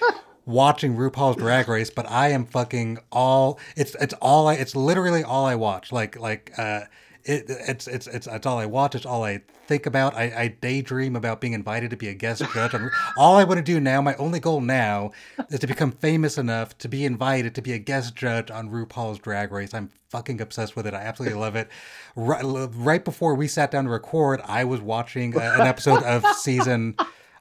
watching 0.45 0.95
RuPaul's 0.95 1.37
Drag 1.37 1.67
Race, 1.67 1.89
but 1.89 2.09
I 2.09 2.29
am 2.29 2.45
fucking 2.45 2.99
all. 3.11 3.59
It's 3.75 3.95
it's 3.95 4.13
all 4.21 4.47
I. 4.47 4.55
It's 4.55 4.75
literally 4.75 5.23
all 5.23 5.45
I 5.45 5.55
watch. 5.55 5.91
Like 5.91 6.19
like 6.19 6.51
uh, 6.57 6.81
it 7.23 7.45
it's 7.47 7.87
it's 7.87 8.07
it's 8.07 8.27
it's 8.27 8.45
all 8.45 8.59
I 8.59 8.65
watch. 8.65 8.95
It's 8.95 9.05
all 9.05 9.23
I 9.23 9.41
think 9.67 9.85
about. 9.85 10.15
I, 10.15 10.23
I 10.23 10.47
daydream 10.47 11.15
about 11.15 11.41
being 11.41 11.53
invited 11.53 11.89
to 11.89 11.97
be 11.97 12.07
a 12.07 12.13
guest 12.13 12.43
judge. 12.53 12.73
On, 12.73 12.91
all 13.17 13.37
I 13.37 13.43
want 13.43 13.57
to 13.57 13.63
do 13.63 13.79
now, 13.79 14.01
my 14.01 14.15
only 14.15 14.39
goal 14.39 14.61
now, 14.61 15.11
is 15.49 15.59
to 15.59 15.67
become 15.67 15.91
famous 15.91 16.37
enough 16.37 16.77
to 16.79 16.87
be 16.87 17.03
invited 17.03 17.55
to 17.55 17.61
be 17.61 17.73
a 17.73 17.79
guest 17.79 18.15
judge 18.15 18.51
on 18.51 18.69
RuPaul's 18.69 19.19
Drag 19.19 19.51
Race. 19.51 19.73
I'm 19.73 19.89
fucking 20.09 20.39
obsessed 20.39 20.75
with 20.75 20.85
it. 20.85 20.93
I 20.93 21.01
absolutely 21.01 21.39
love 21.39 21.55
it. 21.55 21.69
Right, 22.15 22.43
right 22.43 23.03
before 23.03 23.33
we 23.35 23.47
sat 23.47 23.71
down 23.71 23.85
to 23.85 23.89
record, 23.89 24.41
I 24.45 24.63
was 24.63 24.81
watching 24.81 25.35
a, 25.35 25.39
an 25.39 25.61
episode 25.61 26.03
of 26.03 26.23
season 26.37 26.95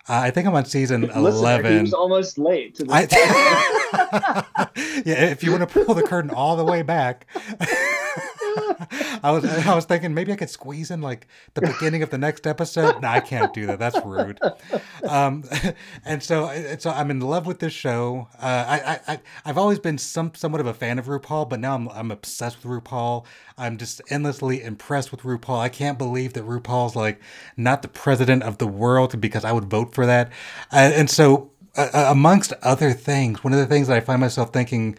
Uh, 0.06 0.20
I 0.20 0.30
think 0.30 0.46
I'm 0.46 0.54
on 0.54 0.66
season 0.66 1.02
Listener, 1.02 1.20
eleven. 1.20 1.82
Was 1.82 1.94
almost 1.94 2.36
late 2.36 2.74
to 2.74 2.84
the 2.84 2.92
I, 2.92 3.00
yeah, 5.06 5.30
if 5.30 5.42
you 5.42 5.50
want 5.50 5.66
to 5.68 5.84
pull 5.84 5.94
the 5.94 6.02
curtain 6.02 6.30
all 6.30 6.56
the 6.56 6.64
way 6.64 6.82
back, 6.82 7.26
I 9.22 9.30
was 9.30 9.44
I 9.44 9.74
was 9.74 9.84
thinking 9.84 10.14
maybe 10.14 10.32
I 10.32 10.36
could 10.36 10.50
squeeze 10.50 10.90
in 10.90 11.00
like 11.00 11.26
the 11.54 11.60
beginning 11.60 12.02
of 12.02 12.10
the 12.10 12.18
next 12.18 12.46
episode. 12.46 13.00
No, 13.02 13.08
I 13.08 13.20
can't 13.20 13.52
do 13.52 13.66
that. 13.66 13.78
That's 13.78 13.98
rude. 14.04 14.38
Um, 15.08 15.44
and 16.04 16.22
so 16.22 16.76
so 16.78 16.90
I'm 16.90 17.10
in 17.10 17.20
love 17.20 17.46
with 17.46 17.60
this 17.60 17.72
show. 17.72 18.28
Uh, 18.38 18.64
I, 18.68 19.00
I 19.12 19.20
I've 19.44 19.58
always 19.58 19.78
been 19.78 19.98
some 19.98 20.34
somewhat 20.34 20.60
of 20.60 20.66
a 20.66 20.74
fan 20.74 20.98
of 20.98 21.06
RuPaul, 21.06 21.48
but 21.48 21.60
now 21.60 21.74
I'm 21.74 21.88
I'm 21.88 22.10
obsessed 22.10 22.64
with 22.64 22.84
RuPaul. 22.84 23.24
I'm 23.56 23.78
just 23.78 24.00
endlessly 24.10 24.62
impressed 24.62 25.10
with 25.10 25.20
RuPaul. 25.22 25.58
I 25.58 25.68
can't 25.68 25.98
believe 25.98 26.32
that 26.34 26.44
RuPaul's 26.44 26.96
like 26.96 27.20
not 27.56 27.82
the 27.82 27.88
president 27.88 28.42
of 28.42 28.58
the 28.58 28.66
world 28.66 29.20
because 29.20 29.44
I 29.44 29.52
would 29.52 29.64
vote 29.64 29.94
for 29.94 30.06
that. 30.06 30.30
Uh, 30.72 30.90
and 30.94 31.10
so 31.10 31.50
uh, 31.76 32.06
amongst 32.08 32.52
other 32.62 32.92
things, 32.92 33.42
one 33.42 33.52
of 33.52 33.58
the 33.58 33.66
things 33.66 33.88
that 33.88 33.96
I 33.96 34.00
find 34.00 34.20
myself 34.20 34.52
thinking 34.52 34.96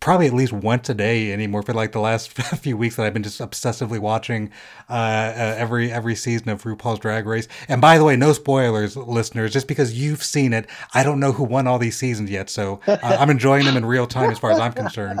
probably 0.00 0.26
at 0.26 0.32
least 0.32 0.52
once 0.52 0.88
a 0.88 0.94
day 0.94 1.32
anymore 1.32 1.62
for 1.62 1.72
like 1.72 1.92
the 1.92 2.00
last 2.00 2.30
few 2.58 2.76
weeks 2.76 2.96
that 2.96 3.06
I've 3.06 3.12
been 3.12 3.22
just 3.22 3.40
obsessively 3.40 3.98
watching 3.98 4.50
uh, 4.88 4.92
uh, 4.92 5.54
every 5.56 5.90
every 5.90 6.14
season 6.14 6.48
of 6.48 6.62
RuPaul's 6.62 7.00
Drag 7.00 7.26
Race. 7.26 7.48
And 7.68 7.80
by 7.80 7.98
the 7.98 8.04
way, 8.04 8.16
no 8.16 8.32
spoilers, 8.32 8.96
listeners. 8.96 9.52
Just 9.52 9.68
because 9.68 9.94
you've 9.94 10.22
seen 10.22 10.52
it, 10.52 10.68
I 10.94 11.02
don't 11.02 11.20
know 11.20 11.32
who 11.32 11.44
won 11.44 11.66
all 11.66 11.78
these 11.78 11.96
seasons 11.96 12.30
yet, 12.30 12.50
so 12.50 12.80
uh, 12.86 12.98
I'm 13.02 13.30
enjoying 13.30 13.64
them 13.64 13.76
in 13.76 13.84
real 13.84 14.06
time 14.06 14.30
as 14.30 14.38
far 14.38 14.50
as 14.50 14.60
I'm 14.60 14.72
concerned. 14.72 15.20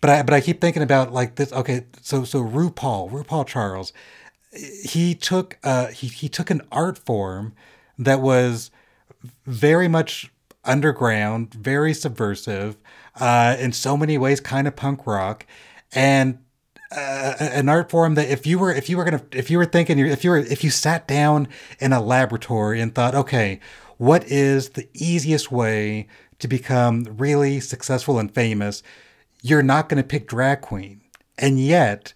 But 0.00 0.10
I 0.10 0.22
but 0.22 0.34
I 0.34 0.40
keep 0.40 0.60
thinking 0.60 0.82
about 0.82 1.12
like 1.12 1.36
this. 1.36 1.52
Okay, 1.52 1.86
so 2.00 2.24
so 2.24 2.42
RuPaul, 2.42 3.10
RuPaul 3.10 3.46
Charles, 3.46 3.92
he 4.82 5.14
took 5.14 5.58
uh 5.64 5.88
he 5.88 6.06
he 6.06 6.28
took 6.28 6.50
an 6.50 6.62
art 6.70 6.98
form 6.98 7.54
that 7.98 8.20
was 8.20 8.70
very 9.46 9.88
much 9.88 10.30
underground, 10.64 11.54
very 11.54 11.94
subversive, 11.94 12.76
uh, 13.20 13.56
in 13.58 13.72
so 13.72 13.96
many 13.96 14.18
ways, 14.18 14.40
kind 14.40 14.68
of 14.68 14.76
punk 14.76 15.06
rock, 15.06 15.46
and 15.92 16.38
uh, 16.90 17.34
an 17.40 17.68
art 17.68 17.90
form 17.90 18.14
that 18.14 18.28
if 18.28 18.46
you 18.46 18.58
were 18.58 18.72
if 18.72 18.88
you 18.88 18.96
were 18.96 19.04
gonna 19.04 19.22
if 19.32 19.50
you 19.50 19.58
were 19.58 19.64
thinking 19.64 19.98
if 19.98 20.22
you 20.22 20.30
were 20.30 20.38
if 20.38 20.62
you 20.62 20.70
sat 20.70 21.08
down 21.08 21.48
in 21.80 21.92
a 21.92 22.00
laboratory 22.00 22.80
and 22.80 22.94
thought, 22.94 23.14
okay, 23.14 23.60
what 23.96 24.24
is 24.24 24.70
the 24.70 24.88
easiest 24.94 25.50
way 25.50 26.06
to 26.38 26.48
become 26.48 27.04
really 27.16 27.60
successful 27.60 28.18
and 28.18 28.32
famous? 28.34 28.82
You're 29.42 29.62
not 29.62 29.88
going 29.88 30.02
to 30.02 30.06
pick 30.06 30.28
drag 30.28 30.60
queen, 30.60 31.00
and 31.38 31.58
yet 31.58 32.12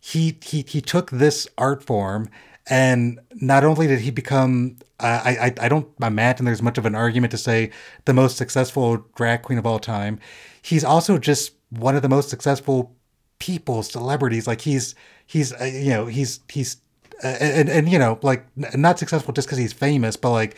he 0.00 0.38
he 0.42 0.64
he 0.66 0.80
took 0.80 1.10
this 1.10 1.48
art 1.58 1.82
form 1.82 2.28
and 2.68 3.20
not 3.34 3.64
only 3.64 3.86
did 3.86 4.00
he 4.00 4.10
become, 4.10 4.76
uh, 5.00 5.20
I, 5.24 5.30
I 5.46 5.54
I 5.66 5.68
don't 5.68 5.88
imagine 6.02 6.46
there's 6.46 6.62
much 6.62 6.78
of 6.78 6.86
an 6.86 6.94
argument 6.94 7.30
to 7.32 7.38
say 7.38 7.70
the 8.06 8.14
most 8.14 8.36
successful 8.36 9.04
drag 9.16 9.42
queen 9.42 9.58
of 9.58 9.66
all 9.66 9.78
time. 9.78 10.18
He's 10.62 10.84
also 10.84 11.18
just 11.18 11.52
one 11.70 11.94
of 11.96 12.02
the 12.02 12.08
most 12.08 12.30
successful 12.30 12.94
people, 13.38 13.82
celebrities. 13.82 14.46
Like 14.46 14.62
he's 14.62 14.94
he's 15.26 15.52
uh, 15.52 15.64
you 15.64 15.90
know 15.90 16.06
he's 16.06 16.40
he's 16.48 16.78
uh, 17.22 17.26
and 17.40 17.68
and 17.68 17.88
you 17.88 17.98
know 17.98 18.18
like 18.22 18.46
not 18.56 18.98
successful 18.98 19.34
just 19.34 19.46
because 19.48 19.58
he's 19.58 19.72
famous, 19.74 20.16
but 20.16 20.30
like 20.30 20.56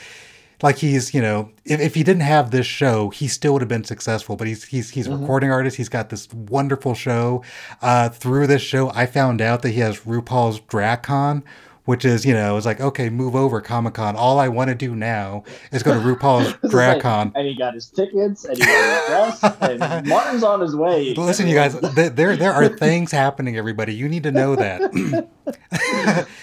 like 0.63 0.77
he's 0.77 1.13
you 1.13 1.21
know 1.21 1.51
if, 1.65 1.81
if 1.81 1.95
he 1.95 2.03
didn't 2.03 2.23
have 2.23 2.51
this 2.51 2.67
show 2.67 3.11
he 3.11 3.29
still 3.29 3.53
would 3.53 3.61
have 3.61 3.69
been 3.69 3.85
successful 3.85 4.37
but 4.37 4.47
he's 4.47 4.65
he's 4.65 4.89
he's 4.89 5.07
a 5.07 5.11
Mhm. 5.11 5.21
recording 5.21 5.51
artist 5.51 5.77
he's 5.77 5.91
got 5.91 6.09
this 6.09 6.33
wonderful 6.33 6.95
show 6.95 7.43
uh 7.83 8.09
through 8.09 8.47
this 8.47 8.63
show 8.63 8.91
i 8.95 9.05
found 9.05 9.43
out 9.43 9.61
that 9.61 9.73
he 9.73 9.81
has 9.81 10.01
rupaul's 10.07 10.59
dragcon 10.61 11.43
which 11.87 12.05
is 12.05 12.25
you 12.27 12.33
know 12.35 12.57
it's 12.57 12.67
like 12.67 12.81
okay 12.81 13.09
move 13.09 13.35
over 13.35 13.61
comic-con 13.61 14.15
all 14.15 14.39
i 14.39 14.47
want 14.49 14.69
to 14.69 14.75
do 14.75 14.95
now 14.95 15.43
is 15.73 15.83
go 15.83 15.93
to 15.95 16.01
rupaul's 16.01 16.49
It's 16.63 16.75
like- 16.75 17.01
dragcon 17.03 17.33
and 17.35 17.47
he 17.47 17.57
got 17.57 17.75
his 17.75 17.89
tickets, 17.89 18.45
and 18.45 18.59
he 18.59 18.65
got 18.65 19.31
his 19.33 19.41
dress, 19.41 19.57
and 19.81 20.07
Martin's 20.09 20.43
on 20.43 20.61
his 20.61 20.77
way. 20.77 21.15
Listen, 21.15 21.47
you 21.49 21.55
guys, 21.55 21.75
th- 21.95 22.13
there 22.13 22.37
there 22.37 22.53
are 22.53 22.69
things 22.87 23.11
happening. 23.11 23.57
Everybody, 23.57 23.95
you 23.95 24.09
need 24.09 24.23
to 24.25 24.31
know 24.33 24.55
that. 24.57 24.81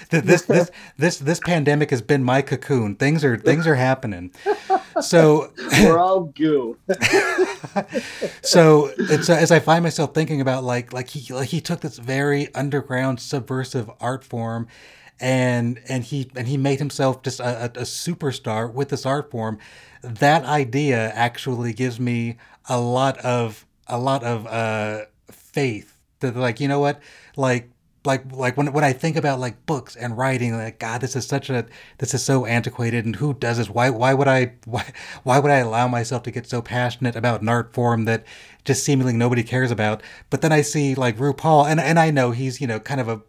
That 0.10 0.26
this 0.26 0.44
this 0.44 0.70
this 0.98 1.18
this 1.18 1.39
pandemic 1.39 1.89
has 1.91 2.02
been 2.02 2.24
my 2.24 2.41
cocoon. 2.41 2.96
Things 2.96 3.24
are 3.24 3.38
things 3.38 3.66
are 3.68 3.76
happening. 3.76 4.32
So 5.02 5.52
We're 5.82 5.98
all 5.98 6.22
goo. 6.26 6.78
so 8.41 8.91
it's 8.98 9.30
as 9.30 9.52
I 9.52 9.60
find 9.60 9.84
myself 9.84 10.14
thinking 10.14 10.41
about 10.41 10.64
like 10.64 10.94
like 10.94 11.10
he 11.10 11.34
like 11.34 11.50
he 11.50 11.62
took 11.62 11.82
this 11.82 11.98
very 11.98 12.54
underground 12.56 13.20
subversive 13.20 13.89
art 14.00 14.24
form 14.24 14.68
and 15.24 15.80
and 15.88 16.03
he 16.03 16.30
and 16.36 16.49
he 16.49 16.57
made 16.57 16.80
himself 16.80 17.24
just 17.24 17.39
a, 17.39 17.63
a, 17.63 17.69
superstar 17.84 18.71
with 18.71 18.89
this 18.89 19.05
art 19.05 19.32
form 19.32 19.57
that 20.03 20.43
idea 20.43 21.11
actually 21.13 21.71
gives 21.71 21.97
me 21.97 22.36
a 22.67 22.78
lot 22.78 23.17
of 23.19 23.65
a 23.88 23.97
lot 23.97 24.21
of 24.21 24.45
uh 24.47 25.05
faith 25.32 25.97
that 26.19 26.36
like 26.36 26.59
you 26.59 26.67
know 26.67 26.82
what 26.82 27.01
like 27.38 27.69
like 28.05 28.30
like 28.34 28.57
when 28.57 28.74
when 28.74 28.84
I 28.84 28.91
think 28.91 29.15
about 29.15 29.39
like 29.39 29.65
books 29.65 29.95
and 29.95 30.17
writing, 30.17 30.57
like 30.57 30.78
God, 30.78 30.99
this 30.99 31.15
is 31.15 31.26
such 31.26 31.49
a 31.49 31.65
this 31.99 32.13
is 32.13 32.21
so 32.21 32.45
antiquated, 32.45 33.05
and 33.05 33.15
who 33.15 33.34
does 33.34 33.59
this? 33.59 33.69
Why 33.69 33.89
why 33.91 34.13
would 34.13 34.28
I 34.28 34.55
why 34.65 34.91
why 35.24 35.39
would 35.39 35.51
I 35.51 35.59
allow 35.59 35.88
myself 35.88 36.24
to 36.24 36.32
get 36.32 36.45
so 36.45 36.61
passionate 36.61 37.15
about 37.15 37.41
an 37.41 37.47
art 37.47 37.74
form 37.74 38.03
that 38.03 38.26
just 38.65 38.84
seemingly 38.84 39.13
nobody 39.13 39.41
cares 39.41 39.71
about? 39.71 40.03
But 40.30 40.41
then 40.41 40.51
I 40.51 40.63
see 40.63 40.95
like 40.95 41.15
RuPaul, 41.15 41.65
and 41.65 41.80
and 41.80 41.97
I 41.97 42.11
know 42.11 42.32
he's 42.32 42.59
you 42.59 42.67
know 42.67 42.82
kind 42.82 42.99
of 42.99 43.07
a 43.07 43.21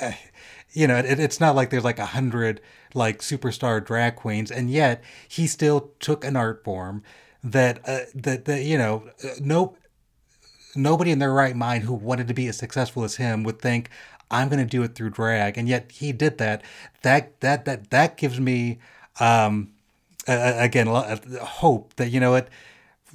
uh, 0.00 0.12
you 0.72 0.86
know 0.86 0.96
it, 0.98 1.20
it's 1.20 1.40
not 1.40 1.54
like 1.56 1.70
there's 1.70 1.84
like 1.84 1.98
a 1.98 2.06
hundred 2.06 2.60
like 2.94 3.20
superstar 3.20 3.84
drag 3.84 4.16
queens, 4.16 4.50
and 4.50 4.70
yet 4.70 5.02
he 5.28 5.46
still 5.46 5.92
took 6.00 6.24
an 6.24 6.36
art 6.36 6.64
form 6.64 7.02
that 7.44 7.80
uh, 7.88 8.00
that 8.14 8.44
that 8.46 8.62
you 8.62 8.78
know 8.78 9.08
uh, 9.24 9.28
no 9.40 9.76
nobody 10.74 11.10
in 11.10 11.18
their 11.18 11.32
right 11.32 11.56
mind 11.56 11.84
who 11.84 11.94
wanted 11.94 12.28
to 12.28 12.34
be 12.34 12.46
as 12.48 12.56
successful 12.56 13.04
as 13.04 13.16
him 13.16 13.42
would 13.44 13.60
think 13.60 13.90
I'm 14.30 14.48
going 14.48 14.60
to 14.60 14.64
do 14.70 14.82
it 14.82 14.94
through 14.94 15.10
drag, 15.10 15.58
and 15.58 15.68
yet 15.68 15.92
he 15.92 16.12
did 16.12 16.38
that. 16.38 16.62
That 17.02 17.38
that 17.40 17.66
that 17.66 17.90
that 17.90 18.16
gives 18.16 18.40
me 18.40 18.78
um 19.20 19.72
a- 20.28 20.64
again 20.64 20.86
a 20.86 20.92
lot 20.92 21.10
of 21.10 21.36
hope 21.40 21.94
that 21.96 22.10
you 22.10 22.20
know 22.20 22.32
what 22.32 22.48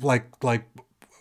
like 0.02 0.26
like 0.44 0.66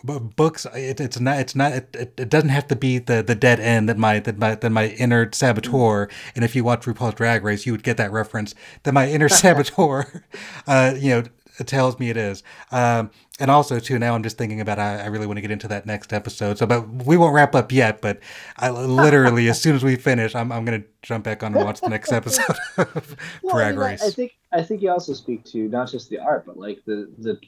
b- 0.07 0.19
books 0.37 0.67
it, 0.75 1.01
it's 1.01 1.21
not 1.21 1.39
it's 1.39 1.55
not 1.57 1.73
it, 1.73 1.89
it, 1.95 2.15
it 2.19 2.31
doesn't 2.31 2.51
have 2.51 2.69
to 2.69 2.77
be 2.77 2.99
the 2.99 3.23
the 3.23 3.35
dead 3.35 3.61
end 3.61 3.89
that 3.89 3.99
my 3.99 4.21
that 4.21 4.39
my 4.39 4.55
that 4.55 4.71
my 4.71 4.89
inner 4.89 5.31
saboteur. 5.33 6.09
And 6.35 6.45
if 6.45 6.57
you 6.57 6.65
watch 6.65 6.83
RuPaul's 6.87 7.17
Drag 7.17 7.45
Race 7.45 7.67
you 7.67 7.73
would 7.73 7.83
get 7.83 7.97
that 7.99 8.13
reference 8.13 8.55
that 8.85 8.93
my 8.95 9.09
inner 9.11 9.29
saboteur 9.31 10.25
uh 10.67 10.95
you 10.97 11.11
know 11.11 11.25
tells 11.65 11.99
me 11.99 12.11
it 12.11 12.17
is. 12.17 12.43
Um 12.71 13.11
and 13.39 13.51
also 13.51 13.79
too 13.79 13.99
now 13.99 14.15
I'm 14.15 14.23
just 14.23 14.39
thinking 14.39 14.61
about 14.61 14.79
I, 14.79 15.01
I 15.03 15.07
really 15.07 15.27
want 15.27 15.37
to 15.37 15.41
get 15.43 15.51
into 15.51 15.69
that 15.69 15.87
next 15.87 16.13
episode. 16.13 16.59
So 16.59 16.67
but 16.67 16.89
we 17.07 17.17
won't 17.17 17.35
wrap 17.35 17.55
up 17.55 17.71
yet 17.73 18.01
but 18.01 18.21
I 18.57 18.71
literally 18.71 19.49
as 19.49 19.61
soon 19.61 19.77
as 19.77 19.85
we 19.85 19.97
finish 19.97 20.35
I'm 20.35 20.51
I'm 20.53 20.65
gonna 20.65 20.85
jump 21.03 21.25
back 21.25 21.43
on 21.43 21.55
and 21.55 21.65
watch 21.65 21.81
the 21.81 21.89
next 21.89 22.13
episode 22.13 22.57
of 22.79 23.17
Well, 23.43 23.57
I 23.57 23.59
Drag 23.59 23.75
mean, 23.77 23.83
I- 23.85 23.91
Race 23.91 24.03
I 24.03 24.11
think 24.11 24.33
I 24.53 24.63
think 24.63 24.83
you 24.83 24.91
also 24.91 25.13
speak 25.13 25.45
to 25.47 25.69
not 25.69 25.91
just 25.91 26.09
the 26.09 26.19
art, 26.19 26.47
but 26.47 26.59
like 26.59 26.83
the 26.87 27.11
the 27.19 27.39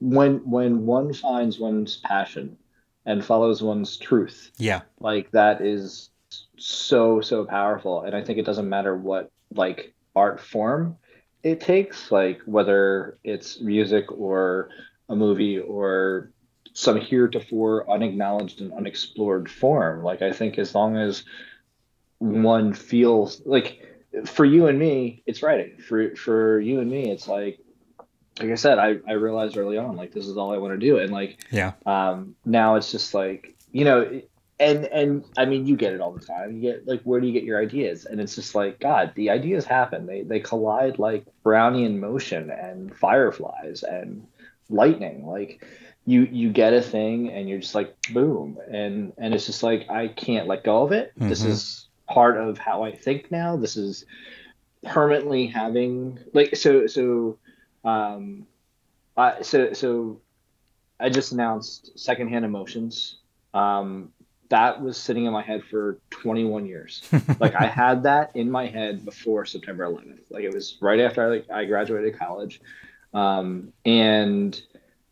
when 0.00 0.38
when 0.48 0.84
one 0.86 1.12
finds 1.14 1.58
one's 1.58 1.96
passion 1.98 2.56
and 3.06 3.24
follows 3.24 3.62
one's 3.62 3.96
truth, 3.96 4.50
yeah. 4.58 4.82
Like 4.98 5.30
that 5.30 5.60
is 5.62 6.10
so 6.58 7.20
so 7.20 7.44
powerful. 7.44 8.02
And 8.02 8.14
I 8.14 8.22
think 8.22 8.38
it 8.38 8.44
doesn't 8.44 8.68
matter 8.68 8.94
what 8.96 9.30
like 9.54 9.94
art 10.14 10.40
form 10.40 10.96
it 11.42 11.60
takes, 11.60 12.10
like 12.10 12.40
whether 12.44 13.18
it's 13.24 13.60
music 13.60 14.10
or 14.12 14.70
a 15.08 15.16
movie 15.16 15.58
or 15.58 16.30
some 16.72 17.00
heretofore 17.00 17.88
unacknowledged 17.90 18.60
and 18.60 18.72
unexplored 18.72 19.50
form. 19.50 20.02
Like 20.02 20.22
I 20.22 20.32
think 20.32 20.58
as 20.58 20.74
long 20.74 20.96
as 20.96 21.24
one 22.18 22.72
feels 22.72 23.42
like 23.44 23.86
for 24.24 24.44
you 24.44 24.66
and 24.66 24.78
me, 24.78 25.22
it's 25.26 25.42
writing. 25.42 25.78
For 25.78 26.14
for 26.16 26.60
you 26.60 26.80
and 26.80 26.90
me, 26.90 27.10
it's 27.10 27.28
like 27.28 27.58
like 28.38 28.50
I 28.50 28.54
said, 28.54 28.78
I, 28.78 28.96
I 29.06 29.12
realized 29.12 29.56
early 29.56 29.76
on, 29.76 29.96
like 29.96 30.12
this 30.12 30.26
is 30.26 30.36
all 30.36 30.52
I 30.52 30.58
want 30.58 30.78
to 30.78 30.86
do. 30.86 30.98
And 30.98 31.12
like 31.12 31.44
yeah 31.50 31.72
um 31.86 32.36
now 32.44 32.76
it's 32.76 32.90
just 32.90 33.14
like, 33.14 33.56
you 33.72 33.84
know, 33.84 34.22
and 34.60 34.84
and 34.86 35.24
I 35.36 35.46
mean 35.46 35.66
you 35.66 35.76
get 35.76 35.92
it 35.94 36.00
all 36.00 36.12
the 36.12 36.24
time. 36.24 36.52
You 36.54 36.60
get 36.60 36.86
like 36.86 37.00
where 37.02 37.20
do 37.20 37.26
you 37.26 37.32
get 37.32 37.44
your 37.44 37.60
ideas? 37.60 38.04
And 38.04 38.20
it's 38.20 38.34
just 38.36 38.54
like, 38.54 38.78
God, 38.78 39.12
the 39.16 39.30
ideas 39.30 39.64
happen. 39.64 40.06
They 40.06 40.22
they 40.22 40.40
collide 40.40 40.98
like 40.98 41.24
Brownian 41.44 41.98
motion 41.98 42.50
and 42.50 42.94
fireflies 42.96 43.82
and 43.82 44.26
lightning. 44.68 45.26
Like 45.26 45.64
you 46.06 46.28
you 46.30 46.50
get 46.52 46.74
a 46.74 46.82
thing 46.82 47.30
and 47.30 47.48
you're 47.48 47.60
just 47.60 47.74
like 47.74 47.96
boom. 48.12 48.58
And 48.70 49.12
and 49.18 49.34
it's 49.34 49.46
just 49.46 49.62
like 49.62 49.88
I 49.90 50.08
can't 50.08 50.46
let 50.46 50.62
go 50.62 50.82
of 50.84 50.92
it. 50.92 51.12
This 51.16 51.42
Mhm. 51.42 51.48
is 51.48 51.88
part 52.08 52.36
of 52.36 52.58
how 52.58 52.82
I 52.84 52.92
think 52.94 53.30
now. 53.30 53.56
This 53.56 53.76
is 53.76 54.04
permanently 54.84 55.46
having 55.46 56.18
like 56.32 56.56
so 56.56 56.86
so 56.86 57.38
um 57.84 58.46
I 59.16 59.42
so 59.42 59.72
so 59.72 60.20
I 60.98 61.08
just 61.10 61.32
announced 61.32 61.98
secondhand 61.98 62.44
emotions 62.44 63.18
um 63.52 64.12
that 64.50 64.82
was 64.82 64.96
sitting 64.96 65.24
in 65.24 65.32
my 65.32 65.42
head 65.42 65.62
for 65.64 65.98
21 66.10 66.66
years. 66.66 67.02
like 67.40 67.54
I 67.54 67.66
had 67.66 68.02
that 68.02 68.34
in 68.34 68.50
my 68.50 68.66
head 68.66 69.04
before 69.04 69.46
September 69.46 69.86
11th. 69.86 70.20
Like 70.28 70.44
it 70.44 70.52
was 70.52 70.76
right 70.80 71.00
after 71.00 71.24
I, 71.24 71.28
like, 71.28 71.50
I 71.50 71.64
graduated 71.64 72.18
college, 72.18 72.60
um, 73.14 73.72
and 73.84 74.60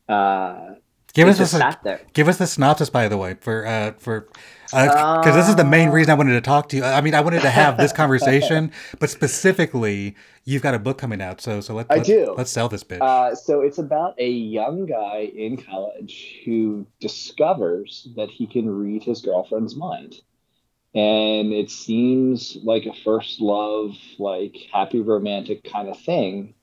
uh, 0.08 0.74
Give 1.14 1.28
us 1.28 1.38
just 1.38 1.52
this. 1.52 1.60
sat 1.60 1.82
there. 1.82 2.00
Give 2.12 2.28
us 2.28 2.36
the 2.36 2.46
synopsis, 2.46 2.90
by 2.90 3.08
the 3.08 3.16
way, 3.16 3.34
for 3.40 3.66
uh, 3.66 3.92
for 3.98 4.28
because 4.70 5.34
this 5.34 5.48
is 5.48 5.56
the 5.56 5.64
main 5.64 5.90
reason 5.90 6.10
I 6.10 6.14
wanted 6.14 6.32
to 6.32 6.40
talk 6.40 6.68
to 6.70 6.76
you. 6.76 6.84
I 6.84 7.00
mean, 7.00 7.14
I 7.14 7.20
wanted 7.20 7.42
to 7.42 7.50
have 7.50 7.76
this 7.76 7.92
conversation, 8.02 8.70
but 8.98 9.10
specifically, 9.10 10.14
you've 10.44 10.62
got 10.62 10.74
a 10.74 10.78
book 10.78 10.98
coming 10.98 11.20
out, 11.20 11.40
so 11.40 11.60
so 11.60 11.74
let, 11.74 11.86
I 11.90 11.96
let, 11.96 12.06
do. 12.06 12.34
let's 12.36 12.50
sell 12.50 12.68
this 12.68 12.84
bitch. 12.84 13.00
Uh, 13.00 13.34
so 13.34 13.60
it's 13.60 13.78
about 13.78 14.14
a 14.18 14.28
young 14.28 14.86
guy 14.86 15.30
in 15.34 15.56
college 15.56 16.40
who 16.44 16.86
discovers 17.00 18.08
that 18.16 18.30
he 18.30 18.46
can 18.46 18.68
read 18.68 19.02
his 19.02 19.20
girlfriend's 19.20 19.76
mind. 19.76 20.16
And 20.94 21.52
it 21.52 21.70
seems 21.70 22.56
like 22.62 22.86
a 22.86 22.94
first 22.94 23.40
love, 23.40 23.96
like 24.18 24.56
happy 24.72 25.00
romantic 25.00 25.64
kind 25.64 25.88
of 25.88 25.98
thing. 26.00 26.54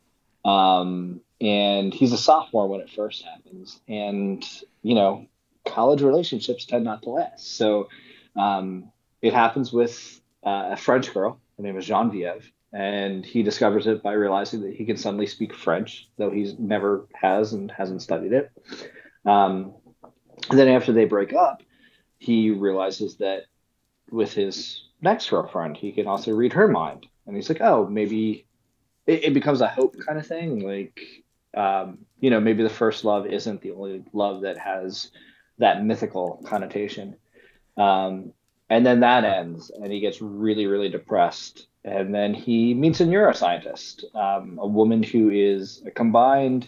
Um, 0.43 1.22
and 1.39 1.93
he's 1.93 2.12
a 2.12 2.18
sophomore 2.18 2.68
when 2.68 2.82
it 2.82 2.89
first 2.89 3.24
happens. 3.24 3.80
And, 3.88 4.43
you 4.82 4.95
know, 4.95 5.28
college 5.66 6.01
relationships 6.01 6.66
tend 6.66 6.84
not 6.84 7.01
to 7.03 7.09
last. 7.09 7.57
So 7.57 7.89
um, 8.36 8.91
it 9.22 9.34
happens 9.34 9.72
with 9.74 10.22
uh, 10.45 10.70
a 10.72 10.78
French 10.78 11.13
girl. 11.13 11.39
Her 11.57 11.63
name 11.63 11.78
is 11.78 11.86
Genevieve 11.86 12.51
and 12.76 13.26
he 13.26 13.41
discovers 13.41 13.88
it 13.88 14.03
by 14.03 14.11
realizing 14.11 14.59
that 14.61 14.76
he 14.76 14.84
can 14.84 14.97
suddenly 14.97 15.28
speak 15.28 15.53
French, 15.53 16.09
though 16.18 16.30
he's 16.30 16.59
never 16.59 17.07
has 17.13 17.53
and 17.53 17.72
hasn't 17.72 18.01
studied 18.01 18.34
it. 18.34 18.51
Um, 19.26 19.76
and 20.49 20.59
then 20.59 20.68
after 20.68 20.91
they 20.91 21.05
break 21.05 21.32
up, 21.32 21.63
he 22.18 22.51
realizes 22.51 23.16
that 23.18 23.43
with 24.11 24.34
his 24.34 24.89
next 25.01 25.30
girlfriend, 25.30 25.78
he 25.78 25.93
can 25.93 26.05
also 26.05 26.34
read 26.34 26.51
her 26.51 26.68
mind, 26.68 27.05
and 27.26 27.36
he's 27.38 27.47
like, 27.47 27.61
oh, 27.61 27.88
maybe 27.88 28.45
it, 29.07 29.24
it 29.24 29.34
becomes 29.34 29.61
a 29.61 29.68
hope 29.68 29.95
kind 30.05 30.20
of 30.20 30.28
thing, 30.28 30.59
like. 30.59 30.99
Um, 31.55 31.99
you 32.20 32.30
know, 32.30 32.41
maybe 32.41 32.63
the 32.63 32.70
first 32.70 33.05
love 33.05 33.28
isn't 33.28 33.61
the 33.61 33.72
only 33.72 34.03
love 34.11 34.41
that 34.41 34.57
has 34.57 35.11
that 35.58 35.84
mythical 35.84 36.41
connotation. 36.45 37.16
Um, 37.78 38.34
and 38.70 38.86
then 38.86 39.01
that 39.01 39.24
ends, 39.24 39.70
and 39.70 39.91
he 39.91 39.99
gets 39.99 40.22
really, 40.22 40.66
really 40.66 40.89
depressed 40.89 41.68
and 41.86 42.14
then 42.14 42.34
he 42.34 42.74
meets 42.74 42.99
a 42.99 43.06
neuroscientist, 43.06 44.16
um, 44.16 44.58
a 44.60 44.66
woman 44.66 45.03
who 45.03 45.30
is 45.30 45.84
a 45.86 45.91
combined 45.91 46.68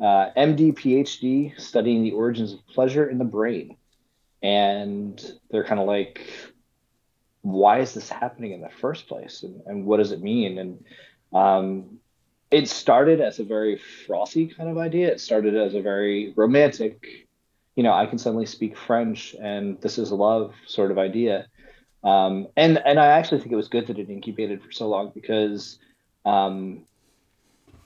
uh, 0.00 0.30
MD, 0.36 0.72
PhD, 0.72 1.60
studying 1.60 2.02
the 2.02 2.12
origins 2.12 2.54
of 2.54 2.66
pleasure 2.66 3.06
in 3.06 3.18
the 3.18 3.26
brain. 3.26 3.76
And 4.42 5.22
they're 5.50 5.64
kind 5.64 5.80
of 5.80 5.86
like, 5.86 6.26
why 7.42 7.80
is 7.80 7.92
this 7.92 8.08
happening 8.08 8.52
in 8.52 8.62
the 8.62 8.70
first 8.70 9.06
place? 9.06 9.42
And, 9.42 9.60
and 9.66 9.84
what 9.84 9.98
does 9.98 10.12
it 10.12 10.22
mean? 10.22 10.58
And 10.58 10.84
um, 11.34 11.98
it 12.50 12.66
started 12.66 13.20
as 13.20 13.40
a 13.40 13.44
very 13.44 13.76
frothy 13.76 14.46
kind 14.46 14.70
of 14.70 14.78
idea. 14.78 15.12
It 15.12 15.20
started 15.20 15.54
as 15.56 15.74
a 15.74 15.82
very 15.82 16.32
romantic, 16.36 17.23
you 17.76 17.82
know, 17.82 17.92
I 17.92 18.06
can 18.06 18.18
suddenly 18.18 18.46
speak 18.46 18.76
French 18.76 19.34
and 19.40 19.80
this 19.80 19.98
is 19.98 20.10
a 20.10 20.14
love 20.14 20.54
sort 20.66 20.90
of 20.90 20.98
idea. 20.98 21.46
Um, 22.04 22.48
and 22.56 22.78
and 22.84 23.00
I 23.00 23.06
actually 23.06 23.40
think 23.40 23.52
it 23.52 23.56
was 23.56 23.68
good 23.68 23.86
that 23.86 23.98
it 23.98 24.10
incubated 24.10 24.62
for 24.62 24.70
so 24.70 24.88
long 24.88 25.10
because, 25.14 25.78
um, 26.26 26.84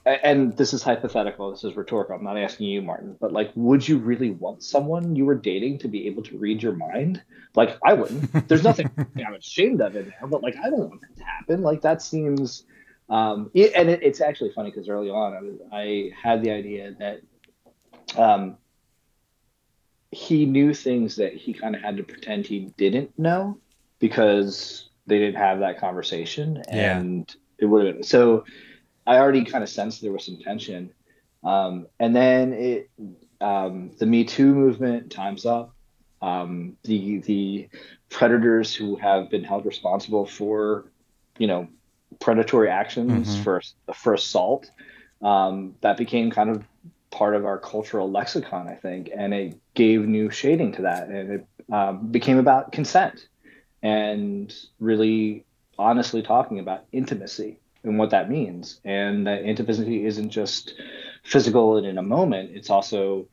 and 0.05 0.55
this 0.57 0.73
is 0.73 0.83
hypothetical, 0.83 1.51
this 1.51 1.63
is 1.63 1.75
rhetorical. 1.75 2.15
I'm 2.15 2.23
not 2.23 2.37
asking 2.37 2.67
you, 2.67 2.81
Martin, 2.81 3.15
but 3.19 3.31
like, 3.31 3.51
would 3.55 3.87
you 3.87 3.97
really 3.97 4.31
want 4.31 4.61
someone 4.61 5.15
you 5.15 5.25
were 5.25 5.35
dating 5.35 5.79
to 5.79 5.87
be 5.87 6.05
able 6.07 6.23
to 6.23 6.37
read 6.37 6.61
your 6.61 6.73
mind? 6.73 7.21
Like, 7.55 7.77
I 7.85 7.93
wouldn't. 7.93 8.47
There's 8.49 8.63
nothing 8.63 8.91
I'm 9.25 9.35
ashamed 9.35 9.81
of 9.81 9.95
it 9.95 10.07
now, 10.21 10.27
but 10.27 10.43
like, 10.43 10.55
I 10.57 10.69
don't 10.69 10.89
want 10.89 11.01
that 11.01 11.17
to 11.17 11.23
happen. 11.23 11.61
Like, 11.61 11.81
that 11.81 12.01
seems. 12.01 12.65
Um, 13.09 13.49
it, 13.55 13.71
and 13.73 13.89
it, 13.89 14.03
it's 14.03 14.21
actually 14.21 14.51
funny 14.51 14.69
because 14.69 14.87
early 14.89 15.09
on, 15.09 15.33
I 15.33 15.41
was 15.41 15.55
I 15.71 16.11
had 16.21 16.43
the 16.43 16.51
idea 16.51 16.93
that. 16.99 17.21
Um, 18.19 18.57
he 20.11 20.45
knew 20.45 20.73
things 20.73 21.15
that 21.17 21.33
he 21.33 21.53
kind 21.53 21.75
of 21.75 21.81
had 21.81 21.97
to 21.97 22.03
pretend 22.03 22.45
he 22.45 22.71
didn't 22.77 23.17
know 23.17 23.57
because 23.99 24.89
they 25.05 25.19
didn't 25.19 25.35
have 25.37 25.59
that 25.59 25.79
conversation 25.79 26.63
Yeah. 26.73 26.99
and 26.99 27.35
it 27.57 27.65
would 27.65 27.85
have 27.85 27.95
been 27.95 28.03
so 28.03 28.45
i 29.05 29.17
already 29.17 29.43
kind 29.45 29.63
of 29.63 29.69
sensed 29.69 30.01
there 30.01 30.11
was 30.11 30.25
some 30.25 30.37
tension 30.37 30.91
um, 31.43 31.87
and 31.99 32.15
then 32.15 32.53
it 32.53 32.89
um, 33.41 33.91
the 33.97 34.05
me 34.05 34.25
too 34.25 34.53
movement 34.53 35.11
times 35.11 35.45
up 35.45 35.73
um, 36.21 36.75
the 36.83 37.19
the 37.19 37.69
predators 38.09 38.75
who 38.75 38.95
have 38.97 39.29
been 39.29 39.43
held 39.43 39.65
responsible 39.65 40.25
for 40.25 40.91
you 41.37 41.47
know 41.47 41.67
predatory 42.19 42.69
actions 42.69 43.35
Mhm. 43.37 43.43
for 43.43 43.61
for 43.93 44.13
assault 44.15 44.69
um, 45.21 45.75
that 45.81 45.97
became 45.97 46.31
kind 46.31 46.49
of 46.49 46.63
part 47.11 47.35
of 47.35 47.45
our 47.45 47.57
cultural 47.57 48.09
lexicon 48.11 48.67
i 48.67 48.75
think 48.75 49.09
and 49.15 49.33
it 49.33 49.59
gave 49.79 50.05
new 50.05 50.29
shading 50.29 50.73
to 50.73 50.81
that 50.81 51.07
and 51.07 51.31
it 51.35 51.47
um, 51.71 52.07
became 52.11 52.37
about 52.37 52.73
consent 52.73 53.29
and 53.81 54.53
really 54.81 55.45
honestly 55.77 56.21
talking 56.21 56.59
about 56.59 56.83
intimacy 56.91 57.57
and 57.83 57.97
what 57.97 58.09
that 58.09 58.29
means. 58.29 58.81
And 58.83 59.25
that 59.25 59.45
intimacy 59.45 60.05
isn't 60.05 60.31
just 60.31 60.73
physical 61.23 61.77
and 61.77 61.87
in 61.87 61.97
a 61.97 62.03
moment, 62.03 62.51
it's 62.53 62.69
also 62.69 63.29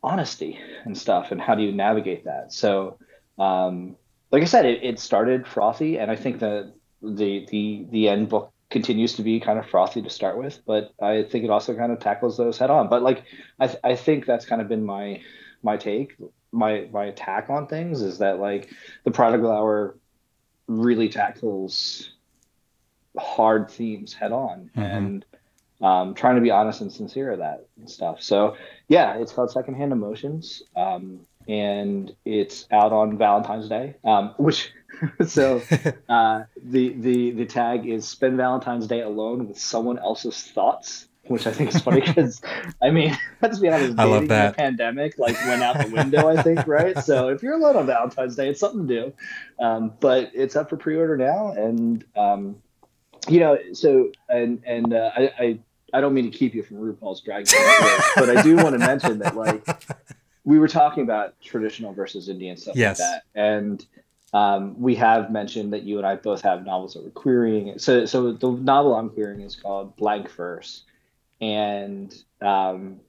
honesty 0.00 0.60
and 0.84 0.96
stuff. 0.96 1.32
And 1.32 1.40
how 1.40 1.56
do 1.56 1.64
you 1.64 1.72
navigate 1.72 2.24
that? 2.26 2.52
So, 2.52 2.98
um, 3.36 3.96
like 4.30 4.42
I 4.42 4.46
said, 4.46 4.66
it, 4.66 4.84
it 4.84 5.00
started 5.00 5.44
frothy, 5.44 5.98
and 5.98 6.08
I 6.10 6.16
think 6.16 6.38
that 6.40 6.72
the 7.02 7.46
the 7.50 7.86
the 7.90 8.08
end 8.08 8.28
book 8.28 8.52
continues 8.70 9.14
to 9.14 9.22
be 9.22 9.38
kind 9.40 9.58
of 9.58 9.66
frothy 9.66 10.02
to 10.02 10.10
start 10.10 10.36
with, 10.36 10.60
but 10.66 10.92
I 11.00 11.22
think 11.22 11.44
it 11.44 11.50
also 11.50 11.74
kind 11.76 11.92
of 11.92 12.00
tackles 12.00 12.36
those 12.36 12.58
head 12.58 12.70
on. 12.70 12.88
But 12.88 13.02
like 13.02 13.24
I 13.60 13.66
th- 13.68 13.78
I 13.84 13.94
think 13.94 14.26
that's 14.26 14.46
kind 14.46 14.60
of 14.60 14.68
been 14.68 14.84
my 14.84 15.20
my 15.64 15.76
take 15.76 16.14
my 16.52 16.86
my 16.92 17.06
attack 17.06 17.50
on 17.50 17.66
things 17.66 18.00
is 18.02 18.18
that 18.18 18.38
like 18.38 18.70
the 19.02 19.10
prodigal 19.10 19.50
hour 19.50 19.96
really 20.68 21.08
tackles 21.08 22.10
hard 23.18 23.70
themes 23.70 24.12
head 24.12 24.32
on 24.32 24.70
Mhm. 24.76 24.96
and 24.96 25.24
um, 25.80 26.14
trying 26.14 26.36
to 26.36 26.40
be 26.40 26.50
honest 26.50 26.80
and 26.80 26.92
sincere 26.92 27.32
of 27.32 27.40
that 27.40 27.66
and 27.78 27.90
stuff 27.90 28.22
so 28.22 28.56
yeah 28.88 29.16
it's 29.18 29.32
called 29.32 29.50
secondhand 29.50 29.92
emotions 29.92 30.62
um, 30.76 31.20
and 31.48 32.14
it's 32.24 32.66
out 32.70 32.92
on 32.92 33.18
valentine's 33.18 33.68
day 33.68 33.94
um, 34.04 34.34
which 34.36 34.72
so 35.26 35.60
uh, 36.08 36.44
the 36.64 36.90
the 36.94 37.32
the 37.32 37.44
tag 37.46 37.86
is 37.86 38.06
spend 38.06 38.36
valentine's 38.36 38.86
day 38.86 39.00
alone 39.02 39.48
with 39.48 39.58
someone 39.58 39.98
else's 39.98 40.42
thoughts 40.42 41.08
which 41.28 41.46
I 41.46 41.52
think 41.52 41.74
is 41.74 41.80
funny 41.80 42.00
because 42.06 42.40
I 42.82 42.90
mean, 42.90 43.16
let's 43.42 43.58
be 43.58 43.68
honest, 43.68 43.98
I 43.98 44.04
love 44.04 44.28
that. 44.28 44.50
the 44.52 44.56
pandemic 44.56 45.18
like 45.18 45.34
went 45.46 45.62
out 45.62 45.78
the 45.78 45.92
window. 45.92 46.28
I 46.28 46.42
think, 46.42 46.66
right? 46.66 46.96
So 46.98 47.28
if 47.28 47.42
you're 47.42 47.54
alone 47.54 47.76
on 47.76 47.86
Valentine's 47.86 48.36
Day, 48.36 48.48
it's 48.50 48.60
something 48.60 48.86
to 48.86 48.94
do. 48.94 49.12
Um, 49.64 49.92
but 50.00 50.30
it's 50.34 50.56
up 50.56 50.68
for 50.70 50.76
pre-order 50.76 51.16
now, 51.16 51.52
and 51.52 52.04
um, 52.16 52.56
you 53.28 53.40
know, 53.40 53.58
so 53.72 54.10
and 54.28 54.62
and 54.66 54.92
uh, 54.92 55.10
I, 55.16 55.22
I 55.38 55.58
I 55.94 56.00
don't 56.00 56.12
mean 56.14 56.30
to 56.30 56.36
keep 56.36 56.54
you 56.54 56.62
from 56.62 56.78
RuPaul's 56.78 57.20
Drag 57.20 57.46
Race, 57.50 58.10
but 58.16 58.36
I 58.36 58.42
do 58.42 58.56
want 58.56 58.72
to 58.72 58.78
mention 58.78 59.18
that 59.20 59.36
like 59.36 59.66
we 60.44 60.58
were 60.58 60.68
talking 60.68 61.04
about 61.04 61.40
traditional 61.40 61.92
versus 61.94 62.28
Indian 62.28 62.56
stuff 62.56 62.76
Yes. 62.76 62.98
like 63.00 63.08
that, 63.08 63.22
and 63.40 63.86
um, 64.32 64.78
we 64.80 64.96
have 64.96 65.30
mentioned 65.30 65.72
that 65.72 65.84
you 65.84 65.98
and 65.98 66.06
I 66.06 66.16
both 66.16 66.42
have 66.42 66.66
novels 66.66 66.94
that 66.94 67.04
we're 67.04 67.10
querying. 67.10 67.78
So, 67.78 68.04
so 68.04 68.32
the 68.32 68.50
novel 68.50 68.96
I'm 68.96 69.08
querying 69.08 69.42
is 69.42 69.54
called 69.54 69.94
Blank 69.96 70.28
Verse, 70.32 70.82
and 71.44 72.14
um, 72.40 73.00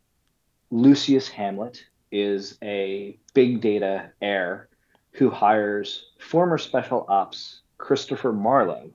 Lucius 0.70 1.30
Hamlet 1.30 1.86
is 2.12 2.58
a 2.62 3.18
big 3.34 3.62
data 3.62 4.12
heir 4.22 4.68
who 5.12 5.30
hires 5.30 6.08
former 6.20 6.58
special 6.58 7.06
ops 7.08 7.62
Christopher 7.78 8.34
Marlowe 8.34 8.92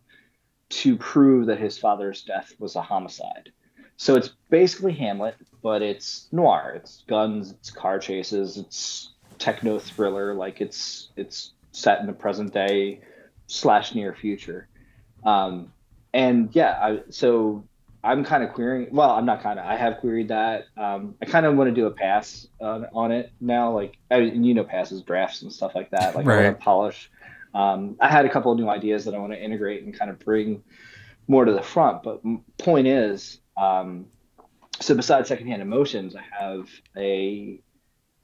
to 0.68 0.95
prove 0.97 1.47
that 1.47 1.59
his 1.59 1.78
father's 1.78 2.22
death 2.22 2.53
was 2.59 2.76
a 2.76 2.82
homicide. 2.82 3.51
So 3.97 4.14
it's 4.14 4.28
basically 4.51 4.93
Hamlet, 4.93 5.36
but 5.62 5.80
it's 5.80 6.28
noir. 6.32 6.74
It's 6.76 7.05
guns, 7.09 7.53
it's 7.53 7.70
car 7.70 7.99
chases, 7.99 8.59
it's 8.59 9.14
techno 9.38 9.78
thriller. 9.78 10.34
Like 10.34 10.61
it's 10.61 11.12
it's 11.16 11.55
set 11.72 12.01
in 12.01 12.07
the 12.07 12.12
present 12.12 12.53
day 12.53 13.01
slash 13.47 13.95
near 13.95 14.14
future. 14.14 14.68
Um, 15.24 15.72
and 16.12 16.51
yeah, 16.53 16.78
I, 16.82 17.01
so 17.09 17.64
I'm 18.03 18.24
kind 18.24 18.42
of 18.42 18.53
querying. 18.53 18.88
Well, 18.92 19.11
I'm 19.11 19.26
not 19.26 19.42
kind 19.42 19.59
of. 19.59 19.66
I 19.66 19.76
have 19.76 19.98
queried 19.98 20.28
that. 20.28 20.66
Um, 20.76 21.14
I 21.20 21.26
kind 21.26 21.44
of 21.44 21.57
want 21.57 21.68
to 21.68 21.74
do 21.74 21.86
a 21.86 21.90
pass 21.90 22.46
on, 22.61 22.86
on 22.94 23.12
it 23.12 23.32
now. 23.40 23.72
Like 23.72 23.98
I, 24.11 24.18
you 24.18 24.55
know, 24.55 24.64
passes 24.64 25.03
drafts 25.03 25.42
and 25.42 25.53
stuff 25.53 25.72
like 25.74 25.90
that. 25.90 26.14
Like 26.14 26.26
I 26.26 26.42
want 26.42 26.59
to 26.59 26.64
polish. 26.64 27.11
Um, 27.55 27.96
I 28.01 28.09
had 28.09 28.24
a 28.24 28.30
couple 28.30 28.53
of 28.53 28.59
new 28.59 28.68
ideas 28.68 29.05
that 29.05 29.14
I 29.14 29.18
want 29.18 29.32
to 29.32 29.42
integrate 29.42 29.84
and 29.84 29.96
kind 29.96 30.11
of 30.11 30.18
bring 30.18 30.62
more 31.28 31.44
to 31.44 31.53
the 31.53 31.62
front. 31.62 32.03
But 32.03 32.22
point 32.59 32.86
is, 32.86 33.40
um, 33.57 34.07
so 34.80 34.94
besides 34.94 35.28
secondhand 35.28 35.61
emotions, 35.62 36.16
I 36.16 36.24
have 36.38 36.68
a. 36.96 37.61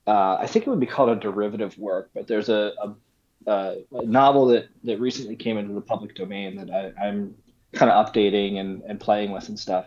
Uh, 0.06 0.36
I 0.40 0.46
think 0.46 0.66
it 0.66 0.70
would 0.70 0.80
be 0.80 0.86
called 0.86 1.10
a 1.10 1.16
derivative 1.16 1.76
work, 1.76 2.10
but 2.14 2.28
there's 2.28 2.48
a, 2.48 2.72
a 2.80 2.94
a 3.46 3.76
novel 4.04 4.46
that 4.46 4.68
that 4.84 5.00
recently 5.00 5.36
came 5.36 5.58
into 5.58 5.74
the 5.74 5.80
public 5.80 6.14
domain 6.14 6.56
that 6.56 6.70
I, 6.70 7.06
I'm 7.06 7.34
kind 7.76 7.90
of 7.90 8.06
updating 8.06 8.58
and, 8.58 8.82
and 8.82 8.98
playing 8.98 9.30
with 9.30 9.48
and 9.48 9.58
stuff. 9.58 9.86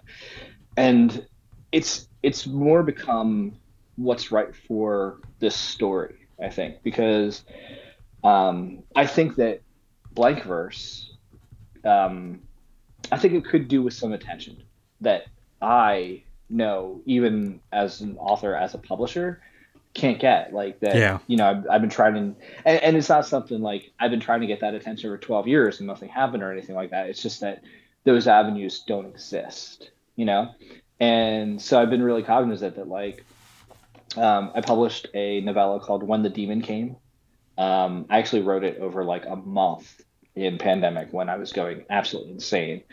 And 0.77 1.25
it's 1.71 2.07
it's 2.23 2.47
more 2.47 2.83
become 2.83 3.53
what's 3.95 4.31
right 4.31 4.55
for 4.67 5.19
this 5.39 5.55
story, 5.55 6.15
I 6.41 6.49
think, 6.49 6.83
because 6.83 7.43
um, 8.23 8.83
I 8.95 9.05
think 9.05 9.35
that 9.35 9.61
blank 10.13 10.43
verse, 10.43 11.13
um, 11.83 12.41
I 13.11 13.17
think 13.17 13.33
it 13.33 13.45
could 13.45 13.67
do 13.67 13.81
with 13.81 13.93
some 13.93 14.13
attention 14.13 14.63
that 15.01 15.25
I 15.61 16.23
know, 16.49 17.01
even 17.05 17.61
as 17.71 18.01
an 18.01 18.17
author, 18.17 18.55
as 18.55 18.73
a 18.73 18.77
publisher, 18.77 19.41
can't 19.93 20.19
get 20.19 20.53
like 20.53 20.79
that. 20.81 20.95
Yeah. 20.95 21.19
You 21.27 21.37
know, 21.37 21.49
I've, 21.49 21.69
I've 21.69 21.81
been 21.81 21.89
trying 21.89 22.13
to, 22.13 22.19
and, 22.65 22.83
and 22.83 22.97
it's 22.97 23.09
not 23.09 23.25
something 23.25 23.61
like 23.61 23.91
I've 23.99 24.11
been 24.11 24.19
trying 24.19 24.41
to 24.41 24.47
get 24.47 24.61
that 24.61 24.73
attention 24.73 25.09
for 25.09 25.17
12 25.17 25.47
years 25.47 25.79
and 25.79 25.87
nothing 25.87 26.09
happened 26.09 26.43
or 26.43 26.51
anything 26.51 26.75
like 26.75 26.91
that. 26.91 27.09
It's 27.09 27.21
just 27.21 27.41
that 27.41 27.63
those 28.03 28.27
avenues 28.27 28.83
don't 28.85 29.05
exist, 29.05 29.91
you 30.15 30.25
know? 30.25 30.53
And 30.99 31.61
so 31.61 31.81
I've 31.81 31.89
been 31.89 32.03
really 32.03 32.23
cognizant 32.23 32.75
that 32.75 32.87
like, 32.87 33.23
um, 34.17 34.51
I 34.55 34.61
published 34.61 35.07
a 35.13 35.41
novella 35.41 35.79
called 35.79 36.03
When 36.03 36.23
the 36.23 36.29
Demon 36.29 36.61
Came. 36.61 36.95
Um, 37.57 38.05
I 38.09 38.19
actually 38.19 38.41
wrote 38.41 38.63
it 38.63 38.79
over 38.79 39.03
like 39.03 39.25
a 39.25 39.35
month 39.35 40.01
in 40.35 40.57
pandemic 40.57 41.09
when 41.11 41.29
I 41.29 41.37
was 41.37 41.51
going 41.51 41.85
absolutely 41.89 42.33
insane. 42.33 42.83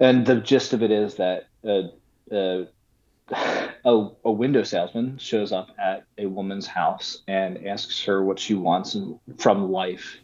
And 0.00 0.26
the 0.26 0.36
gist 0.36 0.72
of 0.72 0.82
it 0.82 0.90
is 0.90 1.16
that 1.16 1.46
uh, 1.64 1.82
uh, 2.34 2.64
a, 3.84 4.08
a 4.24 4.32
window 4.32 4.62
salesman 4.62 5.18
shows 5.18 5.52
up 5.52 5.70
at 5.78 6.04
a 6.18 6.26
woman's 6.26 6.66
house 6.66 7.22
and 7.28 7.66
asks 7.66 8.04
her 8.04 8.24
what 8.24 8.38
she 8.38 8.54
wants 8.54 8.96
from 9.38 9.70
life. 9.70 10.18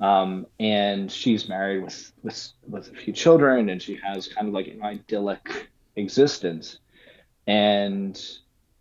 Um, 0.00 0.46
and 0.58 1.12
she's 1.12 1.48
married 1.48 1.84
with, 1.84 2.12
with 2.22 2.52
with 2.66 2.88
a 2.90 2.94
few 2.94 3.12
children, 3.12 3.68
and 3.68 3.82
she 3.82 3.98
has 4.02 4.28
kind 4.28 4.48
of 4.48 4.54
like 4.54 4.66
an 4.68 4.82
idyllic 4.82 5.68
existence. 5.96 6.78
And 7.46 8.20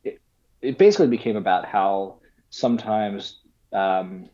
it, 0.04 0.22
it 0.62 0.78
basically 0.78 1.08
became 1.08 1.36
about 1.36 1.66
how 1.66 2.20
sometimes 2.50 3.40
um, 3.74 4.30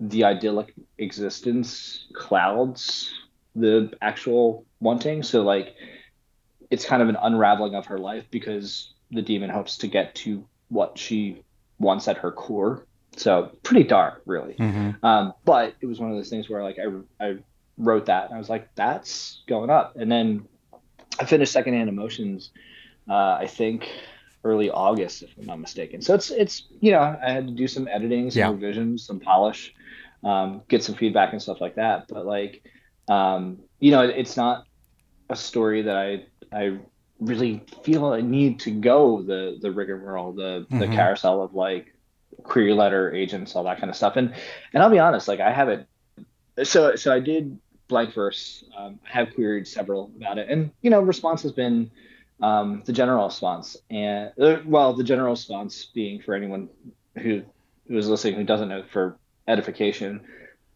the 0.00 0.24
idyllic 0.24 0.74
existence 0.98 2.06
clouds 2.14 3.12
the 3.54 3.92
actual 4.00 4.64
wanting. 4.80 5.22
So 5.22 5.42
like 5.42 5.74
it's 6.70 6.84
kind 6.84 7.02
of 7.02 7.08
an 7.08 7.16
unraveling 7.20 7.74
of 7.74 7.86
her 7.86 7.98
life 7.98 8.24
because 8.30 8.92
the 9.10 9.22
demon 9.22 9.50
hopes 9.50 9.78
to 9.78 9.86
get 9.86 10.14
to 10.16 10.46
what 10.68 10.98
she 10.98 11.42
wants 11.78 12.08
at 12.08 12.18
her 12.18 12.32
core. 12.32 12.86
So 13.16 13.56
pretty 13.62 13.84
dark, 13.84 14.22
really. 14.26 14.54
Mm-hmm. 14.54 15.04
Um, 15.04 15.34
but 15.44 15.74
it 15.80 15.86
was 15.86 16.00
one 16.00 16.10
of 16.10 16.16
those 16.16 16.30
things 16.30 16.48
where 16.48 16.62
like 16.62 16.78
I 16.78 17.24
I 17.24 17.36
wrote 17.78 18.06
that 18.06 18.26
and 18.26 18.34
I 18.34 18.38
was 18.38 18.48
like, 18.48 18.68
that's 18.74 19.42
going 19.48 19.70
up. 19.70 19.96
And 19.96 20.10
then 20.10 20.46
I 21.20 21.24
finished 21.24 21.52
Secondhand 21.52 21.88
Emotions, 21.88 22.50
uh, 23.08 23.36
I 23.40 23.46
think 23.46 23.88
early 24.44 24.70
August, 24.70 25.22
if 25.22 25.30
I'm 25.38 25.46
not 25.46 25.60
mistaken. 25.60 26.00
So 26.02 26.14
it's 26.14 26.30
it's 26.30 26.66
you 26.80 26.90
know 26.92 27.00
I 27.00 27.30
had 27.30 27.46
to 27.48 27.54
do 27.54 27.68
some 27.68 27.86
editing, 27.88 28.30
some 28.30 28.40
Yeah. 28.40 28.50
revisions, 28.50 29.06
some 29.06 29.20
polish, 29.20 29.74
um, 30.24 30.62
get 30.68 30.82
some 30.82 30.94
feedback 30.94 31.32
and 31.32 31.42
stuff 31.42 31.60
like 31.60 31.76
that. 31.76 32.06
But 32.08 32.26
like 32.26 32.62
um, 33.08 33.58
you 33.80 33.90
know, 33.90 34.02
it, 34.02 34.10
it's 34.16 34.36
not 34.36 34.64
a 35.28 35.36
story 35.36 35.82
that 35.82 35.96
I 35.96 36.26
I 36.52 36.78
really 37.20 37.62
feel 37.84 38.06
I 38.06 38.20
need 38.20 38.60
to 38.60 38.70
go 38.70 39.22
the 39.22 39.58
the 39.60 39.70
rigmarole, 39.70 40.32
the 40.32 40.66
the 40.70 40.86
Mhm. 40.86 40.94
carousel 40.94 41.42
of 41.42 41.54
like 41.54 41.91
query 42.42 42.72
letter 42.72 43.12
agents, 43.14 43.54
all 43.56 43.64
that 43.64 43.78
kind 43.78 43.90
of 43.90 43.96
stuff. 43.96 44.16
And 44.16 44.34
and 44.72 44.82
I'll 44.82 44.90
be 44.90 44.98
honest, 44.98 45.28
like 45.28 45.40
I 45.40 45.52
haven't. 45.52 45.86
So 46.64 46.96
so 46.96 47.12
I 47.12 47.20
did 47.20 47.58
blank 47.88 48.14
verse. 48.14 48.64
Um, 48.76 48.98
I 49.06 49.18
have 49.18 49.34
queried 49.34 49.66
several 49.66 50.10
about 50.16 50.38
it, 50.38 50.48
and 50.50 50.70
you 50.82 50.90
know, 50.90 51.00
response 51.00 51.42
has 51.42 51.52
been 51.52 51.90
um, 52.40 52.82
the 52.84 52.92
general 52.92 53.24
response, 53.26 53.76
and 53.90 54.32
uh, 54.40 54.58
well, 54.64 54.94
the 54.94 55.04
general 55.04 55.30
response 55.30 55.86
being 55.94 56.20
for 56.20 56.34
anyone 56.34 56.68
who 57.18 57.42
who 57.88 57.98
is 57.98 58.08
listening 58.08 58.34
who 58.34 58.44
doesn't 58.44 58.68
know 58.68 58.82
for 58.90 59.16
edification, 59.48 60.20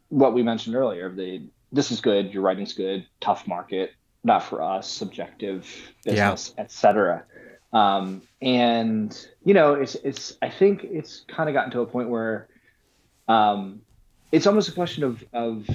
what 0.08 0.34
we 0.34 0.42
mentioned 0.42 0.76
earlier. 0.76 1.10
The 1.10 1.48
this 1.72 1.90
is 1.90 2.00
good, 2.00 2.32
your 2.32 2.42
writing's 2.42 2.72
good, 2.74 3.06
tough 3.20 3.46
market, 3.48 3.90
not 4.24 4.42
for 4.42 4.62
us, 4.62 4.88
subjective 4.88 5.66
Yeah. 6.04 6.30
business, 6.30 6.54
etc. 6.58 7.24
Um, 7.72 8.22
and 8.40 9.26
you 9.44 9.54
know, 9.54 9.74
it's 9.74 9.94
it's 9.96 10.36
I 10.42 10.48
think 10.48 10.84
it's 10.84 11.24
kind 11.28 11.48
of 11.48 11.52
gotten 11.52 11.70
to 11.72 11.80
a 11.80 11.86
point 11.86 12.08
where 12.08 12.48
um, 13.28 13.82
it's 14.32 14.46
almost 14.46 14.68
a 14.68 14.72
question 14.72 15.04
of 15.04 15.24
of 15.32 15.66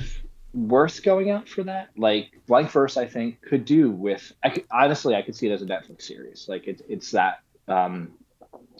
worth 0.54 1.04
going 1.04 1.30
out 1.30 1.48
for 1.48 1.64
that. 1.64 1.90
Like 1.98 2.32
blank 2.48 2.72
verse, 2.72 2.98
I 2.98 3.06
think 3.06 3.42
could 3.42 3.66
do 3.66 3.92
with. 3.92 4.32
I 4.44 4.50
could, 4.50 4.66
honestly, 4.72 5.16
I 5.16 5.22
could 5.22 5.36
see 5.36 5.48
it 5.48 5.54
as 5.54 5.62
a 5.62 5.66
Netflix 5.66 6.04
series. 6.04 6.46
Like 6.48 6.68
it's 6.68 6.82
it's 6.88 7.12
that 7.12 7.42
um, 7.68 8.12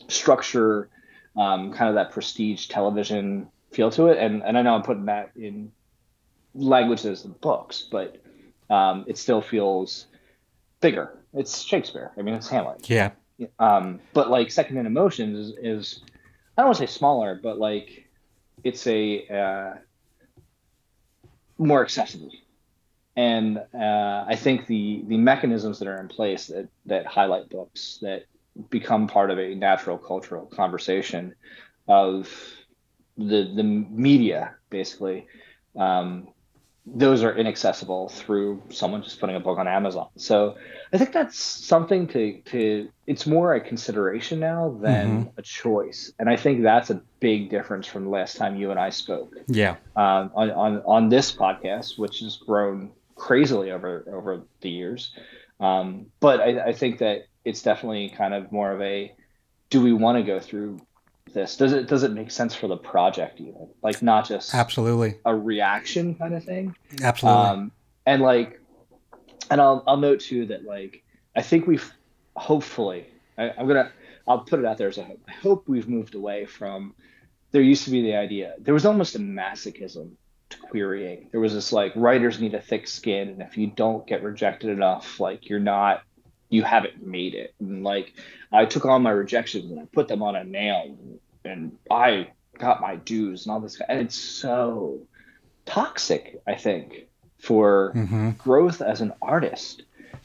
structure, 0.08 0.90
um, 1.36 1.74
kind 1.74 1.90
of 1.90 1.96
that 1.96 2.12
prestige 2.12 2.68
television 2.68 3.48
feel 3.72 3.92
to 3.92 4.08
it. 4.08 4.18
And 4.18 4.44
and 4.44 4.58
I 4.58 4.62
know 4.62 4.76
I'm 4.76 4.84
putting 4.84 5.06
that 5.06 5.32
in 5.36 5.72
language 6.54 7.04
languages 7.04 7.26
and 7.26 7.40
books, 7.42 7.88
but 7.90 8.18
um, 8.70 9.06
it 9.08 9.18
still 9.18 9.42
feels 9.42 10.08
bigger. 10.82 11.18
It's 11.34 11.62
Shakespeare. 11.62 12.12
I 12.18 12.22
mean, 12.22 12.36
it's 12.36 12.50
Hamlet. 12.50 12.90
Yeah. 12.90 13.12
Um, 13.60 14.00
but 14.14 14.30
like 14.30 14.52
Secondhand 14.52 14.88
Emotions 14.88 15.38
is, 15.38 15.58
is 15.58 16.04
I 16.58 16.62
don't 16.62 16.68
want 16.68 16.78
to 16.78 16.88
say 16.88 16.92
smaller, 16.92 17.40
but 17.42 17.58
like 17.58 18.08
it's 18.64 18.86
a 18.88 19.28
uh, 19.28 19.74
more 21.58 21.82
accessible. 21.82 22.32
And 23.16 23.58
uh, 23.58 24.26
I 24.28 24.36
think 24.36 24.68
the 24.68 25.04
the 25.08 25.18
mechanisms 25.18 25.80
that 25.80 25.88
are 25.88 26.00
in 26.00 26.08
place 26.08 26.48
that 26.48 26.68
that 26.86 27.06
highlight 27.06 27.50
books 27.50 28.00
that 28.02 28.26
become 28.70 29.08
part 29.08 29.32
of 29.32 29.40
a 29.40 29.56
natural 29.56 29.98
cultural 29.98 30.46
conversation 30.46 31.36
of 31.88 32.30
the 33.18 33.52
the 33.56 33.64
media 33.64 34.56
basically 34.70 35.28
um, 35.78 36.28
those 36.86 37.24
are 37.24 37.36
inaccessible 37.38 38.10
through 38.10 38.62
someone 38.70 39.04
just 39.04 39.20
putting 39.20 39.36
a 39.36 39.40
book 39.40 39.60
on 39.60 39.68
Amazon. 39.68 40.08
So 40.16 40.56
I 40.92 40.98
think 40.98 41.14
that's 41.14 41.38
something 41.38 42.08
to 42.08 42.42
to 42.46 42.90
it's 43.06 43.28
more 43.28 43.54
a 43.54 43.62
consideration 43.62 44.40
now 44.40 44.78
than 44.82 45.32
a 45.38 45.42
choice. 45.44 46.12
And 46.18 46.28
I 46.28 46.38
think 46.38 46.64
that's 46.64 46.90
a 46.90 47.02
big 47.20 47.50
difference 47.52 47.86
from 47.86 48.06
the 48.06 48.10
last 48.10 48.36
time 48.36 48.56
you 48.56 48.72
and 48.72 48.80
I 48.80 48.90
spoke 48.90 49.34
Yeah. 49.48 49.76
um, 49.96 50.32
on, 50.34 50.52
on 50.52 50.82
on 50.86 51.10
this 51.10 51.32
podcast, 51.32 52.00
which 52.00 52.20
has 52.22 52.38
grown 52.38 52.92
crazily 53.16 53.72
over 53.72 54.04
over 54.12 54.42
the 54.62 54.70
years. 54.70 55.14
Um, 55.60 56.08
but 56.20 56.40
I, 56.42 56.70
I 56.70 56.74
think 56.74 56.98
that 57.00 57.28
it's 57.46 57.62
definitely 57.62 58.10
kind 58.10 58.34
of 58.34 58.52
more 58.52 58.72
of 58.72 58.82
a 58.82 59.14
do 59.70 59.82
we 59.82 59.94
want 59.94 60.18
to 60.18 60.24
go 60.24 60.40
through 60.40 60.80
this? 61.34 61.58
Does 61.58 61.74
it 61.74 61.88
does 61.88 62.04
it 62.04 62.12
make 62.12 62.32
sense 62.32 62.56
for 62.56 62.68
the 62.68 62.78
project 62.78 63.40
even? 63.40 63.68
Like 63.82 64.02
not 64.02 64.28
just 64.28 64.54
Absolutely. 64.54 65.16
a 65.26 65.36
reaction 65.36 66.16
kind 66.16 66.34
of 66.34 66.44
thing. 66.44 66.76
Absolutely. 67.02 67.42
Um, 67.42 67.72
and 68.06 68.22
like, 68.22 68.60
and 69.50 69.62
I'll 69.62 69.84
I'll 69.88 69.98
note 69.98 70.22
too 70.22 70.46
that 70.48 70.64
like 70.64 71.04
I 71.36 71.42
think 71.42 71.68
we've 71.68 71.92
hopefully 72.36 73.08
I, 73.38 73.52
I'm 73.52 73.68
gonna 73.68 73.92
I'll 74.28 74.40
put 74.40 74.60
it 74.60 74.66
out 74.66 74.78
there 74.78 74.90
as 74.90 74.98
a 74.98 75.04
hope. 75.04 75.22
I 75.28 75.32
hope 75.32 75.68
we've 75.68 75.88
moved 75.88 76.16
away 76.16 76.46
from 76.46 76.96
there 77.52 77.62
used 77.62 77.84
to 77.84 77.92
be 77.92 78.02
the 78.02 78.16
idea 78.16 78.56
there 78.60 78.74
was 78.74 78.86
almost 78.86 79.16
a 79.16 79.20
masochism 79.20 80.12
to 80.52 80.58
querying. 80.58 81.30
There 81.32 81.40
was 81.40 81.54
this 81.54 81.74
like 81.74 81.94
writers 81.96 82.40
need 82.40 82.54
a 82.54 82.62
thick 82.62 82.88
skin, 82.88 83.30
and 83.30 83.42
if 83.42 83.58
you 83.58 83.68
don't 83.68 84.06
get 84.06 84.24
rejected 84.24 84.70
enough, 84.70 85.20
like 85.20 85.50
you're 85.50 85.60
not 85.60 86.04
you 86.52 86.64
haven't 86.64 87.06
made 87.06 87.36
it. 87.36 87.56
And 87.62 87.84
like 87.84 88.14
I 88.54 88.66
took 88.68 88.86
all 88.86 89.00
my 89.00 89.12
rejections 89.12 89.72
and 89.72 89.82
I 89.82 89.86
put 89.94 90.10
them 90.10 90.24
on 90.24 90.38
a 90.38 90.46
nail, 90.46 90.98
and 91.46 91.74
I 91.92 92.30
got 92.60 92.82
my 92.82 92.98
dues 92.98 93.48
and 93.48 93.54
all 93.54 93.62
this. 93.62 93.82
And 93.90 94.02
it's 94.02 94.18
so 94.18 95.08
toxic, 95.66 96.42
I 96.48 96.56
think, 96.56 96.94
for 97.40 98.00
hmm 98.00 98.32
growth 98.40 98.82
as 98.82 99.02
an 99.02 99.14
artist 99.22 99.84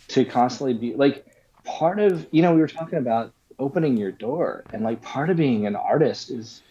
to 0.09 0.25
constantly 0.27 0.75
be 0.75 0.95
like 0.97 1.27
part 1.65 2.01
of 2.01 2.27
you 2.33 2.43
know 2.43 2.55
we 2.55 2.61
were 2.61 2.69
talking 2.69 2.99
about 2.99 3.35
opening 3.59 3.97
your 3.99 4.13
door 4.13 4.67
and 4.73 4.85
like 4.85 5.03
part 5.03 5.31
of 5.31 5.39
being 5.39 5.67
an 5.67 5.77
artist 5.77 6.31
is 6.31 6.63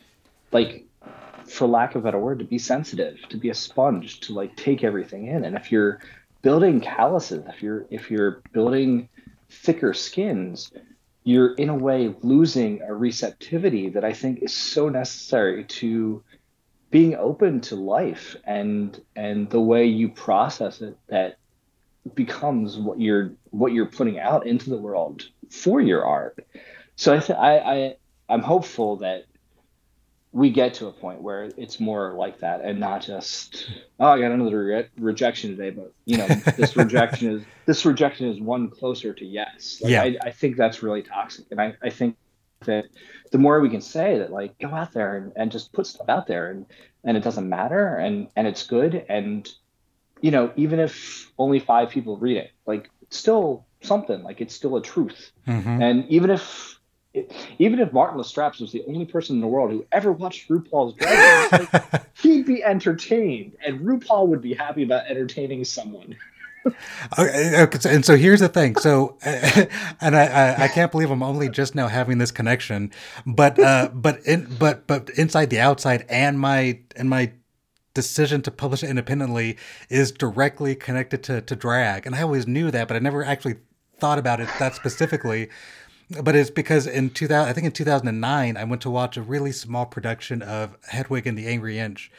like 0.52 0.88
for 1.48 1.68
lack 1.68 1.96
of 1.96 2.02
a 2.02 2.06
better 2.06 2.20
word 2.20 2.40
to 2.40 2.46
be 2.46 2.60
sensitive 2.60 3.18
to 3.30 3.38
be 3.38 3.50
a 3.50 3.56
sponge 3.56 4.22
to 4.22 4.34
like 4.34 4.56
take 4.56 4.84
everything 4.84 5.28
in 5.28 5.46
and 5.46 5.58
if 5.58 5.72
you're 5.72 6.00
building 6.44 6.82
calluses 6.82 7.46
if 7.48 7.64
you're 7.64 7.88
if 7.92 8.12
you're 8.12 8.44
building 8.54 9.10
thicker 9.56 9.94
skins 9.94 10.72
you're 11.24 11.56
in 11.56 11.70
a 11.70 11.76
way 11.76 12.14
losing 12.22 12.82
a 12.82 12.94
receptivity 12.94 13.90
that 13.90 14.04
i 14.04 14.14
think 14.14 14.42
is 14.42 14.54
so 14.54 14.90
necessary 14.90 15.64
to 15.66 16.24
being 16.92 17.16
open 17.16 17.60
to 17.60 17.76
life 17.76 18.36
and 18.46 19.02
and 19.16 19.50
the 19.50 19.60
way 19.60 19.86
you 19.86 20.10
process 20.10 20.82
it 20.82 20.98
that 21.08 21.38
becomes 22.14 22.78
what 22.78 23.00
you're 23.00 23.34
what 23.50 23.74
you're 23.74 23.86
putting 23.86 24.20
out 24.20 24.46
into 24.46 24.70
the 24.70 24.78
world 24.78 25.24
for 25.50 25.82
your 25.82 26.06
art. 26.06 26.46
So 26.96 27.16
i 27.16 27.20
th- 27.20 27.38
I, 27.38 27.58
I 27.58 27.96
i'm 28.30 28.42
hopeful 28.42 28.98
that 28.98 29.26
we 30.36 30.50
get 30.50 30.74
to 30.74 30.88
a 30.88 30.92
point 30.92 31.22
where 31.22 31.50
it's 31.58 31.80
more 31.80 32.14
like 32.14 32.40
that 32.42 32.60
and 32.60 32.78
not 32.78 33.02
just 33.02 33.70
oh 34.02 34.08
i 34.10 34.20
got 34.20 34.32
another 34.34 34.66
re- 34.66 34.90
rejection 35.00 35.56
today 35.56 35.70
but 35.70 35.94
you 36.04 36.18
know 36.18 36.28
this 36.58 36.76
rejection 36.76 37.32
is 37.38 37.44
this 37.66 37.86
rejection 37.86 38.28
is 38.28 38.40
one 38.42 38.70
closer 38.70 39.14
to 39.14 39.26
yes 39.26 39.80
like, 39.82 39.92
Yeah. 39.92 40.04
I, 40.04 40.18
I 40.24 40.32
think 40.32 40.58
that's 40.58 40.84
really 40.84 41.04
toxic 41.04 41.46
and 41.52 41.62
I, 41.62 41.76
I 41.82 41.90
think 41.90 42.18
that 42.66 42.86
the 43.32 43.38
more 43.38 43.62
we 43.62 43.70
can 43.70 43.80
say 43.82 44.18
that 44.20 44.30
like 44.32 44.60
go 44.60 44.68
out 44.68 44.92
there 44.92 45.16
and, 45.16 45.32
and 45.38 45.52
just 45.52 45.72
put 45.72 45.88
stuff 45.88 46.10
out 46.10 46.28
there 46.28 46.52
and 46.52 46.66
and 47.06 47.16
it 47.16 47.24
doesn't 47.24 47.48
matter 47.48 47.96
and 47.96 48.28
and 48.36 48.46
it's 48.46 48.68
good 48.68 49.06
and 49.08 49.48
you 50.22 50.32
know 50.32 50.52
even 50.58 50.80
if 50.82 51.32
only 51.38 51.60
five 51.60 51.90
people 51.90 52.18
read 52.18 52.36
it 52.38 52.52
like 52.66 52.90
it's 53.04 53.18
still 53.18 53.66
something 53.82 54.22
like 54.24 54.42
it's 54.42 54.54
still 54.56 54.76
a 54.76 54.82
truth 54.82 55.32
Mhm. 55.48 55.82
and 55.82 56.06
even 56.10 56.30
if 56.30 56.75
even 57.60 57.80
if 57.80 57.94
Martin 57.94 58.20
Lastrapes 58.20 58.60
was 58.60 58.72
the 58.72 58.84
only 58.88 59.06
person 59.06 59.36
in 59.36 59.42
the 59.42 59.48
world 59.48 59.72
who 59.72 59.86
ever 59.92 60.12
watched 60.12 60.50
RuPaul's 60.50 60.96
Drag 60.96 61.52
Race, 61.52 61.68
like, 61.74 62.18
he'd 62.22 62.46
be 62.46 62.64
entertained, 62.64 63.56
and 63.66 63.80
RuPaul 63.82 64.28
would 64.28 64.42
be 64.42 64.54
happy 64.54 64.84
about 64.84 65.08
entertaining 65.08 65.64
someone. 65.66 66.16
Okay, 67.20 67.62
okay, 67.62 67.94
and 67.94 68.04
so 68.04 68.16
here's 68.16 68.40
the 68.40 68.50
thing. 68.50 68.76
So, 68.78 69.18
and 69.24 70.16
I, 70.16 70.26
I, 70.26 70.64
I 70.64 70.68
can't 70.68 70.92
believe 70.92 71.12
I'm 71.12 71.22
only 71.22 71.48
just 71.48 71.76
now 71.76 71.88
having 71.88 72.18
this 72.18 72.32
connection, 72.32 72.92
but, 73.26 73.60
uh, 73.60 73.90
but, 73.94 74.26
in, 74.26 74.48
but, 74.58 74.88
but 74.88 75.10
inside 75.12 75.52
the 75.52 75.60
outside 75.60 76.06
and 76.10 76.40
my, 76.40 76.80
and 76.96 77.10
my 77.10 77.32
decision 77.94 78.42
to 78.44 78.52
publish 78.52 78.84
it 78.84 78.90
independently 78.90 79.58
is 79.90 80.12
directly 80.12 80.76
connected 80.76 81.24
to, 81.24 81.42
to 81.42 81.56
drag. 81.56 82.06
And 82.06 82.16
I 82.16 82.22
always 82.24 82.48
knew 82.48 82.72
that, 82.72 82.88
but 82.88 82.96
I 82.96 83.00
never 83.00 83.24
actually 83.24 83.56
thought 84.00 84.20
about 84.20 84.40
it 84.40 84.50
that 84.60 84.76
specifically. 84.76 85.50
But 86.22 86.36
it's 86.36 86.50
because 86.52 86.86
in 86.86 87.10
2000, 87.10 87.50
I 87.50 87.54
think 87.54 87.66
in 87.66 87.72
2009, 87.72 88.58
I 88.58 88.64
went 88.64 88.82
to 88.84 88.90
watch 88.92 89.18
a 89.18 89.22
really 89.24 89.52
small 89.52 89.86
production 89.86 90.42
of 90.42 90.78
Hedwig 90.88 91.26
and 91.26 91.38
the 91.38 91.48
Angry 91.48 91.80
Inch. 91.80 92.12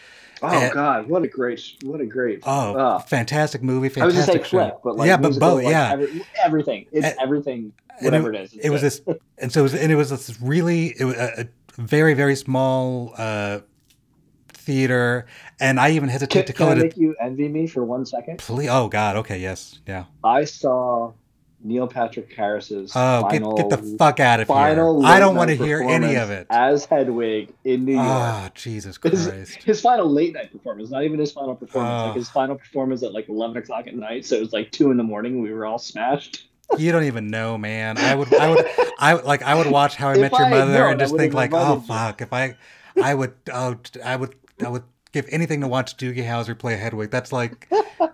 Oh 0.43 0.49
And- 0.49 0.73
God, 0.75 1.09
what 1.09 1.23
a 1.23 1.29
great, 1.29 1.63
what 1.85 2.01
a 2.01 2.07
great. 2.07 2.41
Oh, 2.45 2.75
Ah. 2.79 2.99
fantastic 2.99 3.63
movie, 3.63 3.89
I 4.01 4.05
was 4.05 4.15
gonna 4.15 4.27
say 4.27 4.33
fantastic 4.33 4.45
show. 4.45 4.59
flip, 4.59 4.79
but 4.85 4.97
like 4.97 5.07
yeah, 5.07 5.17
but 5.17 5.39
both, 5.39 5.63
like, 5.65 5.71
yeah. 5.73 5.93
every- 5.93 6.23
everything. 6.45 6.87
It's 6.93 7.07
And- 7.07 7.17
everything, 7.23 7.73
whatever 8.01 8.33
it 8.35 8.41
is. 8.43 8.53
It 8.55 8.71
was 8.71 8.83
this, 8.83 9.01
and 9.39 9.51
so 9.53 9.61
it 9.61 9.63
was, 9.63 9.75
and 9.75 9.91
it 9.93 9.97
was 9.97 10.11
this 10.11 10.41
really, 10.43 10.95
it 10.99 11.05
was 11.05 11.15
a, 11.17 11.43
a 11.43 11.81
very, 11.81 12.13
very 12.15 12.37
small 12.37 13.15
uh, 13.17 13.61
theater, 14.53 15.27
and 15.61 15.79
I 15.81 15.91
even 15.93 16.09
hesitate 16.09 16.41
Can, 16.41 16.47
to 16.47 16.53
can 16.53 16.67
call 16.67 16.69
I 16.77 16.81
it. 16.81 16.83
make 16.83 16.97
you 16.97 17.15
envy 17.21 17.49
me 17.49 17.67
for 17.67 17.85
one 17.85 18.05
second? 18.05 18.35
A, 18.35 18.43
please, 18.43 18.69
oh 18.71 18.89
God, 18.89 19.17
okay, 19.17 19.39
yes, 19.39 19.79
yeah. 19.87 20.05
I 20.25 20.45
saw 20.45 21.13
Neil 21.67 21.87
Patrick 21.89 22.33
Harris's 22.35 22.93
Oh, 22.95 23.23
get 23.23 23.31
final, 23.43 23.57
get 23.57 23.69
the 23.71 23.97
fuck 23.99 24.21
out 24.21 24.41
of 24.41 24.47
final. 24.49 25.01
here! 25.01 25.11
I 25.11 25.19
don't 25.19 25.35
want 25.35 25.51
to 25.51 25.57
hear 25.57 25.81
any 25.83 26.15
of 26.17 26.31
it. 26.31 26.47
as 26.51 26.85
Hedwig 26.85 27.53
in 27.65 27.85
New 27.85 27.95
York. 27.95 28.07
Ah, 28.07 28.51
Jesus 28.55 28.99
his, 29.03 29.27
Christ! 29.27 29.63
his 29.63 29.81
final 29.81 30.11
late 30.11 30.33
night 30.35 30.53
performance, 30.53 30.91
not 30.91 31.03
even 31.05 31.19
his 31.19 31.33
final 31.33 31.55
performance, 31.55 32.03
Oh. 32.03 32.07
like 32.09 32.17
his 32.17 32.29
final 32.31 32.57
performance 32.57 33.03
at 33.03 33.13
like 33.13 33.29
eleven 33.29 33.57
o'clock 33.57 33.87
at 33.87 33.95
night. 33.97 34.25
So 34.25 34.37
it 34.37 34.41
was 34.41 34.53
like 34.53 34.71
two 34.71 34.91
in 34.91 34.97
the 34.97 35.03
morning. 35.03 35.43
We 35.43 35.53
were 35.53 35.67
all 35.67 35.79
smashed. 35.79 36.45
You 36.79 36.91
don't 36.91 37.05
even 37.05 37.29
know, 37.29 37.57
man. 37.57 37.97
I 37.97 38.17
would, 38.17 38.35
I 38.35 38.51
would, 38.51 38.67
I 38.99 39.13
like, 39.13 39.41
I 39.43 39.55
would 39.55 39.69
watch 39.71 39.95
How 39.95 40.09
I 40.09 40.15
If 40.15 40.19
Met 40.21 40.33
Your 40.33 40.47
I 40.47 40.51
Mother 40.51 40.73
known, 40.73 40.91
and 40.91 40.99
just 41.01 41.15
think 41.17 41.33
like, 41.33 41.53
oh 41.55 41.77
you. 41.77 41.81
fuck, 41.83 42.21
if 42.23 42.33
I, 42.33 42.57
I 43.01 43.15
would, 43.15 43.35
oh, 43.53 43.77
I 44.05 44.17
would, 44.17 44.35
I 44.65 44.69
would 44.69 44.83
give 45.17 45.27
anything 45.33 45.63
to 45.63 45.67
watch 45.67 45.97
Doogie 45.97 46.27
Howser 46.27 46.59
play 46.59 46.77
Hedwig. 46.77 47.11
That's 47.11 47.33
like, 47.33 47.67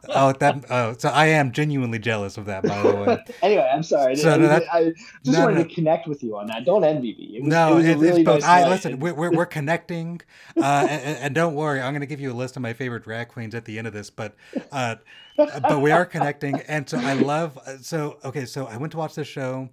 oh, 0.08 0.32
that, 0.32 0.64
oh, 0.70 0.94
so 0.96 1.08
I 1.08 1.26
am 1.26 1.50
genuinely 1.50 1.98
jealous 1.98 2.38
of 2.38 2.46
that, 2.46 2.62
by 2.62 2.80
the 2.80 2.94
way. 2.94 3.24
anyway, 3.42 3.68
I'm 3.74 3.82
sorry. 3.82 4.14
So, 4.14 4.30
I, 4.30 4.36
no, 4.36 4.46
that- 4.46 4.62
I 4.72 4.92
just 5.24 5.36
no, 5.36 5.44
wanted 5.44 5.58
no. 5.58 5.64
to 5.64 5.74
connect 5.74 6.06
with 6.06 6.22
you 6.22 6.36
on 6.36 6.46
that. 6.46 6.64
Don't 6.64 6.84
envy 6.84 7.14
me. 7.14 7.36
It 7.36 7.42
was, 7.42 7.50
no, 7.50 7.72
it 7.72 7.74
was 7.74 7.86
it's, 7.86 7.96
a 7.96 7.98
really 7.98 8.20
it's 8.20 8.26
both. 8.26 8.40
nice 8.42 8.64
I 8.64 8.68
listen. 8.68 9.00
We're, 9.00 9.14
we're, 9.14 9.32
we're 9.32 9.46
connecting, 9.46 10.20
uh, 10.56 10.86
and, 10.88 11.18
and 11.18 11.34
don't 11.34 11.54
worry. 11.54 11.80
I'm 11.80 11.92
going 11.92 12.00
to 12.00 12.06
give 12.06 12.20
you 12.20 12.30
a 12.30 12.34
list 12.34 12.54
of 12.54 12.62
my 12.62 12.72
favorite 12.72 13.02
drag 13.02 13.28
queens 13.28 13.54
at 13.54 13.64
the 13.64 13.78
end 13.78 13.88
of 13.88 13.92
this, 13.92 14.08
but, 14.08 14.36
uh, 14.70 14.96
but 15.36 15.80
we 15.80 15.90
are 15.90 16.06
connecting, 16.06 16.60
and 16.68 16.88
so 16.88 16.98
I 16.98 17.14
love. 17.14 17.58
So 17.80 18.18
okay, 18.24 18.44
so 18.44 18.66
I 18.66 18.76
went 18.76 18.92
to 18.92 18.98
watch 18.98 19.16
this 19.16 19.26
show, 19.26 19.70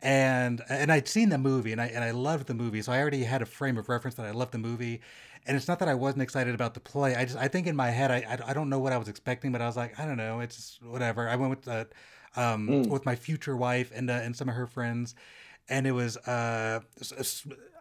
and 0.00 0.62
and 0.70 0.90
I'd 0.90 1.08
seen 1.08 1.28
the 1.28 1.38
movie, 1.38 1.72
and 1.72 1.80
I 1.80 1.86
and 1.86 2.02
I 2.02 2.12
loved 2.12 2.46
the 2.46 2.54
movie, 2.54 2.80
so 2.80 2.92
I 2.92 3.00
already 3.00 3.24
had 3.24 3.42
a 3.42 3.46
frame 3.46 3.76
of 3.76 3.88
reference 3.90 4.14
that 4.14 4.26
I 4.26 4.30
loved 4.30 4.52
the 4.52 4.58
movie. 4.58 5.02
And 5.46 5.56
it's 5.56 5.66
not 5.68 5.78
that 5.80 5.88
I 5.88 5.94
wasn't 5.94 6.22
excited 6.22 6.54
about 6.54 6.74
the 6.74 6.80
play. 6.80 7.14
I 7.16 7.24
just 7.24 7.36
I 7.36 7.48
think 7.48 7.66
in 7.66 7.74
my 7.76 7.90
head 7.90 8.10
I 8.10 8.18
I, 8.28 8.50
I 8.50 8.52
don't 8.54 8.68
know 8.68 8.78
what 8.78 8.92
I 8.92 8.96
was 8.98 9.08
expecting, 9.08 9.50
but 9.52 9.60
I 9.60 9.66
was 9.66 9.76
like 9.76 9.98
I 9.98 10.04
don't 10.06 10.16
know. 10.16 10.40
It's 10.40 10.56
just 10.56 10.82
whatever. 10.82 11.28
I 11.28 11.36
went 11.36 11.50
with 11.50 11.68
uh, 11.68 11.84
um 12.36 12.68
Mm. 12.68 12.88
with 12.88 13.04
my 13.04 13.16
future 13.16 13.56
wife 13.56 13.90
and 13.94 14.08
uh, 14.10 14.14
and 14.14 14.36
some 14.36 14.48
of 14.48 14.54
her 14.54 14.66
friends, 14.66 15.14
and 15.68 15.86
it 15.86 15.92
was 15.92 16.16
uh 16.18 16.80
a, 17.18 17.24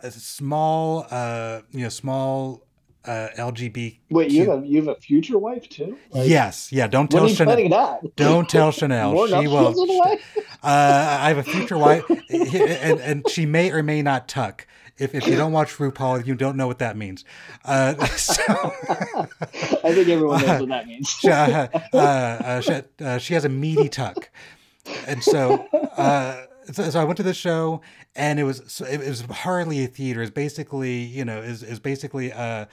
a 0.08 0.12
small 0.12 1.06
uh 1.12 1.62
you 1.72 1.84
know 1.84 1.90
small 1.90 2.64
uh 3.06 3.28
LGBT. 3.38 3.98
Wait, 4.10 4.32
you 4.32 4.50
have 4.50 4.64
a 4.64 4.68
you 4.68 4.78
have 4.78 4.88
a 4.88 5.00
future 5.00 5.38
wife 5.38 5.68
too? 5.70 5.98
Like, 6.12 6.30
yes, 6.30 6.72
yeah. 6.72 6.88
Don't 6.88 7.10
tell 7.10 7.28
Chanel. 7.28 7.54
planning 7.56 7.72
that? 7.72 8.16
Don't 8.16 8.48
tell 8.50 8.72
Chanel. 8.80 9.28
She 9.28 9.48
will. 9.48 9.72
the? 9.74 10.20
Uh, 10.64 11.18
I 11.22 11.30
have 11.30 11.40
a 11.40 11.44
future 11.44 11.76
wife, 11.76 12.08
and, 12.30 13.00
and 13.00 13.28
she 13.28 13.48
may 13.48 13.72
or 13.72 13.82
may 13.82 14.04
not 14.04 14.28
tuck. 14.28 14.68
If, 15.02 15.16
if 15.16 15.26
you 15.26 15.36
don't 15.36 15.52
watch 15.52 15.78
RuPaul, 15.78 16.28
you 16.28 16.36
don't 16.36 16.56
know 16.56 16.68
what 16.68 16.78
that 16.78 16.96
means. 16.96 17.26
Uh, 17.66 18.06
so, 18.06 18.44
I 18.90 19.94
think 19.94 20.08
everyone 20.08 20.46
knows 20.46 20.60
what 20.60 20.70
that 20.70 20.86
means. 20.88 21.10
she, 21.20 21.30
uh, 21.30 21.68
uh, 21.92 21.98
uh, 21.98 22.62
she, 22.62 22.82
uh, 23.04 23.18
she 23.18 23.34
has 23.34 23.44
a 23.44 23.50
meaty 23.50 23.90
tuck, 23.90 24.30
and 25.08 25.24
so, 25.24 25.66
uh, 25.98 26.46
so, 26.72 26.88
so 26.92 27.02
I 27.02 27.04
went 27.04 27.18
to 27.18 27.24
the 27.24 27.34
show, 27.34 27.82
and 28.16 28.40
it 28.40 28.44
was 28.44 28.62
so 28.68 28.86
it, 28.86 29.00
was 29.00 29.22
hardly 29.22 29.84
a 29.84 29.88
theater. 29.88 30.22
It's 30.22 30.30
basically 30.30 31.00
you 31.00 31.26
know 31.26 31.42
is 31.42 31.64
is 31.64 31.80
basically 31.80 32.30
a, 32.30 32.68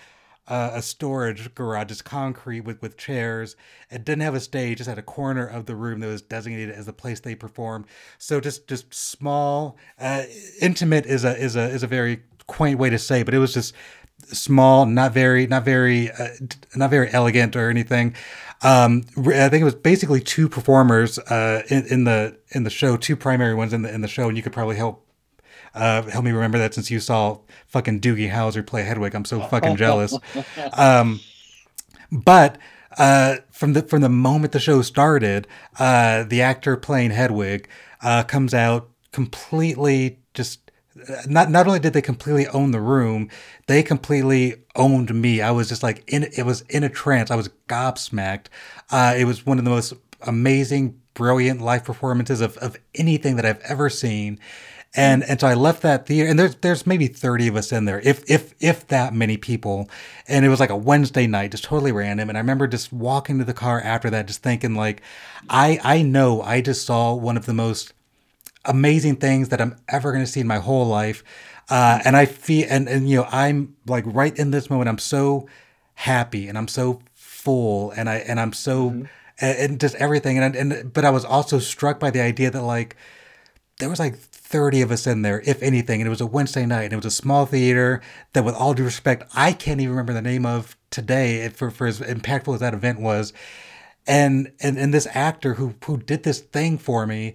a 0.48 0.70
a 0.74 0.82
storage 0.82 1.54
garage. 1.54 1.90
It's 1.90 2.02
concrete 2.02 2.60
with 2.60 2.82
with 2.82 2.96
chairs. 2.96 3.56
It 3.90 4.04
didn't 4.04 4.22
have 4.22 4.34
a 4.34 4.40
stage. 4.40 4.78
Just 4.78 4.88
had 4.88 4.98
a 4.98 5.02
corner 5.02 5.46
of 5.46 5.66
the 5.66 5.76
room 5.76 6.00
that 6.00 6.06
was 6.06 6.22
designated 6.22 6.74
as 6.74 6.86
the 6.86 6.92
place 6.92 7.20
they 7.20 7.34
performed. 7.34 7.86
So 8.18 8.40
just 8.40 8.66
just 8.66 8.92
small, 8.92 9.76
uh, 9.98 10.24
intimate 10.60 11.06
is 11.06 11.24
a 11.24 11.36
is 11.36 11.56
a 11.56 11.68
is 11.68 11.82
a 11.82 11.86
very 11.86 12.22
quaint 12.46 12.78
way 12.78 12.90
to 12.90 12.98
say, 12.98 13.22
but 13.22 13.34
it 13.34 13.38
was 13.38 13.54
just 13.54 13.74
small, 14.32 14.86
not 14.86 15.12
very, 15.12 15.46
not 15.46 15.64
very, 15.64 16.10
uh, 16.10 16.28
not 16.74 16.90
very 16.90 17.10
elegant 17.12 17.56
or 17.56 17.70
anything. 17.70 18.14
Um, 18.62 19.04
I 19.16 19.48
think 19.48 19.62
it 19.62 19.64
was 19.64 19.74
basically 19.74 20.20
two 20.20 20.48
performers 20.48 21.18
uh, 21.18 21.62
in, 21.68 21.86
in 21.86 22.04
the 22.04 22.36
in 22.50 22.64
the 22.64 22.70
show, 22.70 22.96
two 22.96 23.16
primary 23.16 23.54
ones 23.54 23.72
in 23.72 23.82
the 23.82 23.94
in 23.94 24.00
the 24.00 24.08
show, 24.08 24.28
and 24.28 24.36
you 24.36 24.42
could 24.42 24.52
probably 24.52 24.76
help 24.76 25.07
uh, 25.74 26.02
help 26.02 26.24
me 26.24 26.30
remember 26.30 26.58
that 26.58 26.74
since 26.74 26.90
you 26.90 27.00
saw 27.00 27.38
fucking 27.66 28.00
Doogie 28.00 28.30
Howser 28.30 28.66
play 28.66 28.82
Hedwig. 28.82 29.14
I'm 29.14 29.24
so 29.24 29.40
fucking 29.40 29.76
jealous. 29.84 30.16
Um, 30.72 31.20
but 32.10 32.58
uh, 32.96 33.36
from 33.50 33.74
the 33.74 33.82
from 33.82 34.00
the 34.00 34.08
moment 34.08 34.52
the 34.52 34.60
show 34.60 34.82
started, 34.82 35.46
uh, 35.78 36.24
the 36.24 36.42
actor 36.42 36.76
playing 36.76 37.10
Hedwig 37.10 37.68
uh, 38.02 38.24
comes 38.24 38.54
out 38.54 38.90
completely 39.12 40.18
just. 40.34 40.60
Not 41.28 41.48
not 41.48 41.68
only 41.68 41.78
did 41.78 41.92
they 41.92 42.02
completely 42.02 42.48
own 42.48 42.72
the 42.72 42.80
room, 42.80 43.30
they 43.68 43.84
completely 43.84 44.64
owned 44.74 45.14
me. 45.14 45.40
I 45.40 45.52
was 45.52 45.68
just 45.68 45.84
like 45.84 46.02
in 46.08 46.24
it 46.24 46.44
was 46.44 46.62
in 46.62 46.82
a 46.82 46.88
trance. 46.88 47.30
I 47.30 47.36
was 47.36 47.50
gobsmacked. 47.68 48.46
Uh, 48.90 49.14
it 49.16 49.24
was 49.24 49.46
one 49.46 49.58
of 49.58 49.64
the 49.64 49.70
most 49.70 49.94
amazing, 50.22 51.00
brilliant 51.14 51.60
live 51.60 51.84
performances 51.84 52.40
of, 52.40 52.56
of 52.56 52.76
anything 52.96 53.36
that 53.36 53.46
I've 53.46 53.60
ever 53.60 53.88
seen. 53.88 54.40
And 54.94 55.22
and 55.24 55.38
so 55.40 55.46
I 55.46 55.54
left 55.54 55.82
that 55.82 56.06
theater, 56.06 56.28
and 56.28 56.38
there's 56.38 56.56
there's 56.56 56.86
maybe 56.86 57.08
thirty 57.08 57.46
of 57.46 57.56
us 57.56 57.72
in 57.72 57.84
there, 57.84 58.00
if 58.00 58.28
if 58.28 58.54
if 58.58 58.86
that 58.88 59.14
many 59.14 59.36
people. 59.36 59.88
And 60.26 60.44
it 60.44 60.48
was 60.48 60.60
like 60.60 60.70
a 60.70 60.76
Wednesday 60.76 61.26
night, 61.26 61.50
just 61.50 61.64
totally 61.64 61.92
random. 61.92 62.28
And 62.28 62.38
I 62.38 62.40
remember 62.40 62.66
just 62.66 62.92
walking 62.92 63.38
to 63.38 63.44
the 63.44 63.54
car 63.54 63.80
after 63.80 64.10
that, 64.10 64.26
just 64.26 64.42
thinking 64.42 64.74
like, 64.74 65.02
I 65.48 65.78
I 65.84 66.02
know 66.02 66.40
I 66.40 66.60
just 66.62 66.86
saw 66.86 67.14
one 67.14 67.36
of 67.36 67.46
the 67.46 67.54
most 67.54 67.92
amazing 68.64 69.16
things 69.16 69.48
that 69.48 69.60
I'm 69.60 69.76
ever 69.88 70.12
going 70.12 70.24
to 70.24 70.30
see 70.30 70.40
in 70.40 70.46
my 70.46 70.58
whole 70.58 70.86
life. 70.86 71.22
Uh, 71.70 72.00
and 72.04 72.16
I 72.16 72.24
feel, 72.26 72.66
and, 72.68 72.88
and, 72.88 73.08
you 73.08 73.18
know, 73.18 73.28
I'm 73.30 73.76
like 73.86 74.04
right 74.06 74.36
in 74.38 74.50
this 74.50 74.70
moment, 74.70 74.88
I'm 74.88 74.98
so 74.98 75.48
happy 75.94 76.48
and 76.48 76.56
I'm 76.56 76.68
so 76.68 77.00
full 77.14 77.90
and 77.90 78.08
I, 78.08 78.16
and 78.16 78.40
I'm 78.40 78.52
so, 78.52 78.88
and, 78.88 79.08
and 79.40 79.80
just 79.80 79.94
everything. 79.96 80.38
And, 80.38 80.56
and, 80.56 80.92
but 80.92 81.04
I 81.04 81.10
was 81.10 81.24
also 81.24 81.58
struck 81.58 82.00
by 82.00 82.10
the 82.10 82.20
idea 82.20 82.50
that 82.50 82.62
like, 82.62 82.96
there 83.78 83.88
was 83.88 83.98
like 83.98 84.16
30 84.48 84.80
of 84.80 84.90
us 84.90 85.06
in 85.06 85.22
there, 85.22 85.42
if 85.44 85.62
anything. 85.62 86.00
And 86.00 86.06
it 86.06 86.10
was 86.10 86.22
a 86.22 86.26
Wednesday 86.26 86.64
night 86.64 86.84
and 86.84 86.94
it 86.94 86.96
was 86.96 87.04
a 87.04 87.10
small 87.10 87.44
theater 87.44 88.00
that 88.32 88.44
with 88.44 88.54
all 88.54 88.72
due 88.72 88.84
respect, 88.84 89.24
I 89.34 89.52
can't 89.52 89.80
even 89.80 89.90
remember 89.90 90.14
the 90.14 90.22
name 90.22 90.46
of 90.46 90.76
today 90.90 91.48
for, 91.50 91.70
for 91.70 91.86
as 91.86 92.00
impactful 92.00 92.54
as 92.54 92.60
that 92.60 92.72
event 92.74 93.00
was. 93.00 93.34
And, 94.06 94.52
and, 94.60 94.78
and 94.78 94.94
this 94.94 95.06
actor 95.12 95.54
who, 95.54 95.74
who 95.84 95.98
did 95.98 96.22
this 96.22 96.40
thing 96.40 96.78
for 96.78 97.06
me, 97.06 97.34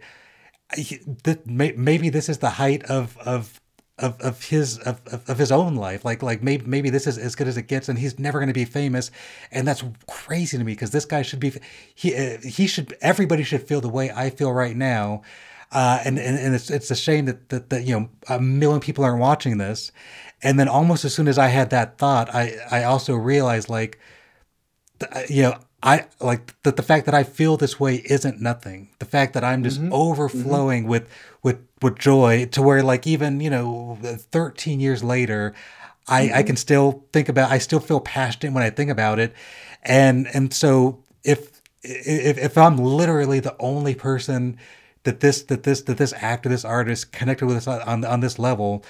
he- 0.76 1.02
th- 1.24 1.46
may- 1.46 1.74
maybe 1.74 2.10
this 2.10 2.30
is 2.30 2.40
the 2.40 2.52
height 2.52 2.84
of 2.86 3.18
of 3.20 3.60
of, 4.00 4.20
of 4.22 4.46
his 4.46 4.80
of, 4.80 5.00
of 5.06 5.30
of 5.30 5.38
his 5.38 5.52
own 5.52 5.76
life 5.76 6.04
like 6.04 6.24
like 6.24 6.42
maybe 6.42 6.66
maybe 6.66 6.90
this 6.90 7.06
is 7.06 7.18
as 7.20 7.36
good 7.36 7.48
as 7.48 7.58
it 7.58 7.68
gets 7.68 7.88
and 7.88 8.00
he's 8.00 8.18
never 8.18 8.40
going 8.40 8.48
to 8.48 8.54
be 8.54 8.66
famous 8.66 9.12
and 9.52 9.68
that's 9.68 9.84
crazy 10.08 10.58
to 10.58 10.64
me 10.64 10.74
because 10.74 10.90
this 10.90 11.06
guy 11.06 11.22
should 11.22 11.40
be 11.40 11.54
he 11.94 12.16
uh, 12.16 12.40
he 12.40 12.66
should 12.66 12.98
everybody 13.02 13.44
should 13.44 13.62
feel 13.62 13.82
the 13.82 13.90
way 13.90 14.10
I 14.10 14.32
feel 14.32 14.52
right 14.52 14.76
now 14.76 15.22
Uh, 15.74 16.00
and, 16.06 16.20
and, 16.20 16.38
and 16.38 16.56
it's, 16.56 16.70
it's 16.70 16.92
a 16.92 16.96
shame 16.96 17.26
that, 17.26 17.50
that, 17.50 17.70
that, 17.72 17.84
you 17.84 18.00
know, 18.00 18.10
a 18.30 18.40
million 18.40 18.80
people 18.80 19.04
aren't 19.04 19.20
watching 19.20 19.58
this. 19.58 19.92
And 20.44 20.60
then 20.60 20.68
almost 20.68 21.04
as 21.04 21.16
soon 21.16 21.28
as 21.28 21.38
I 21.38 21.48
had 21.48 21.72
that 21.72 21.98
thought, 21.98 22.34
I, 22.34 22.56
I 22.70 22.84
also 22.84 23.16
realized 23.16 23.70
like, 23.70 24.00
you 25.28 25.42
know, 25.42 25.58
I 25.84 26.06
like 26.22 26.56
that 26.64 26.78
the 26.78 26.84
fact 26.84 27.06
that 27.08 27.14
I 27.14 27.24
feel 27.24 27.58
this 27.58 27.78
way 27.78 27.96
isn't 28.06 28.40
nothing. 28.40 28.90
The 29.00 29.06
fact 29.06 29.34
that 29.34 29.44
I'm 29.44 29.64
just 29.64 29.82
mm-hmm. 29.82 29.92
overflowing 29.92 30.84
mm-hmm. 30.84 30.92
with 30.92 31.10
with 31.44 31.60
with 31.82 32.00
joy 32.00 32.46
to 32.52 32.62
where 32.62 32.82
like 32.82 33.06
even 33.06 33.42
you 33.42 33.50
know 33.50 33.98
13 34.02 34.80
years 34.80 35.04
later, 35.04 35.54
I 36.08 36.28
mm-hmm. 36.28 36.38
I 36.38 36.44
can 36.44 36.56
still 36.56 37.04
think 37.12 37.28
about. 37.28 37.52
I 37.52 37.58
still 37.58 37.82
feel 37.82 38.00
passionate 38.00 38.54
when 38.54 38.64
I 38.64 38.70
think 38.70 38.92
about 38.92 39.20
it, 39.20 39.34
and 39.84 40.26
and 40.34 40.54
so 40.54 41.04
if 41.26 41.62
if 41.82 42.38
if 42.38 42.58
I'm 42.58 42.78
literally 42.78 43.42
the 43.42 43.56
only 43.60 43.94
person 43.94 44.58
that 45.04 45.20
this 45.20 45.44
that 45.44 45.64
this 45.64 45.82
that 45.84 45.98
this 45.98 46.14
actor 46.14 46.50
this 46.50 46.66
artist 46.66 47.12
connected 47.12 47.46
with 47.46 47.58
us 47.58 47.68
on 47.68 48.06
on 48.06 48.20
this 48.20 48.40
level, 48.40 48.84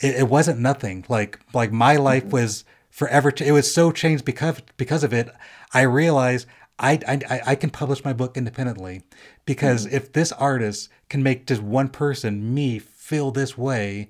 it, 0.00 0.16
it 0.16 0.28
wasn't 0.28 0.60
nothing. 0.60 1.04
Like 1.08 1.38
like 1.54 1.72
my 1.72 1.96
life 1.96 2.24
mm-hmm. 2.24 2.32
was 2.32 2.64
forever. 2.90 3.32
It 3.36 3.52
was 3.52 3.72
so 3.72 3.92
changed 3.92 4.24
because 4.24 4.60
because 4.76 5.04
of 5.04 5.12
it. 5.12 5.30
I 5.72 5.82
realized 5.82 6.46
I, 6.80 6.98
I, 7.06 7.40
I 7.46 7.54
can 7.54 7.70
publish 7.70 8.04
my 8.04 8.12
book 8.12 8.36
independently 8.36 9.02
because 9.44 9.86
mm-hmm. 9.86 9.96
if 9.96 10.12
this 10.12 10.32
artist 10.32 10.88
can 11.08 11.22
make 11.22 11.46
just 11.46 11.62
one 11.62 11.88
person, 11.88 12.54
me, 12.54 12.78
feel 12.78 13.30
this 13.30 13.56
way, 13.58 14.08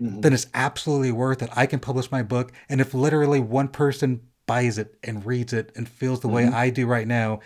mm-hmm. 0.00 0.20
then 0.20 0.32
it's 0.32 0.46
absolutely 0.54 1.10
worth 1.10 1.42
it. 1.42 1.50
I 1.54 1.66
can 1.66 1.80
publish 1.80 2.12
my 2.12 2.22
book. 2.22 2.52
And 2.68 2.80
if 2.80 2.94
literally 2.94 3.40
one 3.40 3.68
person 3.68 4.20
buys 4.46 4.78
it 4.78 4.96
and 5.02 5.26
reads 5.26 5.52
it 5.52 5.72
and 5.74 5.88
feels 5.88 6.20
the 6.20 6.28
mm-hmm. 6.28 6.36
way 6.36 6.46
I 6.46 6.70
do 6.70 6.86
right 6.86 7.08
now, 7.08 7.40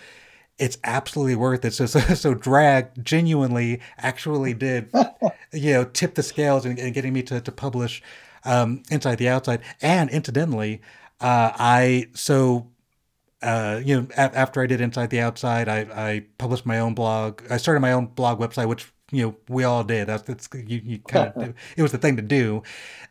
it's 0.59 0.79
absolutely 0.85 1.37
worth 1.37 1.65
it. 1.65 1.73
So, 1.75 1.87
so, 1.87 2.01
so 2.15 2.35
drag 2.35 3.05
genuinely 3.05 3.81
actually 3.99 4.55
did, 4.55 4.91
you 5.53 5.73
know, 5.73 5.85
tip 5.85 6.15
the 6.15 6.23
scales 6.23 6.65
and, 6.65 6.77
getting 6.95 7.13
me 7.13 7.23
to, 7.25 7.41
to 7.41 7.53
publish 7.53 8.03
um, 8.45 8.83
Inside 8.91 9.19
the 9.19 9.29
Outside. 9.29 9.61
And 9.83 10.11
incidentally, 10.11 10.81
uh, 11.21 11.53
I, 11.55 12.09
so 12.15 12.69
uh, 13.43 13.81
you 13.85 14.01
know, 14.01 14.09
a- 14.17 14.37
after 14.37 14.63
I 14.63 14.67
did 14.67 14.81
Inside 14.81 15.11
the 15.11 15.21
Outside, 15.21 15.69
I, 15.69 15.81
I 15.95 16.25
published 16.39 16.67
my 16.67 16.79
own 16.79 16.95
blog. 16.95 17.43
I 17.51 17.59
started 17.59 17.81
my 17.81 17.93
own 17.93 18.07
blog 18.07 18.41
website, 18.41 18.69
which 18.69 18.93
you 19.13 19.27
know 19.27 19.37
we 19.49 19.65
all 19.65 19.85
did. 19.85 20.09
That's, 20.09 20.23
that's 20.23 20.49
you, 20.55 20.81
you 20.85 20.99
kind 21.01 21.33
of 21.37 21.55
it 21.77 21.83
was 21.83 21.93
the 21.93 21.99
thing 21.99 22.17
to 22.17 22.23
do. 22.23 22.63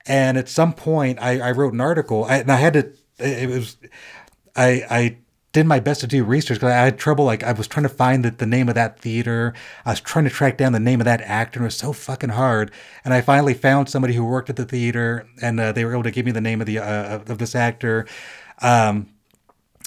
And 0.08 0.38
at 0.38 0.50
some 0.50 0.74
point, 0.74 1.20
I, 1.22 1.40
I 1.40 1.52
wrote 1.52 1.74
an 1.74 1.82
article, 1.82 2.26
I, 2.26 2.38
and 2.38 2.52
I 2.52 2.58
had 2.58 2.74
to. 2.74 2.94
It 3.18 3.50
was 3.50 3.78
I 4.56 4.84
I 4.90 5.18
did 5.56 5.66
my 5.66 5.80
best 5.80 6.02
to 6.02 6.08
do 6.08 6.22
research 6.26 6.58
because 6.58 6.74
I 6.74 6.84
had 6.84 7.00
trouble. 7.00 7.24
Like 7.24 7.42
I 7.42 7.54
was 7.54 7.66
trying 7.66 7.84
to 7.84 7.90
find 7.90 8.26
the, 8.26 8.32
the 8.32 8.46
name 8.46 8.68
of 8.68 8.76
that 8.76 9.00
theater. 9.00 9.54
I 9.86 9.92
was 9.92 10.02
trying 10.02 10.26
to 10.26 10.30
track 10.30 10.58
down 10.58 10.74
the 10.74 10.82
name 10.82 11.00
of 11.00 11.06
that 11.06 11.22
actor, 11.22 11.60
and 11.60 11.64
it 11.64 11.68
was 11.68 11.78
so 11.78 11.94
fucking 11.94 12.32
hard. 12.32 12.72
And 13.06 13.14
I 13.14 13.22
finally 13.22 13.54
found 13.54 13.88
somebody 13.88 14.16
who 14.16 14.26
worked 14.26 14.50
at 14.50 14.58
the 14.58 14.66
theater, 14.66 15.26
and 15.42 15.58
uh, 15.62 15.72
they 15.72 15.86
were 15.86 15.94
able 15.94 16.04
to 16.04 16.12
give 16.12 16.26
me 16.26 16.34
the 16.34 16.42
name 16.42 16.60
of 16.60 16.68
the 16.68 16.80
uh, 16.80 17.20
of 17.28 17.38
this 17.38 17.56
actor. 17.56 18.06
Um, 18.62 19.14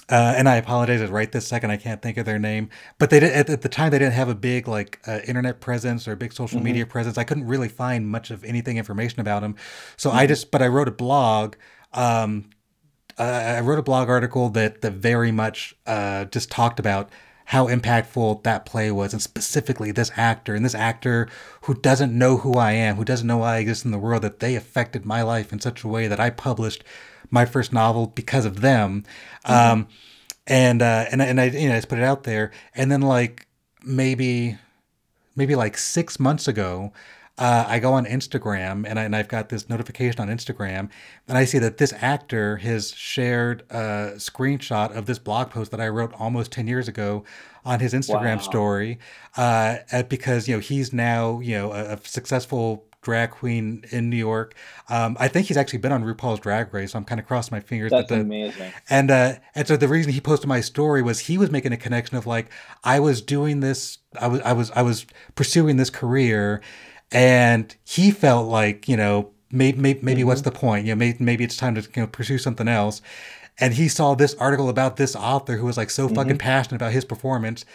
uh, 0.09 0.33
and 0.35 0.49
I 0.49 0.55
apologize 0.55 1.07
right 1.07 1.31
this 1.31 1.47
second. 1.47 1.69
I 1.69 1.77
can't 1.77 2.01
think 2.01 2.17
of 2.17 2.25
their 2.25 2.39
name, 2.39 2.71
but 2.97 3.11
they 3.11 3.19
did 3.19 3.31
at, 3.31 3.47
at 3.47 3.61
the 3.61 3.69
time 3.69 3.91
they 3.91 3.99
didn't 3.99 4.15
have 4.15 4.27
a 4.27 4.33
big 4.33 4.67
like 4.67 4.99
uh, 5.05 5.19
internet 5.27 5.61
presence 5.61 6.07
or 6.07 6.13
a 6.13 6.17
big 6.17 6.33
social 6.33 6.57
mm-hmm. 6.57 6.65
media 6.65 6.85
presence. 6.87 7.15
I 7.19 7.25
couldn't 7.25 7.45
really 7.45 7.69
find 7.69 8.07
much 8.07 8.31
of 8.31 8.43
anything 8.43 8.77
information 8.77 9.19
about 9.19 9.43
them. 9.43 9.55
So 9.97 10.09
mm-hmm. 10.09 10.17
I 10.17 10.25
just, 10.25 10.49
but 10.49 10.63
I 10.63 10.67
wrote 10.67 10.87
a 10.87 10.91
blog. 10.91 11.57
Um, 11.93 12.49
uh, 13.19 13.55
I 13.57 13.59
wrote 13.59 13.79
a 13.79 13.83
blog 13.83 14.09
article 14.09 14.49
that 14.49 14.81
that 14.81 14.93
very 14.93 15.31
much 15.31 15.75
uh, 15.85 16.25
just 16.25 16.49
talked 16.49 16.79
about 16.79 17.09
how 17.45 17.67
impactful 17.67 18.43
that 18.43 18.65
play 18.65 18.91
was, 18.91 19.11
and 19.11 19.21
specifically 19.21 19.91
this 19.91 20.11
actor 20.15 20.53
and 20.55 20.63
this 20.63 20.75
actor 20.75 21.27
who 21.63 21.73
doesn't 21.73 22.17
know 22.17 22.37
who 22.37 22.53
I 22.55 22.73
am, 22.73 22.95
who 22.95 23.05
doesn't 23.05 23.27
know 23.27 23.37
why 23.37 23.55
I 23.55 23.59
exist 23.59 23.85
in 23.85 23.91
the 23.91 23.97
world, 23.97 24.21
that 24.21 24.39
they 24.39 24.55
affected 24.55 25.05
my 25.05 25.23
life 25.23 25.51
in 25.51 25.59
such 25.59 25.83
a 25.83 25.87
way 25.87 26.07
that 26.07 26.19
I 26.19 26.29
published 26.29 26.83
my 27.31 27.45
first 27.45 27.73
novel 27.73 28.07
because 28.07 28.45
of 28.45 28.61
them. 28.61 29.03
Mm-hmm. 29.45 29.71
Um, 29.71 29.87
and 30.47 30.81
uh, 30.81 31.05
and 31.11 31.21
and 31.21 31.41
I 31.41 31.45
you 31.45 31.67
know 31.67 31.75
I 31.75 31.77
just 31.77 31.89
put 31.89 31.99
it 31.99 32.05
out 32.05 32.23
there, 32.23 32.51
and 32.73 32.91
then 32.91 33.01
like 33.01 33.47
maybe 33.83 34.57
maybe 35.35 35.55
like 35.55 35.77
six 35.77 36.19
months 36.19 36.47
ago, 36.47 36.93
uh, 37.39 37.65
I 37.67 37.79
go 37.79 37.93
on 37.93 38.05
Instagram 38.05 38.85
and, 38.85 38.99
I, 38.99 39.03
and 39.03 39.15
I've 39.15 39.29
got 39.29 39.47
this 39.47 39.69
notification 39.69 40.19
on 40.19 40.27
Instagram, 40.27 40.89
and 41.27 41.37
I 41.37 41.45
see 41.45 41.57
that 41.59 41.77
this 41.77 41.93
actor 41.93 42.57
has 42.57 42.93
shared 42.93 43.63
a 43.69 44.13
screenshot 44.17 44.95
of 44.95 45.05
this 45.05 45.19
blog 45.19 45.49
post 45.49 45.71
that 45.71 45.79
I 45.79 45.87
wrote 45.87 46.13
almost 46.19 46.51
10 46.51 46.67
years 46.67 46.89
ago 46.89 47.23
on 47.63 47.79
his 47.79 47.93
Instagram 47.93 48.35
wow. 48.35 48.41
story 48.41 48.99
uh, 49.37 49.77
because, 50.09 50.47
you 50.47 50.55
know, 50.55 50.59
he's 50.59 50.91
now, 50.91 51.39
you 51.39 51.55
know, 51.55 51.71
a, 51.71 51.93
a 51.93 51.99
successful 52.03 52.85
drag 53.01 53.31
queen 53.31 53.85
in 53.91 54.09
New 54.09 54.17
York. 54.17 54.53
Um, 54.89 55.15
I 55.19 55.29
think 55.29 55.47
he's 55.47 55.55
actually 55.55 55.79
been 55.79 55.93
on 55.93 56.03
RuPaul's 56.03 56.41
Drag 56.41 56.73
Race, 56.73 56.91
so 56.91 56.97
I'm 56.97 57.05
kind 57.05 57.19
of 57.19 57.25
crossing 57.25 57.55
my 57.55 57.61
fingers. 57.61 57.91
That's 57.91 58.09
the, 58.09 58.19
amazing. 58.19 58.73
And 58.89 59.09
uh, 59.09 59.35
and 59.55 59.65
so 59.65 59.77
the 59.77 59.87
reason 59.87 60.11
he 60.11 60.19
posted 60.19 60.49
my 60.49 60.59
story 60.61 61.01
was 61.01 61.19
he 61.19 61.37
was 61.37 61.51
making 61.51 61.71
a 61.71 61.77
connection 61.77 62.17
of 62.17 62.27
like 62.27 62.51
I 62.83 62.99
was 62.99 63.21
doing 63.21 63.61
this, 63.61 63.99
I 64.19 64.27
was 64.27 64.41
I 64.41 64.51
was 64.53 64.71
I 64.71 64.81
was 64.81 65.05
pursuing 65.35 65.77
this 65.77 65.89
career, 65.89 66.61
and 67.11 67.75
he 67.83 68.11
felt 68.11 68.47
like 68.47 68.87
you 68.87 68.97
know 68.97 69.31
maybe 69.51 69.79
maybe, 69.79 69.99
maybe 70.01 70.21
mm-hmm. 70.21 70.27
what's 70.27 70.41
the 70.41 70.51
point? 70.51 70.85
You 70.85 70.93
know 70.93 70.97
maybe 70.97 71.23
maybe 71.23 71.43
it's 71.43 71.57
time 71.57 71.75
to 71.75 71.81
you 71.81 72.01
know 72.03 72.07
pursue 72.07 72.37
something 72.37 72.67
else. 72.67 73.01
And 73.61 73.73
he 73.73 73.89
saw 73.89 74.15
this 74.15 74.35
article 74.35 74.69
about 74.69 74.95
this 74.95 75.15
author 75.17 75.57
who 75.57 75.65
was 75.65 75.75
like 75.75 75.89
so 75.89 76.05
mm-hmm. 76.05 76.15
fucking 76.15 76.37
passionate 76.37 76.77
about 76.77 76.93
his 76.93 77.03
performance 77.03 77.65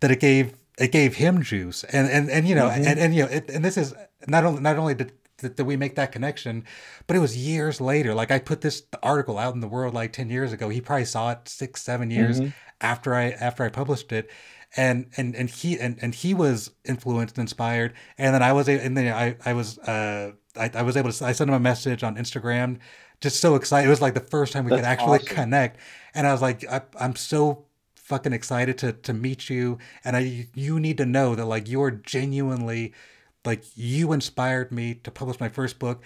that 0.00 0.10
it 0.10 0.20
gave 0.20 0.54
it 0.78 0.92
gave 0.92 1.16
him 1.16 1.42
juice 1.42 1.84
and 1.84 2.08
and 2.08 2.30
and 2.30 2.48
you 2.48 2.54
know 2.54 2.68
mm-hmm. 2.68 2.86
and 2.86 2.98
and 2.98 3.14
you 3.14 3.24
know 3.24 3.30
it, 3.30 3.50
and 3.50 3.64
this 3.64 3.76
is 3.76 3.94
not 4.26 4.44
only 4.44 4.60
not 4.60 4.76
only 4.76 4.94
did, 4.94 5.12
did 5.38 5.60
we 5.60 5.76
make 5.76 5.96
that 5.96 6.12
connection, 6.12 6.64
but 7.06 7.16
it 7.16 7.20
was 7.20 7.36
years 7.36 7.80
later. 7.80 8.14
Like 8.14 8.30
I 8.30 8.38
put 8.38 8.60
this 8.60 8.84
article 9.02 9.38
out 9.38 9.54
in 9.54 9.60
the 9.60 9.68
world 9.68 9.94
like 9.94 10.12
ten 10.12 10.30
years 10.30 10.52
ago. 10.52 10.68
He 10.68 10.80
probably 10.80 11.04
saw 11.04 11.32
it 11.32 11.48
six 11.48 11.82
seven 11.82 12.10
years 12.10 12.40
mm-hmm. 12.40 12.50
after 12.80 13.14
I 13.14 13.30
after 13.30 13.64
I 13.64 13.68
published 13.68 14.12
it. 14.12 14.30
And, 14.76 15.06
and 15.16 15.36
and 15.36 15.48
he 15.48 15.78
and, 15.78 15.98
and 16.02 16.14
he 16.14 16.34
was 16.34 16.70
influenced 16.84 17.38
and 17.38 17.44
inspired. 17.44 17.94
And 18.18 18.34
then 18.34 18.42
I 18.42 18.52
was 18.52 18.68
and 18.68 18.96
then 18.96 19.12
I 19.14 19.36
I 19.48 19.52
was 19.54 19.78
uh 19.78 20.32
I, 20.56 20.70
I 20.74 20.82
was 20.82 20.96
able 20.96 21.12
to 21.12 21.24
I 21.24 21.32
sent 21.32 21.48
him 21.48 21.54
a 21.54 21.60
message 21.60 22.02
on 22.02 22.16
Instagram 22.16 22.78
just 23.20 23.40
so 23.40 23.54
excited. 23.54 23.86
It 23.86 23.90
was 23.90 24.02
like 24.02 24.14
the 24.14 24.20
first 24.20 24.52
time 24.52 24.64
we 24.64 24.70
That's 24.70 24.82
could 24.82 24.86
actually 24.86 25.18
awesome. 25.20 25.36
connect. 25.36 25.78
And 26.14 26.26
I 26.26 26.32
was 26.32 26.42
like 26.42 26.64
I, 26.68 26.82
I'm 26.98 27.16
so 27.16 27.66
fucking 27.94 28.32
excited 28.32 28.78
to 28.78 28.92
to 28.92 29.12
meet 29.14 29.48
you. 29.48 29.78
And 30.04 30.16
I 30.16 30.48
you 30.54 30.80
need 30.80 30.98
to 30.98 31.06
know 31.06 31.34
that 31.34 31.46
like 31.46 31.68
you're 31.68 31.90
genuinely 31.92 32.92
like 33.44 33.64
you 33.76 34.12
inspired 34.12 34.72
me 34.72 34.94
to 34.96 35.10
publish 35.10 35.40
my 35.40 35.48
first 35.48 35.78
book. 35.78 36.02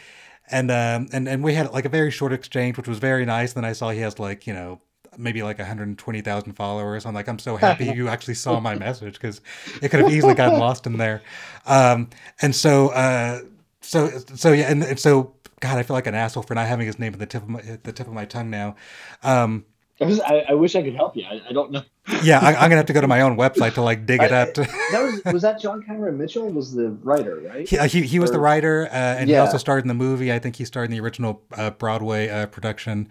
And 0.51 0.71
um 0.71 1.09
and 1.13 1.29
and 1.29 1.43
we 1.45 1.55
had 1.55 1.73
like 1.73 1.85
a 1.85 1.89
very 1.91 2.11
short 2.11 2.33
exchange 2.33 2.77
which 2.77 2.89
was 2.89 2.99
very 2.99 3.25
nice. 3.25 3.55
And 3.55 3.65
then 3.65 3.71
i 3.71 3.73
saw 3.73 3.91
he 3.91 4.01
has 4.01 4.19
like 4.19 4.47
you 4.47 4.55
know 4.55 4.81
maybe 5.17 5.43
like 5.43 5.59
120,000 5.59 6.53
followers. 6.53 7.07
I'm 7.07 7.15
like, 7.15 7.29
I'm 7.29 7.39
so 7.39 7.57
happy 7.57 7.85
you 7.95 8.09
actually 8.09 8.35
saw 8.35 8.61
my 8.61 8.75
message 8.75 9.15
because 9.15 9.41
it 9.83 9.91
could 9.91 10.01
have 10.01 10.13
easily 10.13 10.35
gotten 10.35 10.59
lost 10.61 10.87
in 10.87 10.97
there. 10.97 11.23
Um, 11.67 12.11
and 12.43 12.55
so, 12.55 12.89
uh, 12.89 13.41
so, 13.81 14.09
so 14.35 14.53
yeah, 14.53 14.71
and, 14.71 14.83
and, 14.83 14.99
so, 14.99 15.35
God, 15.61 15.79
I 15.79 15.83
feel 15.83 15.95
like 15.95 16.07
an 16.07 16.15
asshole 16.15 16.43
for 16.43 16.55
not 16.55 16.67
having 16.67 16.87
his 16.87 16.99
name 16.99 17.13
at 17.13 17.19
the 17.19 17.27
tip 17.27 17.43
of 17.43 17.49
my, 17.49 17.61
the 17.83 17.93
tip 17.93 18.07
of 18.07 18.13
my 18.13 18.25
tongue 18.25 18.51
now. 18.51 18.77
Um, 19.23 19.65
I, 20.01 20.45
I, 20.51 20.55
wish 20.55 20.77
I 20.77 20.83
could 20.83 20.95
help 20.95 21.17
you. 21.17 21.25
I, 21.25 21.43
I 21.49 21.53
don't 21.53 21.73
know. 21.73 21.83
yeah, 22.23 22.39
I, 22.39 22.51
am 22.53 22.71
gonna 22.71 22.77
have 22.77 22.87
to 22.87 22.93
go 22.93 23.01
to 23.01 23.09
my 23.09 23.23
own 23.23 23.37
website 23.37 23.75
to 23.75 23.83
like 23.83 24.07
dig 24.07 24.23
it 24.23 24.33
up. 24.33 24.55
that 24.55 25.21
was 25.25 25.33
was 25.33 25.43
that 25.43 25.61
John 25.61 25.83
Cameron 25.83 26.17
Mitchell 26.17 26.49
was 26.51 26.73
the 26.73 26.91
writer, 27.03 27.41
right? 27.41 27.69
He 27.69 27.77
uh, 27.77 27.89
he, 27.89 28.03
he 28.03 28.19
was 28.21 28.31
or, 28.31 28.35
the 28.35 28.39
writer, 28.39 28.87
uh, 28.87 28.93
and 28.93 29.29
yeah. 29.29 29.37
he 29.37 29.41
also 29.41 29.59
starred 29.59 29.83
in 29.83 29.89
the 29.89 29.95
movie. 29.95 30.33
I 30.33 30.39
think 30.39 30.57
he 30.57 30.65
starred 30.65 30.87
in 30.87 30.93
the 30.93 31.01
original 31.01 31.43
uh, 31.53 31.71
Broadway 31.71 32.29
uh, 32.29 32.47
production. 32.47 33.09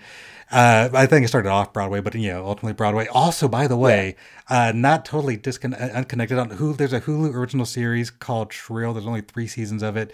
Uh, 0.50 0.88
I 0.94 1.08
think 1.08 1.26
it 1.26 1.28
started 1.28 1.50
off 1.50 1.74
Broadway, 1.74 2.00
but 2.00 2.16
you 2.16 2.32
know, 2.32 2.46
ultimately 2.46 2.74
Broadway. 2.74 3.08
Also, 3.08 3.50
by 3.50 3.68
the 3.68 3.78
way, 3.78 4.16
yeah. 4.50 4.70
Uh, 4.70 4.72
not 4.72 5.04
totally 5.04 5.36
disconnected, 5.36 5.92
unconnected 5.92 6.38
on 6.40 6.52
Hulu. 6.52 6.78
There's 6.78 6.94
a 6.94 7.02
Hulu 7.02 7.34
original 7.34 7.66
series 7.66 8.10
called 8.10 8.54
Shrill. 8.54 8.94
There's 8.94 9.06
only 9.06 9.22
three 9.22 9.48
seasons 9.48 9.84
of 9.84 9.98
it 9.98 10.14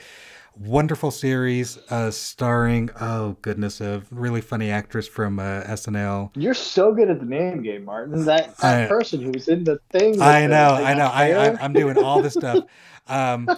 wonderful 0.56 1.12
series 1.12 1.78
uh, 1.90 2.12
starring 2.12 2.90
oh 3.00 3.38
goodness 3.42 3.82
a 3.82 4.04
really 4.12 4.42
funny 4.42 4.70
actress 4.70 5.08
from 5.08 5.40
uh, 5.40 5.62
SNL. 5.64 6.32
You're 6.36 6.54
so 6.54 6.94
good 6.94 7.10
at 7.10 7.20
the 7.20 7.26
name 7.26 7.62
game, 7.62 7.86
Martin. 7.86 8.26
That, 8.26 8.58
that 8.58 8.84
I, 8.84 8.88
person 8.88 9.22
who 9.22 9.32
was 9.32 9.48
in 9.48 9.64
the 9.64 9.80
thing. 9.92 10.22
I 10.22 10.48
know, 10.48 10.76
I 10.76 10.94
know. 10.94 11.08
I, 11.08 11.32
I 11.32 11.66
am 11.66 11.74
doing 11.74 11.98
all 11.98 12.22
this 12.22 12.34
stuff. 12.34 12.64
Um, 13.06 13.50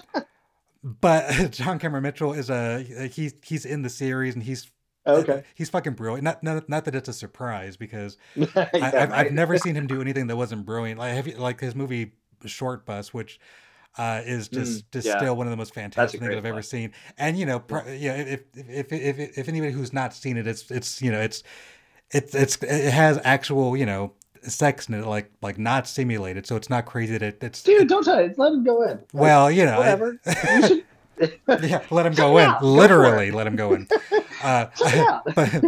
but 0.86 1.30
John 1.52 1.80
Cameron 1.80 2.04
Mitchell 2.04 2.34
is 2.34 2.50
a 2.50 2.82
he's 3.12 3.34
he's 3.44 3.66
in 3.66 3.82
the 3.82 3.90
series 3.90 4.36
and 4.36 4.44
he's 4.44 4.72
okay. 5.06 5.44
He's 5.56 5.70
fucking 5.70 5.94
brilliant. 5.94 6.24
Not 6.24 6.44
not, 6.44 6.70
not 6.70 6.86
that 6.86 6.96
it's 6.96 7.10
a 7.10 7.14
surprise 7.14 7.76
because 7.76 8.18
yeah, 8.36 8.70
I, 8.74 8.78
have 8.90 9.12
I've 9.12 9.32
never 9.32 9.58
seen 9.58 9.76
him 9.76 9.88
do 9.88 10.00
anything 10.00 10.28
that 10.28 10.36
wasn't 10.36 10.66
brilliant. 10.66 11.00
Like 11.00 11.14
have 11.14 11.28
you, 11.28 11.36
like 11.38 11.60
his 11.60 11.76
movie 11.76 12.14
Shortbus, 12.44 13.10
which 13.10 13.40
uh, 13.98 14.22
is 14.26 14.48
just 14.48 14.86
mm, 14.86 14.92
just 14.92 15.08
yeah. 15.08 15.18
still 15.18 15.36
one 15.36 15.48
of 15.48 15.52
the 15.52 15.58
most 15.58 15.74
fantastic 15.74 16.20
things 16.20 16.32
I've 16.32 16.44
one. 16.44 16.52
ever 16.52 16.62
seen. 16.62 16.92
And 17.18 17.38
you 17.38 17.46
know, 17.46 17.60
pr- 17.60 17.90
yeah, 17.90 18.16
if, 18.16 18.42
if 18.56 18.92
if 18.92 19.20
if 19.20 19.38
if 19.38 19.50
anybody 19.50 19.72
who's 19.72 19.94
not 19.94 20.14
seen 20.14 20.38
it, 20.38 20.48
it's 20.48 20.70
it's 20.72 21.02
you 21.02 21.12
know 21.12 21.22
it's 21.22 21.44
it's 22.12 22.36
it's 22.36 22.58
it 22.62 22.92
has 22.92 23.20
actual 23.24 23.76
you 23.78 23.86
know 23.86 24.14
sex 24.42 24.88
in 24.90 24.96
it, 24.96 25.06
like 25.06 25.32
like 25.42 25.58
not 25.58 25.88
simulated, 25.88 26.46
so 26.46 26.56
it's 26.56 26.70
not 26.70 26.86
crazy 26.86 27.14
that 27.18 27.24
it, 27.24 27.44
it's. 27.44 27.64
Dude, 27.64 27.88
don't 27.88 28.04
tell 28.04 28.20
it. 28.20 28.38
Let 28.38 28.54
him 28.54 28.64
go 28.64 28.84
in. 28.84 28.90
Like, 28.90 29.08
well, 29.14 29.52
you 29.52 29.66
know, 29.66 29.80
whatever. 29.80 30.20
you 30.26 30.68
should. 30.68 30.84
yeah, 31.64 31.82
let 31.90 32.06
him 32.06 32.14
go 32.14 32.38
in. 32.38 32.50
Yeah, 32.50 32.58
go 32.60 32.68
Literally, 32.68 33.32
let 33.32 33.48
him 33.48 33.56
go 33.56 33.74
in. 33.74 33.88
Uh, 34.44 34.68
Yeah. 34.82 35.22
but 35.36 35.64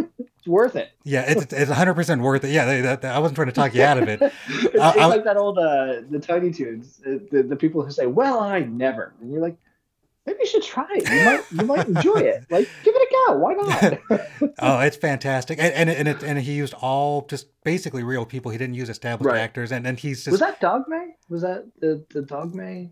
worth 0.48 0.74
it. 0.76 0.90
yeah, 1.04 1.24
it's 1.28 1.52
it's 1.52 1.68
100 1.68 1.94
percent 1.94 2.22
worth 2.22 2.42
it. 2.44 2.50
Yeah, 2.50 2.64
they, 2.64 2.80
that, 2.80 3.04
I 3.04 3.18
wasn't 3.18 3.36
trying 3.36 3.48
to 3.48 3.52
talk 3.52 3.74
you 3.74 3.82
out 3.82 3.98
of 3.98 4.08
it. 4.08 4.20
It's, 4.48 4.78
I- 4.80 5.06
like 5.06 5.24
that 5.24 5.36
old 5.36 5.58
uh, 5.58 6.02
the 6.10 6.18
Tiny 6.20 6.50
Toons, 6.50 7.00
uh, 7.06 7.18
the, 7.30 7.42
the 7.42 7.56
people 7.56 7.82
who 7.84 7.90
say, 7.90 8.06
"Well, 8.06 8.40
I 8.40 8.60
never," 8.60 9.14
and 9.20 9.30
you're 9.32 9.40
like, 9.42 9.56
maybe 10.26 10.38
you 10.40 10.46
should 10.46 10.62
try 10.62 10.86
it. 10.90 11.08
You 11.08 11.24
might 11.24 11.52
you 11.52 11.66
might 11.66 11.86
enjoy 11.88 12.20
it. 12.20 12.44
Like, 12.50 12.68
give 12.84 12.94
it 12.96 13.02
a 13.02 13.14
go. 13.26 13.38
Why 13.38 13.52
not? 13.54 13.98
Oh, 14.60 14.80
it's 14.80 14.96
fantastic, 14.96 15.58
and 15.60 15.72
and 15.72 15.88
and, 15.90 16.08
it, 16.08 16.22
and 16.24 16.38
he 16.38 16.52
used 16.54 16.74
all 16.74 17.26
just 17.26 17.46
basically 17.64 18.02
real 18.02 18.24
people. 18.26 18.50
He 18.50 18.58
didn't 18.58 18.74
use 18.74 18.88
established 18.88 19.26
Right. 19.32 19.38
actors, 19.40 19.70
and 19.70 19.86
and 19.86 19.96
he's 19.98 20.24
just 20.24 20.32
Was 20.32 20.40
that 20.40 20.60
Dogme? 20.60 21.12
Was 21.28 21.42
that 21.42 21.64
the 21.80 22.04
the 22.10 22.22
Dogme 22.22 22.88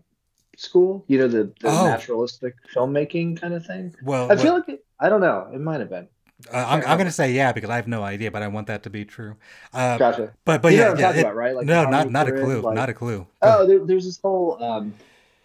school? 0.55 1.03
You 1.07 1.19
know, 1.19 1.27
the, 1.27 1.43
the 1.61 1.67
Oh. 1.69 1.85
naturalistic 1.87 2.55
filmmaking 2.73 3.39
kind 3.41 3.53
of 3.53 3.65
thing. 3.65 3.93
well. 4.01 4.31
I 4.31 4.35
feel 4.37 4.45
well, 4.53 4.53
like 4.61 4.69
it, 4.69 4.85
I 4.99 5.09
don't 5.09 5.21
know. 5.21 5.49
It 5.53 5.59
might 5.59 5.79
have 5.81 5.89
been. 5.89 6.07
Uh, 6.51 6.65
I'm 6.67 6.81
I'm 6.85 6.97
gonna 6.97 7.11
say 7.11 7.31
yeah 7.31 7.51
because 7.51 7.69
I 7.69 7.75
have 7.77 7.87
no 7.87 8.03
idea, 8.03 8.29
but 8.31 8.43
I 8.43 8.47
want 8.47 8.67
that 8.67 8.83
to 8.83 8.89
be 8.89 9.05
true. 9.05 9.35
Uh, 9.73 9.97
Gotcha. 9.97 10.33
but 10.45 10.61
but 10.61 10.71
you 10.71 10.79
know 10.79 10.93
yeah, 10.93 11.11
yeah 11.11 11.17
it- 11.17 11.19
about, 11.21 11.35
right? 11.35 11.55
Like 11.55 11.65
no, 11.65 11.89
not 11.89 12.11
not 12.11 12.27
a 12.27 12.31
clue, 12.31 12.61
like- 12.61 12.75
not 12.75 12.89
a 12.89 12.93
clue. 12.93 13.25
Oh, 13.41 13.65
there, 13.65 13.83
there's 13.85 14.05
this 14.05 14.19
whole. 14.19 14.63
Um, 14.63 14.93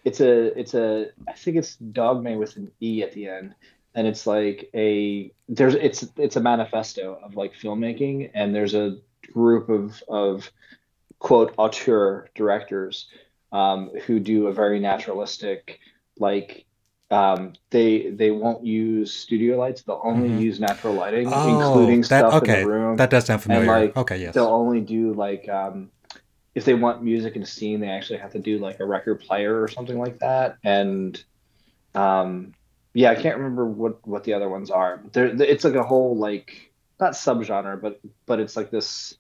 it's 0.05 0.21
a 0.21 0.59
it's 0.59 0.75
a 0.75 1.07
I 1.29 1.33
think 1.33 1.57
it's 1.57 1.77
Dogme 1.77 2.37
with 2.39 2.57
an 2.57 2.71
e 2.81 3.03
at 3.03 3.13
the 3.13 3.29
end, 3.29 3.55
and 3.95 4.07
it's 4.07 4.27
like 4.27 4.69
a 4.75 5.33
there's 5.49 5.75
it's 5.75 6.05
it's 6.17 6.37
a 6.37 6.41
manifesto 6.41 7.19
of 7.23 7.37
like 7.37 7.55
filmmaking, 7.55 8.31
and 8.35 8.55
there's 8.55 8.75
a 8.75 8.99
group 9.33 9.69
of 9.71 10.03
of 10.09 10.51
quote 11.21 11.55
auteur 11.57 12.29
directors 12.35 13.07
um, 13.53 13.91
who 14.07 14.21
do 14.21 14.47
a 14.49 14.53
very 14.53 14.79
naturalistic 14.79 15.81
like. 16.19 16.67
Um, 17.13 17.53
they 17.71 18.09
they 18.11 18.31
won't 18.31 18.65
use 18.65 19.13
studio 19.13 19.59
lights. 19.59 19.83
They'll 19.83 20.01
only 20.03 20.31
Mhm. 20.31 20.41
use 20.41 20.59
natural 20.59 20.95
lighting, 20.95 21.29
Oh, 21.31 21.59
including 21.61 22.01
that- 22.01 22.07
stuff 22.07 22.35
okay, 22.43 22.63
in 22.63 22.67
the 22.69 22.73
room 22.75 22.97
That 22.97 23.11
does 23.11 23.27
sound 23.27 23.43
familiar. 23.43 23.67
like, 23.67 23.97
okay, 23.97 24.17
yes. 24.17 24.35
they'll 24.35 24.47
only 24.47 24.81
do 24.81 25.13
like 25.13 25.47
um 25.49 25.91
if 26.55 26.65
they 26.65 26.75
want 26.75 27.03
music 27.03 27.37
in 27.37 27.43
a 27.43 27.47
scene 27.47 27.81
they 27.81 27.89
actually 27.89 28.19
have 28.19 28.33
to 28.33 28.39
do 28.39 28.59
like 28.59 28.81
a 28.81 28.85
record 28.85 29.21
player 29.21 29.63
or 29.63 29.69
something 29.69 29.99
like 29.99 30.19
that 30.21 30.57
and 30.65 31.23
um 31.95 32.53
yeah 32.95 33.11
i 33.11 33.15
can't 33.15 33.37
remember 33.39 33.65
what 33.65 34.07
what 34.07 34.23
the 34.25 34.35
other 34.35 34.49
ones 34.51 34.71
are 34.71 35.01
there 35.13 35.27
it's 35.43 35.65
like 35.65 35.75
a 35.75 35.83
whole 35.83 36.15
like 36.17 36.71
not 37.01 37.13
subgenre 37.13 37.81
but 37.81 38.01
but 38.27 38.39
it's 38.39 38.55
like 38.57 38.71
this 38.71 39.15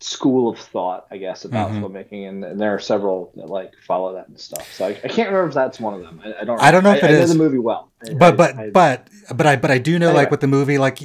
school 0.00 0.48
of 0.48 0.58
thought 0.58 1.06
i 1.10 1.16
guess 1.16 1.44
about 1.44 1.70
Mhm. 1.70 1.80
filmmaking 1.82 2.28
and, 2.28 2.44
and 2.44 2.60
there 2.60 2.74
are 2.74 2.78
several 2.78 3.32
that 3.36 3.48
like 3.48 3.72
follow 3.86 4.14
that 4.14 4.28
and 4.28 4.38
stuff. 4.38 4.72
So 4.72 4.86
i, 4.86 4.90
I 4.90 5.08
can't 5.08 5.28
remember 5.30 5.48
if 5.48 5.54
that's 5.54 5.80
one 5.80 5.94
of 5.94 6.02
them. 6.02 6.20
I, 6.24 6.42
I 6.42 6.44
don't 6.44 6.60
I 6.60 6.70
don't 6.70 6.84
know 6.84 6.92
if 6.92 7.02
I, 7.04 7.08
it 7.08 7.14
I 7.16 7.18
know 7.18 7.26
the 7.26 7.34
movie 7.34 7.58
well. 7.58 7.90
But 8.16 8.34
I- 8.34 8.36
but 8.36 8.72
but 8.72 9.08
but 9.36 9.46
I 9.46 9.56
but 9.56 9.70
I 9.70 9.78
do 9.78 9.98
know 9.98 10.12
like 10.12 10.30
with 10.30 10.40
the 10.40 10.46
movie 10.46 10.78
like 10.78 10.98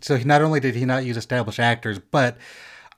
so 0.00 0.16
not 0.18 0.42
only 0.42 0.60
did 0.60 0.74
he 0.74 0.84
not 0.84 1.04
use 1.04 1.16
established 1.16 1.60
actors 1.60 1.98
but 2.10 2.36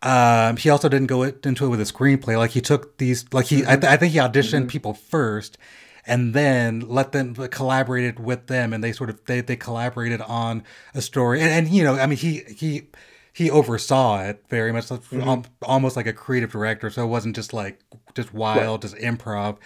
um 0.02 0.56
he 0.56 0.68
also 0.70 0.88
didn't 0.88 1.06
go 1.08 1.22
into 1.22 1.64
it 1.66 1.68
with 1.68 1.80
a 1.80 1.84
screenplay. 1.84 2.36
Like 2.36 2.50
he 2.50 2.60
took 2.60 2.98
these 2.98 3.24
like 3.32 3.46
he 3.46 3.62
I, 3.66 3.76
th- 3.76 3.84
I 3.92 3.96
think 3.96 4.12
he 4.12 4.18
auditioned 4.18 4.64
Mhm. 4.64 4.68
people 4.68 4.94
first 4.94 5.58
and 6.06 6.34
then 6.34 6.80
let 6.80 7.12
them 7.12 7.34
collaborated 7.34 8.18
with 8.18 8.48
them 8.48 8.72
and 8.72 8.82
they 8.82 8.90
sort 8.92 9.08
of 9.10 9.24
they, 9.26 9.40
they 9.40 9.54
collaborated 9.56 10.20
on 10.22 10.64
a 10.94 11.00
story. 11.02 11.40
And, 11.40 11.50
and 11.50 11.68
you 11.68 11.84
know 11.84 11.94
I 11.94 12.06
mean 12.06 12.18
he 12.18 12.42
he 12.48 12.88
he 13.32 13.50
oversaw 13.50 14.20
it 14.22 14.44
very 14.48 14.72
much 14.72 14.86
Mhm. 14.86 15.26
al- 15.26 15.46
almost 15.62 15.96
like 15.96 16.06
a 16.06 16.12
creative 16.12 16.50
director 16.52 16.90
so 16.90 17.02
it 17.04 17.08
wasn't 17.08 17.34
just 17.34 17.52
like 17.52 17.78
just 18.14 18.32
wild 18.34 18.82
just 18.82 18.94
improv 18.96 19.56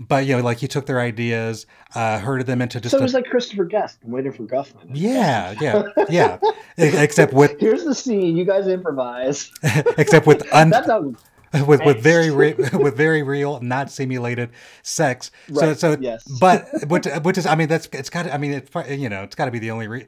but 0.00 0.26
you 0.26 0.36
know 0.36 0.42
like 0.42 0.58
he 0.58 0.66
took 0.66 0.86
their 0.86 0.98
ideas 1.00 1.66
uh 1.94 2.18
herded 2.18 2.46
them 2.46 2.60
into 2.60 2.80
just 2.80 2.90
so 2.90 2.96
it 2.96 3.00
a- 3.00 3.04
was 3.04 3.14
like 3.14 3.26
christopher 3.26 3.64
guest 3.64 3.98
waiting 4.02 4.32
for 4.32 4.42
guffman 4.44 4.88
yeah, 4.92 5.54
yeah, 5.60 5.82
yeah. 6.08 6.38
Except 6.76 7.32
with 7.32 7.54
Here's 7.60 7.84
the 7.84 7.94
scene. 7.94 8.36
You 8.36 8.44
guys 8.44 8.66
improvise. 8.66 9.52
except 9.98 10.26
with 10.26 10.42
un, 10.52 10.70
That 10.70 10.86
sounds 10.86 11.22
with 11.68 11.84
with 11.84 12.02
very 12.02 12.30
re, 12.30 12.54
with 12.72 12.96
very 12.96 13.22
real, 13.22 13.60
not 13.60 13.90
simulated 13.90 14.48
sex. 14.82 15.30
So 15.52 15.66
Right, 15.68 15.78
so 15.78 15.96
yes. 16.00 16.24
but 16.40 16.66
which 16.88 17.06
which 17.22 17.36
is 17.38 17.44
I 17.46 17.54
mean 17.56 17.68
that's 17.68 17.88
it's 17.92 18.08
got 18.08 18.26
I 18.32 18.38
mean 18.38 18.52
it's 18.52 18.70
you 18.98 19.10
know 19.10 19.22
it's 19.22 19.34
got 19.36 19.44
to 19.44 19.50
be 19.50 19.58
the 19.58 19.70
only 19.70 19.86
re- 19.86 20.06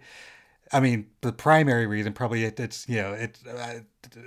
I 0.75 0.81
mean 0.81 1.07
the 1.21 1.33
primary 1.33 1.87
reason 1.87 2.13
probably 2.13 2.45
it, 2.45 2.59
it's 2.59 2.89
you 2.89 2.97
know 2.97 3.13
it 3.13 3.39
uh, 3.49 3.75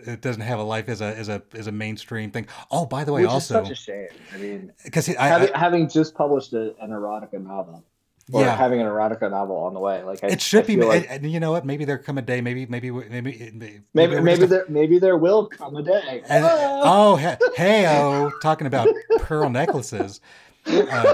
it 0.05 0.21
doesn't 0.21 0.41
have 0.41 0.59
a 0.59 0.63
life 0.63 0.87
as 0.87 1.01
a 1.01 1.15
as 1.15 1.27
a 1.27 1.43
as 1.53 1.67
a 1.67 1.71
mainstream 1.71 2.31
thing. 2.31 2.47
Oh, 2.71 2.85
by 2.85 3.03
the 3.03 3.11
way, 3.11 3.23
which 3.23 3.31
also 3.31 3.61
is 3.61 3.67
such 3.67 3.71
a 3.71 3.75
shame. 3.75 4.07
I 4.33 4.37
mean, 4.37 4.73
because 4.85 5.07
having, 5.07 5.53
having 5.53 5.89
just 5.89 6.15
published 6.15 6.53
a, 6.53 6.73
an 6.81 6.91
erotica 6.91 7.43
novel, 7.43 7.83
or 8.31 8.41
yeah. 8.41 8.55
having 8.55 8.79
an 8.79 8.87
erotica 8.87 9.29
novel 9.29 9.57
on 9.57 9.73
the 9.73 9.81
way, 9.81 10.03
like 10.03 10.23
I, 10.23 10.27
It 10.27 10.41
should 10.41 10.63
I 10.63 10.67
be, 10.67 10.75
like 10.77 11.07
and, 11.09 11.29
you 11.29 11.39
know 11.41 11.51
what? 11.51 11.65
Maybe 11.65 11.83
there 11.83 11.97
come 11.97 12.17
a 12.17 12.21
day. 12.21 12.39
Maybe, 12.39 12.65
maybe, 12.65 12.91
maybe, 12.91 13.51
maybe, 13.53 13.81
maybe 13.93 14.21
maybe 14.21 14.39
just 14.39 14.43
a- 14.43 14.47
there 14.47 14.65
maybe 14.69 14.99
there 14.99 15.17
will 15.17 15.47
come 15.47 15.75
a 15.75 15.83
day. 15.83 16.23
And, 16.29 16.45
oh, 16.47 17.17
he, 17.17 17.27
hey, 17.57 17.87
oh, 17.87 18.31
talking 18.41 18.67
about 18.67 18.87
pearl 19.19 19.49
necklaces. 19.49 20.21
Uh, 20.65 21.13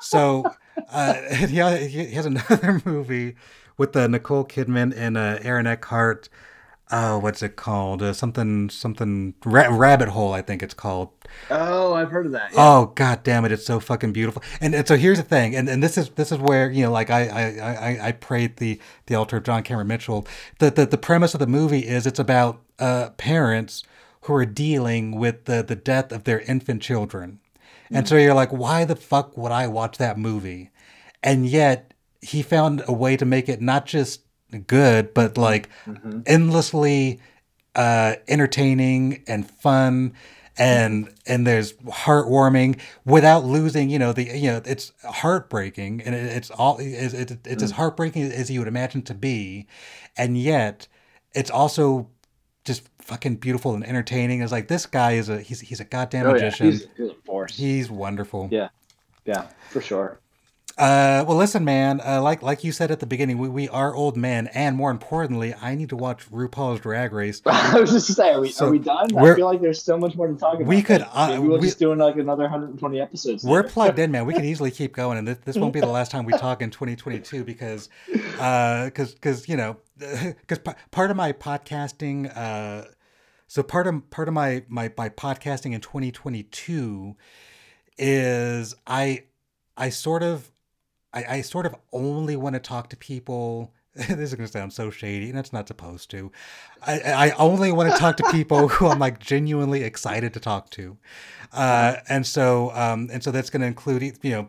so 0.00 0.44
uh, 0.90 1.14
he, 1.34 1.46
he 1.88 2.10
has 2.14 2.26
another 2.26 2.82
movie 2.84 3.36
with 3.76 3.96
uh, 3.96 4.06
Nicole 4.06 4.44
Kidman 4.44 4.92
and 4.96 5.16
uh, 5.16 5.38
Aaron 5.42 5.66
Eckhart. 5.66 6.28
Oh, 6.90 7.18
what's 7.18 7.42
it 7.42 7.56
called? 7.56 8.02
Uh, 8.02 8.12
something, 8.12 8.68
something, 8.68 9.34
ra- 9.44 9.74
Rabbit 9.74 10.10
Hole, 10.10 10.34
I 10.34 10.42
think 10.42 10.62
it's 10.62 10.74
called. 10.74 11.08
oh, 11.50 11.94
I've 11.94 12.10
heard 12.10 12.26
of 12.26 12.32
that. 12.32 12.52
Yeah. 12.52 12.58
Oh 12.58 12.92
god 12.94 13.22
damn 13.24 13.44
it, 13.46 13.52
it's 13.52 13.64
so 13.64 13.80
fucking 13.80 14.12
beautiful. 14.12 14.42
And, 14.60 14.74
and 14.74 14.86
so 14.86 14.96
here's 14.96 15.16
the 15.16 15.24
thing, 15.24 15.56
and, 15.56 15.68
and 15.68 15.82
this 15.82 15.96
is 15.96 16.10
this 16.10 16.30
is 16.30 16.38
where, 16.38 16.70
you 16.70 16.84
know, 16.84 16.92
like 16.92 17.08
I 17.10 17.26
I, 17.26 17.70
I, 17.72 18.08
I 18.08 18.12
prayed 18.12 18.58
the 18.58 18.78
the 19.06 19.14
altar 19.14 19.38
of 19.38 19.44
John 19.44 19.62
Cameron 19.62 19.88
Mitchell. 19.88 20.26
The, 20.58 20.70
the 20.70 20.84
the 20.86 20.98
premise 20.98 21.32
of 21.34 21.40
the 21.40 21.46
movie 21.46 21.80
is 21.86 22.06
it's 22.06 22.18
about 22.20 22.60
uh 22.78 23.10
parents 23.16 23.82
who 24.22 24.34
are 24.34 24.46
dealing 24.46 25.18
with 25.18 25.46
the, 25.46 25.62
the 25.62 25.76
death 25.76 26.12
of 26.12 26.24
their 26.24 26.40
infant 26.40 26.82
children. 26.82 27.40
And 27.90 28.08
so 28.08 28.16
you're 28.16 28.34
like, 28.34 28.50
why 28.50 28.84
the 28.84 28.96
fuck 28.96 29.36
would 29.36 29.52
I 29.52 29.66
watch 29.68 29.98
that 29.98 30.18
movie? 30.18 30.70
And 31.22 31.46
yet 31.46 31.93
he 32.24 32.42
found 32.42 32.82
a 32.88 32.92
way 32.92 33.16
to 33.16 33.24
make 33.24 33.48
it 33.48 33.60
not 33.60 33.86
just 33.86 34.22
good, 34.66 35.14
but 35.14 35.36
like 35.36 35.68
Mhm. 35.86 36.22
endlessly 36.26 37.20
uh, 37.74 38.14
entertaining 38.28 39.22
and 39.26 39.50
fun 39.50 40.14
and 40.56 41.12
and 41.26 41.44
there's 41.44 41.72
heartwarming 41.72 42.78
without 43.04 43.44
losing 43.44 43.90
you 43.90 43.98
know 43.98 44.12
the 44.12 44.22
you 44.22 44.48
know 44.52 44.62
it's 44.64 44.92
heartbreaking 45.04 46.00
and 46.02 46.14
it, 46.14 46.26
it's 46.36 46.50
all 46.52 46.76
it's, 46.78 47.12
it's, 47.12 47.32
it's 47.44 47.62
as 47.64 47.72
heartbreaking 47.72 48.22
as 48.30 48.48
you 48.52 48.60
would 48.60 48.68
imagine 48.68 49.02
to 49.02 49.14
be 49.14 49.66
and 50.16 50.38
yet 50.38 50.86
it's 51.32 51.50
also 51.50 52.08
just 52.64 52.88
fucking 53.00 53.34
beautiful 53.34 53.74
and 53.74 53.84
entertaining 53.84 54.42
it's 54.42 54.52
like 54.52 54.68
this 54.68 54.86
guy 54.86 55.12
is 55.14 55.28
a 55.28 55.40
he's 55.40 55.58
he's 55.60 55.80
a 55.80 55.84
goddamn 55.84 56.26
Oh, 56.26 56.28
yeah. 56.28 56.34
magician 56.34 56.66
He's, 56.70 56.86
he's 56.96 57.10
a 57.10 57.14
force. 57.26 57.56
he's 57.56 57.90
wonderful 57.90 58.48
Yeah. 58.52 58.68
yeah, 59.24 59.48
for 59.70 59.80
sure. 59.80 60.20
Uh, 60.76 61.24
well, 61.28 61.36
listen, 61.36 61.64
man. 61.64 62.00
Uh, 62.04 62.20
like 62.20 62.42
like 62.42 62.64
you 62.64 62.72
said 62.72 62.90
at 62.90 62.98
the 63.00 63.06
beginning, 63.06 63.38
we, 63.38 63.48
we 63.48 63.68
are 63.68 63.94
old 63.94 64.16
men, 64.16 64.48
and 64.48 64.76
more 64.76 64.90
importantly, 64.90 65.54
I 65.62 65.74
need 65.76 65.88
to 65.90 65.96
watch 65.96 66.28
RuPaul's 66.30 66.80
Drag 66.80 67.12
Race. 67.12 67.40
I 67.46 67.78
was 67.80 67.92
just 67.92 68.12
saying, 68.14 68.36
are 68.36 68.40
we, 68.40 68.50
So 68.50 68.66
are 68.66 68.70
we 68.70 68.78
done? 68.80 69.06
we're- 69.12 69.32
I 69.32 69.36
feel 69.36 69.46
like 69.46 69.60
there's 69.60 69.82
so 69.82 69.96
much 69.96 70.16
more 70.16 70.26
to 70.26 70.34
talk 70.34 70.54
about. 70.56 70.66
We 70.66 70.82
could, 70.82 71.02
uh, 71.12 71.38
we'll 71.40 71.58
we- 71.58 71.66
just 71.66 71.78
doing 71.78 71.98
like 71.98 72.16
another 72.16 72.42
120 72.42 73.00
episodes. 73.00 73.44
We're 73.44 73.62
plugged 73.62 73.98
in, 74.00 74.10
man. 74.10 74.26
We 74.26 74.34
can 74.34 74.44
easily 74.52 74.70
keep 74.72 74.94
going, 74.94 75.18
and 75.18 75.28
this, 75.28 75.38
this 75.44 75.56
won't 75.56 75.72
be 75.72 75.80
the 75.80 75.86
last 75.86 76.10
time 76.10 76.24
we 76.24 76.32
talk 76.32 76.60
in 76.60 76.70
2022 76.70 77.44
because, 77.44 77.88
because 78.08 79.14
because 79.14 79.48
you 79.48 79.56
know, 79.56 79.76
because 79.98 80.58
part 80.90 81.10
of 81.10 81.16
my 81.16 81.32
podcasting, 81.32 82.36
uh, 82.36 82.86
so 83.46 83.62
part 83.62 83.86
of 83.86 84.10
part 84.10 84.26
of 84.26 84.34
my 84.34 84.64
my 84.68 84.90
my 84.98 85.08
podcasting 85.08 85.72
in 85.72 85.80
2022 85.80 87.14
is 87.96 88.74
I 88.88 89.24
I 89.76 89.90
sort 89.90 90.22
of 90.24 90.50
I, 91.14 91.24
I 91.36 91.40
sort 91.40 91.66
of 91.66 91.74
only 91.92 92.36
want 92.36 92.54
to 92.54 92.60
talk 92.60 92.90
to 92.90 92.96
people. 92.96 93.72
this 93.94 94.10
is 94.10 94.34
going 94.34 94.46
to 94.46 94.52
sound 94.52 94.72
so 94.72 94.90
shady, 94.90 95.30
and 95.30 95.38
it's 95.38 95.52
not 95.52 95.68
supposed 95.68 96.10
to. 96.10 96.32
I, 96.84 97.00
I 97.00 97.30
only 97.32 97.70
want 97.70 97.92
to 97.92 97.98
talk 97.98 98.16
to 98.16 98.30
people 98.32 98.68
who 98.68 98.88
I'm 98.88 98.98
like 98.98 99.20
genuinely 99.20 99.84
excited 99.84 100.34
to 100.34 100.40
talk 100.40 100.70
to, 100.70 100.98
uh, 101.52 101.96
and 102.08 102.26
so 102.26 102.72
um, 102.74 103.08
and 103.12 103.22
so 103.22 103.30
that's 103.30 103.50
going 103.50 103.60
to 103.60 103.68
include 103.68 104.18
you 104.22 104.30
know 104.30 104.48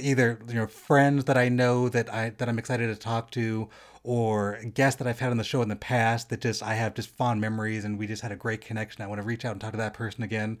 either 0.00 0.40
you 0.48 0.54
know 0.54 0.66
friends 0.66 1.24
that 1.26 1.38
I 1.38 1.48
know 1.48 1.88
that 1.88 2.12
I 2.12 2.30
that 2.30 2.48
I'm 2.48 2.58
excited 2.58 2.88
to 2.88 2.96
talk 2.96 3.30
to, 3.32 3.68
or 4.02 4.60
guests 4.74 4.98
that 4.98 5.06
I've 5.06 5.20
had 5.20 5.30
on 5.30 5.36
the 5.36 5.44
show 5.44 5.62
in 5.62 5.68
the 5.68 5.76
past 5.76 6.30
that 6.30 6.40
just 6.40 6.60
I 6.60 6.74
have 6.74 6.94
just 6.94 7.10
fond 7.10 7.40
memories 7.40 7.84
and 7.84 7.98
we 7.98 8.08
just 8.08 8.22
had 8.22 8.32
a 8.32 8.36
great 8.36 8.62
connection. 8.62 9.02
I 9.02 9.06
want 9.06 9.20
to 9.20 9.26
reach 9.26 9.44
out 9.44 9.52
and 9.52 9.60
talk 9.60 9.72
to 9.72 9.76
that 9.76 9.94
person 9.94 10.24
again 10.24 10.58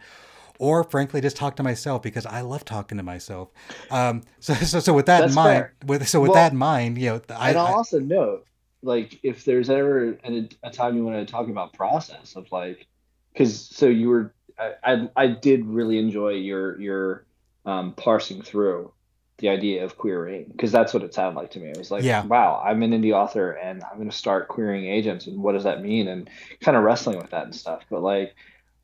or 0.62 0.84
frankly 0.84 1.20
just 1.20 1.36
talk 1.36 1.56
to 1.56 1.62
myself 1.64 2.02
because 2.02 2.24
I 2.26 2.42
love 2.42 2.64
talking 2.64 2.98
to 2.98 3.02
myself. 3.04 3.50
Um, 3.90 4.22
so, 4.40 4.54
so, 4.72 4.80
so 4.80 4.94
with 4.94 5.06
that 5.06 5.20
That's 5.20 5.26
in 5.26 5.34
mind, 5.34 5.66
fair. 5.66 5.74
with 5.86 6.06
so 6.08 6.20
with 6.20 6.28
Well, 6.28 6.34
that 6.34 6.52
in 6.52 6.58
mind, 6.58 6.98
you 6.98 7.10
know, 7.10 7.20
I, 7.30 7.50
and 7.50 7.58
I'll 7.58 7.66
I 7.66 7.72
also 7.72 7.98
note, 8.00 8.46
like, 8.82 9.18
if 9.22 9.44
there's 9.44 9.70
ever 9.70 10.18
a, 10.24 10.48
a 10.62 10.70
time 10.70 10.96
you 10.96 11.04
want 11.04 11.26
to 11.26 11.30
talk 11.30 11.48
about 11.48 11.72
process 11.72 12.36
of 12.36 12.50
like, 12.52 12.86
because 13.32 13.60
so 13.60 13.86
you 13.86 14.08
were 14.08 14.34
I, 14.58 14.74
I 14.84 15.10
I 15.16 15.26
did 15.28 15.64
really 15.66 15.98
enjoy 15.98 16.30
your 16.32 16.80
your 16.80 17.26
um, 17.64 17.94
parsing 17.94 18.42
through 18.42 18.92
the 19.38 19.48
idea 19.48 19.84
of 19.84 19.98
querying 19.98 20.44
because 20.52 20.70
that's 20.70 20.94
what 20.94 21.02
it 21.02 21.14
sounded 21.14 21.38
like 21.38 21.50
to 21.52 21.60
me. 21.60 21.70
It 21.70 21.78
was 21.78 21.90
like, 21.90 22.04
Yeah. 22.04 22.24
wow, 22.24 22.62
I'm 22.64 22.82
an 22.82 22.92
indie 22.92 23.12
author 23.12 23.52
and 23.52 23.82
I'm 23.82 23.96
going 23.96 24.10
to 24.10 24.16
start 24.16 24.48
querying 24.48 24.86
agents 24.86 25.26
and 25.26 25.42
what 25.42 25.52
does 25.52 25.64
that 25.64 25.82
mean 25.82 26.06
and 26.08 26.30
kind 26.60 26.76
of 26.76 26.84
wrestling 26.84 27.18
with 27.18 27.30
that 27.30 27.44
and 27.44 27.54
stuff. 27.54 27.82
But 27.90 28.02
like, 28.02 28.34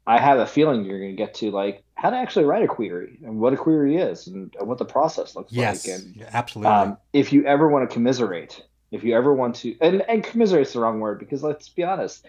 I 0.09 0.19
have 0.19 0.39
a 0.39 0.47
feeling 0.47 0.85
you're 0.85 0.99
going 0.99 1.11
to 1.13 1.17
get 1.17 1.35
to 1.35 1.51
like 1.51 1.85
how 1.95 2.11
to 2.11 2.17
actually 2.17 2.47
write 2.47 2.63
a 2.63 2.69
query 2.69 3.19
and 3.23 3.39
what 3.41 3.53
a 3.53 3.57
query 3.57 3.97
is 3.97 4.27
and 4.27 4.55
what 4.61 4.79
the 4.79 4.85
process 4.85 5.37
looks 5.37 5.53
Yes, 5.53 5.87
like. 5.87 5.99
And 5.99 6.27
absolutely. 6.33 6.73
um, 6.73 6.97
if 7.13 7.33
you 7.33 7.45
ever 7.45 7.69
want 7.69 7.89
to 7.89 7.93
commiserate, 7.93 8.65
if 8.91 9.05
you 9.05 9.15
ever 9.15 9.35
want 9.35 9.57
to, 9.57 9.77
and 9.81 10.03
and 10.09 10.25
commiserate's 10.25 10.73
the 10.73 10.81
wrong 10.81 11.01
word 11.01 11.19
because 11.19 11.43
let's 11.43 11.69
be 11.69 11.85
honest, 11.85 12.25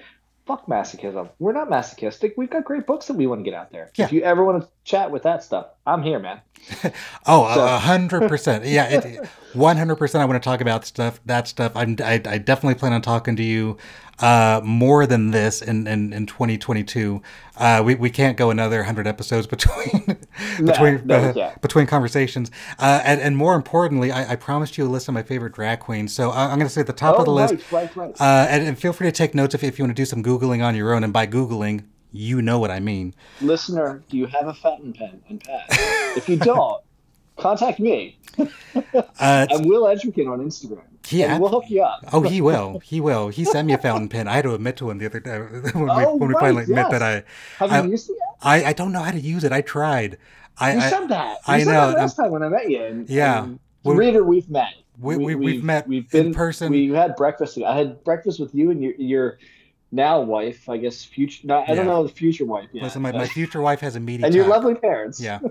fuck 0.46 0.66
masochism. 0.66 1.30
We're 1.40 1.54
not 1.54 1.70
masochistic. 1.70 2.34
We've 2.36 2.50
got 2.50 2.66
great 2.66 2.86
books 2.88 3.06
that 3.08 3.14
we 3.14 3.28
want 3.28 3.40
to 3.42 3.44
get 3.50 3.54
out 3.54 3.72
there. 3.72 3.92
Yeah. 3.96 4.06
If 4.06 4.12
you 4.12 4.24
ever 4.24 4.44
want 4.44 4.64
to 4.64 4.70
chat 4.84 5.12
with 5.12 5.24
that 5.24 5.44
stuff, 5.44 5.68
I'm 5.86 6.04
here, 6.04 6.20
man. 6.20 6.42
Oh, 7.26 7.46
a 7.46 7.78
hundred 7.78 8.28
percent. 8.28 8.66
Yeah, 8.66 9.24
one 9.54 9.78
hundred 9.78 9.96
percent. 9.98 10.22
I 10.22 10.26
want 10.26 10.42
to 10.42 10.50
talk 10.50 10.60
about 10.62 10.84
stuff. 10.86 11.22
That 11.26 11.48
stuff. 11.48 11.72
I'm, 11.76 11.96
I, 12.04 12.14
I 12.26 12.38
definitely 12.40 12.76
plan 12.76 12.92
on 12.92 13.02
talking 13.02 13.36
to 13.36 13.44
you 13.44 13.78
uh, 14.20 14.62
more 14.64 15.06
than 15.06 15.32
this 15.32 15.62
in 15.62 15.88
in, 15.88 16.14
in 16.14 16.26
2022. 16.26 17.22
Uh, 17.58 17.82
we 17.86 17.96
we 17.96 18.10
can't 18.10 18.38
go 18.38 18.50
another 18.50 18.84
hundred 18.84 19.08
episodes 19.08 19.48
between 19.48 20.06
between 20.64 21.06
no, 21.06 21.32
we 21.34 21.42
uh, 21.42 21.52
between 21.62 21.86
conversations. 21.86 22.52
Uh, 22.78 23.02
and 23.04 23.22
and 23.22 23.38
more 23.38 23.56
importantly, 23.56 24.12
I, 24.12 24.32
I 24.32 24.36
promised 24.36 24.78
you 24.78 24.86
a 24.86 24.90
list 24.90 25.08
of 25.08 25.14
my 25.14 25.24
favorite 25.24 25.54
drag 25.54 25.80
queens. 25.80 26.14
So 26.14 26.30
I, 26.32 26.46
I'm 26.46 26.58
going 26.58 26.68
to 26.68 26.74
say 26.74 26.82
at 26.82 26.88
the 26.88 26.94
top 26.94 27.16
oh, 27.16 27.20
of 27.20 27.26
the 27.26 27.32
list. 27.32 27.54
right, 27.72 27.96
right, 27.96 27.96
right. 27.96 28.22
Uh, 28.22 28.48
and, 28.50 28.66
and 28.66 28.80
feel 28.80 28.94
free 28.94 29.08
to 29.08 29.12
take 29.12 29.36
notes 29.36 29.56
if, 29.56 29.64
if 29.64 29.78
you 29.78 29.84
want 29.84 29.96
to 29.96 30.02
do 30.02 30.06
some 30.06 30.24
googling 30.24 30.64
on 30.64 30.76
your 30.76 30.94
own. 30.94 31.04
And 31.04 31.14
by 31.14 31.28
googling, 31.28 31.86
you 32.12 32.42
know 32.42 32.60
what 32.60 32.72
I 32.72 32.80
mean. 32.80 33.14
Listener, 33.42 34.04
do 34.10 34.18
you 34.18 34.26
have 34.28 34.48
a 34.48 34.54
fountain 34.54 34.94
pen 34.94 35.22
and 35.30 35.42
pad? 35.42 35.66
if 36.18 36.28
you 36.28 36.38
don't, 36.38 36.82
contact 37.40 37.80
me. 37.80 38.18
Uh, 38.76 39.46
I'm 39.52 39.64
Will 39.68 39.84
Entrekin 39.84 40.32
on 40.32 40.40
Instagram. 40.40 40.82
Yeah. 41.10 41.34
and 41.34 41.42
we'll 41.42 41.50
hook 41.50 41.66
you 41.70 41.82
up. 41.84 42.02
Oh, 42.14 42.22
he 42.22 42.40
will. 42.40 42.80
He 42.80 43.02
will. 43.02 43.28
He 43.30 43.44
sent 43.44 43.68
me 43.68 43.74
a 43.74 43.78
fountain 43.78 44.08
pen. 44.08 44.28
I 44.28 44.36
had 44.36 44.44
to 44.44 44.54
admit 44.54 44.78
to 44.78 44.90
him 44.90 44.98
the 45.00 45.08
other 45.08 45.20
day 45.20 45.38
when 45.74 45.84
we, 45.86 45.90
Oh, 45.90 46.16
when 46.16 46.30
we 46.30 46.36
right, 46.36 46.40
finally 46.42 46.64
admit 46.64 46.78
yes. 46.78 46.92
that 46.92 47.02
I, 47.02 47.24
Have 47.58 47.72
you 47.72 47.90
I- 47.90 47.92
used 47.92 48.10
it 48.10 48.14
yet? 48.18 48.36
I, 48.42 48.64
I 48.70 48.74
don't 48.74 48.92
know 48.94 49.02
how 49.02 49.12
to 49.12 49.20
use 49.20 49.44
it. 49.44 49.52
I 49.52 49.62
tried. 49.62 50.18
I, 50.58 50.76
You 50.76 50.82
said 50.82 51.08
that. 51.10 51.38
You 51.48 51.54
I 51.54 51.60
said 51.64 51.66
know, 51.74 51.92
That 51.92 51.98
last 51.98 52.16
time 52.16 52.32
when 52.32 52.44
I 52.44 52.50
met 52.50 52.70
you. 52.70 52.82
And, 52.84 53.10
Yeah. 53.10 53.44
and 53.44 53.60
We- 53.84 53.96
reader, 53.96 54.24
we've 54.24 54.50
met. 54.50 54.74
We- 55.00 55.18
we- 55.18 55.36
we've 55.36 55.64
met 55.64 55.88
We've 55.88 56.10
been, 56.10 56.28
in 56.28 56.34
person. 56.34 56.72
We 56.72 56.90
had 56.90 57.16
breakfast. 57.18 57.58
I 57.58 57.76
had 57.76 58.04
breakfast 58.04 58.40
with 58.40 58.54
you 58.56 58.70
and 58.72 58.82
your 58.82 58.94
your 58.98 59.40
now 59.92 60.22
wife. 60.22 60.70
I 60.70 60.78
guess 60.78 61.04
future. 61.04 61.42
No, 61.48 61.58
I 61.58 61.66
Yeah. 61.70 61.76
don't 61.76 61.88
know 61.88 62.04
the 62.04 62.10
future 62.14 62.46
wife 62.46 62.70
yet. 62.72 62.84
listen. 62.84 63.02
My, 63.02 63.12
my 63.12 63.28
future 63.28 63.62
wife 63.62 63.80
has 63.82 63.96
a 63.96 64.00
meeting. 64.00 64.26
and 64.26 64.36
your 64.36 64.48
lovely 64.48 64.76
parents. 64.76 65.20
Yeah. 65.20 65.40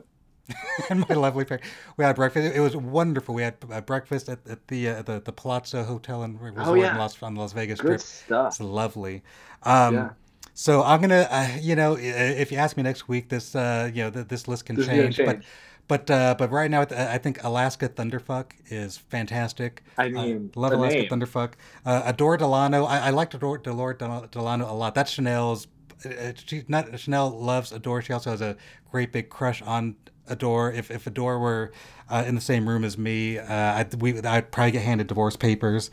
and 0.90 1.06
my 1.08 1.14
lovely 1.14 1.44
parents. 1.44 1.66
We 1.96 2.04
had 2.04 2.16
breakfast. 2.16 2.54
It 2.56 2.60
was 2.60 2.76
wonderful. 2.76 3.34
We 3.34 3.42
had 3.42 3.56
uh, 3.70 3.80
breakfast 3.82 4.28
at, 4.28 4.38
at 4.48 4.66
the 4.68 4.88
uh, 4.88 5.02
the 5.02 5.20
the 5.20 5.32
Palazzo 5.32 5.84
Hotel 5.84 6.22
and 6.22 6.40
Resort 6.40 6.66
Oh, 6.66 6.74
yeah. 6.74 6.92
in 6.92 6.98
Las, 6.98 7.22
on 7.22 7.34
the 7.34 7.40
Las 7.40 7.52
Vegas 7.52 7.80
Good 7.80 8.00
Strip. 8.00 8.24
stuff. 8.26 8.46
It's 8.52 8.60
lovely. 8.60 9.22
Um, 9.62 9.94
Yeah. 9.94 10.10
So 10.54 10.82
I'm 10.82 11.00
gonna, 11.00 11.28
uh, 11.30 11.46
you 11.60 11.76
know, 11.76 11.96
if 11.96 12.50
you 12.50 12.58
ask 12.58 12.76
me 12.76 12.82
next 12.82 13.06
week, 13.06 13.28
this, 13.28 13.54
uh, 13.54 13.90
you 13.94 14.02
know, 14.02 14.10
th- 14.10 14.26
this 14.26 14.48
list 14.48 14.64
can 14.66 14.74
This 14.74 14.86
is 14.86 14.88
gonna 14.90 15.12
change, 15.12 15.16
but, 15.24 15.42
but, 15.86 16.10
uh, 16.10 16.34
but 16.36 16.50
right 16.50 16.68
now, 16.68 16.80
I 16.80 17.16
think 17.18 17.44
Alaska 17.44 17.88
Thunderfuck 17.88 18.46
is 18.66 18.96
fantastic. 18.98 19.84
I 19.96 20.06
Uh, 20.06 20.10
mean, 20.10 20.50
love 20.56 20.72
Alaska 20.72 20.98
name. 21.02 21.08
Thunderfuck. 21.10 21.52
Uh, 21.86 22.02
Adore 22.06 22.36
Delano. 22.38 22.86
I, 22.86 22.98
I 22.98 23.10
liked 23.10 23.34
Adore, 23.34 23.54
Adore 23.58 23.94
Del- 23.94 24.26
Delano 24.32 24.68
a 24.68 24.74
lot. 24.74 24.96
That's 24.96 25.12
Chanel's. 25.12 25.68
Uh, 26.04 26.32
she 26.34 26.64
not 26.66 26.98
Chanel 26.98 27.30
loves 27.30 27.70
Adore. 27.70 28.02
She 28.02 28.12
also 28.12 28.30
has 28.32 28.40
a 28.40 28.56
great 28.90 29.12
big 29.12 29.28
crush 29.30 29.62
on 29.62 29.94
Adore. 30.28 30.72
If 30.72 30.90
if 30.90 31.06
Adore 31.06 31.38
were 31.38 31.72
uh, 32.10 32.24
in 32.26 32.34
the 32.34 32.40
same 32.40 32.68
room 32.68 32.84
as 32.84 32.96
me, 32.98 33.38
uh, 33.38 33.44
I'd, 33.74 33.94
we 34.00 34.20
I'd 34.20 34.50
probably 34.50 34.72
get 34.72 34.82
handed 34.82 35.06
divorce 35.06 35.36
papers. 35.36 35.90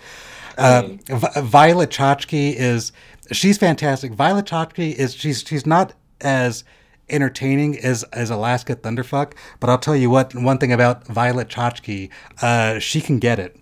Uh, 0.57 0.89
Vi- 1.07 1.41
Violet 1.41 1.89
Chachki 1.89 2.53
is 2.55 2.91
she's 3.31 3.57
fantastic. 3.57 4.13
Violet 4.13 4.45
Chachki 4.45 4.93
is 4.93 5.13
she's 5.13 5.43
she's 5.45 5.65
not 5.65 5.93
as 6.21 6.63
entertaining 7.09 7.77
as 7.79 8.03
as 8.05 8.29
Alaska 8.29 8.75
Thunderfuck, 8.75 9.33
but 9.59 9.69
I'll 9.69 9.77
tell 9.77 9.95
you 9.95 10.09
what 10.09 10.33
one 10.35 10.57
thing 10.57 10.71
about 10.71 11.05
Violet 11.07 11.49
Chachki, 11.49 12.09
uh, 12.41 12.79
she 12.79 13.01
can 13.01 13.19
get 13.19 13.39
it. 13.39 13.57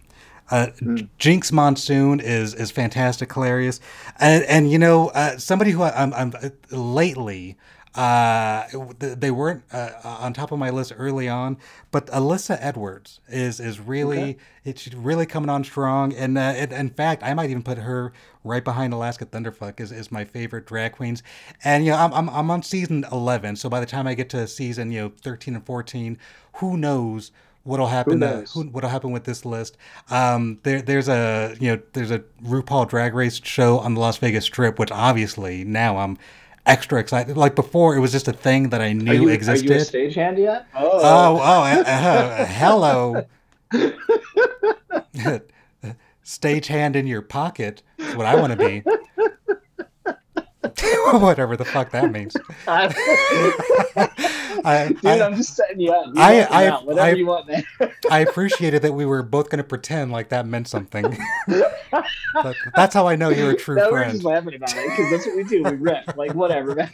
Uh, 0.52 0.68
Jinkx 1.20 1.52
Monsoon 1.52 2.20
is 2.20 2.54
is 2.54 2.70
fantastic, 2.70 3.34
hilarious, 3.34 3.80
and 4.20 4.44
and 4.44 4.72
you 4.72 4.78
know 4.78 5.08
uh, 5.10 5.38
somebody 5.38 5.72
who 5.72 5.82
I, 5.82 5.92
I'm 6.02 6.14
I'm 6.14 6.34
uh, 6.42 6.50
lately. 6.76 7.58
Uh, 7.96 8.66
they 8.98 9.30
weren't 9.30 9.64
uh, 9.72 9.92
on 10.04 10.34
top 10.34 10.52
of 10.52 10.58
my 10.58 10.72
list 10.72 10.94
early 10.98 11.30
on, 11.30 11.58
but 11.92 12.08
Alyssa 12.08 12.58
Edwards 12.60 13.20
is 13.28 13.60
is 13.60 13.80
really 13.80 14.40
it's 14.66 14.92
really 14.94 15.28
coming 15.28 15.50
on 15.50 15.64
strong, 15.64 16.12
and 16.14 16.38
uh, 16.38 16.54
it, 16.56 16.72
in 16.72 16.90
fact, 16.90 17.22
I 17.22 17.36
might 17.36 17.52
even 17.52 17.62
put 17.62 17.78
her 17.78 18.12
right 18.44 18.64
behind 18.64 18.94
Alaska 18.94 19.28
Thunderfuck 19.28 19.80
is, 19.80 19.92
is 19.92 20.12
my 20.12 20.26
favorite 20.26 20.66
drag 20.66 20.94
queens, 20.94 21.22
and 21.64 21.86
you 21.86 21.92
know 21.92 21.98
I'm, 21.98 22.14
I'm 22.14 22.30
I'm 22.30 22.50
on 22.50 22.64
season 22.64 23.06
eleven, 23.12 23.56
so 23.56 23.70
by 23.70 23.80
the 23.80 23.86
time 23.86 24.08
I 24.08 24.16
get 24.16 24.30
to 24.32 24.48
season 24.48 24.92
you 24.92 25.02
know 25.02 25.12
thirteen 25.22 25.54
and 25.54 25.66
fourteen, 25.66 26.18
who 26.54 26.78
knows 26.78 27.32
what'll 27.64 27.88
happen? 27.88 28.22
Who 28.22 28.26
uh, 28.26 28.32
knows? 28.32 28.54
who, 28.54 28.64
what'll 28.64 28.90
happen 28.90 29.12
with 29.12 29.24
this 29.24 29.46
list? 29.46 29.78
Um, 30.10 30.60
there, 30.64 30.82
there's 30.82 31.10
a 31.10 31.56
you 31.60 31.76
know 31.76 31.82
there's 31.94 32.12
a 32.12 32.20
RuPaul 32.44 32.90
Drag 32.90 33.14
Race 33.14 33.40
show 33.44 33.80
on 33.80 33.94
the 33.94 34.00
Las 34.00 34.18
Vegas 34.18 34.46
Strip, 34.46 34.80
which 34.80 34.92
obviously 34.92 35.64
now 35.64 35.98
I'm 35.98 36.18
extra 36.66 37.00
excited. 37.00 37.38
Like 37.38 37.56
before, 37.56 37.96
it 37.96 38.00
was 38.00 38.12
just 38.12 38.28
a 38.28 38.34
thing 38.34 38.70
that 38.70 38.82
I 38.82 38.90
Are 38.90 38.94
knew 38.94 39.14
you, 39.24 39.30
existed. 39.30 39.72
Are 39.72 39.76
you 39.76 39.82
a 39.82 40.10
stagehand 40.12 40.38
yet? 40.38 40.68
oh, 40.76 40.90
oh, 40.94 41.38
uh, 41.38 41.84
uh, 41.86 42.46
hello. 42.48 43.26
Stagehand 46.26 46.96
in 46.96 47.06
your 47.06 47.22
pocket 47.22 47.84
is 47.98 48.16
what 48.16 48.26
I 48.26 48.36
want 48.36 48.58
to 48.58 48.58
be. 48.58 48.84
Whatever 51.14 51.58
the 51.58 51.66
fuck 51.66 51.92
that 51.92 52.12
means. 52.12 52.36
I, 54.66 54.88
Dude, 54.90 55.06
I, 55.06 55.26
I'm 55.26 55.36
just 55.36 55.56
setting 55.56 55.80
you 55.82 55.92
up. 55.92 56.08
You 56.08 56.14
I- 56.22 56.48
I- 56.50 56.68
out, 56.68 56.86
whatever 56.86 57.08
I- 57.08 57.14
you 57.14 57.26
want, 57.26 57.48
man. 57.48 57.64
I 58.10 58.20
appreciated 58.20 58.82
that 58.84 58.94
we 58.94 59.06
were 59.06 59.24
both 59.24 59.50
going 59.50 59.58
to 59.58 59.64
pretend 59.64 60.12
like 60.12 60.30
that 60.30 60.46
meant 60.46 60.68
something. 60.68 61.18
That's 62.76 62.94
how 62.94 63.08
I 63.08 63.16
know 63.16 63.30
you're 63.30 63.52
a 63.52 63.56
true 63.58 63.76
no, 63.76 63.92
we're 63.92 64.00
friend. 64.00 64.12
just 64.14 64.24
laughing 64.24 64.56
about 64.56 64.74
it 64.76 64.90
because 64.90 65.10
that's 65.12 65.26
what 65.26 65.36
we 65.36 65.44
do. 65.44 65.64
We 65.64 65.72
rip. 65.76 66.16
Like, 66.16 66.34
whatever, 66.34 66.76
man. 66.76 66.92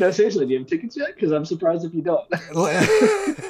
no, 0.00 0.10
seriously, 0.10 0.44
do 0.46 0.52
you 0.52 0.58
have 0.58 0.66
tickets 0.68 0.96
yet? 0.96 1.14
Because 1.14 1.30
I'm 1.32 1.44
surprised 1.44 1.84
if 1.84 1.94
you 1.94 2.02
don't. 2.02 2.26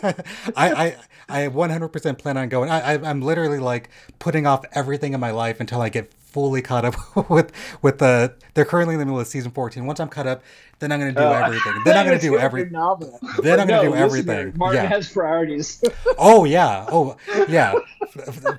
I, 0.04 0.14
I 0.56 0.96
I 1.28 1.48
100% 1.48 2.18
plan 2.18 2.36
on 2.36 2.48
going. 2.48 2.68
I, 2.70 2.94
I 2.94 3.08
I'm 3.08 3.22
literally 3.22 3.58
like 3.60 3.88
putting 4.18 4.46
off 4.46 4.64
everything 4.72 5.14
in 5.14 5.20
my 5.20 5.30
life 5.30 5.58
until 5.60 5.80
I 5.80 5.88
get 5.88 6.12
fully 6.30 6.62
caught 6.62 6.84
up 6.84 6.96
with 7.30 7.52
with 7.82 7.98
the. 7.98 8.34
They're 8.54 8.64
currently 8.64 8.94
in 8.94 9.00
the 9.00 9.06
middle 9.06 9.20
of 9.20 9.26
season 9.26 9.50
14. 9.50 9.86
Once 9.86 10.00
I'm 10.00 10.08
caught 10.08 10.26
up, 10.26 10.42
then 10.80 10.90
I'm 10.92 10.98
gonna 10.98 11.12
do 11.12 11.20
Oh, 11.20 11.32
everything. 11.32 11.74
Then 11.84 11.96
I'm 11.96 12.06
gonna 12.06 12.18
do 12.18 12.36
everything. 12.38 12.66
every. 12.66 12.70
Novel. 12.70 13.18
Then 13.42 13.60
I'm 13.60 13.66
gonna 13.68 13.82
No, 13.84 13.90
do 13.90 13.94
everything. 13.96 14.52
Martin 14.56 14.82
Yeah. 14.82 14.88
has 14.88 15.08
priorities. 15.12 15.82
Oh 16.18 16.44
yeah. 16.44 16.86
Oh 16.90 17.16
yeah. 17.48 17.72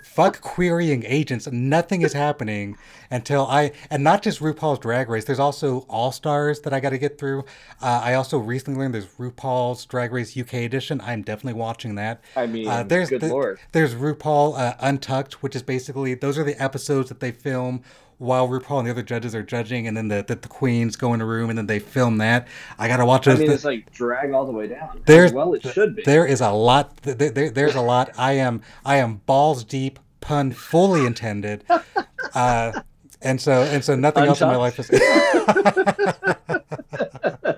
Fuck 0.03 0.41
querying 0.41 1.03
agents. 1.05 1.47
Nothing 1.51 2.01
is 2.01 2.13
happening 2.13 2.77
until 3.09 3.45
I 3.47 3.71
and 3.89 4.03
not 4.03 4.21
just 4.23 4.39
RuPaul's 4.39 4.79
Drag 4.79 5.09
Race. 5.09 5.25
There's 5.25 5.39
also 5.39 5.79
All 5.89 6.11
Stars 6.11 6.61
that 6.61 6.73
I 6.73 6.79
got 6.79 6.89
to 6.91 6.97
get 6.97 7.17
through. 7.17 7.41
Uh, 7.81 8.01
I 8.03 8.13
also 8.13 8.37
recently 8.37 8.79
learned 8.79 8.93
there's 8.93 9.07
RuPaul's 9.17 9.85
Drag 9.85 10.11
Race 10.11 10.37
UK 10.37 10.53
edition. 10.55 11.01
I'm 11.01 11.21
definitely 11.21 11.59
watching 11.59 11.95
that. 11.95 12.21
I 12.35 12.45
mean, 12.47 12.67
Uh, 12.67 12.83
there's 12.83 13.09
good 13.09 13.21
the- 13.21 13.27
lord. 13.27 13.59
There's 13.71 13.93
RuPaul 13.95 14.57
uh, 14.57 14.73
Untucked, 14.79 15.43
which 15.43 15.55
is 15.55 15.63
basically 15.63 16.13
those 16.13 16.37
are 16.37 16.43
the 16.43 16.61
episodes 16.61 17.09
that 17.09 17.19
they 17.19 17.31
film 17.31 17.83
while 18.21 18.47
RuPaul 18.47 18.77
and 18.79 18.87
the 18.87 18.91
other 18.91 19.01
judges 19.01 19.33
are 19.33 19.41
judging, 19.43 19.87
and 19.87 19.97
then 19.97 20.07
the 20.07 20.23
the, 20.27 20.35
the 20.35 20.47
queens 20.47 20.95
go 20.95 21.13
in 21.13 21.21
a 21.21 21.25
room 21.25 21.49
and 21.49 21.57
then 21.57 21.65
they 21.65 21.79
film 21.79 22.19
that. 22.19 22.47
I 22.77 22.87
gotta 22.87 23.05
watch 23.05 23.27
I 23.27 23.35
mean, 23.35 23.47
The- 23.47 23.53
it's 23.53 23.65
like 23.65 23.91
drag 23.91 24.31
all 24.31 24.45
the 24.45 24.51
way 24.51 24.67
down. 24.67 25.01
There's- 25.05 25.33
well, 25.33 25.53
it 25.55 25.63
should 25.63 25.95
be. 25.95 26.03
there 26.03 26.25
is 26.25 26.39
a 26.39 26.51
lot. 26.51 26.97
There, 26.97 27.31
there, 27.31 27.49
there's 27.49 27.75
a 27.75 27.81
lot. 27.81 28.11
I 28.17 28.33
am 28.33 28.61
I 28.85 28.97
am 28.97 29.21
balls 29.25 29.63
deep, 29.63 29.99
pun 30.21 30.51
fully 30.51 31.05
intended. 31.05 31.63
Uh, 32.35 32.71
and 33.21 33.41
so 33.41 33.63
and 33.63 33.83
so 33.83 33.95
nothing 33.95 34.23
else 34.23 34.39
in 34.41 34.47
my 34.47 34.55
life 34.55 34.79
is. 34.79 34.89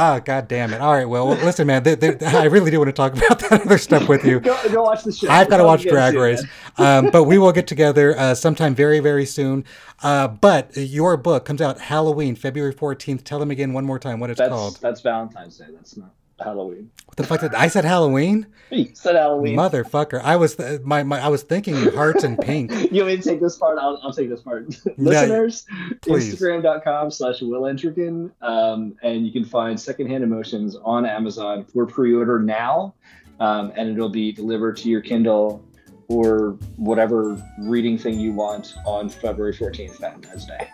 Ah, 0.00 0.20
god 0.20 0.46
damn 0.46 0.72
it! 0.72 0.80
All 0.80 0.92
right, 0.92 1.08
well, 1.08 1.26
listen, 1.26 1.66
man. 1.66 1.82
There, 1.82 1.96
there, 1.96 2.16
I 2.22 2.44
really 2.44 2.70
do 2.70 2.78
want 2.78 2.86
to 2.86 2.92
talk 2.92 3.12
about 3.16 3.40
that 3.40 3.62
other 3.62 3.78
stuff 3.78 4.08
with 4.08 4.24
you. 4.24 4.38
Go, 4.38 4.56
go 4.70 4.84
watch 4.84 5.02
the 5.02 5.10
show. 5.10 5.28
I've 5.28 5.50
got 5.50 5.56
to 5.56 5.64
watch 5.64 5.82
Drag 5.82 6.14
Race, 6.14 6.44
um, 6.78 7.10
but 7.10 7.24
we 7.24 7.36
will 7.36 7.50
get 7.50 7.66
together 7.66 8.16
uh, 8.16 8.36
sometime 8.36 8.76
very, 8.76 9.00
very 9.00 9.26
soon. 9.26 9.64
Uh, 10.00 10.28
but 10.28 10.76
your 10.76 11.16
book 11.16 11.44
comes 11.44 11.60
out 11.60 11.80
Halloween, 11.80 12.36
February 12.36 12.70
fourteenth. 12.70 13.24
Tell 13.24 13.40
them 13.40 13.50
again 13.50 13.72
one 13.72 13.84
more 13.84 13.98
time 13.98 14.20
what 14.20 14.30
it's 14.30 14.38
That's 14.38 14.50
called. 14.50 14.78
that's 14.80 15.00
Valentine's 15.00 15.58
Day. 15.58 15.66
That's 15.74 15.96
not. 15.96 16.12
Halloween. 16.40 16.90
What 17.06 17.16
the 17.16 17.24
fuck 17.24 17.40
did 17.40 17.54
I 17.54 17.68
said 17.68 17.84
Halloween? 17.84 18.46
You 18.70 18.90
said 18.94 19.16
Halloween. 19.16 19.56
Motherfucker. 19.56 20.20
I 20.22 20.36
was 20.36 20.56
th- 20.56 20.82
my, 20.82 21.02
my 21.02 21.20
I 21.20 21.28
was 21.28 21.42
thinking 21.42 21.74
hearts 21.92 22.22
and 22.22 22.38
pink. 22.38 22.70
you 22.92 23.02
want 23.02 23.06
me 23.06 23.16
to 23.16 23.22
take 23.22 23.40
this 23.40 23.56
part? 23.56 23.78
I'll, 23.78 23.98
I'll 24.02 24.12
take 24.12 24.28
this 24.28 24.42
part. 24.42 24.68
Listeners, 24.98 25.66
please. 26.02 26.34
Instagram.com 26.34 27.10
slash 27.10 27.40
Will 27.40 27.62
Entrekin. 27.62 28.30
Um, 28.42 28.96
and 29.02 29.26
you 29.26 29.32
can 29.32 29.44
find 29.44 29.78
Secondhand 29.80 30.22
Emotions 30.22 30.76
on 30.84 31.06
Amazon 31.06 31.64
for 31.64 31.86
pre-order 31.86 32.38
now. 32.38 32.94
Um, 33.40 33.72
and 33.76 33.90
it'll 33.90 34.08
be 34.08 34.32
delivered 34.32 34.76
to 34.78 34.88
your 34.88 35.00
Kindle 35.00 35.64
or 36.08 36.58
whatever 36.76 37.40
reading 37.60 37.98
thing 37.98 38.18
you 38.18 38.32
want 38.32 38.74
on 38.84 39.08
February 39.08 39.54
14th, 39.54 39.98
Valentine's 39.98 40.46
Day. 40.46 40.68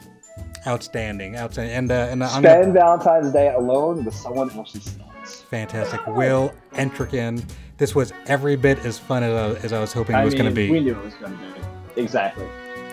Outstanding, 0.66 1.36
outstanding, 1.36 1.76
and 1.76 1.92
uh, 1.92 2.08
and 2.10 2.22
uh, 2.22 2.28
Spend 2.28 2.72
Valentine's 2.72 3.32
Day 3.32 3.52
alone 3.52 4.02
with 4.02 4.14
someone 4.14 4.50
else's 4.52 4.96
fantastic. 5.26 6.06
Will 6.06 6.52
Entrekin. 6.72 7.44
This 7.76 7.94
was 7.94 8.12
every 8.26 8.56
bit 8.56 8.78
as 8.80 8.98
fun 8.98 9.22
as 9.22 9.32
I, 9.32 9.64
as 9.64 9.72
I 9.72 9.80
was 9.80 9.92
hoping 9.92 10.16
it 10.16 10.24
was 10.24 10.34
going 10.34 10.48
to 10.48 10.54
be. 10.54 10.70
we 10.70 10.80
knew 10.80 10.92
it 10.92 11.04
was 11.04 11.14
going 11.14 11.32
to 11.32 11.38
be. 11.38 12.00
Exactly. 12.02 12.46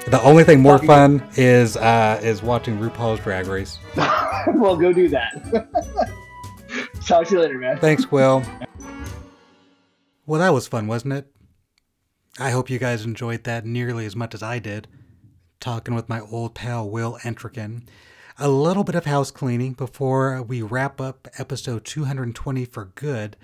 The 0.07 0.21
only 0.23 0.43
thing 0.43 0.61
more 0.61 0.79
fun 0.79 1.27
is 1.35 1.77
uh, 1.77 2.19
is 2.23 2.41
watching 2.41 2.79
RuPaul's 2.79 3.19
Drag 3.19 3.45
Race. 3.45 3.77
well, 3.95 4.75
go 4.75 4.91
do 4.91 5.07
that. 5.09 6.09
Talk 7.05 7.27
to 7.27 7.35
you 7.35 7.41
later, 7.41 7.57
man. 7.59 7.77
Thanks, 7.77 8.11
Will. 8.11 8.43
Well, 10.27 10.39
that 10.39 10.53
was 10.53 10.65
fun, 10.65 10.87
wasn't 10.87 11.13
it? 11.15 11.27
I 12.39 12.51
hope 12.51 12.69
you 12.69 12.79
guys 12.79 13.03
enjoyed 13.03 13.43
that 13.43 13.65
nearly 13.65 14.05
as 14.05 14.15
much 14.15 14.33
as 14.33 14.41
I 14.41 14.59
did. 14.59 14.87
Talking 15.59 15.93
with 15.93 16.07
my 16.07 16.21
old 16.21 16.55
pal 16.55 16.89
Will 16.89 17.17
Entrekin. 17.23 17.87
A 18.37 18.49
little 18.49 18.83
bit 18.83 18.95
of 18.95 19.05
house 19.05 19.29
cleaning 19.29 19.73
before 19.73 20.41
we 20.41 20.61
wrap 20.61 21.01
up 21.01 21.27
episode 21.37 21.85
220 21.85 22.65
for 22.65 22.85
good. 22.95 23.35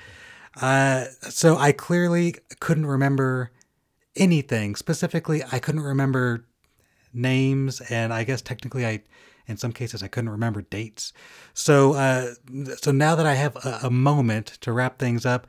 Uh, 0.59 1.05
so 1.21 1.57
I 1.57 1.71
clearly 1.71 2.35
couldn't 2.59 2.85
remember 2.85 3.51
anything. 4.15 4.75
Specifically, 4.75 5.43
I 5.51 5.59
couldn't 5.59 5.81
remember 5.81 6.45
names, 7.13 7.81
and 7.81 8.13
I 8.13 8.23
guess 8.23 8.41
technically, 8.41 8.85
I, 8.85 9.03
in 9.47 9.57
some 9.57 9.71
cases, 9.71 10.01
I 10.01 10.07
couldn't 10.07 10.29
remember 10.29 10.61
dates. 10.61 11.13
So, 11.53 11.93
uh, 11.93 12.33
so 12.77 12.91
now 12.91 13.15
that 13.15 13.25
I 13.25 13.35
have 13.35 13.55
a, 13.57 13.79
a 13.83 13.89
moment 13.91 14.47
to 14.61 14.71
wrap 14.71 14.99
things 14.99 15.25
up, 15.25 15.47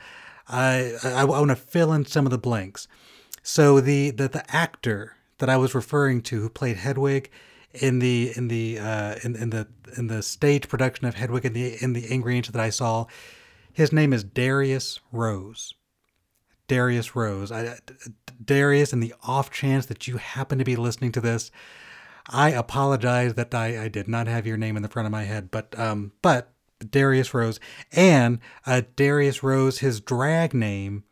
I 0.49 0.95
I, 1.05 1.23
I 1.23 1.25
want 1.25 1.51
to 1.51 1.57
fill 1.57 1.93
in 1.93 2.05
some 2.05 2.27
of 2.27 2.31
the 2.31 2.39
blanks. 2.39 2.89
So 3.43 3.81
the, 3.81 4.11
the 4.11 4.29
the 4.29 4.55
actor 4.55 5.17
that 5.39 5.49
I 5.49 5.57
was 5.57 5.75
referring 5.75 6.23
to, 6.23 6.41
who 6.41 6.49
played 6.49 6.77
Hedwig 6.77 7.31
in 7.75 7.99
the 7.99 8.33
in 8.37 8.49
the 8.49 8.79
uh, 8.79 9.17
in, 9.23 9.37
in 9.37 9.51
the 9.51 9.69
in 9.97 10.07
the 10.07 10.23
stage 10.23 10.69
production 10.69 11.07
of 11.07 11.15
Hedwig 11.15 11.45
in 11.45 11.53
the 11.53 11.83
in 11.83 11.93
the 11.93 12.11
Angry 12.11 12.37
Inch 12.37 12.49
that 12.49 12.61
I 12.61 12.71
saw, 12.71 13.07
his 13.73 13.93
name 13.93 14.13
is 14.13 14.25
Darius 14.25 15.01
Rose. 15.13 15.75
Darius 16.67 17.17
Rose. 17.17 17.51
I, 17.51 17.79
Darius, 18.45 18.93
in 18.93 19.01
the 19.01 19.15
off 19.23 19.51
chance 19.51 19.87
that 19.87 20.07
you 20.07 20.19
happen 20.19 20.59
to 20.59 20.65
be 20.65 20.77
listening 20.77 21.13
to 21.13 21.21
this, 21.21 21.51
I 22.29 22.51
apologize 22.51 23.35
that 23.35 23.55
I, 23.55 23.85
I 23.85 23.89
did 23.89 24.07
not 24.07 24.27
have 24.27 24.47
your 24.47 24.59
name 24.59 24.77
in 24.77 24.83
the 24.83 24.89
front 24.89 25.07
of 25.07 25.13
my 25.13 25.25
head, 25.25 25.51
but 25.51 25.77
um, 25.79 26.13
but 26.23 26.53
Darius 26.91 27.35
Rose 27.35 27.59
and 27.93 28.39
uh, 28.67 28.83
Darius 28.97 29.43
Rose, 29.43 29.79
his 29.79 30.01
drag 30.01 30.55
name 30.55 31.05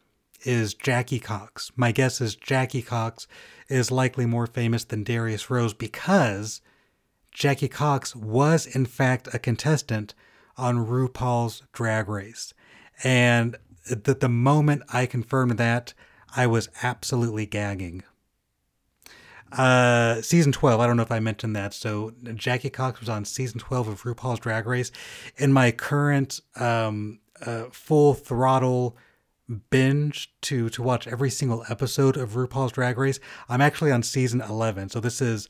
is 0.45 0.75
Jackie 0.75 1.19
Cox. 1.19 1.73
My 1.77 1.93
guess 1.93 2.21
is 2.21 2.37
Jackie 2.37 2.83
Cox 2.83 3.27
is 3.69 3.91
likely 3.91 4.27
more 4.27 4.47
famous 4.47 4.85
than 4.85 5.05
Darius 5.05 5.51
Rose 5.51 5.75
because 5.75 6.61
Jackie 7.33 7.69
Cox 7.69 8.15
was 8.15 8.67
in 8.67 8.87
fact 8.87 9.29
a 9.35 9.39
contestant 9.39 10.15
on 10.57 10.87
RuPaul's 10.87 11.63
Drag 11.73 12.09
Race, 12.09 12.55
and 13.05 13.57
the 13.89 14.15
the 14.15 14.29
moment 14.29 14.83
I 14.93 15.07
confirmed 15.07 15.59
that, 15.59 15.93
I 16.35 16.47
was 16.47 16.69
absolutely 16.83 17.47
gagging. 17.47 18.03
Uh, 19.53 20.21
season 20.23 20.51
12, 20.51 20.81
I 20.81 20.87
don't 20.87 20.97
know 20.97 21.03
if 21.03 21.13
I 21.13 21.21
mentioned 21.21 21.55
that. 21.55 21.73
So, 21.73 22.13
Jackie 22.35 22.69
Cox 22.69 22.99
was 22.99 23.09
on 23.09 23.25
season 23.25 23.61
12 23.61 23.89
of 23.89 24.03
RuPaul's 24.03 24.41
Drag 24.41 24.67
Race. 24.67 24.91
In 25.37 25.53
my 25.53 25.71
current 25.71 26.41
um, 26.57 27.21
uh, 27.45 27.65
full 27.71 28.15
throttle 28.15 28.97
binge 29.71 30.33
to 30.43 30.69
to 30.71 30.83
watch 30.83 31.07
every 31.07 31.31
single 31.31 31.65
episode 31.69 32.17
of 32.17 32.31
RuPaul's 32.33 32.73
Drag 32.73 32.99
Race, 32.99 33.21
I'm 33.49 33.61
actually 33.61 33.93
on 33.93 34.03
season 34.03 34.41
11. 34.41 34.91
So 34.91 35.01
this 35.01 35.21
is 35.21 35.49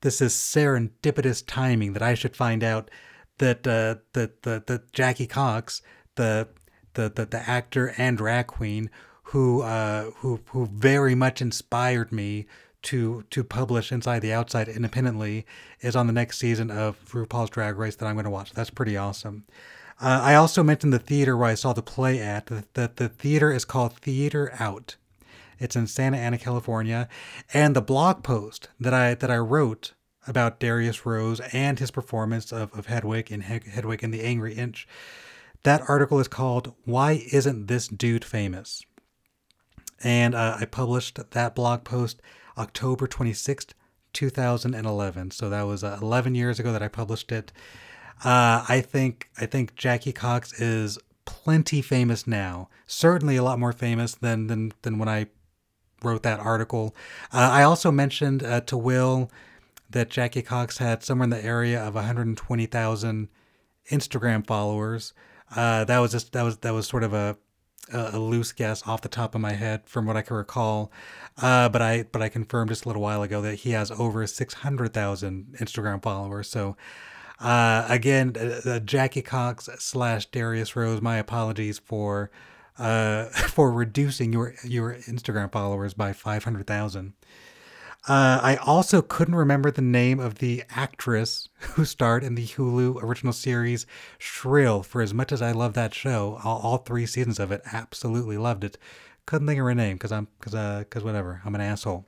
this 0.00 0.20
is 0.20 0.32
serendipitous 0.32 1.44
timing 1.46 1.92
that 1.92 2.02
I 2.02 2.14
should 2.14 2.36
find 2.36 2.62
out 2.62 2.90
that 3.38 3.66
uh, 3.66 3.96
that 4.12 4.42
the 4.42 4.62
the 4.66 4.82
Jackie 4.92 5.26
Cox, 5.26 5.82
the 6.16 6.48
the 6.94 7.10
the, 7.14 7.26
the 7.26 7.48
actor 7.48 7.94
and 7.96 8.16
drag 8.16 8.46
queen 8.48 8.90
who 9.24 9.62
uh, 9.62 10.10
who 10.16 10.40
who 10.48 10.66
very 10.66 11.14
much 11.14 11.40
inspired 11.40 12.12
me 12.12 12.46
to 12.82 13.24
to 13.30 13.44
publish 13.44 13.92
Inside 13.92 14.20
the 14.20 14.32
Outside 14.32 14.68
independently 14.68 15.46
is 15.80 15.96
on 15.96 16.06
the 16.06 16.12
next 16.12 16.38
season 16.38 16.70
of 16.70 16.98
RuPaul's 17.10 17.50
Drag 17.50 17.76
Race 17.76 17.96
that 17.96 18.06
I'm 18.06 18.14
going 18.14 18.24
to 18.24 18.30
watch. 18.30 18.52
That's 18.52 18.70
pretty 18.70 18.96
awesome. 18.96 19.44
Uh, 20.02 20.20
I 20.20 20.34
also 20.34 20.64
mentioned 20.64 20.92
the 20.92 20.98
theater 20.98 21.36
where 21.36 21.48
I 21.48 21.54
saw 21.54 21.72
the 21.72 21.80
play 21.80 22.18
at. 22.18 22.46
The, 22.46 22.64
the, 22.74 22.90
the 22.96 23.08
theater 23.08 23.52
is 23.52 23.64
called 23.64 23.96
Theater 23.96 24.52
Out. 24.58 24.96
It's 25.60 25.76
in 25.76 25.86
Santa 25.86 26.16
Ana, 26.16 26.38
California, 26.38 27.08
and 27.54 27.76
the 27.76 27.80
blog 27.80 28.24
post 28.24 28.68
that 28.80 28.92
I 28.92 29.14
that 29.14 29.30
I 29.30 29.38
wrote 29.38 29.92
about 30.26 30.58
Darius 30.58 31.06
Rose 31.06 31.38
and 31.52 31.78
his 31.78 31.92
performance 31.92 32.50
of, 32.50 32.76
of 32.76 32.86
Hedwig 32.86 33.30
in 33.30 33.42
Hedwig 33.42 34.02
and 34.02 34.12
the 34.12 34.24
Angry 34.24 34.54
Inch. 34.54 34.88
That 35.62 35.88
article 35.88 36.18
is 36.18 36.26
called 36.26 36.74
"Why 36.84 37.24
Isn't 37.30 37.68
This 37.68 37.86
Dude 37.86 38.24
Famous?" 38.24 38.84
And 40.02 40.34
uh, 40.34 40.56
I 40.58 40.64
published 40.64 41.20
that 41.30 41.54
blog 41.54 41.84
post 41.84 42.20
October 42.58 43.06
26th, 43.06 43.70
2011. 44.12 45.30
So 45.30 45.48
that 45.48 45.62
was 45.62 45.84
uh, 45.84 45.96
11 46.02 46.34
years 46.34 46.58
ago 46.58 46.72
that 46.72 46.82
I 46.82 46.88
published 46.88 47.30
it. 47.30 47.52
Uh, 48.24 48.64
I 48.68 48.80
think 48.80 49.30
I 49.38 49.46
think 49.46 49.74
Jackie 49.74 50.12
Cox 50.12 50.60
is 50.60 50.98
plenty 51.24 51.82
famous 51.82 52.26
now. 52.26 52.68
Certainly 52.86 53.36
a 53.36 53.42
lot 53.42 53.58
more 53.58 53.72
famous 53.72 54.14
than 54.14 54.46
than 54.46 54.72
than 54.82 54.98
when 54.98 55.08
I 55.08 55.26
wrote 56.02 56.22
that 56.22 56.40
article. 56.40 56.94
Uh, 57.32 57.50
I 57.52 57.62
also 57.62 57.90
mentioned 57.90 58.42
uh, 58.42 58.60
to 58.62 58.76
Will 58.76 59.30
that 59.90 60.10
Jackie 60.10 60.42
Cox 60.42 60.78
had 60.78 61.02
somewhere 61.02 61.24
in 61.24 61.30
the 61.30 61.44
area 61.44 61.82
of 61.82 61.94
120,000 61.94 63.28
Instagram 63.90 64.46
followers. 64.46 65.12
Uh, 65.54 65.84
that 65.84 65.98
was 65.98 66.12
just 66.12 66.32
that 66.32 66.42
was 66.42 66.58
that 66.58 66.72
was 66.72 66.86
sort 66.86 67.04
of 67.04 67.12
a 67.12 67.36
a 67.92 68.18
loose 68.18 68.52
guess 68.52 68.86
off 68.86 69.02
the 69.02 69.08
top 69.08 69.34
of 69.34 69.40
my 69.40 69.52
head 69.52 69.82
from 69.86 70.06
what 70.06 70.16
I 70.16 70.22
can 70.22 70.36
recall. 70.36 70.92
Uh, 71.36 71.68
but 71.68 71.82
I 71.82 72.04
but 72.04 72.22
I 72.22 72.28
confirmed 72.28 72.70
just 72.70 72.84
a 72.84 72.88
little 72.88 73.02
while 73.02 73.22
ago 73.22 73.42
that 73.42 73.56
he 73.56 73.70
has 73.72 73.90
over 73.90 74.26
600,000 74.26 75.56
Instagram 75.58 76.02
followers. 76.02 76.48
So 76.48 76.76
uh, 77.42 77.86
again, 77.88 78.36
uh, 78.36 78.78
Jackie 78.78 79.22
Cox 79.22 79.68
slash 79.78 80.26
Darius 80.26 80.76
Rose. 80.76 81.02
My 81.02 81.16
apologies 81.16 81.78
for 81.78 82.30
uh, 82.78 83.24
for 83.48 83.72
reducing 83.72 84.32
your 84.32 84.54
your 84.64 84.94
Instagram 84.94 85.50
followers 85.50 85.92
by 85.94 86.12
five 86.12 86.44
hundred 86.44 86.66
thousand. 86.66 87.14
Uh, 88.08 88.40
I 88.42 88.56
also 88.56 89.00
couldn't 89.00 89.36
remember 89.36 89.70
the 89.70 89.80
name 89.80 90.18
of 90.18 90.36
the 90.36 90.64
actress 90.70 91.48
who 91.58 91.84
starred 91.84 92.24
in 92.24 92.34
the 92.34 92.46
Hulu 92.46 93.02
original 93.02 93.32
series 93.32 93.86
Shrill. 94.18 94.82
For 94.82 95.02
as 95.02 95.14
much 95.14 95.30
as 95.30 95.40
I 95.40 95.52
love 95.52 95.74
that 95.74 95.94
show, 95.94 96.40
all, 96.42 96.60
all 96.60 96.78
three 96.78 97.06
seasons 97.06 97.38
of 97.38 97.52
it, 97.52 97.60
absolutely 97.72 98.38
loved 98.38 98.64
it. 98.64 98.76
Couldn't 99.26 99.46
think 99.46 99.60
of 99.60 99.64
her 99.64 99.74
name 99.74 99.96
because 99.96 100.10
I'm 100.12 100.28
because 100.38 100.54
uh 100.54 100.80
because 100.80 101.04
whatever. 101.04 101.42
I'm 101.44 101.54
an 101.54 101.60
asshole. 101.60 102.06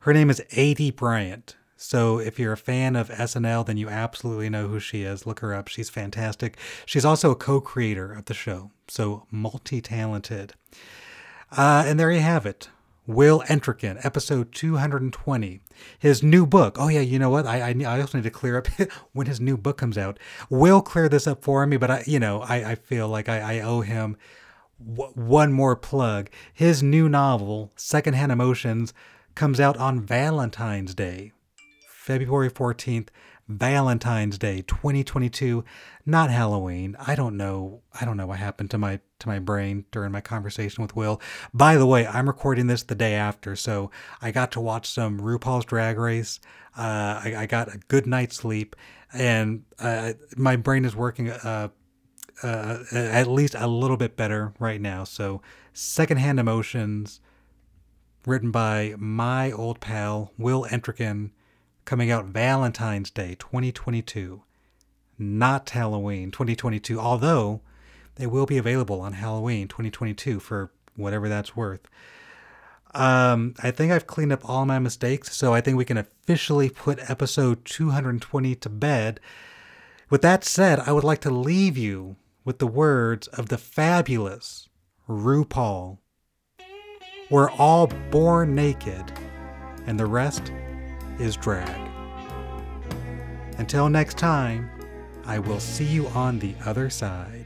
Her 0.00 0.14
name 0.14 0.30
is 0.30 0.42
Aidy 0.52 0.94
Bryant. 0.94 1.56
So 1.82 2.18
if 2.18 2.38
you're 2.38 2.52
a 2.52 2.58
fan 2.58 2.94
of 2.94 3.08
SNL, 3.08 3.64
then 3.64 3.78
you 3.78 3.88
absolutely 3.88 4.50
know 4.50 4.68
who 4.68 4.78
she 4.80 5.02
is. 5.02 5.24
Look 5.24 5.40
her 5.40 5.54
up. 5.54 5.68
She's 5.68 5.88
fantastic. 5.88 6.58
She's 6.84 7.06
also 7.06 7.30
a 7.30 7.34
co-creator 7.34 8.12
of 8.12 8.26
the 8.26 8.34
show, 8.34 8.70
so 8.86 9.24
multi-talented. 9.30 10.52
Uh, 11.50 11.84
and 11.86 11.98
there 11.98 12.12
you 12.12 12.20
have 12.20 12.44
it. 12.44 12.68
Will 13.06 13.42
Entrekin, 13.48 13.98
episode 14.04 14.52
220. 14.52 15.60
His 15.98 16.22
new 16.22 16.44
book. 16.44 16.76
Oh, 16.78 16.88
yeah, 16.88 17.00
you 17.00 17.18
know 17.18 17.30
what? 17.30 17.46
I, 17.46 17.70
I, 17.70 17.74
I 17.86 18.00
also 18.02 18.18
need 18.18 18.24
to 18.24 18.30
clear 18.30 18.58
up 18.58 18.68
when 19.12 19.26
his 19.26 19.40
new 19.40 19.56
book 19.56 19.78
comes 19.78 19.96
out. 19.96 20.18
Will 20.50 20.82
clear 20.82 21.08
this 21.08 21.26
up 21.26 21.42
for 21.42 21.66
me, 21.66 21.78
but 21.78 21.90
I, 21.90 22.04
you 22.06 22.20
know, 22.20 22.42
I, 22.42 22.72
I 22.72 22.74
feel 22.74 23.08
like 23.08 23.30
I, 23.30 23.56
I 23.56 23.60
owe 23.60 23.80
him 23.80 24.18
w- 24.86 25.12
one 25.14 25.50
more 25.50 25.76
plug. 25.76 26.28
His 26.52 26.82
new 26.82 27.08
novel, 27.08 27.72
Secondhand 27.74 28.30
Emotions, 28.30 28.92
comes 29.34 29.58
out 29.58 29.78
on 29.78 30.00
Valentine's 30.02 30.94
Day, 30.94 31.32
February 32.10 32.50
14th, 32.50 33.06
Valentine's 33.46 34.36
Day 34.36 34.62
2022, 34.62 35.64
not 36.04 36.28
Halloween. 36.28 36.96
I 36.98 37.14
don't 37.14 37.36
know. 37.36 37.82
I 38.00 38.04
don't 38.04 38.16
know 38.16 38.26
what 38.26 38.40
happened 38.40 38.68
to 38.72 38.78
my 38.78 38.98
to 39.20 39.28
my 39.28 39.38
brain 39.38 39.84
during 39.92 40.10
my 40.10 40.20
conversation 40.20 40.82
with 40.82 40.96
Will. 40.96 41.20
By 41.54 41.76
the 41.76 41.86
way, 41.86 42.08
I'm 42.08 42.26
recording 42.26 42.66
this 42.66 42.82
the 42.82 42.96
day 42.96 43.14
after, 43.14 43.54
so 43.54 43.92
I 44.20 44.32
got 44.32 44.50
to 44.52 44.60
watch 44.60 44.90
some 44.90 45.20
RuPaul's 45.20 45.66
Drag 45.66 45.98
Race. 45.98 46.40
Uh, 46.76 47.20
I, 47.24 47.34
I, 47.38 47.46
got 47.46 47.72
a 47.72 47.78
good 47.86 48.08
night's 48.08 48.34
sleep, 48.34 48.74
and 49.12 49.62
uh, 49.78 50.14
my 50.36 50.56
brain 50.56 50.84
is 50.84 50.96
working 50.96 51.30
uh, 51.30 51.68
uh, 52.42 52.78
at 52.90 53.28
least 53.28 53.54
a 53.56 53.68
little 53.68 53.96
bit 53.96 54.16
better 54.16 54.52
right 54.58 54.80
now. 54.80 55.04
So, 55.04 55.42
Secondhand 55.72 56.40
Emotions, 56.40 57.20
written 58.26 58.50
by 58.50 58.96
my 58.98 59.52
old 59.52 59.78
pal 59.78 60.32
Will 60.36 60.66
Entrekin, 60.72 61.30
coming 61.84 62.10
out 62.10 62.26
Valentine's 62.26 63.10
Day 63.10 63.36
2022, 63.38 64.42
not 65.18 65.70
Halloween 65.70 66.30
2022, 66.30 66.98
although 66.98 67.60
they 68.16 68.26
will 68.26 68.46
be 68.46 68.58
available 68.58 69.00
on 69.00 69.14
Halloween 69.14 69.68
2022 69.68 70.40
for 70.40 70.72
whatever 70.96 71.28
that's 71.28 71.56
worth. 71.56 71.88
Um, 72.92 73.54
I 73.62 73.70
think 73.70 73.92
I've 73.92 74.06
cleaned 74.06 74.32
up 74.32 74.48
all 74.48 74.66
my 74.66 74.78
mistakes, 74.78 75.34
so 75.36 75.54
I 75.54 75.60
think 75.60 75.76
we 75.76 75.84
can 75.84 75.96
officially 75.96 76.68
put 76.68 77.10
episode 77.10 77.64
220 77.64 78.54
to 78.56 78.68
bed. 78.68 79.20
With 80.08 80.22
that 80.22 80.44
said, 80.44 80.80
I 80.80 80.92
would 80.92 81.04
like 81.04 81.20
to 81.20 81.30
leave 81.30 81.78
you 81.78 82.16
with 82.44 82.58
the 82.58 82.66
words 82.66 83.28
of 83.28 83.48
the 83.48 83.58
fabulous 83.58 84.68
RuPaul. 85.08 85.98
We're 87.30 87.50
all 87.50 87.86
born 88.10 88.56
naked, 88.56 89.12
and 89.86 90.00
the 90.00 90.06
rest 90.06 90.50
is 91.20 91.36
drag. 91.36 91.88
Until 93.58 93.88
next 93.88 94.18
time, 94.18 94.70
I 95.24 95.38
will 95.38 95.60
see 95.60 95.84
you 95.84 96.08
on 96.08 96.38
the 96.38 96.54
other 96.64 96.90
side. 96.90 97.39